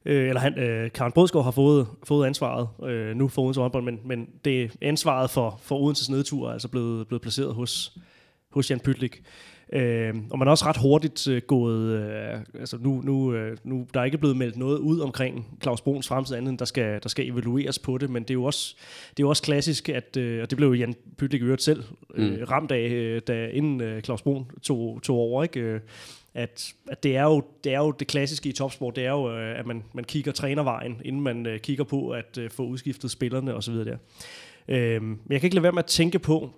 Øh, 0.05 0.29
eller 0.29 0.41
han, 0.41 0.59
øh, 0.59 0.91
Karen 0.91 1.13
Brødskov 1.13 1.45
har 1.45 1.51
fået, 1.51 1.87
fået 2.05 2.27
ansvaret 2.27 2.69
øh, 2.89 3.17
nu 3.17 3.29
for 3.29 3.43
Odense 3.43 3.61
håndbold, 3.61 3.85
men, 3.85 4.01
men 4.05 4.29
det 4.45 4.73
ansvaret 4.81 5.31
for, 5.31 5.61
for 5.63 5.79
Odenses 5.79 6.11
nedtur 6.11 6.49
er 6.49 6.53
altså 6.53 6.69
blevet, 6.69 7.09
blevet 7.09 7.23
placeret 7.23 7.55
hos, 7.55 7.99
hos 8.51 8.71
Jan 8.71 8.81
Pytlik. 8.81 9.23
Øh, 9.73 10.15
og 10.31 10.39
man 10.39 10.49
er 10.49 10.51
også 10.51 10.65
ret 10.65 10.77
hurtigt 10.77 11.29
øh, 11.29 11.43
gået, 11.47 12.01
øh, 12.01 12.41
altså 12.61 12.79
nu, 12.81 13.01
nu, 13.05 13.35
øh, 13.35 13.57
nu, 13.65 13.87
der 13.95 14.01
er 14.01 14.05
ikke 14.05 14.19
blevet 14.19 14.37
meldt 14.37 14.57
noget 14.57 14.79
ud 14.79 15.01
omkring 15.01 15.59
Claus 15.63 15.81
Bruns 15.81 16.09
fremtid 16.09 16.37
andet, 16.37 16.51
end 16.51 16.59
der 16.59 16.65
skal, 16.65 17.03
der 17.03 17.09
skal 17.09 17.31
evalueres 17.31 17.79
på 17.79 17.99
det, 17.99 18.11
men 18.11 18.23
det 18.23 18.31
er 18.31 18.35
jo 18.35 18.45
også, 18.45 18.77
det 19.11 19.23
er 19.23 19.25
jo 19.25 19.29
også 19.29 19.43
klassisk, 19.43 19.89
at, 19.89 20.17
øh, 20.17 20.43
og 20.43 20.51
det 20.51 20.57
blev 20.57 20.73
Jan 20.73 20.95
Pytlik 21.19 21.43
øvrigt 21.43 21.63
selv 21.63 21.85
øh, 22.15 22.31
mm. 22.31 22.45
ramt 22.45 22.73
af, 22.73 22.89
øh, 22.89 23.23
da, 23.27 23.47
inden 23.47 23.81
øh, 23.81 24.03
Claus 24.03 24.23
Brun 24.23 24.47
tog, 24.63 25.01
tog 25.03 25.17
over, 25.17 25.43
ikke? 25.43 25.61
Øh, 25.61 25.81
at, 26.35 26.75
at 26.89 27.03
det, 27.03 27.17
er 27.17 27.23
jo, 27.23 27.43
det 27.65 27.75
er 27.75 27.79
jo 27.79 27.91
det 27.91 28.07
klassiske 28.07 28.49
i 28.49 28.53
topsport, 28.53 28.97
det 28.97 29.05
er 29.05 29.11
jo, 29.11 29.31
øh, 29.37 29.59
at 29.59 29.67
man, 29.67 29.85
man 29.93 30.05
kigger 30.05 30.33
trænervejen, 30.33 31.01
inden 31.05 31.23
man 31.23 31.47
øh, 31.47 31.61
kigger 31.61 31.85
på 31.85 32.11
at 32.11 32.39
øh, 32.39 32.51
få 32.51 32.63
udskiftet 32.63 33.11
spillerne 33.11 33.55
osv. 33.55 33.75
der. 33.75 33.97
Øh, 34.69 35.03
men 35.03 35.21
jeg 35.31 35.41
kan 35.41 35.47
ikke 35.47 35.55
lade 35.55 35.63
være 35.63 35.73
med 35.73 35.83
at 35.83 35.87
tænke 35.87 36.19
på, 36.19 36.51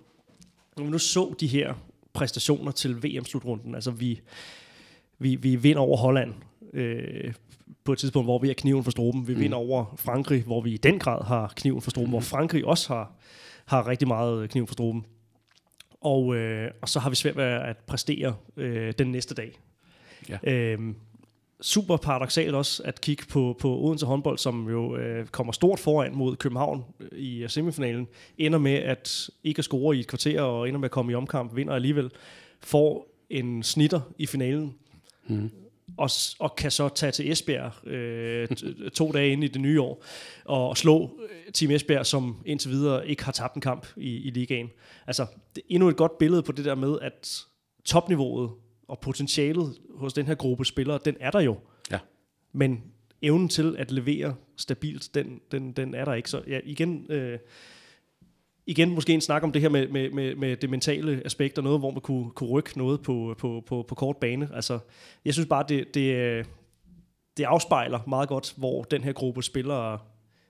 når 0.77 0.83
vi 0.83 0.89
nu 0.89 0.97
så 0.97 1.33
de 1.39 1.47
her 1.47 1.73
præstationer 2.13 2.71
til 2.71 3.03
VM-slutrunden. 3.03 3.75
Altså 3.75 3.91
vi, 3.91 4.21
vi, 5.19 5.35
vi 5.35 5.55
vinder 5.55 5.81
over 5.81 5.97
Holland 5.97 6.33
øh, 6.73 7.33
på 7.83 7.91
et 7.91 7.99
tidspunkt, 7.99 8.25
hvor 8.25 8.39
vi 8.39 8.47
har 8.47 8.53
kniven 8.53 8.83
for 8.83 8.91
struben. 8.91 9.27
Vi 9.27 9.33
mm. 9.33 9.39
vinder 9.39 9.57
over 9.57 9.95
Frankrig, 9.97 10.43
hvor 10.43 10.61
vi 10.61 10.73
i 10.73 10.77
den 10.77 10.99
grad 10.99 11.25
har 11.25 11.53
kniven 11.55 11.81
for 11.81 11.89
struben, 11.89 12.07
mm. 12.07 12.11
hvor 12.11 12.19
Frankrig 12.19 12.65
også 12.65 12.93
har, 12.93 13.11
har 13.65 13.87
rigtig 13.87 14.07
meget 14.07 14.49
kniven 14.49 14.67
for 14.67 14.73
struben. 14.73 15.05
Og, 16.01 16.35
øh, 16.35 16.71
og 16.81 16.89
så 16.89 16.99
har 16.99 17.09
vi 17.09 17.15
svært 17.15 17.37
ved 17.37 17.43
at 17.43 17.77
præstere 17.77 18.35
øh, 18.57 18.93
den 18.99 19.11
næste 19.11 19.35
dag. 19.35 19.59
Ja. 20.29 20.37
Øh, 20.43 20.79
super 21.61 21.97
paradoxalt 21.97 22.55
også 22.55 22.83
at 22.83 23.01
kigge 23.01 23.25
på, 23.29 23.55
på 23.59 23.79
Odense 23.79 24.05
håndbold, 24.05 24.37
som 24.37 24.69
jo 24.69 24.97
øh, 24.97 25.27
kommer 25.27 25.53
stort 25.53 25.79
foran 25.79 26.15
mod 26.15 26.35
København 26.35 26.83
øh, 26.99 27.19
i 27.19 27.45
semifinalen, 27.47 28.07
ender 28.37 28.59
med 28.59 28.73
at 28.73 29.29
ikke 29.43 29.59
at 29.59 29.65
score 29.65 29.95
i 29.95 29.99
et 29.99 30.07
kvarter 30.07 30.41
og 30.41 30.67
ender 30.67 30.79
med 30.79 30.87
at 30.87 30.91
komme 30.91 31.11
i 31.11 31.15
omkamp, 31.15 31.55
vinder 31.55 31.73
alligevel, 31.73 32.11
får 32.61 33.07
en 33.29 33.63
snitter 33.63 34.01
i 34.17 34.25
finalen, 34.25 34.75
mm. 35.27 35.51
og, 35.97 36.09
og 36.39 36.55
kan 36.55 36.71
så 36.71 36.89
tage 36.89 37.11
til 37.11 37.31
Esbjerg 37.31 37.87
øh, 37.87 38.47
to 38.89 39.11
dage 39.11 39.31
inde 39.31 39.45
i 39.45 39.49
det 39.49 39.61
nye 39.61 39.81
år, 39.81 40.03
og 40.45 40.77
slå 40.77 41.03
øh, 41.03 41.51
Team 41.53 41.71
Esbjerg, 41.71 42.05
som 42.05 42.41
indtil 42.45 42.71
videre 42.71 43.07
ikke 43.07 43.23
har 43.23 43.31
tabt 43.31 43.55
en 43.55 43.61
kamp 43.61 43.87
i, 43.97 44.17
i 44.17 44.29
ligaen. 44.29 44.69
Altså, 45.07 45.25
det 45.55 45.61
er 45.61 45.65
endnu 45.69 45.89
et 45.89 45.95
godt 45.95 46.17
billede 46.17 46.43
på 46.43 46.51
det 46.51 46.65
der 46.65 46.75
med, 46.75 46.99
at 47.01 47.45
topniveauet 47.85 48.49
og 48.89 48.99
potentialet 48.99 49.77
hos 49.95 50.13
den 50.13 50.25
her 50.25 50.35
gruppe 50.35 50.65
spillere, 50.65 50.99
den 51.05 51.17
er 51.19 51.31
der 51.31 51.39
jo. 51.39 51.57
Ja. 51.91 51.99
Men 52.51 52.83
evnen 53.21 53.49
til 53.49 53.75
at 53.77 53.91
levere 53.91 54.35
stabilt, 54.55 55.15
den, 55.15 55.41
den, 55.51 55.71
den 55.71 55.93
er 55.93 56.05
der 56.05 56.13
ikke. 56.13 56.29
Så 56.29 56.41
ja, 56.47 56.59
igen, 56.63 57.05
øh, 57.09 57.39
igen 58.65 58.89
måske 58.89 59.13
en 59.13 59.21
snak 59.21 59.43
om 59.43 59.51
det 59.51 59.61
her 59.61 59.69
med, 59.69 59.87
med, 59.87 60.09
med, 60.09 60.35
med 60.35 60.57
det 60.57 60.69
mentale 60.69 61.21
aspekt, 61.25 61.57
og 61.57 61.63
noget, 61.63 61.79
hvor 61.79 61.91
man 61.91 62.01
kunne, 62.01 62.31
kunne 62.31 62.49
rykke 62.49 62.77
noget 62.77 63.01
på, 63.01 63.35
på, 63.37 63.63
på, 63.67 63.85
på 63.87 63.95
kort 63.95 64.17
bane. 64.17 64.49
Altså, 64.53 64.79
jeg 65.25 65.33
synes 65.33 65.49
bare, 65.49 65.65
det, 65.69 65.93
det, 65.93 66.45
det 67.37 67.43
afspejler 67.43 67.99
meget 68.07 68.29
godt, 68.29 68.53
hvor 68.57 68.83
den 68.83 69.03
her 69.03 69.11
gruppe 69.11 69.43
spillere 69.43 69.99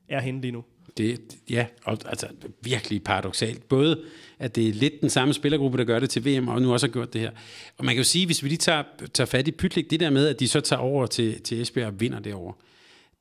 er 0.10 0.20
henne 0.20 0.42
lige 0.42 0.52
nu. 0.52 0.64
Det, 0.98 1.20
ja, 1.50 1.66
og, 1.84 1.98
altså 2.06 2.28
virkelig 2.62 3.04
paradoxalt. 3.04 3.70
Både 3.70 4.02
at 4.40 4.56
det 4.56 4.68
er 4.70 4.74
lidt 4.74 5.02
den 5.02 5.10
samme 5.10 5.34
spillergruppe, 5.34 5.78
der 5.78 5.84
gør 5.84 6.00
det 6.00 6.10
til 6.10 6.26
VM, 6.26 6.48
og 6.48 6.62
nu 6.62 6.74
også 6.74 6.88
har 6.88 6.92
gjort 6.92 7.14
det 7.14 7.22
her. 7.22 7.32
Og 7.78 7.86
man 7.86 7.96
kan 7.96 7.98
jo 7.98 8.04
sige, 8.04 8.26
hvis 8.26 8.44
vi 8.44 8.50
lige 8.50 8.58
tager, 8.58 8.84
tager 9.14 9.26
fat 9.26 9.48
i 9.48 9.52
Pytlik, 9.52 9.90
det 9.90 10.00
der 10.00 10.10
med, 10.10 10.28
at 10.28 10.40
de 10.40 10.48
så 10.48 10.62
tager 10.62 10.80
over 10.80 11.06
til, 11.06 11.42
til 11.42 11.62
Esbjerg 11.62 11.88
og 11.88 12.00
vinder 12.00 12.20
derovre, 12.20 12.54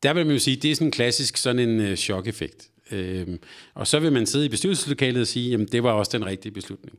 der 0.03 0.12
vil 0.12 0.26
man 0.26 0.32
jo 0.32 0.39
sige, 0.39 0.57
det 0.57 0.70
er 0.70 0.74
sådan 0.74 0.89
en 0.89 0.93
klassisk 0.93 1.36
sådan 1.36 1.68
en 1.68 1.80
øh, 1.80 1.97
chok-effekt. 1.97 2.70
Øhm, 2.91 3.39
og 3.74 3.86
så 3.86 3.99
vil 3.99 4.12
man 4.12 4.26
sidde 4.26 4.47
i 4.47 4.49
bestyrelseslokalet 4.49 5.20
og 5.20 5.26
sige, 5.26 5.51
jamen 5.51 5.66
det 5.66 5.82
var 5.82 5.93
også 5.93 6.18
den 6.18 6.26
rigtige 6.26 6.53
beslutning. 6.53 6.99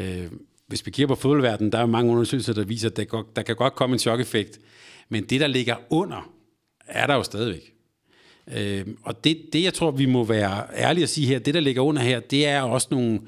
Øhm, 0.00 0.46
hvis 0.66 0.86
vi 0.86 0.90
kigger 0.90 1.14
på 1.14 1.20
fodboldverdenen, 1.20 1.72
der 1.72 1.78
er 1.78 1.86
mange 1.86 2.12
undersøgelser, 2.12 2.52
der 2.52 2.64
viser, 2.64 2.88
at 2.88 2.96
der, 2.96 3.04
går, 3.04 3.32
der 3.36 3.42
kan 3.42 3.56
godt 3.56 3.74
komme 3.74 3.94
en 3.94 3.98
chok-effekt, 3.98 4.60
men 5.08 5.24
det, 5.24 5.40
der 5.40 5.46
ligger 5.46 5.76
under, 5.90 6.32
er 6.86 7.06
der 7.06 7.14
jo 7.14 7.22
stadigvæk. 7.22 7.74
Øh, 8.56 8.86
og 9.02 9.24
det, 9.24 9.42
det, 9.52 9.62
jeg 9.62 9.74
tror, 9.74 9.90
vi 9.90 10.06
må 10.06 10.24
være 10.24 10.64
ærlige 10.76 11.02
at 11.02 11.08
sige 11.08 11.26
her, 11.26 11.38
det, 11.38 11.54
der 11.54 11.60
ligger 11.60 11.82
under 11.82 12.02
her, 12.02 12.20
det 12.20 12.46
er 12.46 12.62
også 12.62 12.88
nogle, 12.90 13.20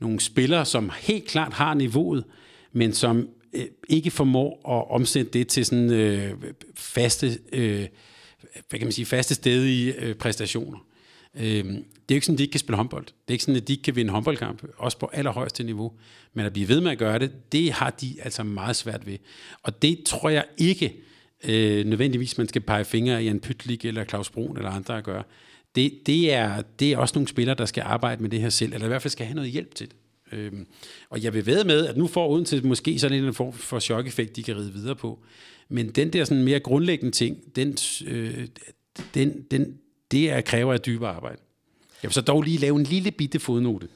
nogle 0.00 0.20
spillere, 0.20 0.64
som 0.64 0.90
helt 1.00 1.24
klart 1.24 1.52
har 1.52 1.74
niveauet, 1.74 2.24
men 2.72 2.92
som 2.92 3.28
øh, 3.52 3.66
ikke 3.88 4.10
formår 4.10 4.78
at 4.78 4.94
omsætte 4.94 5.30
det 5.30 5.48
til 5.48 5.64
sådan 5.64 5.92
øh, 5.92 6.32
faste, 6.74 7.38
øh, 7.52 7.86
hvad 8.68 8.78
kan 8.78 8.86
man 8.86 8.92
sige, 8.92 9.06
faste 9.06 9.34
stedige 9.34 9.94
øh, 9.94 10.14
præstationer. 10.14 10.78
Øh, 11.34 11.64
det 12.08 12.14
er 12.14 12.16
jo 12.16 12.16
ikke 12.16 12.26
sådan, 12.26 12.34
at 12.34 12.38
de 12.38 12.42
ikke 12.42 12.52
kan 12.52 12.60
spille 12.60 12.76
håndbold. 12.76 13.04
Det 13.04 13.12
er 13.28 13.32
ikke 13.32 13.44
sådan, 13.44 13.56
at 13.56 13.68
de 13.68 13.72
ikke 13.72 13.82
kan 13.82 13.96
vinde 13.96 14.10
håndboldkamp, 14.10 14.62
også 14.76 14.98
på 14.98 15.10
allerhøjeste 15.12 15.64
niveau. 15.64 15.92
Men 16.34 16.46
at 16.46 16.52
blive 16.52 16.68
ved 16.68 16.80
med 16.80 16.90
at 16.90 16.98
gøre 16.98 17.18
det, 17.18 17.52
det 17.52 17.72
har 17.72 17.90
de 17.90 18.16
altså 18.22 18.42
meget 18.42 18.76
svært 18.76 19.06
ved. 19.06 19.18
Og 19.62 19.82
det 19.82 20.02
tror 20.06 20.28
jeg 20.28 20.44
ikke, 20.58 20.96
øh, 21.44 21.86
nødvendigvis 21.86 22.38
man 22.38 22.48
skal 22.48 22.62
pege 22.62 22.84
fingre 22.84 23.24
i 23.24 23.28
en 23.28 23.40
Pytlik 23.40 23.84
eller 23.84 24.04
Claus 24.04 24.30
Brun 24.30 24.56
eller 24.56 24.70
andre 24.70 24.98
at 24.98 25.04
gøre. 25.04 25.22
Det, 25.74 25.92
det, 26.06 26.32
er, 26.32 26.62
det 26.62 26.92
er 26.92 26.98
også 26.98 27.14
nogle 27.14 27.28
spillere, 27.28 27.56
der 27.56 27.66
skal 27.66 27.82
arbejde 27.86 28.22
med 28.22 28.30
det 28.30 28.40
her 28.40 28.48
selv, 28.48 28.72
eller 28.72 28.86
i 28.86 28.88
hvert 28.88 29.02
fald 29.02 29.12
skal 29.12 29.26
have 29.26 29.34
noget 29.34 29.50
hjælp 29.50 29.74
til 29.74 29.88
det. 29.88 29.96
Øhm, 30.32 30.66
og 31.10 31.22
jeg 31.22 31.34
vil 31.34 31.46
ved 31.46 31.64
med, 31.64 31.86
at 31.86 31.96
nu 31.96 32.06
får 32.06 32.28
uden 32.28 32.44
til 32.44 32.66
måske 32.66 32.98
sådan 32.98 33.24
en 33.24 33.34
form 33.34 33.52
for 33.52 33.78
chok-effekt, 33.78 34.36
de 34.36 34.42
kan 34.42 34.56
ride 34.56 34.72
videre 34.72 34.96
på. 34.96 35.18
Men 35.68 35.90
den 35.90 36.12
der 36.12 36.24
sådan 36.24 36.44
mere 36.44 36.60
grundlæggende 36.60 37.16
ting, 37.16 37.56
den, 37.56 37.76
øh, 38.06 38.46
den, 39.14 39.42
den, 39.50 39.78
det 40.10 40.30
er, 40.30 40.40
kræver 40.40 40.74
et 40.74 40.86
dybere 40.86 41.10
arbejde. 41.10 41.38
Jeg 42.02 42.08
vil 42.08 42.12
så 42.12 42.20
dog 42.20 42.42
lige 42.42 42.58
lave 42.58 42.78
en 42.78 42.84
lille 42.84 43.10
bitte 43.10 43.38
fodnote. 43.38 43.88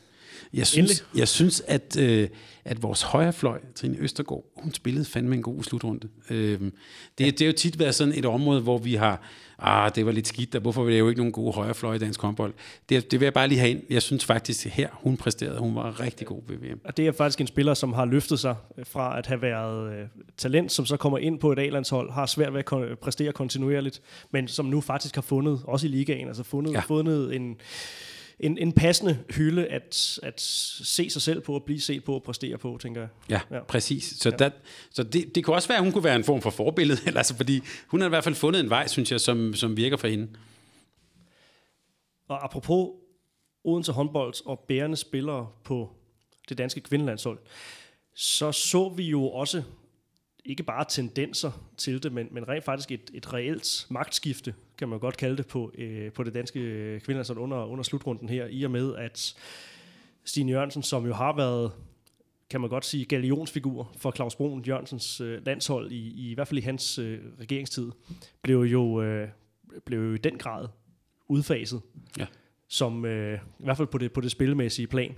Jeg 0.54 0.66
synes, 0.66 1.04
jeg 1.14 1.28
synes 1.28 1.62
at, 1.66 1.96
øh, 2.00 2.28
at 2.64 2.82
vores 2.82 3.02
højrefløj, 3.02 3.60
Trine 3.74 3.98
Østergaard, 3.98 4.44
hun 4.56 4.74
spillede 4.74 5.04
fandme 5.04 5.34
en 5.34 5.42
god 5.42 5.62
slutrunde. 5.62 6.08
Øh, 6.30 6.60
det, 6.60 6.72
ja. 7.20 7.24
det 7.24 7.40
er 7.40 7.46
jo 7.46 7.52
tit 7.52 7.78
været 7.78 7.94
sådan 7.94 8.14
et 8.14 8.24
område, 8.24 8.60
hvor 8.60 8.78
vi 8.78 8.94
har, 8.94 9.22
ah, 9.58 9.90
det 9.94 10.06
var 10.06 10.12
lidt 10.12 10.28
skidt, 10.28 10.54
og 10.54 10.60
hvorfor 10.60 10.84
det 10.84 10.98
jo 10.98 11.08
ikke 11.08 11.20
nogen 11.20 11.32
gode 11.32 11.52
højrefløj 11.52 11.94
i 11.94 11.98
dansk 11.98 12.22
håndbold? 12.22 12.54
Det, 12.88 13.10
det 13.10 13.20
vil 13.20 13.26
jeg 13.26 13.32
bare 13.32 13.48
lige 13.48 13.58
have 13.58 13.70
ind. 13.70 13.82
Jeg 13.90 14.02
synes 14.02 14.24
faktisk, 14.24 14.66
her 14.66 14.88
hun 14.92 15.16
præsterede, 15.16 15.58
hun 15.58 15.74
var 15.74 16.00
rigtig 16.00 16.26
god 16.26 16.40
ved 16.48 16.56
VM. 16.56 16.80
Og 16.84 16.96
det 16.96 17.06
er 17.06 17.12
faktisk 17.12 17.40
en 17.40 17.46
spiller, 17.46 17.74
som 17.74 17.92
har 17.92 18.04
løftet 18.04 18.40
sig 18.40 18.56
fra 18.84 19.18
at 19.18 19.26
have 19.26 19.42
været 19.42 19.92
øh, 19.92 20.06
talent, 20.36 20.72
som 20.72 20.86
så 20.86 20.96
kommer 20.96 21.18
ind 21.18 21.38
på 21.38 21.52
et 21.52 21.58
A-landshold, 21.58 22.12
har 22.12 22.26
svært 22.26 22.54
ved 22.54 22.62
at 22.72 22.98
præstere 22.98 23.32
kontinuerligt, 23.32 24.02
men 24.30 24.48
som 24.48 24.66
nu 24.66 24.80
faktisk 24.80 25.14
har 25.14 25.22
fundet, 25.22 25.60
også 25.64 25.86
i 25.86 25.90
ligaen, 25.90 26.28
altså 26.28 26.42
fundet, 26.42 26.72
ja. 26.72 26.80
fundet 26.80 27.36
en 27.36 27.56
en, 28.42 28.58
en 28.58 28.72
passende 28.72 29.18
hylde 29.30 29.66
at, 29.66 30.18
at 30.22 30.40
se 30.40 31.10
sig 31.10 31.22
selv 31.22 31.40
på, 31.40 31.56
at 31.56 31.64
blive 31.64 31.80
set 31.80 32.04
på 32.04 32.14
og 32.14 32.22
præstere 32.22 32.58
på, 32.58 32.78
tænker 32.82 33.00
jeg. 33.00 33.10
Ja, 33.30 33.40
ja. 33.56 33.62
præcis. 33.64 34.04
Så, 34.04 34.30
ja. 34.30 34.36
Der, 34.36 34.50
så 34.90 35.02
det, 35.02 35.34
det 35.34 35.44
kunne 35.44 35.56
også 35.56 35.68
være, 35.68 35.78
at 35.78 35.84
hun 35.84 35.92
kunne 35.92 36.04
være 36.04 36.16
en 36.16 36.24
form 36.24 36.42
for 36.42 36.50
forbillede, 36.50 37.00
altså, 37.18 37.36
fordi 37.36 37.60
hun 37.86 38.00
har 38.00 38.08
i 38.08 38.08
hvert 38.08 38.24
fald 38.24 38.34
fundet 38.34 38.60
en 38.60 38.70
vej, 38.70 38.86
synes 38.86 39.12
jeg, 39.12 39.20
som, 39.20 39.54
som 39.54 39.76
virker 39.76 39.96
for 39.96 40.08
hende. 40.08 40.28
Og 42.28 42.44
apropos 42.44 42.88
Odense 43.64 43.92
håndbold 43.92 44.46
og 44.46 44.64
bærende 44.68 44.96
spillere 44.96 45.48
på 45.64 45.90
det 46.48 46.58
danske 46.58 46.80
kvindelandshold, 46.80 47.38
så 48.14 48.52
så 48.52 48.88
vi 48.88 49.04
jo 49.04 49.28
også 49.28 49.62
ikke 50.44 50.62
bare 50.62 50.84
tendenser 50.88 51.70
til 51.76 52.02
det, 52.02 52.12
men, 52.12 52.28
men 52.30 52.48
rent 52.48 52.64
faktisk 52.64 52.92
et, 52.92 53.10
et 53.14 53.32
reelt 53.32 53.86
magtskifte, 53.90 54.54
kan 54.78 54.88
man 54.88 54.98
godt 54.98 55.16
kalde 55.16 55.36
det, 55.36 55.46
på, 55.46 55.72
øh, 55.78 56.12
på 56.12 56.22
det 56.22 56.34
danske 56.34 56.60
kvindelandshold 57.04 57.38
under, 57.38 57.64
under 57.64 57.84
slutrunden 57.84 58.28
her, 58.28 58.46
i 58.50 58.62
og 58.62 58.70
med 58.70 58.94
at 58.94 59.34
Stine 60.24 60.52
Jørgensen, 60.52 60.82
som 60.82 61.06
jo 61.06 61.14
har 61.14 61.36
været, 61.36 61.72
kan 62.50 62.60
man 62.60 62.70
godt 62.70 62.84
sige, 62.84 63.04
galionsfigur 63.04 63.92
for 63.96 64.10
Claus 64.10 64.36
Brun 64.36 64.64
Jørgensens 64.64 65.20
øh, 65.20 65.46
landshold, 65.46 65.92
i, 65.92 65.96
i, 65.96 66.30
i 66.30 66.34
hvert 66.34 66.48
fald 66.48 66.58
i 66.58 66.62
hans 66.62 66.98
øh, 66.98 67.20
regeringstid, 67.40 67.90
blev 68.42 68.60
jo, 68.60 69.02
øh, 69.02 69.28
blev 69.84 70.00
jo 70.00 70.14
i 70.14 70.18
den 70.18 70.38
grad 70.38 70.68
udfaset, 71.28 71.82
ja. 72.18 72.26
som 72.68 73.04
øh, 73.04 73.38
i 73.58 73.64
hvert 73.64 73.76
fald 73.76 73.88
på 73.88 73.98
det, 73.98 74.12
på 74.12 74.20
det 74.20 74.30
spilmæssige 74.30 74.86
plan 74.86 75.16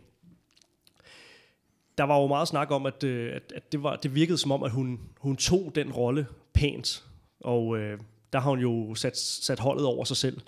der 1.98 2.04
var 2.04 2.20
jo 2.20 2.26
meget 2.26 2.48
snak 2.48 2.70
om, 2.70 2.86
at, 2.86 3.04
øh, 3.04 3.36
at, 3.36 3.52
at 3.56 3.72
det, 3.72 3.82
var, 3.82 3.96
det 3.96 4.14
virkede 4.14 4.38
som 4.38 4.52
om, 4.52 4.62
at 4.62 4.70
hun, 4.70 5.00
hun 5.18 5.36
tog 5.36 5.72
den 5.74 5.92
rolle 5.92 6.26
pænt. 6.52 7.04
Og 7.40 7.78
øh, 7.78 7.98
der 8.32 8.40
har 8.40 8.50
hun 8.50 8.58
jo 8.60 8.94
sat, 8.94 9.16
sat 9.16 9.58
holdet 9.58 9.86
over 9.86 10.04
sig 10.04 10.16
selv 10.16 10.40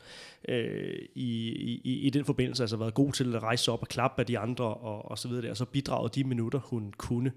øh, 0.48 0.98
i, 1.14 1.48
i, 1.84 2.00
i 2.06 2.10
den 2.10 2.24
forbindelse. 2.24 2.62
Altså 2.62 2.76
været 2.76 2.94
god 2.94 3.12
til 3.12 3.34
at 3.36 3.42
rejse 3.42 3.72
op 3.72 3.82
og 3.82 3.88
klappe 3.88 4.20
af 4.22 4.26
de 4.26 4.38
andre 4.38 4.64
og, 4.64 5.10
og 5.10 5.18
så 5.18 5.28
videre. 5.28 5.50
Og 5.50 5.56
så 5.56 5.64
bidraget 5.64 6.14
de 6.14 6.24
minutter, 6.24 6.58
hun 6.58 6.94
kunne. 6.96 7.32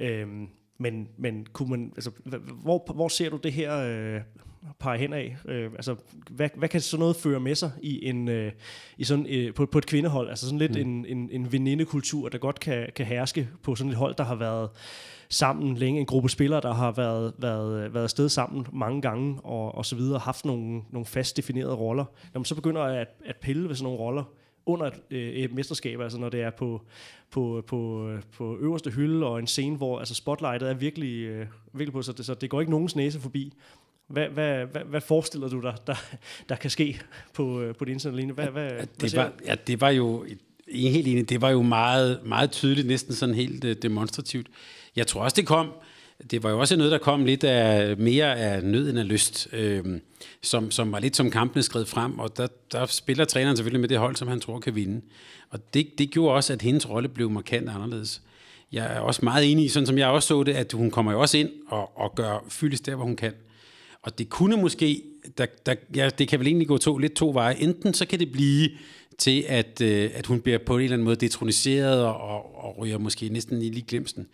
Øh, 0.00 0.26
men, 0.78 1.08
men 1.16 1.46
kunne 1.52 1.70
man, 1.70 1.92
altså, 1.96 2.10
hvor, 2.62 2.92
hvor 2.94 3.08
ser 3.08 3.30
du 3.30 3.36
det 3.36 3.52
her 3.52 3.76
øh, 3.76 4.20
pege 4.78 4.98
hen 4.98 5.12
af? 5.12 5.36
Øh, 5.48 5.70
altså, 5.72 5.96
hvad, 6.30 6.48
hvad 6.54 6.68
kan 6.68 6.80
sådan 6.80 7.00
noget 7.00 7.16
føre 7.16 7.40
med 7.40 7.54
sig 7.54 7.72
i 7.82 8.08
en, 8.08 8.28
øh, 8.28 8.52
i 8.98 9.04
sådan, 9.04 9.26
øh, 9.26 9.54
på, 9.54 9.66
på 9.66 9.78
et 9.78 9.86
kvindehold? 9.86 10.28
Altså 10.28 10.46
sådan 10.46 10.58
lidt 10.58 10.72
mm. 10.72 10.80
en, 10.80 11.06
en, 11.06 11.30
en 11.32 11.52
venindekultur, 11.52 12.28
der 12.28 12.38
godt 12.38 12.60
kan, 12.60 12.88
kan 12.96 13.06
herske 13.06 13.48
på 13.62 13.74
sådan 13.74 13.90
et 13.90 13.96
hold, 13.96 14.14
der 14.14 14.24
har 14.24 14.34
været 14.34 14.70
sammen 15.28 15.76
længe. 15.76 16.00
En 16.00 16.06
gruppe 16.06 16.28
spillere, 16.28 16.60
der 16.60 16.74
har 16.74 16.92
været, 16.92 17.34
været, 17.38 17.94
været 17.94 18.02
afsted 18.02 18.28
sammen 18.28 18.66
mange 18.72 19.02
gange 19.02 19.40
og, 19.44 19.74
og 19.74 19.86
så 19.86 19.96
videre, 19.96 20.18
haft 20.18 20.44
nogle, 20.44 20.82
nogle 20.90 21.06
fast 21.06 21.36
definerede 21.36 21.74
roller. 21.74 22.04
Når 22.32 22.38
man 22.38 22.44
så 22.44 22.54
begynder 22.54 22.82
at, 22.82 23.08
at 23.24 23.36
pille 23.36 23.68
ved 23.68 23.74
sådan 23.74 23.84
nogle 23.84 23.98
roller, 23.98 24.24
under 24.66 24.86
et, 24.86 25.00
øh, 25.10 25.28
et 25.28 25.52
mesterskab, 25.52 26.00
altså 26.00 26.18
når 26.18 26.28
det 26.28 26.42
er 26.42 26.50
på, 26.50 26.82
på, 27.30 27.64
på, 27.66 28.10
på 28.36 28.56
øverste 28.60 28.90
hylde 28.90 29.26
og 29.26 29.38
en 29.38 29.46
scene, 29.46 29.76
hvor 29.76 29.98
altså 29.98 30.14
spotlightet 30.14 30.70
er 30.70 30.74
virkelig, 30.74 31.24
øh, 31.24 31.46
virkelig 31.72 31.92
på, 31.92 32.02
så 32.02 32.12
det, 32.12 32.26
så 32.26 32.34
det 32.34 32.50
går 32.50 32.60
ikke 32.60 32.70
nogens 32.70 32.96
næse 32.96 33.20
forbi. 33.20 33.52
Hvad, 34.06 34.28
hvad, 34.28 34.66
hvad, 34.66 34.82
hvad 34.84 35.00
forestiller 35.00 35.48
du 35.48 35.60
dig, 35.60 35.74
der, 35.86 35.94
der 36.48 36.56
kan 36.56 36.70
ske 36.70 37.00
på, 37.34 37.60
øh, 37.60 37.74
på 37.74 37.84
det 37.84 37.92
internet 37.92 38.16
linje? 38.16 38.32
Hvad, 38.32 38.46
hvad, 38.46 38.70
det, 39.00 39.14
hvad 39.14 39.24
var, 39.24 39.32
ja, 39.46 39.54
det 39.66 39.80
var 39.80 39.90
jo 39.90 40.26
helt 40.68 41.08
enig, 41.08 41.28
det 41.28 41.40
var 41.40 41.50
jo 41.50 41.62
meget, 41.62 42.20
meget 42.24 42.50
tydeligt, 42.50 42.86
næsten 42.86 43.14
sådan 43.14 43.34
helt 43.34 43.64
uh, 43.64 43.70
demonstrativt. 43.70 44.46
Jeg 44.96 45.06
tror 45.06 45.22
også, 45.22 45.34
det 45.34 45.46
kom, 45.46 45.72
det 46.30 46.42
var 46.42 46.50
jo 46.50 46.60
også 46.60 46.76
noget, 46.76 46.92
der 46.92 46.98
kom 46.98 47.24
lidt 47.24 47.44
af 47.44 47.96
mere 47.96 48.36
af 48.36 48.64
nød 48.64 48.90
end 48.90 48.98
af 48.98 49.08
lyst, 49.08 49.48
øh, 49.52 49.84
som, 50.42 50.70
som 50.70 50.92
var 50.92 50.98
lidt 50.98 51.16
som 51.16 51.30
kampene 51.30 51.62
skred 51.62 51.84
frem, 51.84 52.18
og 52.18 52.36
der, 52.36 52.46
der 52.72 52.86
spiller 52.86 53.24
træneren 53.24 53.56
selvfølgelig 53.56 53.80
med 53.80 53.88
det 53.88 53.98
hold, 53.98 54.16
som 54.16 54.28
han 54.28 54.40
tror 54.40 54.60
kan 54.60 54.74
vinde. 54.74 55.00
Og 55.50 55.74
det, 55.74 55.98
det 55.98 56.10
gjorde 56.10 56.34
også, 56.34 56.52
at 56.52 56.62
hendes 56.62 56.90
rolle 56.90 57.08
blev 57.08 57.30
markant 57.30 57.68
anderledes. 57.68 58.22
Jeg 58.72 58.96
er 58.96 59.00
også 59.00 59.20
meget 59.22 59.52
enig 59.52 59.64
i, 59.64 59.68
sådan 59.68 59.86
som 59.86 59.98
jeg 59.98 60.08
også 60.08 60.28
så 60.28 60.42
det, 60.42 60.52
at 60.52 60.72
hun 60.72 60.90
kommer 60.90 61.12
jo 61.12 61.20
også 61.20 61.38
ind 61.38 61.50
og, 61.68 61.98
og 61.98 62.14
gør 62.14 62.44
fyldes 62.48 62.80
der, 62.80 62.94
hvor 62.94 63.04
hun 63.04 63.16
kan. 63.16 63.32
Og 64.02 64.18
det 64.18 64.28
kunne 64.28 64.56
måske, 64.56 65.02
der, 65.38 65.46
der, 65.66 65.74
ja, 65.94 66.10
det 66.18 66.28
kan 66.28 66.38
vel 66.38 66.46
egentlig 66.46 66.68
gå 66.68 66.78
to, 66.78 66.98
lidt 66.98 67.14
to 67.14 67.30
veje. 67.30 67.56
Enten 67.56 67.94
så 67.94 68.06
kan 68.06 68.18
det 68.18 68.32
blive 68.32 68.70
til, 69.18 69.44
at, 69.48 69.80
øh, 69.80 70.10
at 70.14 70.26
hun 70.26 70.40
bliver 70.40 70.58
på 70.58 70.76
en 70.76 70.82
eller 70.82 70.94
anden 70.94 71.04
måde 71.04 71.16
detroniseret 71.16 72.04
og, 72.04 72.64
og, 72.64 72.78
ryger 72.78 72.98
måske 72.98 73.28
næsten 73.28 73.62
i 73.62 73.70
lige. 73.70 74.26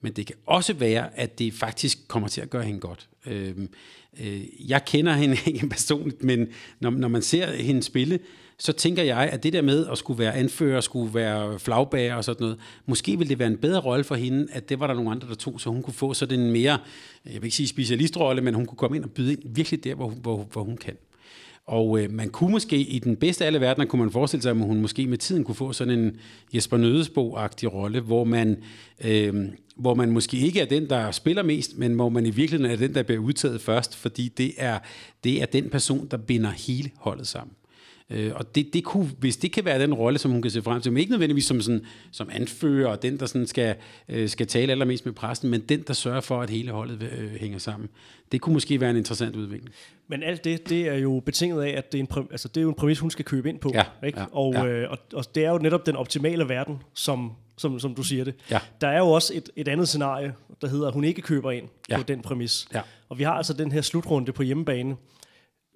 Men 0.00 0.12
det 0.12 0.26
kan 0.26 0.36
også 0.46 0.72
være, 0.72 1.18
at 1.18 1.38
det 1.38 1.54
faktisk 1.54 2.08
kommer 2.08 2.28
til 2.28 2.40
at 2.40 2.50
gøre 2.50 2.62
hende 2.62 2.80
godt. 2.80 3.08
Øh, 3.26 3.54
øh, 4.20 4.70
jeg 4.70 4.84
kender 4.84 5.12
hende 5.12 5.36
ikke 5.52 5.68
personligt, 5.68 6.24
men 6.24 6.48
når, 6.80 6.90
når 6.90 7.08
man 7.08 7.22
ser 7.22 7.52
hende 7.52 7.82
spille, 7.82 8.18
så 8.58 8.72
tænker 8.72 9.02
jeg, 9.02 9.18
at 9.18 9.42
det 9.42 9.52
der 9.52 9.62
med 9.62 9.86
at 9.86 9.98
skulle 9.98 10.18
være 10.18 10.34
anfører, 10.34 10.80
skulle 10.80 11.14
være 11.14 11.58
flagbager 11.58 12.14
og 12.14 12.24
sådan 12.24 12.42
noget, 12.42 12.58
måske 12.86 13.18
ville 13.18 13.28
det 13.28 13.38
være 13.38 13.48
en 13.48 13.56
bedre 13.56 13.80
rolle 13.80 14.04
for 14.04 14.14
hende, 14.14 14.46
at 14.52 14.68
det 14.68 14.80
var 14.80 14.86
der 14.86 14.94
nogle 14.94 15.10
andre, 15.10 15.28
der 15.28 15.34
tog, 15.34 15.60
så 15.60 15.70
hun 15.70 15.82
kunne 15.82 15.94
få 15.94 16.14
sådan 16.14 16.40
en 16.40 16.50
mere, 16.50 16.78
jeg 17.24 17.34
vil 17.34 17.44
ikke 17.44 17.56
sige 17.56 17.68
specialistrolle, 17.68 18.42
men 18.42 18.54
hun 18.54 18.66
kunne 18.66 18.76
komme 18.76 18.96
ind 18.96 19.04
og 19.04 19.10
byde 19.10 19.32
ind 19.32 19.42
virkelig 19.44 19.84
der, 19.84 19.94
hvor, 19.94 20.08
hvor, 20.08 20.48
hvor 20.52 20.62
hun 20.62 20.76
kan. 20.76 20.96
Og 21.66 22.00
øh, 22.00 22.10
man 22.10 22.30
kunne 22.30 22.50
måske, 22.50 22.76
i 22.76 22.98
den 22.98 23.16
bedste 23.16 23.44
af 23.44 23.46
alle 23.46 23.60
verdener, 23.60 23.86
kunne 23.86 24.02
man 24.02 24.10
forestille 24.10 24.42
sig, 24.42 24.50
at 24.50 24.56
hun 24.56 24.80
måske 24.80 25.06
med 25.06 25.18
tiden 25.18 25.44
kunne 25.44 25.54
få 25.54 25.72
sådan 25.72 25.98
en 25.98 26.16
Jesper 26.54 26.76
Nødesbo-agtig 26.76 27.72
rolle, 27.72 28.00
hvor 28.00 28.24
man, 28.24 28.56
øh, 29.04 29.34
hvor 29.76 29.94
man 29.94 30.10
måske 30.10 30.36
ikke 30.36 30.60
er 30.60 30.64
den, 30.64 30.88
der 30.90 31.10
spiller 31.10 31.42
mest, 31.42 31.78
men 31.78 31.92
hvor 31.92 32.08
man 32.08 32.26
i 32.26 32.30
virkeligheden 32.30 32.72
er 32.72 32.76
den, 32.76 32.94
der 32.94 33.02
bliver 33.02 33.22
udtaget 33.22 33.60
først, 33.60 33.96
fordi 33.96 34.28
det 34.28 34.52
er, 34.56 34.78
det 35.24 35.42
er 35.42 35.46
den 35.46 35.70
person, 35.70 36.08
der 36.10 36.16
binder 36.16 36.50
hele 36.50 36.90
holdet 36.96 37.26
sammen. 37.26 37.54
Øh, 38.10 38.32
og 38.34 38.54
det, 38.54 38.68
det 38.72 38.84
kunne, 38.84 39.10
hvis 39.18 39.36
det 39.36 39.52
kan 39.52 39.64
være 39.64 39.80
den 39.82 39.94
rolle, 39.94 40.18
som 40.18 40.30
hun 40.30 40.42
kan 40.42 40.50
se 40.50 40.62
frem 40.62 40.80
til, 40.80 40.92
men 40.92 40.98
ikke 41.00 41.10
nødvendigvis 41.10 41.44
som, 41.44 41.60
sådan, 41.60 41.84
som 42.12 42.28
anfører, 42.32 42.88
og 42.88 43.02
den, 43.02 43.18
der 43.20 43.26
sådan 43.26 43.46
skal, 43.46 43.74
øh, 44.08 44.28
skal 44.28 44.46
tale 44.46 44.72
allermest 44.72 45.04
med 45.06 45.12
præsten, 45.14 45.50
men 45.50 45.60
den, 45.60 45.82
der 45.82 45.92
sørger 45.92 46.20
for, 46.20 46.40
at 46.42 46.50
hele 46.50 46.70
holdet 46.70 47.02
øh, 47.18 47.34
hænger 47.40 47.58
sammen. 47.58 47.88
Det 48.32 48.40
kunne 48.40 48.52
måske 48.52 48.80
være 48.80 48.90
en 48.90 48.96
interessant 48.96 49.36
udvikling. 49.36 49.74
Men 50.08 50.22
alt 50.22 50.44
det, 50.44 50.68
det 50.68 50.88
er 50.88 50.94
jo 50.94 51.22
betinget 51.26 51.62
af, 51.62 51.70
at 51.70 51.92
det 51.92 51.98
er, 51.98 52.02
en 52.02 52.08
præ- 52.12 52.30
altså, 52.30 52.48
det 52.48 52.56
er 52.56 52.62
jo 52.62 52.68
en 52.68 52.74
præmis, 52.74 52.98
hun 52.98 53.10
skal 53.10 53.24
købe 53.24 53.48
ind 53.48 53.58
på. 53.58 53.70
Ja, 53.74 53.84
ikke? 54.06 54.20
ja, 54.20 54.26
og, 54.32 54.54
ja. 54.54 54.64
Øh, 54.66 54.90
og, 54.90 54.98
og 55.14 55.34
det 55.34 55.44
er 55.44 55.50
jo 55.50 55.58
netop 55.58 55.86
den 55.86 55.96
optimale 55.96 56.48
verden, 56.48 56.76
som, 56.94 57.32
som, 57.56 57.80
som 57.80 57.94
du 57.94 58.02
siger 58.02 58.24
det. 58.24 58.34
Ja. 58.50 58.58
Der 58.80 58.88
er 58.88 58.98
jo 58.98 59.06
også 59.08 59.32
et, 59.36 59.50
et 59.56 59.68
andet 59.68 59.88
scenarie, 59.88 60.34
der 60.60 60.68
hedder, 60.68 60.86
at 60.88 60.94
hun 60.94 61.04
ikke 61.04 61.22
køber 61.22 61.50
ind 61.50 61.68
Ja. 61.90 61.96
på 61.96 62.02
den 62.02 62.22
præmis. 62.22 62.66
Ja. 62.74 62.80
Og 63.08 63.18
vi 63.18 63.22
har 63.24 63.32
altså 63.32 63.52
den 63.52 63.72
her 63.72 63.80
slutrunde 63.80 64.32
på 64.32 64.42
hjemmebane. 64.42 64.96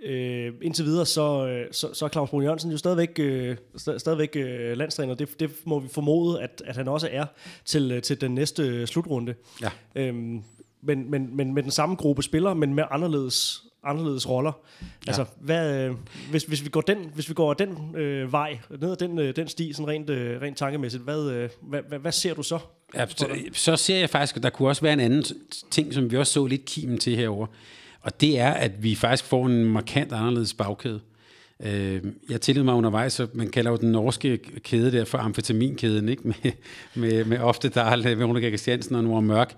Øh, 0.05 0.53
indtil 0.63 0.85
videre, 0.85 1.07
så, 1.07 1.47
øh, 1.47 1.67
så, 1.73 1.95
så 1.95 2.05
er 2.05 2.09
Claus 2.09 2.31
Brun 2.31 2.43
Jørgensen 2.43 2.71
jo 2.71 2.77
stadigvæk, 2.77 3.19
øh, 3.19 3.57
st- 3.77 3.99
stadigvæk 3.99 4.37
øh, 4.37 4.77
landstræner. 4.77 5.15
Det, 5.15 5.41
det 5.41 5.51
må 5.65 5.79
vi 5.79 5.89
formode, 5.89 6.43
at, 6.43 6.63
at 6.67 6.77
han 6.77 6.89
også 6.89 7.09
er 7.13 7.25
til, 7.65 7.93
øh, 7.93 8.03
til 8.03 8.21
den 8.21 8.35
næste 8.35 8.87
slutrunde. 8.87 9.35
Ja. 9.63 9.71
Øhm, 9.95 10.43
men, 10.83 11.11
men, 11.11 11.37
men 11.37 11.55
med 11.55 11.63
den 11.63 11.71
samme 11.71 11.95
gruppe 11.95 12.23
spillere, 12.23 12.55
men 12.55 12.75
med 12.75 12.85
anderledes, 12.91 13.63
anderledes 13.85 14.29
roller. 14.29 14.53
Ja. 14.81 14.87
Altså, 15.07 15.25
hvad, 15.41 15.85
øh, 15.85 15.95
hvis, 16.31 16.43
hvis, 16.45 16.65
vi 16.65 16.69
går 16.69 16.81
den, 16.81 16.99
hvis 17.15 17.29
vi 17.29 17.35
går 17.35 17.55
den 17.55 17.97
øh, 17.97 18.33
vej, 18.33 18.59
ned 18.81 18.91
ad 18.91 18.97
den, 18.97 19.19
øh, 19.19 19.37
den 19.37 19.49
sti, 19.49 19.73
sådan 19.73 19.89
rent, 19.89 20.11
øh, 20.11 20.41
rent 20.41 20.59
tankemæssigt, 20.59 21.03
hvad, 21.03 21.31
øh, 21.31 21.51
hvad, 21.63 21.81
hvad, 21.89 21.99
hvad 21.99 22.13
ser 22.13 22.35
du 22.35 22.43
så? 22.43 22.59
Ja, 22.95 23.07
så, 23.07 23.29
så 23.53 23.77
ser 23.77 23.99
jeg 23.99 24.11
faktisk, 24.11 24.37
at 24.37 24.43
der 24.43 24.51
kunne 24.51 24.69
også 24.69 24.83
være 24.83 24.93
en 24.93 25.01
anden 25.01 25.25
ting, 25.71 25.95
som 25.95 26.11
vi 26.11 26.17
også 26.17 26.33
så 26.33 26.47
lidt 26.47 26.65
kimen 26.65 26.99
til 26.99 27.17
herover. 27.17 27.47
Og 28.01 28.21
det 28.21 28.39
er, 28.39 28.51
at 28.51 28.83
vi 28.83 28.95
faktisk 28.95 29.25
får 29.25 29.47
en 29.47 29.65
markant 29.65 30.13
anderledes 30.13 30.55
bagkæde. 30.55 31.01
Øh, 31.63 32.03
jeg 32.31 32.41
tillod 32.41 32.65
mig 32.65 32.75
undervejs, 32.75 33.13
så 33.13 33.27
man 33.35 33.51
kalder 33.51 33.71
jo 33.71 33.77
den 33.77 33.93
norske 33.93 34.39
kæde 34.39 34.93
der 34.93 35.05
for 35.05 35.19
amfetaminkæden, 35.19 36.09
ikke? 36.09 36.23
Med, 36.29 36.53
med, 36.95 37.25
med 37.25 37.39
ofte 37.39 37.69
Dahl, 37.69 38.19
Veronica 38.19 38.49
Christiansen 38.49 38.95
og 38.95 39.05
Nora 39.05 39.21
Mørk. 39.21 39.57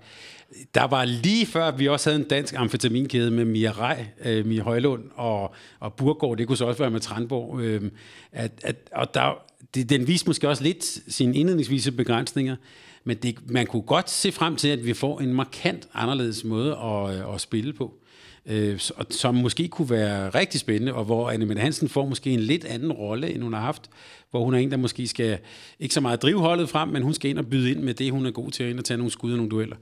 Der 0.75 0.83
var 0.83 1.05
lige 1.05 1.45
før, 1.45 1.71
vi 1.71 1.87
også 1.87 2.09
havde 2.09 2.21
en 2.21 2.27
dansk 2.27 2.53
amfetaminkæde 2.57 3.31
med 3.31 3.45
Mia 3.45 3.71
Rej, 3.71 4.05
øh, 4.25 4.45
Mia 4.45 4.61
Højlund 4.61 5.03
og, 5.15 5.55
og 5.79 5.93
Burgård, 5.93 6.37
det 6.37 6.47
kunne 6.47 6.57
så 6.57 6.65
også 6.65 6.79
være 6.79 6.91
med 6.91 6.99
Trandborg. 6.99 7.59
Øh, 7.59 7.81
at, 8.31 8.51
at, 8.63 8.75
og 8.91 9.13
der, 9.13 9.43
det, 9.75 9.89
den 9.89 10.07
viste 10.07 10.29
måske 10.29 10.49
også 10.49 10.63
lidt 10.63 10.99
sine 11.07 11.35
indledningsvise 11.35 11.91
begrænsninger, 11.91 12.55
men 13.03 13.17
det, 13.17 13.51
man 13.51 13.67
kunne 13.67 13.81
godt 13.81 14.09
se 14.09 14.31
frem 14.31 14.55
til, 14.55 14.67
at 14.67 14.85
vi 14.85 14.93
får 14.93 15.19
en 15.19 15.33
markant 15.33 15.87
anderledes 15.93 16.43
måde 16.43 16.77
at, 16.77 17.15
øh, 17.15 17.33
at 17.33 17.41
spille 17.41 17.73
på 17.73 17.93
øh, 18.45 18.79
som 19.09 19.35
måske 19.35 19.67
kunne 19.67 19.89
være 19.89 20.29
rigtig 20.29 20.59
spændende, 20.59 20.93
og 20.93 21.05
hvor 21.05 21.29
Anne 21.29 21.59
Hansen 21.59 21.89
får 21.89 22.05
måske 22.05 22.29
en 22.29 22.39
lidt 22.39 22.65
anden 22.65 22.91
rolle, 22.91 23.33
end 23.33 23.43
hun 23.43 23.53
har 23.53 23.61
haft, 23.61 23.89
hvor 24.31 24.43
hun 24.43 24.53
er 24.53 24.57
en, 24.57 24.71
der 24.71 24.77
måske 24.77 25.07
skal, 25.07 25.39
ikke 25.79 25.93
så 25.93 26.01
meget 26.01 26.21
drive 26.21 26.39
holdet 26.39 26.69
frem, 26.69 26.89
men 26.89 27.03
hun 27.03 27.13
skal 27.13 27.29
ind 27.31 27.37
og 27.37 27.47
byde 27.47 27.71
ind 27.71 27.79
med 27.79 27.93
det, 27.93 28.11
hun 28.11 28.25
er 28.25 28.31
god 28.31 28.51
til, 28.51 28.69
ind 28.69 28.79
og 28.79 28.85
tage 28.85 28.97
nogle 28.97 29.11
skud 29.11 29.31
og 29.31 29.37
nogle 29.37 29.51
dueller. 29.51 29.75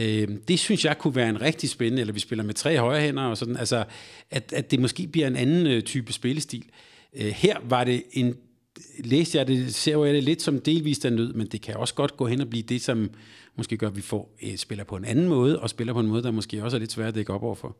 Øh, 0.00 0.28
det 0.48 0.58
synes 0.58 0.84
jeg 0.84 0.98
kunne 0.98 1.14
være 1.14 1.28
en 1.28 1.40
rigtig 1.40 1.68
spændende, 1.68 2.00
eller 2.00 2.12
vi 2.12 2.20
spiller 2.20 2.44
med 2.44 2.54
tre 2.54 2.78
højre 2.78 3.00
hænder, 3.00 3.22
og 3.22 3.36
sådan, 3.36 3.56
altså, 3.56 3.84
at, 4.30 4.52
at 4.52 4.70
det 4.70 4.80
måske 4.80 5.06
bliver 5.06 5.26
en 5.26 5.36
anden 5.36 5.66
øh, 5.66 5.82
type 5.82 6.12
spillestil. 6.12 6.64
Øh, 7.16 7.26
her 7.26 7.56
var 7.64 7.84
det 7.84 8.02
en 8.12 8.36
læste 9.04 9.38
jeg 9.38 9.46
det, 9.46 9.74
ser 9.74 10.04
jeg 10.04 10.14
det 10.14 10.24
lidt 10.24 10.42
som 10.42 10.60
delvist 10.60 11.04
af 11.04 11.12
nød, 11.12 11.32
men 11.32 11.46
det 11.46 11.60
kan 11.60 11.76
også 11.76 11.94
godt 11.94 12.16
gå 12.16 12.26
hen 12.26 12.40
og 12.40 12.50
blive 12.50 12.62
det, 12.62 12.82
som 12.82 13.10
måske 13.56 13.76
gør, 13.76 13.86
at 13.86 13.96
vi 13.96 14.00
får 14.00 14.36
øh, 14.42 14.56
spiller 14.56 14.84
på 14.84 14.96
en 14.96 15.04
anden 15.04 15.28
måde, 15.28 15.60
og 15.60 15.70
spiller 15.70 15.92
på 15.92 16.00
en 16.00 16.06
måde, 16.06 16.22
der 16.22 16.30
måske 16.30 16.64
også 16.64 16.76
er 16.76 16.78
lidt 16.78 16.92
svært 16.92 17.08
at 17.08 17.14
dække 17.14 17.32
op 17.32 17.42
overfor. 17.42 17.76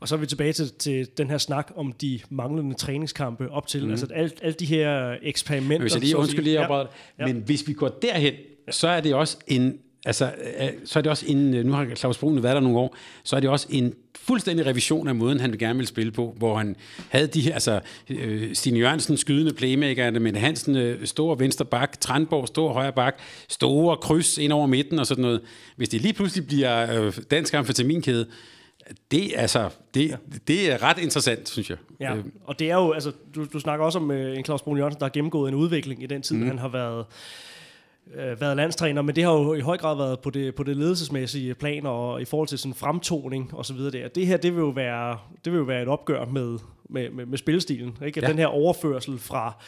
Og 0.00 0.08
så 0.08 0.14
er 0.14 0.18
vi 0.18 0.26
tilbage 0.26 0.52
til, 0.52 0.72
til 0.78 1.08
den 1.18 1.30
her 1.30 1.38
snak 1.38 1.72
om 1.76 1.92
de 1.92 2.20
manglende 2.30 2.74
træningskampe 2.74 3.50
op 3.50 3.66
til. 3.66 3.84
Mm. 3.84 3.90
Altså 3.90 4.06
alt, 4.14 4.38
alle 4.42 4.54
de 4.54 4.66
her 4.66 5.16
eksperimenter. 5.22 5.78
Hvis 5.78 5.94
jeg 5.94 6.00
lige, 6.00 6.16
undskyld 6.16 6.44
lige 6.44 6.60
ja. 6.60 6.84
ja. 7.18 7.26
men 7.26 7.42
hvis 7.46 7.68
vi 7.68 7.72
går 7.72 7.88
derhen, 7.88 8.34
så 8.70 8.88
er 8.88 9.00
det 9.00 9.14
også 9.14 9.36
en, 9.46 9.78
altså, 10.04 10.32
øh, 10.60 10.68
så 10.84 10.98
er 10.98 11.02
det 11.02 11.10
også 11.10 11.24
en, 11.28 11.50
nu 11.66 11.72
har 11.72 11.94
Claus 11.94 12.18
Brun 12.18 12.42
været 12.42 12.54
der 12.54 12.60
nogle 12.60 12.78
år, 12.78 12.96
så 13.24 13.36
er 13.36 13.40
det 13.40 13.50
også 13.50 13.66
en 13.70 13.94
fuldstændig 14.14 14.66
revision 14.66 15.08
af 15.08 15.14
måden, 15.14 15.40
han 15.40 15.52
gerne 15.52 15.74
ville 15.74 15.88
spille 15.88 16.12
på, 16.12 16.34
hvor 16.38 16.56
han 16.56 16.76
havde 17.08 17.26
de 17.26 17.40
her, 17.40 17.54
altså 17.54 17.80
øh, 18.10 18.54
Stine 18.54 18.78
Jørgensen 18.78 19.16
skydende 19.16 19.52
playmaker, 19.52 20.10
men 20.10 20.36
Hansen 20.36 20.76
øh, 20.76 21.06
store 21.06 21.38
venstre 21.38 21.64
bak, 21.64 22.00
Trandborg 22.00 22.48
stor 22.48 22.72
højre 22.72 22.92
bak, 22.92 23.18
store 23.48 23.96
kryds 23.96 24.38
ind 24.38 24.52
over 24.52 24.66
midten 24.66 24.98
og 24.98 25.06
sådan 25.06 25.22
noget. 25.22 25.40
Hvis 25.76 25.88
det 25.88 26.00
lige 26.00 26.12
pludselig 26.12 26.46
bliver 26.46 27.02
øh, 27.02 27.12
dansk 27.30 27.54
amfetaminkæde, 27.54 28.26
det, 29.10 29.32
altså, 29.36 29.70
det, 29.94 30.10
ja. 30.10 30.16
det 30.48 30.72
er 30.72 30.82
ret 30.82 30.98
interessant, 30.98 31.48
synes 31.48 31.70
jeg. 31.70 31.78
Ja, 32.00 32.14
og 32.44 32.58
det 32.58 32.70
er 32.70 32.74
jo, 32.74 32.92
altså, 32.92 33.12
du, 33.34 33.46
du 33.52 33.60
snakker 33.60 33.84
også 33.84 33.98
om 33.98 34.10
øh, 34.10 34.38
en 34.38 34.44
Claus 34.44 34.62
Brun 34.62 34.76
Jørgensen, 34.78 35.00
der 35.00 35.06
har 35.06 35.10
gennemgået 35.10 35.48
en 35.48 35.54
udvikling 35.54 36.02
i 36.02 36.06
den 36.06 36.22
tid, 36.22 36.36
mm. 36.36 36.46
han 36.46 36.58
har 36.58 36.68
været 36.68 37.04
øh, 38.14 38.40
været 38.40 38.56
landstræner, 38.56 39.02
men 39.02 39.16
det 39.16 39.24
har 39.24 39.32
jo 39.32 39.54
i 39.54 39.60
høj 39.60 39.76
grad 39.76 39.96
været 39.96 40.20
på 40.20 40.30
det, 40.30 40.54
på 40.54 40.62
det 40.62 40.76
ledelsesmæssige 40.76 41.54
plan 41.54 41.86
og 41.86 42.22
i 42.22 42.24
forhold 42.24 42.48
til 42.48 42.58
sådan 42.58 42.74
fremtoning 42.74 43.54
og 43.54 43.66
så 43.66 43.74
videre 43.74 43.90
der. 43.90 44.08
Det 44.08 44.26
her, 44.26 44.36
det 44.36 44.54
vil 44.54 44.60
jo 44.60 44.68
være, 44.68 45.18
det 45.44 45.52
vil 45.52 45.58
jo 45.58 45.64
være 45.64 45.82
et 45.82 45.88
opgør 45.88 46.24
med, 46.24 46.58
med, 46.88 47.10
med, 47.10 47.26
med 47.26 47.38
spillestilen, 47.38 47.98
ikke? 48.04 48.20
Ja. 48.20 48.28
Den 48.28 48.38
her 48.38 48.46
overførsel 48.46 49.18
fra 49.18 49.64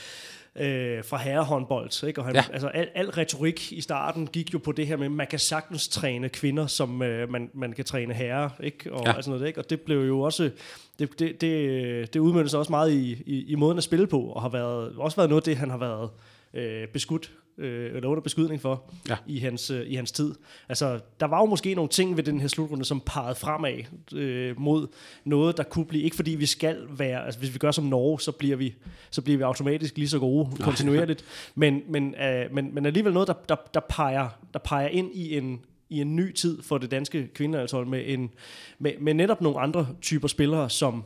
øh, 0.61 1.04
fra 1.04 1.16
herrehåndbold. 1.16 2.04
Ikke? 2.09 2.20
Og 2.20 2.26
han, 2.26 2.34
Ja. 2.34 2.44
altså, 2.52 2.68
al, 2.68 2.88
al 2.94 3.11
retorik 3.11 3.72
i 3.72 3.80
starten 3.80 4.26
gik 4.26 4.54
jo 4.54 4.59
på 4.59 4.72
det 4.72 4.86
her 4.86 4.96
med, 4.96 5.06
at 5.06 5.12
man 5.12 5.26
kan 5.26 5.38
sagtens 5.38 5.88
træne 5.88 6.28
kvinder, 6.28 6.66
som 6.66 7.02
øh, 7.02 7.30
man, 7.30 7.50
man 7.54 7.72
kan 7.72 7.84
træne 7.84 8.14
herrer. 8.14 8.50
Ikke? 8.62 8.92
Og, 8.92 9.06
Ja. 9.06 9.12
sådan 9.12 9.30
noget, 9.30 9.46
ikke? 9.46 9.61
og 9.61 9.70
det 9.70 9.80
blev 9.80 10.06
jo 10.06 10.20
også... 10.20 10.50
Det, 10.98 11.18
det, 11.18 11.40
det, 11.40 12.14
det 12.14 12.20
udmøntes 12.20 12.54
også 12.54 12.72
meget 12.72 12.92
i, 12.92 13.22
i, 13.26 13.44
i 13.48 13.54
måden 13.54 13.78
at 13.78 13.84
spille 13.84 14.06
på, 14.06 14.20
og 14.20 14.42
har 14.42 14.48
været, 14.48 14.92
også 14.96 15.16
været 15.16 15.30
noget 15.30 15.40
af 15.42 15.44
det, 15.44 15.56
han 15.56 15.70
har 15.70 15.78
været 15.78 16.11
øh, 16.54 16.88
beskudt 16.88 17.32
øh, 17.59 17.96
eller 17.96 18.09
under 18.09 18.22
beskydning 18.22 18.61
for 18.61 18.90
Ja. 19.09 19.16
i, 19.26 19.38
hans, 19.38 19.70
øh, 19.70 19.86
i 19.86 19.94
hans 19.94 20.12
tid. 20.12 20.34
Altså, 20.68 21.00
der 21.20 21.26
var 21.26 21.38
jo 21.38 21.46
måske 21.46 21.74
nogle 21.74 21.88
ting 21.88 22.16
ved 22.16 22.24
den 22.24 22.40
her 22.40 22.48
slutrunde, 22.48 22.84
som 22.84 23.00
pegede 23.00 23.34
fremad 23.34 23.78
øh, 24.14 24.61
mod 24.61 24.86
noget, 25.24 25.56
der 25.56 25.62
kunne 25.62 25.84
blive, 25.86 26.04
ikke 26.04 26.16
fordi 26.16 26.30
vi 26.30 26.46
skal 26.46 26.76
være, 26.90 27.24
altså 27.24 27.40
hvis 27.40 27.54
vi 27.54 27.59
gør 27.59 27.70
som 27.70 27.84
Norge, 27.84 28.20
så 28.20 28.32
bliver 28.32 28.56
vi, 28.56 28.74
så 29.11 29.22
bliver 29.22 29.36
vi 29.36 29.42
automatisk 29.42 29.96
lige 29.96 30.09
så 30.09 30.18
gode 30.18 30.48
kontinuerligt, 30.61 31.24
men, 31.54 31.82
men, 31.88 32.14
øh, 32.14 32.54
men, 32.54 32.74
men 32.74 32.86
alligevel 32.86 33.12
noget, 33.12 33.28
der, 33.28 33.34
der, 33.48 33.56
der, 33.74 33.80
peger, 33.88 34.28
der 34.52 34.59
peger 34.59 34.88
ind 34.88 35.11
i 35.14 35.36
en, 35.36 35.61
i 35.90 36.00
en 36.00 36.16
ny 36.16 36.32
tid 36.32 36.62
for 36.62 36.78
det 36.78 36.90
danske 36.90 37.26
kvindelandshold 37.34 37.86
med, 37.86 38.02
en, 38.06 38.30
med, 38.78 38.92
med 39.00 39.14
netop 39.14 39.40
nogle 39.40 39.61
andre 39.61 39.88
typer 40.02 40.28
spillere, 40.28 40.70
som, 40.70 41.04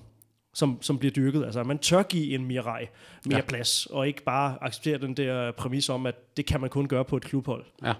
som, 0.54 0.78
som 0.82 0.98
bliver 0.98 1.12
dyrket. 1.12 1.44
Altså, 1.44 1.62
man 1.62 1.78
tør 1.78 2.02
give 2.02 2.34
en 2.34 2.44
Mirai 2.46 2.86
mere 3.24 3.36
Ja. 3.38 3.44
plads, 3.44 3.86
og 3.86 4.06
ikke 4.06 4.22
bare 4.24 4.56
acceptere 4.60 4.98
den 4.98 5.14
der 5.14 5.52
præmis 5.52 5.88
om, 5.88 6.06
at 6.06 6.36
det 6.36 6.46
kan 6.46 6.60
man 6.60 6.70
kun 6.70 6.88
gøre 6.88 7.04
på 7.04 7.16
et 7.16 7.22
klubhold. 7.22 7.64
Ja, 7.84 7.92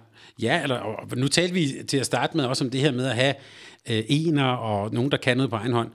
ja 0.43 0.63
eller, 0.63 0.77
og 0.77 1.09
nu 1.17 1.29
talte 1.29 1.55
vi 1.55 1.69
til 1.89 1.97
at 1.99 2.07
starte 2.07 2.37
med 2.37 2.45
også 2.45 2.65
om 2.65 2.71
det 2.71 2.81
her 2.81 2.93
med 2.93 3.07
at 3.07 3.15
have 3.17 3.35
øh, 3.91 4.05
ener 4.09 4.45
og 4.45 4.93
nogen, 4.95 5.11
der 5.11 5.17
kan 5.17 5.37
noget 5.37 5.51
på 5.51 5.57
egen 5.57 5.73
hånd. 5.73 5.91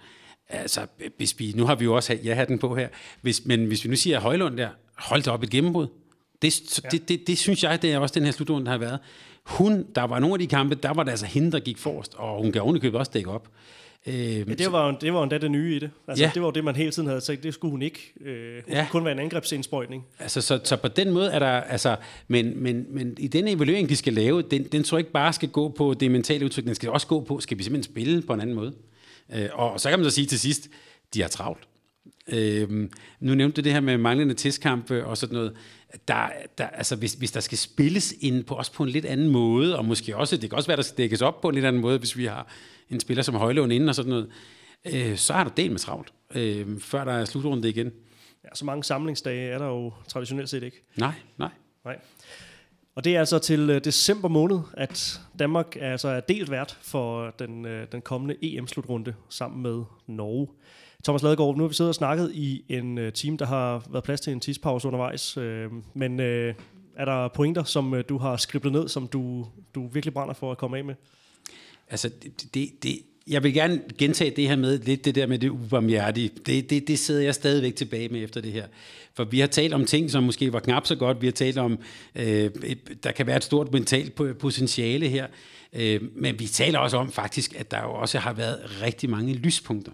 Altså, 0.49 0.81
hvis 1.17 1.39
vi, 1.39 1.53
nu 1.55 1.65
har 1.65 1.75
vi 1.75 1.83
jo 1.85 1.93
også 1.95 2.17
ja 2.23 2.45
den 2.47 2.59
på 2.59 2.75
her, 2.75 2.87
hvis, 3.21 3.45
men 3.45 3.65
hvis 3.65 3.83
vi 3.83 3.89
nu 3.89 3.95
siger, 3.95 4.17
at 4.17 4.23
Højlund 4.23 4.57
der, 4.57 4.69
hold 4.97 5.23
da 5.23 5.31
op 5.31 5.43
et 5.43 5.49
gennembrud. 5.49 5.87
Det, 6.41 6.79
Ja. 6.83 6.89
det, 6.89 7.09
det, 7.09 7.27
det, 7.27 7.37
synes 7.37 7.63
jeg, 7.63 7.81
det 7.81 7.93
er 7.93 7.99
også 7.99 8.13
den 8.13 8.23
her 8.25 8.31
slutrunde, 8.31 8.65
der 8.65 8.71
har 8.71 8.77
været. 8.77 8.99
Hun, 9.43 9.85
der 9.95 10.01
var 10.03 10.19
nogle 10.19 10.33
af 10.35 10.39
de 10.39 10.47
kampe, 10.47 10.75
der 10.75 10.93
var 10.93 11.03
det 11.03 11.11
altså 11.11 11.25
hende, 11.25 11.51
der 11.51 11.59
gik 11.59 11.77
forrest, 11.77 12.15
og 12.15 12.41
hun 12.41 12.51
gav 12.51 12.61
ovenikøbet 12.61 12.99
også 12.99 13.11
dække 13.13 13.29
op. 13.31 13.47
Øh, 14.07 14.15
Ja, 14.15 14.43
det 14.43 14.71
var, 14.71 14.87
jo- 14.91 14.97
det 15.01 15.13
var 15.13 15.23
endda 15.23 15.37
det 15.37 15.51
nye 15.51 15.75
i 15.75 15.79
det. 15.79 15.89
Altså, 16.07 16.23
Ja. 16.23 16.31
Det 16.33 16.41
var 16.41 16.47
jo 16.47 16.51
det, 16.51 16.63
man 16.63 16.75
hele 16.75 16.91
tiden 16.91 17.07
havde 17.07 17.21
sagt, 17.21 17.43
det 17.43 17.53
skulle 17.53 17.71
hun 17.71 17.81
ikke. 17.81 18.13
Øh, 18.21 18.53
hun 18.65 18.73
Ja. 18.73 18.77
ja. 18.79 18.87
kun 18.91 19.03
være 19.05 19.11
en 19.13 19.19
angrebsindsprøjtning. 19.19 20.05
Altså, 20.19 20.41
så, 20.41 20.59
så 20.63 20.75
på 20.75 20.87
den 20.87 21.11
måde 21.11 21.31
er 21.31 21.39
der, 21.39 21.47
altså, 21.47 21.95
men, 22.27 22.63
men, 22.63 22.85
men 22.89 23.15
i 23.19 23.27
den 23.27 23.47
evaluering, 23.47 23.89
de 23.89 23.95
skal 23.95 24.13
lave, 24.13 24.41
den, 24.41 24.63
den 24.63 24.83
tror 24.83 24.97
jeg 24.97 24.99
ikke 25.01 25.11
bare 25.11 25.33
skal 25.33 25.49
gå 25.49 25.69
på 25.69 25.93
det 25.93 26.11
mentale 26.11 26.45
udtryk, 26.45 26.63
den 26.65 26.75
skal 26.75 26.89
også 26.89 27.07
gå 27.07 27.19
på, 27.23 27.39
skal 27.39 27.57
vi 27.57 27.63
simpelthen 27.63 27.93
spille 27.93 28.21
på 28.21 28.33
en 28.33 28.41
anden 28.41 28.55
måde. 28.55 28.73
Øh, 29.35 29.49
og 29.53 29.79
så 29.79 29.89
kan 29.89 29.99
man 29.99 30.09
så 30.09 30.15
sige 30.15 30.27
til 30.27 30.39
sidst, 30.39 30.67
de 31.13 31.21
har 31.21 31.29
travlt. 31.29 31.63
Øh, 32.33 32.69
nu 33.19 33.35
nævnte 33.35 33.61
du 33.61 33.63
det 33.65 33.73
her 33.73 33.79
med 33.79 33.97
manglende 33.97 34.33
testkampe 34.33 35.05
og 35.05 35.17
sådan 35.17 35.33
noget. 35.35 35.53
Der, 36.07 36.27
der, 36.57 36.67
altså, 36.67 36.95
hvis, 36.95 37.13
hvis 37.13 37.31
der 37.31 37.39
skal 37.39 37.57
spilles 37.57 38.13
ind 38.21 38.43
på, 38.43 38.55
også 38.55 38.71
på 38.73 38.83
en 38.83 38.89
lidt 38.89 39.05
anden 39.05 39.29
måde, 39.29 39.77
og 39.77 39.85
måske 39.85 40.17
også, 40.17 40.37
det 40.37 40.49
kan 40.49 40.57
også 40.57 40.67
være, 40.67 40.77
der 40.77 40.83
skal 40.83 40.97
dækkes 40.97 41.21
op 41.21 41.41
på 41.41 41.49
en 41.49 41.55
lidt 41.55 41.65
anden 41.65 41.81
måde, 41.81 41.97
hvis 41.99 42.17
vi 42.17 42.25
har 42.25 42.47
en 42.89 42.99
spiller 42.99 43.23
som 43.23 43.35
Højlund 43.35 43.73
inden 43.73 43.89
og 43.89 43.95
sådan 43.95 44.09
noget, 44.09 44.29
øh, 44.93 45.17
så 45.17 45.33
er 45.33 45.43
der 45.43 45.51
del 45.51 45.71
med 45.71 45.79
travlt, 45.79 46.13
øh, 46.35 46.79
før 46.79 47.03
der 47.03 47.11
er 47.11 47.25
slutrunde 47.25 47.69
igen. 47.69 47.91
Ja, 48.43 48.49
så 48.53 48.65
mange 48.65 48.83
samlingsdage 48.83 49.49
er 49.49 49.57
der 49.57 49.65
jo 49.65 49.93
traditionelt 50.07 50.49
set 50.49 50.63
ikke. 50.63 50.83
Nej, 50.97 51.13
nej. 51.37 51.49
Nej. 51.85 51.99
Og 52.95 53.03
det 53.03 53.15
er 53.15 53.19
altså 53.19 53.39
til 53.39 53.69
øh, 53.69 53.83
december 53.83 54.27
måned, 54.27 54.59
at 54.73 55.21
Danmark 55.39 55.77
er, 55.79 55.91
altså 55.91 56.07
er 56.07 56.19
delt 56.19 56.51
vært 56.51 56.77
for 56.81 57.29
den, 57.39 57.65
øh, 57.65 57.87
den 57.91 58.01
kommende 58.01 58.35
EM-slutrunde 58.41 59.13
sammen 59.29 59.61
med 59.61 59.83
Norge. 60.07 60.47
Thomas 61.03 61.23
Ladegaard, 61.23 61.55
nu 61.55 61.63
har 61.63 61.67
vi 61.67 61.73
siddet 61.73 61.89
og 61.89 61.95
snakket 61.95 62.31
i 62.33 62.63
en 62.69 62.97
øh, 62.97 63.13
time, 63.13 63.37
der 63.37 63.45
har 63.45 63.83
været 63.89 64.03
plads 64.03 64.21
til 64.21 64.33
en 64.33 64.39
tidspause 64.39 64.87
undervejs. 64.87 65.37
Øh, 65.37 65.71
men 65.93 66.19
øh, 66.19 66.53
er 66.95 67.05
der 67.05 67.27
pointer, 67.27 67.63
som 67.63 67.93
øh, 67.93 68.03
du 68.09 68.17
har 68.17 68.37
skriblet 68.37 68.73
ned, 68.73 68.87
som 68.87 69.07
du, 69.07 69.47
du 69.75 69.87
virkelig 69.87 70.13
brænder 70.13 70.33
for 70.33 70.51
at 70.51 70.57
komme 70.57 70.77
af 70.77 70.83
med? 70.83 70.95
Altså, 71.89 72.09
det, 72.53 72.83
det, 72.83 72.99
jeg 73.27 73.43
vil 73.43 73.53
gerne 73.53 73.81
gentage 73.97 74.31
det 74.35 74.47
her 74.47 74.55
med 74.55 74.79
lidt 74.79 75.05
det 75.05 75.15
der 75.15 75.27
med 75.27 75.39
det 75.39 75.49
ubarmhjertige. 75.49 76.31
Det, 76.45 76.69
det, 76.69 76.87
det 76.87 76.99
sidder 76.99 77.21
jeg 77.21 77.35
stadigvæk 77.35 77.75
tilbage 77.75 78.09
med 78.09 78.23
efter 78.23 78.41
det 78.41 78.51
her. 78.51 78.65
For 79.13 79.23
vi 79.23 79.39
har 79.39 79.47
talt 79.47 79.73
om 79.73 79.85
ting, 79.85 80.11
som 80.11 80.23
måske 80.23 80.53
var 80.53 80.59
knap 80.59 80.87
så 80.87 80.95
godt. 80.95 81.21
Vi 81.21 81.27
har 81.27 81.31
talt 81.31 81.57
om, 81.57 81.79
øh, 82.15 82.51
et, 82.63 83.03
der 83.03 83.11
kan 83.11 83.27
være 83.27 83.37
et 83.37 83.43
stort 83.43 83.73
mentalt 83.73 84.15
potentiale 84.15 85.07
her. 85.07 85.27
Øh, 85.73 86.01
men 86.15 86.39
vi 86.39 86.47
taler 86.47 86.79
også 86.79 86.97
om 86.97 87.11
faktisk, 87.11 87.59
at 87.59 87.71
der 87.71 87.81
jo 87.81 87.93
også 87.93 88.19
har 88.19 88.33
været 88.33 88.81
rigtig 88.81 89.09
mange 89.09 89.33
lyspunkter. 89.33 89.91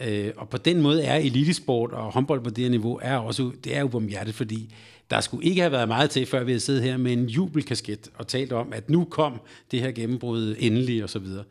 Øh, 0.00 0.30
og 0.36 0.48
på 0.48 0.56
den 0.56 0.82
måde 0.82 1.04
er 1.04 1.16
elitesport 1.16 1.92
og 1.92 2.12
håndbold 2.12 2.44
på 2.44 2.50
det 2.50 2.64
her 2.64 2.70
niveau, 2.70 2.98
er 3.02 3.16
også, 3.16 3.50
det 3.64 3.76
er 3.76 3.82
ubarmhjertigt, 3.82 4.36
fordi 4.36 4.74
der 5.12 5.20
skulle 5.20 5.44
ikke 5.44 5.60
have 5.60 5.72
været 5.72 5.88
meget 5.88 6.10
til, 6.10 6.26
før 6.26 6.44
vi 6.44 6.50
havde 6.50 6.60
siddet 6.60 6.82
her 6.82 6.96
med 6.96 7.12
en 7.12 7.26
jubelkasket 7.26 8.10
og 8.14 8.26
talt 8.26 8.52
om, 8.52 8.72
at 8.72 8.90
nu 8.90 9.04
kom 9.04 9.40
det 9.70 9.80
her 9.80 9.92
gennembrud 9.92 10.56
endelig 10.58 11.02
og 11.02 11.10
så 11.10 11.18
videre. 11.18 11.44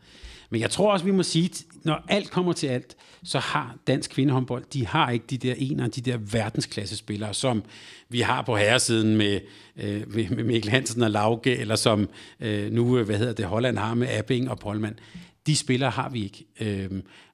Men 0.50 0.60
jeg 0.60 0.70
tror 0.70 0.92
også, 0.92 1.04
vi 1.04 1.10
må 1.10 1.22
sige, 1.22 1.44
at 1.44 1.64
når 1.84 2.04
alt 2.08 2.30
kommer 2.30 2.52
til 2.52 2.66
alt, 2.66 2.96
så 3.24 3.38
har 3.38 3.76
dansk 3.86 4.10
kvindehåndbold, 4.10 4.64
de 4.72 4.86
har 4.86 5.10
ikke 5.10 5.24
de 5.30 5.38
der 5.38 5.54
ener, 5.58 5.88
de 5.88 6.00
der 6.00 6.16
verdensklassespillere, 6.16 7.34
som 7.34 7.62
vi 8.08 8.20
har 8.20 8.42
på 8.42 8.56
herresiden 8.56 9.16
med, 9.16 9.40
øh, 9.76 10.14
med 10.14 10.44
Mikkel 10.44 10.70
Hansen 10.70 11.02
og 11.02 11.10
Lauke, 11.10 11.56
eller 11.56 11.76
som 11.76 12.08
øh, 12.40 12.72
nu, 12.72 12.98
øh, 12.98 13.06
hvad 13.06 13.18
hedder 13.18 13.32
det, 13.32 13.44
Holland 13.44 13.78
har 13.78 13.94
med 13.94 14.08
Abing 14.08 14.50
og 14.50 14.58
Polman. 14.58 14.98
De 15.46 15.56
spillere 15.56 15.90
har 15.90 16.08
vi 16.08 16.24
ikke. 16.24 16.44
Øh, 16.60 16.90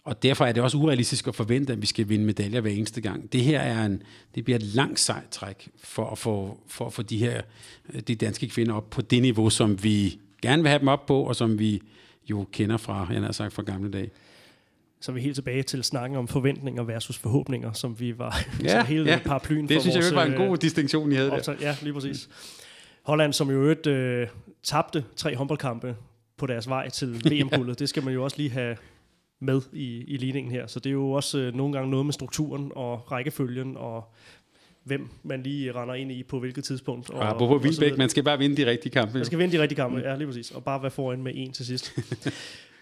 og 0.08 0.22
derfor 0.22 0.44
er 0.44 0.52
det 0.52 0.62
også 0.62 0.76
urealistisk 0.78 1.26
at 1.28 1.34
forvente, 1.34 1.72
at 1.72 1.82
vi 1.82 1.86
skal 1.86 2.08
vinde 2.08 2.24
medaljer 2.24 2.60
hver 2.60 2.70
eneste 2.70 3.00
gang. 3.00 3.32
Det 3.32 3.40
her 3.40 3.60
er 3.60 3.84
en, 3.86 4.02
det 4.34 4.44
bliver 4.44 4.56
et 4.56 4.62
langt 4.62 5.00
sejt 5.00 5.28
træk 5.30 5.68
for 5.84 6.10
at 6.10 6.18
få, 6.18 6.60
for 6.68 6.86
at 6.86 6.92
få 6.92 7.02
de 7.02 7.18
her 7.18 7.40
øh, 7.94 8.00
de 8.00 8.14
danske 8.14 8.48
kvinder 8.48 8.74
op 8.74 8.90
på 8.90 9.02
det 9.02 9.22
niveau, 9.22 9.50
som 9.50 9.84
vi 9.84 10.18
gerne 10.42 10.62
vil 10.62 10.68
have 10.68 10.78
dem 10.78 10.88
op 10.88 11.06
på, 11.06 11.22
og 11.22 11.36
som 11.36 11.58
vi 11.58 11.82
jo 12.30 12.46
kender 12.52 12.76
fra, 12.76 13.06
jeg 13.12 13.22
har 13.22 13.32
sagt, 13.32 13.52
fra 13.52 13.62
gamle 13.62 13.90
dage. 13.90 14.10
Så 15.00 15.12
er 15.12 15.14
vi 15.14 15.20
helt 15.20 15.34
tilbage 15.34 15.62
til 15.62 15.84
snakken 15.84 16.18
om 16.18 16.28
forventninger 16.28 16.82
versus 16.82 17.18
forhåbninger, 17.18 17.72
som 17.72 18.00
vi 18.00 18.18
var 18.18 18.44
Ja, 18.62 18.68
som 18.80 18.86
hele 18.86 19.10
ja. 19.10 19.18
paraplyen 19.24 19.68
Det 19.68 19.74
for 19.76 19.80
synes 19.80 19.94
jeg 19.94 20.02
vores, 20.02 20.14
var 20.14 20.24
en 20.24 20.32
øh, 20.32 20.38
god 20.48 20.56
distinktion, 20.56 21.12
I 21.12 21.14
havde 21.14 21.30
der. 21.30 21.36
optag. 21.36 21.56
Ja, 21.60 21.76
lige 21.82 21.92
præcis. 21.92 22.28
Holland, 23.02 23.32
som 23.32 23.50
jo 23.50 23.62
øvrigt 23.62 23.86
øh, 23.86 24.26
tabte 24.62 25.04
tre 25.16 25.36
håndboldkampe 25.36 25.96
på 26.36 26.46
deres 26.46 26.68
vej 26.68 26.88
til 26.88 27.08
VM-guldet, 27.32 27.78
det 27.78 27.88
skal 27.88 28.04
man 28.04 28.14
jo 28.14 28.24
også 28.24 28.36
lige 28.36 28.50
have 28.50 28.76
med 29.40 29.60
i, 29.72 30.04
i 30.06 30.16
ligningen 30.16 30.52
her. 30.52 30.66
Så 30.66 30.80
det 30.80 30.90
er 30.90 30.94
jo 30.94 31.10
også 31.10 31.38
øh, 31.38 31.54
nogle 31.54 31.72
gange 31.72 31.90
noget 31.90 32.06
med 32.06 32.12
strukturen 32.12 32.72
og 32.74 33.12
rækkefølgen 33.12 33.76
og 33.76 34.14
hvem 34.84 35.08
man 35.22 35.42
lige 35.42 35.72
render 35.72 35.94
ind 35.94 36.12
i 36.12 36.22
på 36.22 36.38
hvilket 36.38 36.64
tidspunkt. 36.64 37.10
Og, 37.10 37.36
så 37.38 37.58
Vildbæk, 37.62 37.80
videre. 37.80 37.96
man 37.96 38.08
skal 38.08 38.22
bare 38.22 38.38
vinde 38.38 38.56
de 38.56 38.70
rigtige 38.70 38.92
kampe. 38.92 39.14
Man 39.14 39.24
skal 39.24 39.38
vinde 39.38 39.56
de 39.56 39.62
rigtige 39.62 39.76
kampe, 39.76 39.98
ja, 39.98 40.16
lige 40.16 40.26
præcis. 40.26 40.50
Og 40.50 40.64
bare 40.64 40.82
være 40.82 40.90
foran 40.90 41.22
med 41.22 41.32
en 41.34 41.52
til 41.52 41.66
sidst. 41.66 41.94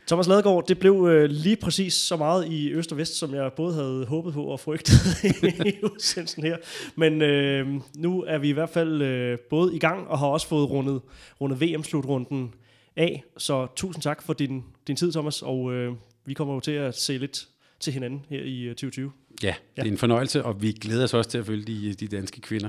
Thomas 0.07 0.27
Ladegaard, 0.27 0.67
det 0.67 0.79
blev 0.79 1.09
øh, 1.11 1.31
lige 1.31 1.57
præcis 1.57 1.95
så 1.95 2.17
meget 2.17 2.49
i 2.49 2.73
øst 2.73 2.93
og 2.93 2.99
vest, 2.99 3.19
som 3.19 3.35
jeg 3.35 3.53
både 3.57 3.75
havde 3.75 4.07
håbet 4.09 4.35
på 4.35 4.45
og 4.45 4.61
frygtet 4.61 4.95
i 5.67 5.75
udsendelsen 5.83 6.43
her. 6.43 6.57
Men 6.97 7.23
øh, 7.23 7.69
nu 7.97 8.23
er 8.23 8.39
vi 8.39 8.49
i 8.49 8.53
hvert 8.53 8.71
fald 8.71 9.03
øh, 9.03 9.39
både 9.39 9.75
i 9.75 9.79
gang 9.79 10.09
og 10.09 10.19
har 10.19 10.27
også 10.27 10.49
fået 10.49 10.71
rundet, 10.71 11.01
rundet 11.41 11.61
VM-slutrunden 11.61 12.55
af. 12.97 13.25
Så 13.37 13.67
tusind 13.77 14.03
tak 14.03 14.23
for 14.23 14.33
din, 14.33 14.65
din 14.87 14.97
tid, 14.97 15.13
Thomas, 15.13 15.43
og 15.43 15.73
øh, 15.73 15.93
vi 16.27 16.35
kommer 16.35 16.55
jo 16.55 16.61
til 16.61 16.72
at 16.72 16.97
se 16.97 17.18
lidt 17.18 17.49
til 17.81 17.93
hinanden 17.93 18.27
her 18.29 18.43
i 18.43 18.61
øh, 18.62 18.70
2020. 18.70 19.12
Ja, 19.43 19.55
det 19.77 19.83
er 19.83 19.87
en 19.87 19.99
fornøjelse, 19.99 20.45
og 20.45 20.62
vi 20.62 20.72
glæder 20.72 21.05
os 21.05 21.14
også 21.14 21.31
til 21.31 21.39
at 21.39 21.47
følge 21.47 21.64
de, 21.64 21.95
de 21.95 22.09
danske 22.09 22.41
kvinder. 22.41 22.68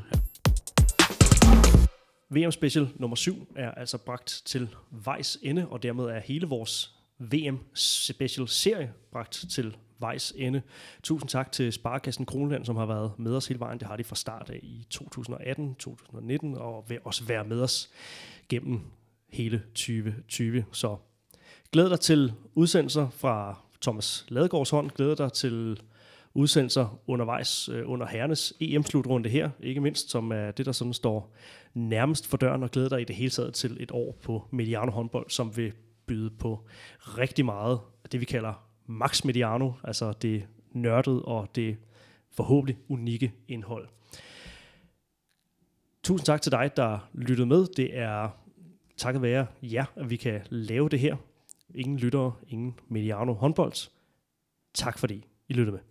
VM 2.29 2.51
Special 2.51 2.89
nummer 2.95 3.15
7 3.15 3.47
er 3.55 3.71
altså 3.71 3.97
bragt 3.97 4.41
til 4.45 4.69
vejs 4.91 5.37
ende, 5.41 5.67
og 5.67 5.83
dermed 5.83 6.05
er 6.05 6.19
hele 6.19 6.47
vores 6.47 6.95
VM 7.19 7.59
Special 7.73 8.47
serie 8.47 8.93
bragt 9.11 9.45
til 9.51 9.77
vejs 9.99 10.33
ende. 10.35 10.61
Tusind 11.03 11.29
tak 11.29 11.51
til 11.51 11.73
Sparkassen 11.73 12.25
Kroneland, 12.25 12.65
som 12.65 12.75
har 12.75 12.85
været 12.85 13.11
med 13.19 13.35
os 13.35 13.47
hele 13.47 13.59
vejen. 13.59 13.79
Det 13.79 13.87
har 13.87 13.97
de 13.97 14.03
fra 14.03 14.15
start 14.15 14.49
af 14.49 14.59
i 14.63 14.87
2018, 14.89 15.75
2019, 15.75 16.55
og 16.55 16.85
vil 16.87 16.99
også 17.03 17.23
være 17.23 17.45
med 17.45 17.61
os 17.61 17.89
gennem 18.49 18.81
hele 19.29 19.63
2020. 19.75 20.65
Så 20.71 20.97
glæd 21.71 21.89
dig 21.89 21.99
til 21.99 22.33
udsendelser 22.55 23.09
fra 23.09 23.61
Thomas 23.81 24.25
Ladegaards 24.29 24.69
hånd. 24.69 24.91
Glæd 24.91 25.15
dig 25.15 25.33
til 25.33 25.81
udsendelser 26.33 26.99
undervejs 27.07 27.69
øh, 27.69 27.89
under 27.89 28.07
herrenes 28.07 28.53
EM-slutrunde 28.59 29.29
her, 29.29 29.49
ikke 29.59 29.81
mindst, 29.81 30.09
som 30.09 30.31
er 30.31 30.51
det, 30.51 30.65
der 30.65 30.71
sådan 30.71 30.93
står 30.93 31.35
nærmest 31.73 32.27
for 32.27 32.37
døren, 32.37 32.63
og 32.63 32.71
glæder 32.71 32.89
dig 32.89 33.01
i 33.01 33.03
det 33.03 33.15
hele 33.15 33.29
taget 33.29 33.53
til 33.53 33.77
et 33.79 33.91
år 33.91 34.17
på 34.23 34.47
Mediano 34.51 34.91
håndbold, 34.91 35.29
som 35.29 35.57
vil 35.57 35.73
byde 36.05 36.29
på 36.29 36.67
rigtig 36.99 37.45
meget 37.45 37.79
af 38.03 38.09
det, 38.09 38.19
vi 38.19 38.25
kalder 38.25 38.63
Max 38.85 39.23
Mediano, 39.23 39.71
altså 39.83 40.11
det 40.11 40.43
nørdede 40.71 41.21
og 41.21 41.55
det 41.55 41.77
forhåbentlig 42.31 42.77
unikke 42.89 43.33
indhold. 43.47 43.87
Tusind 46.03 46.25
tak 46.25 46.41
til 46.41 46.51
dig, 46.51 46.71
der 46.77 47.09
lyttede 47.13 47.47
med. 47.47 47.67
Det 47.77 47.97
er 47.97 48.29
takket 48.97 49.21
være 49.21 49.47
jer, 49.63 49.85
at 49.95 50.09
vi 50.09 50.15
kan 50.15 50.41
lave 50.49 50.89
det 50.89 50.99
her. 50.99 51.15
Ingen 51.77 51.97
lyttere, 51.97 52.33
ingen 52.47 52.79
Mediano 52.87 53.33
håndbold. 53.33 53.89
Tak 54.73 54.97
fordi 54.97 55.27
I 55.47 55.53
lyttede 55.53 55.71
med. 55.71 55.83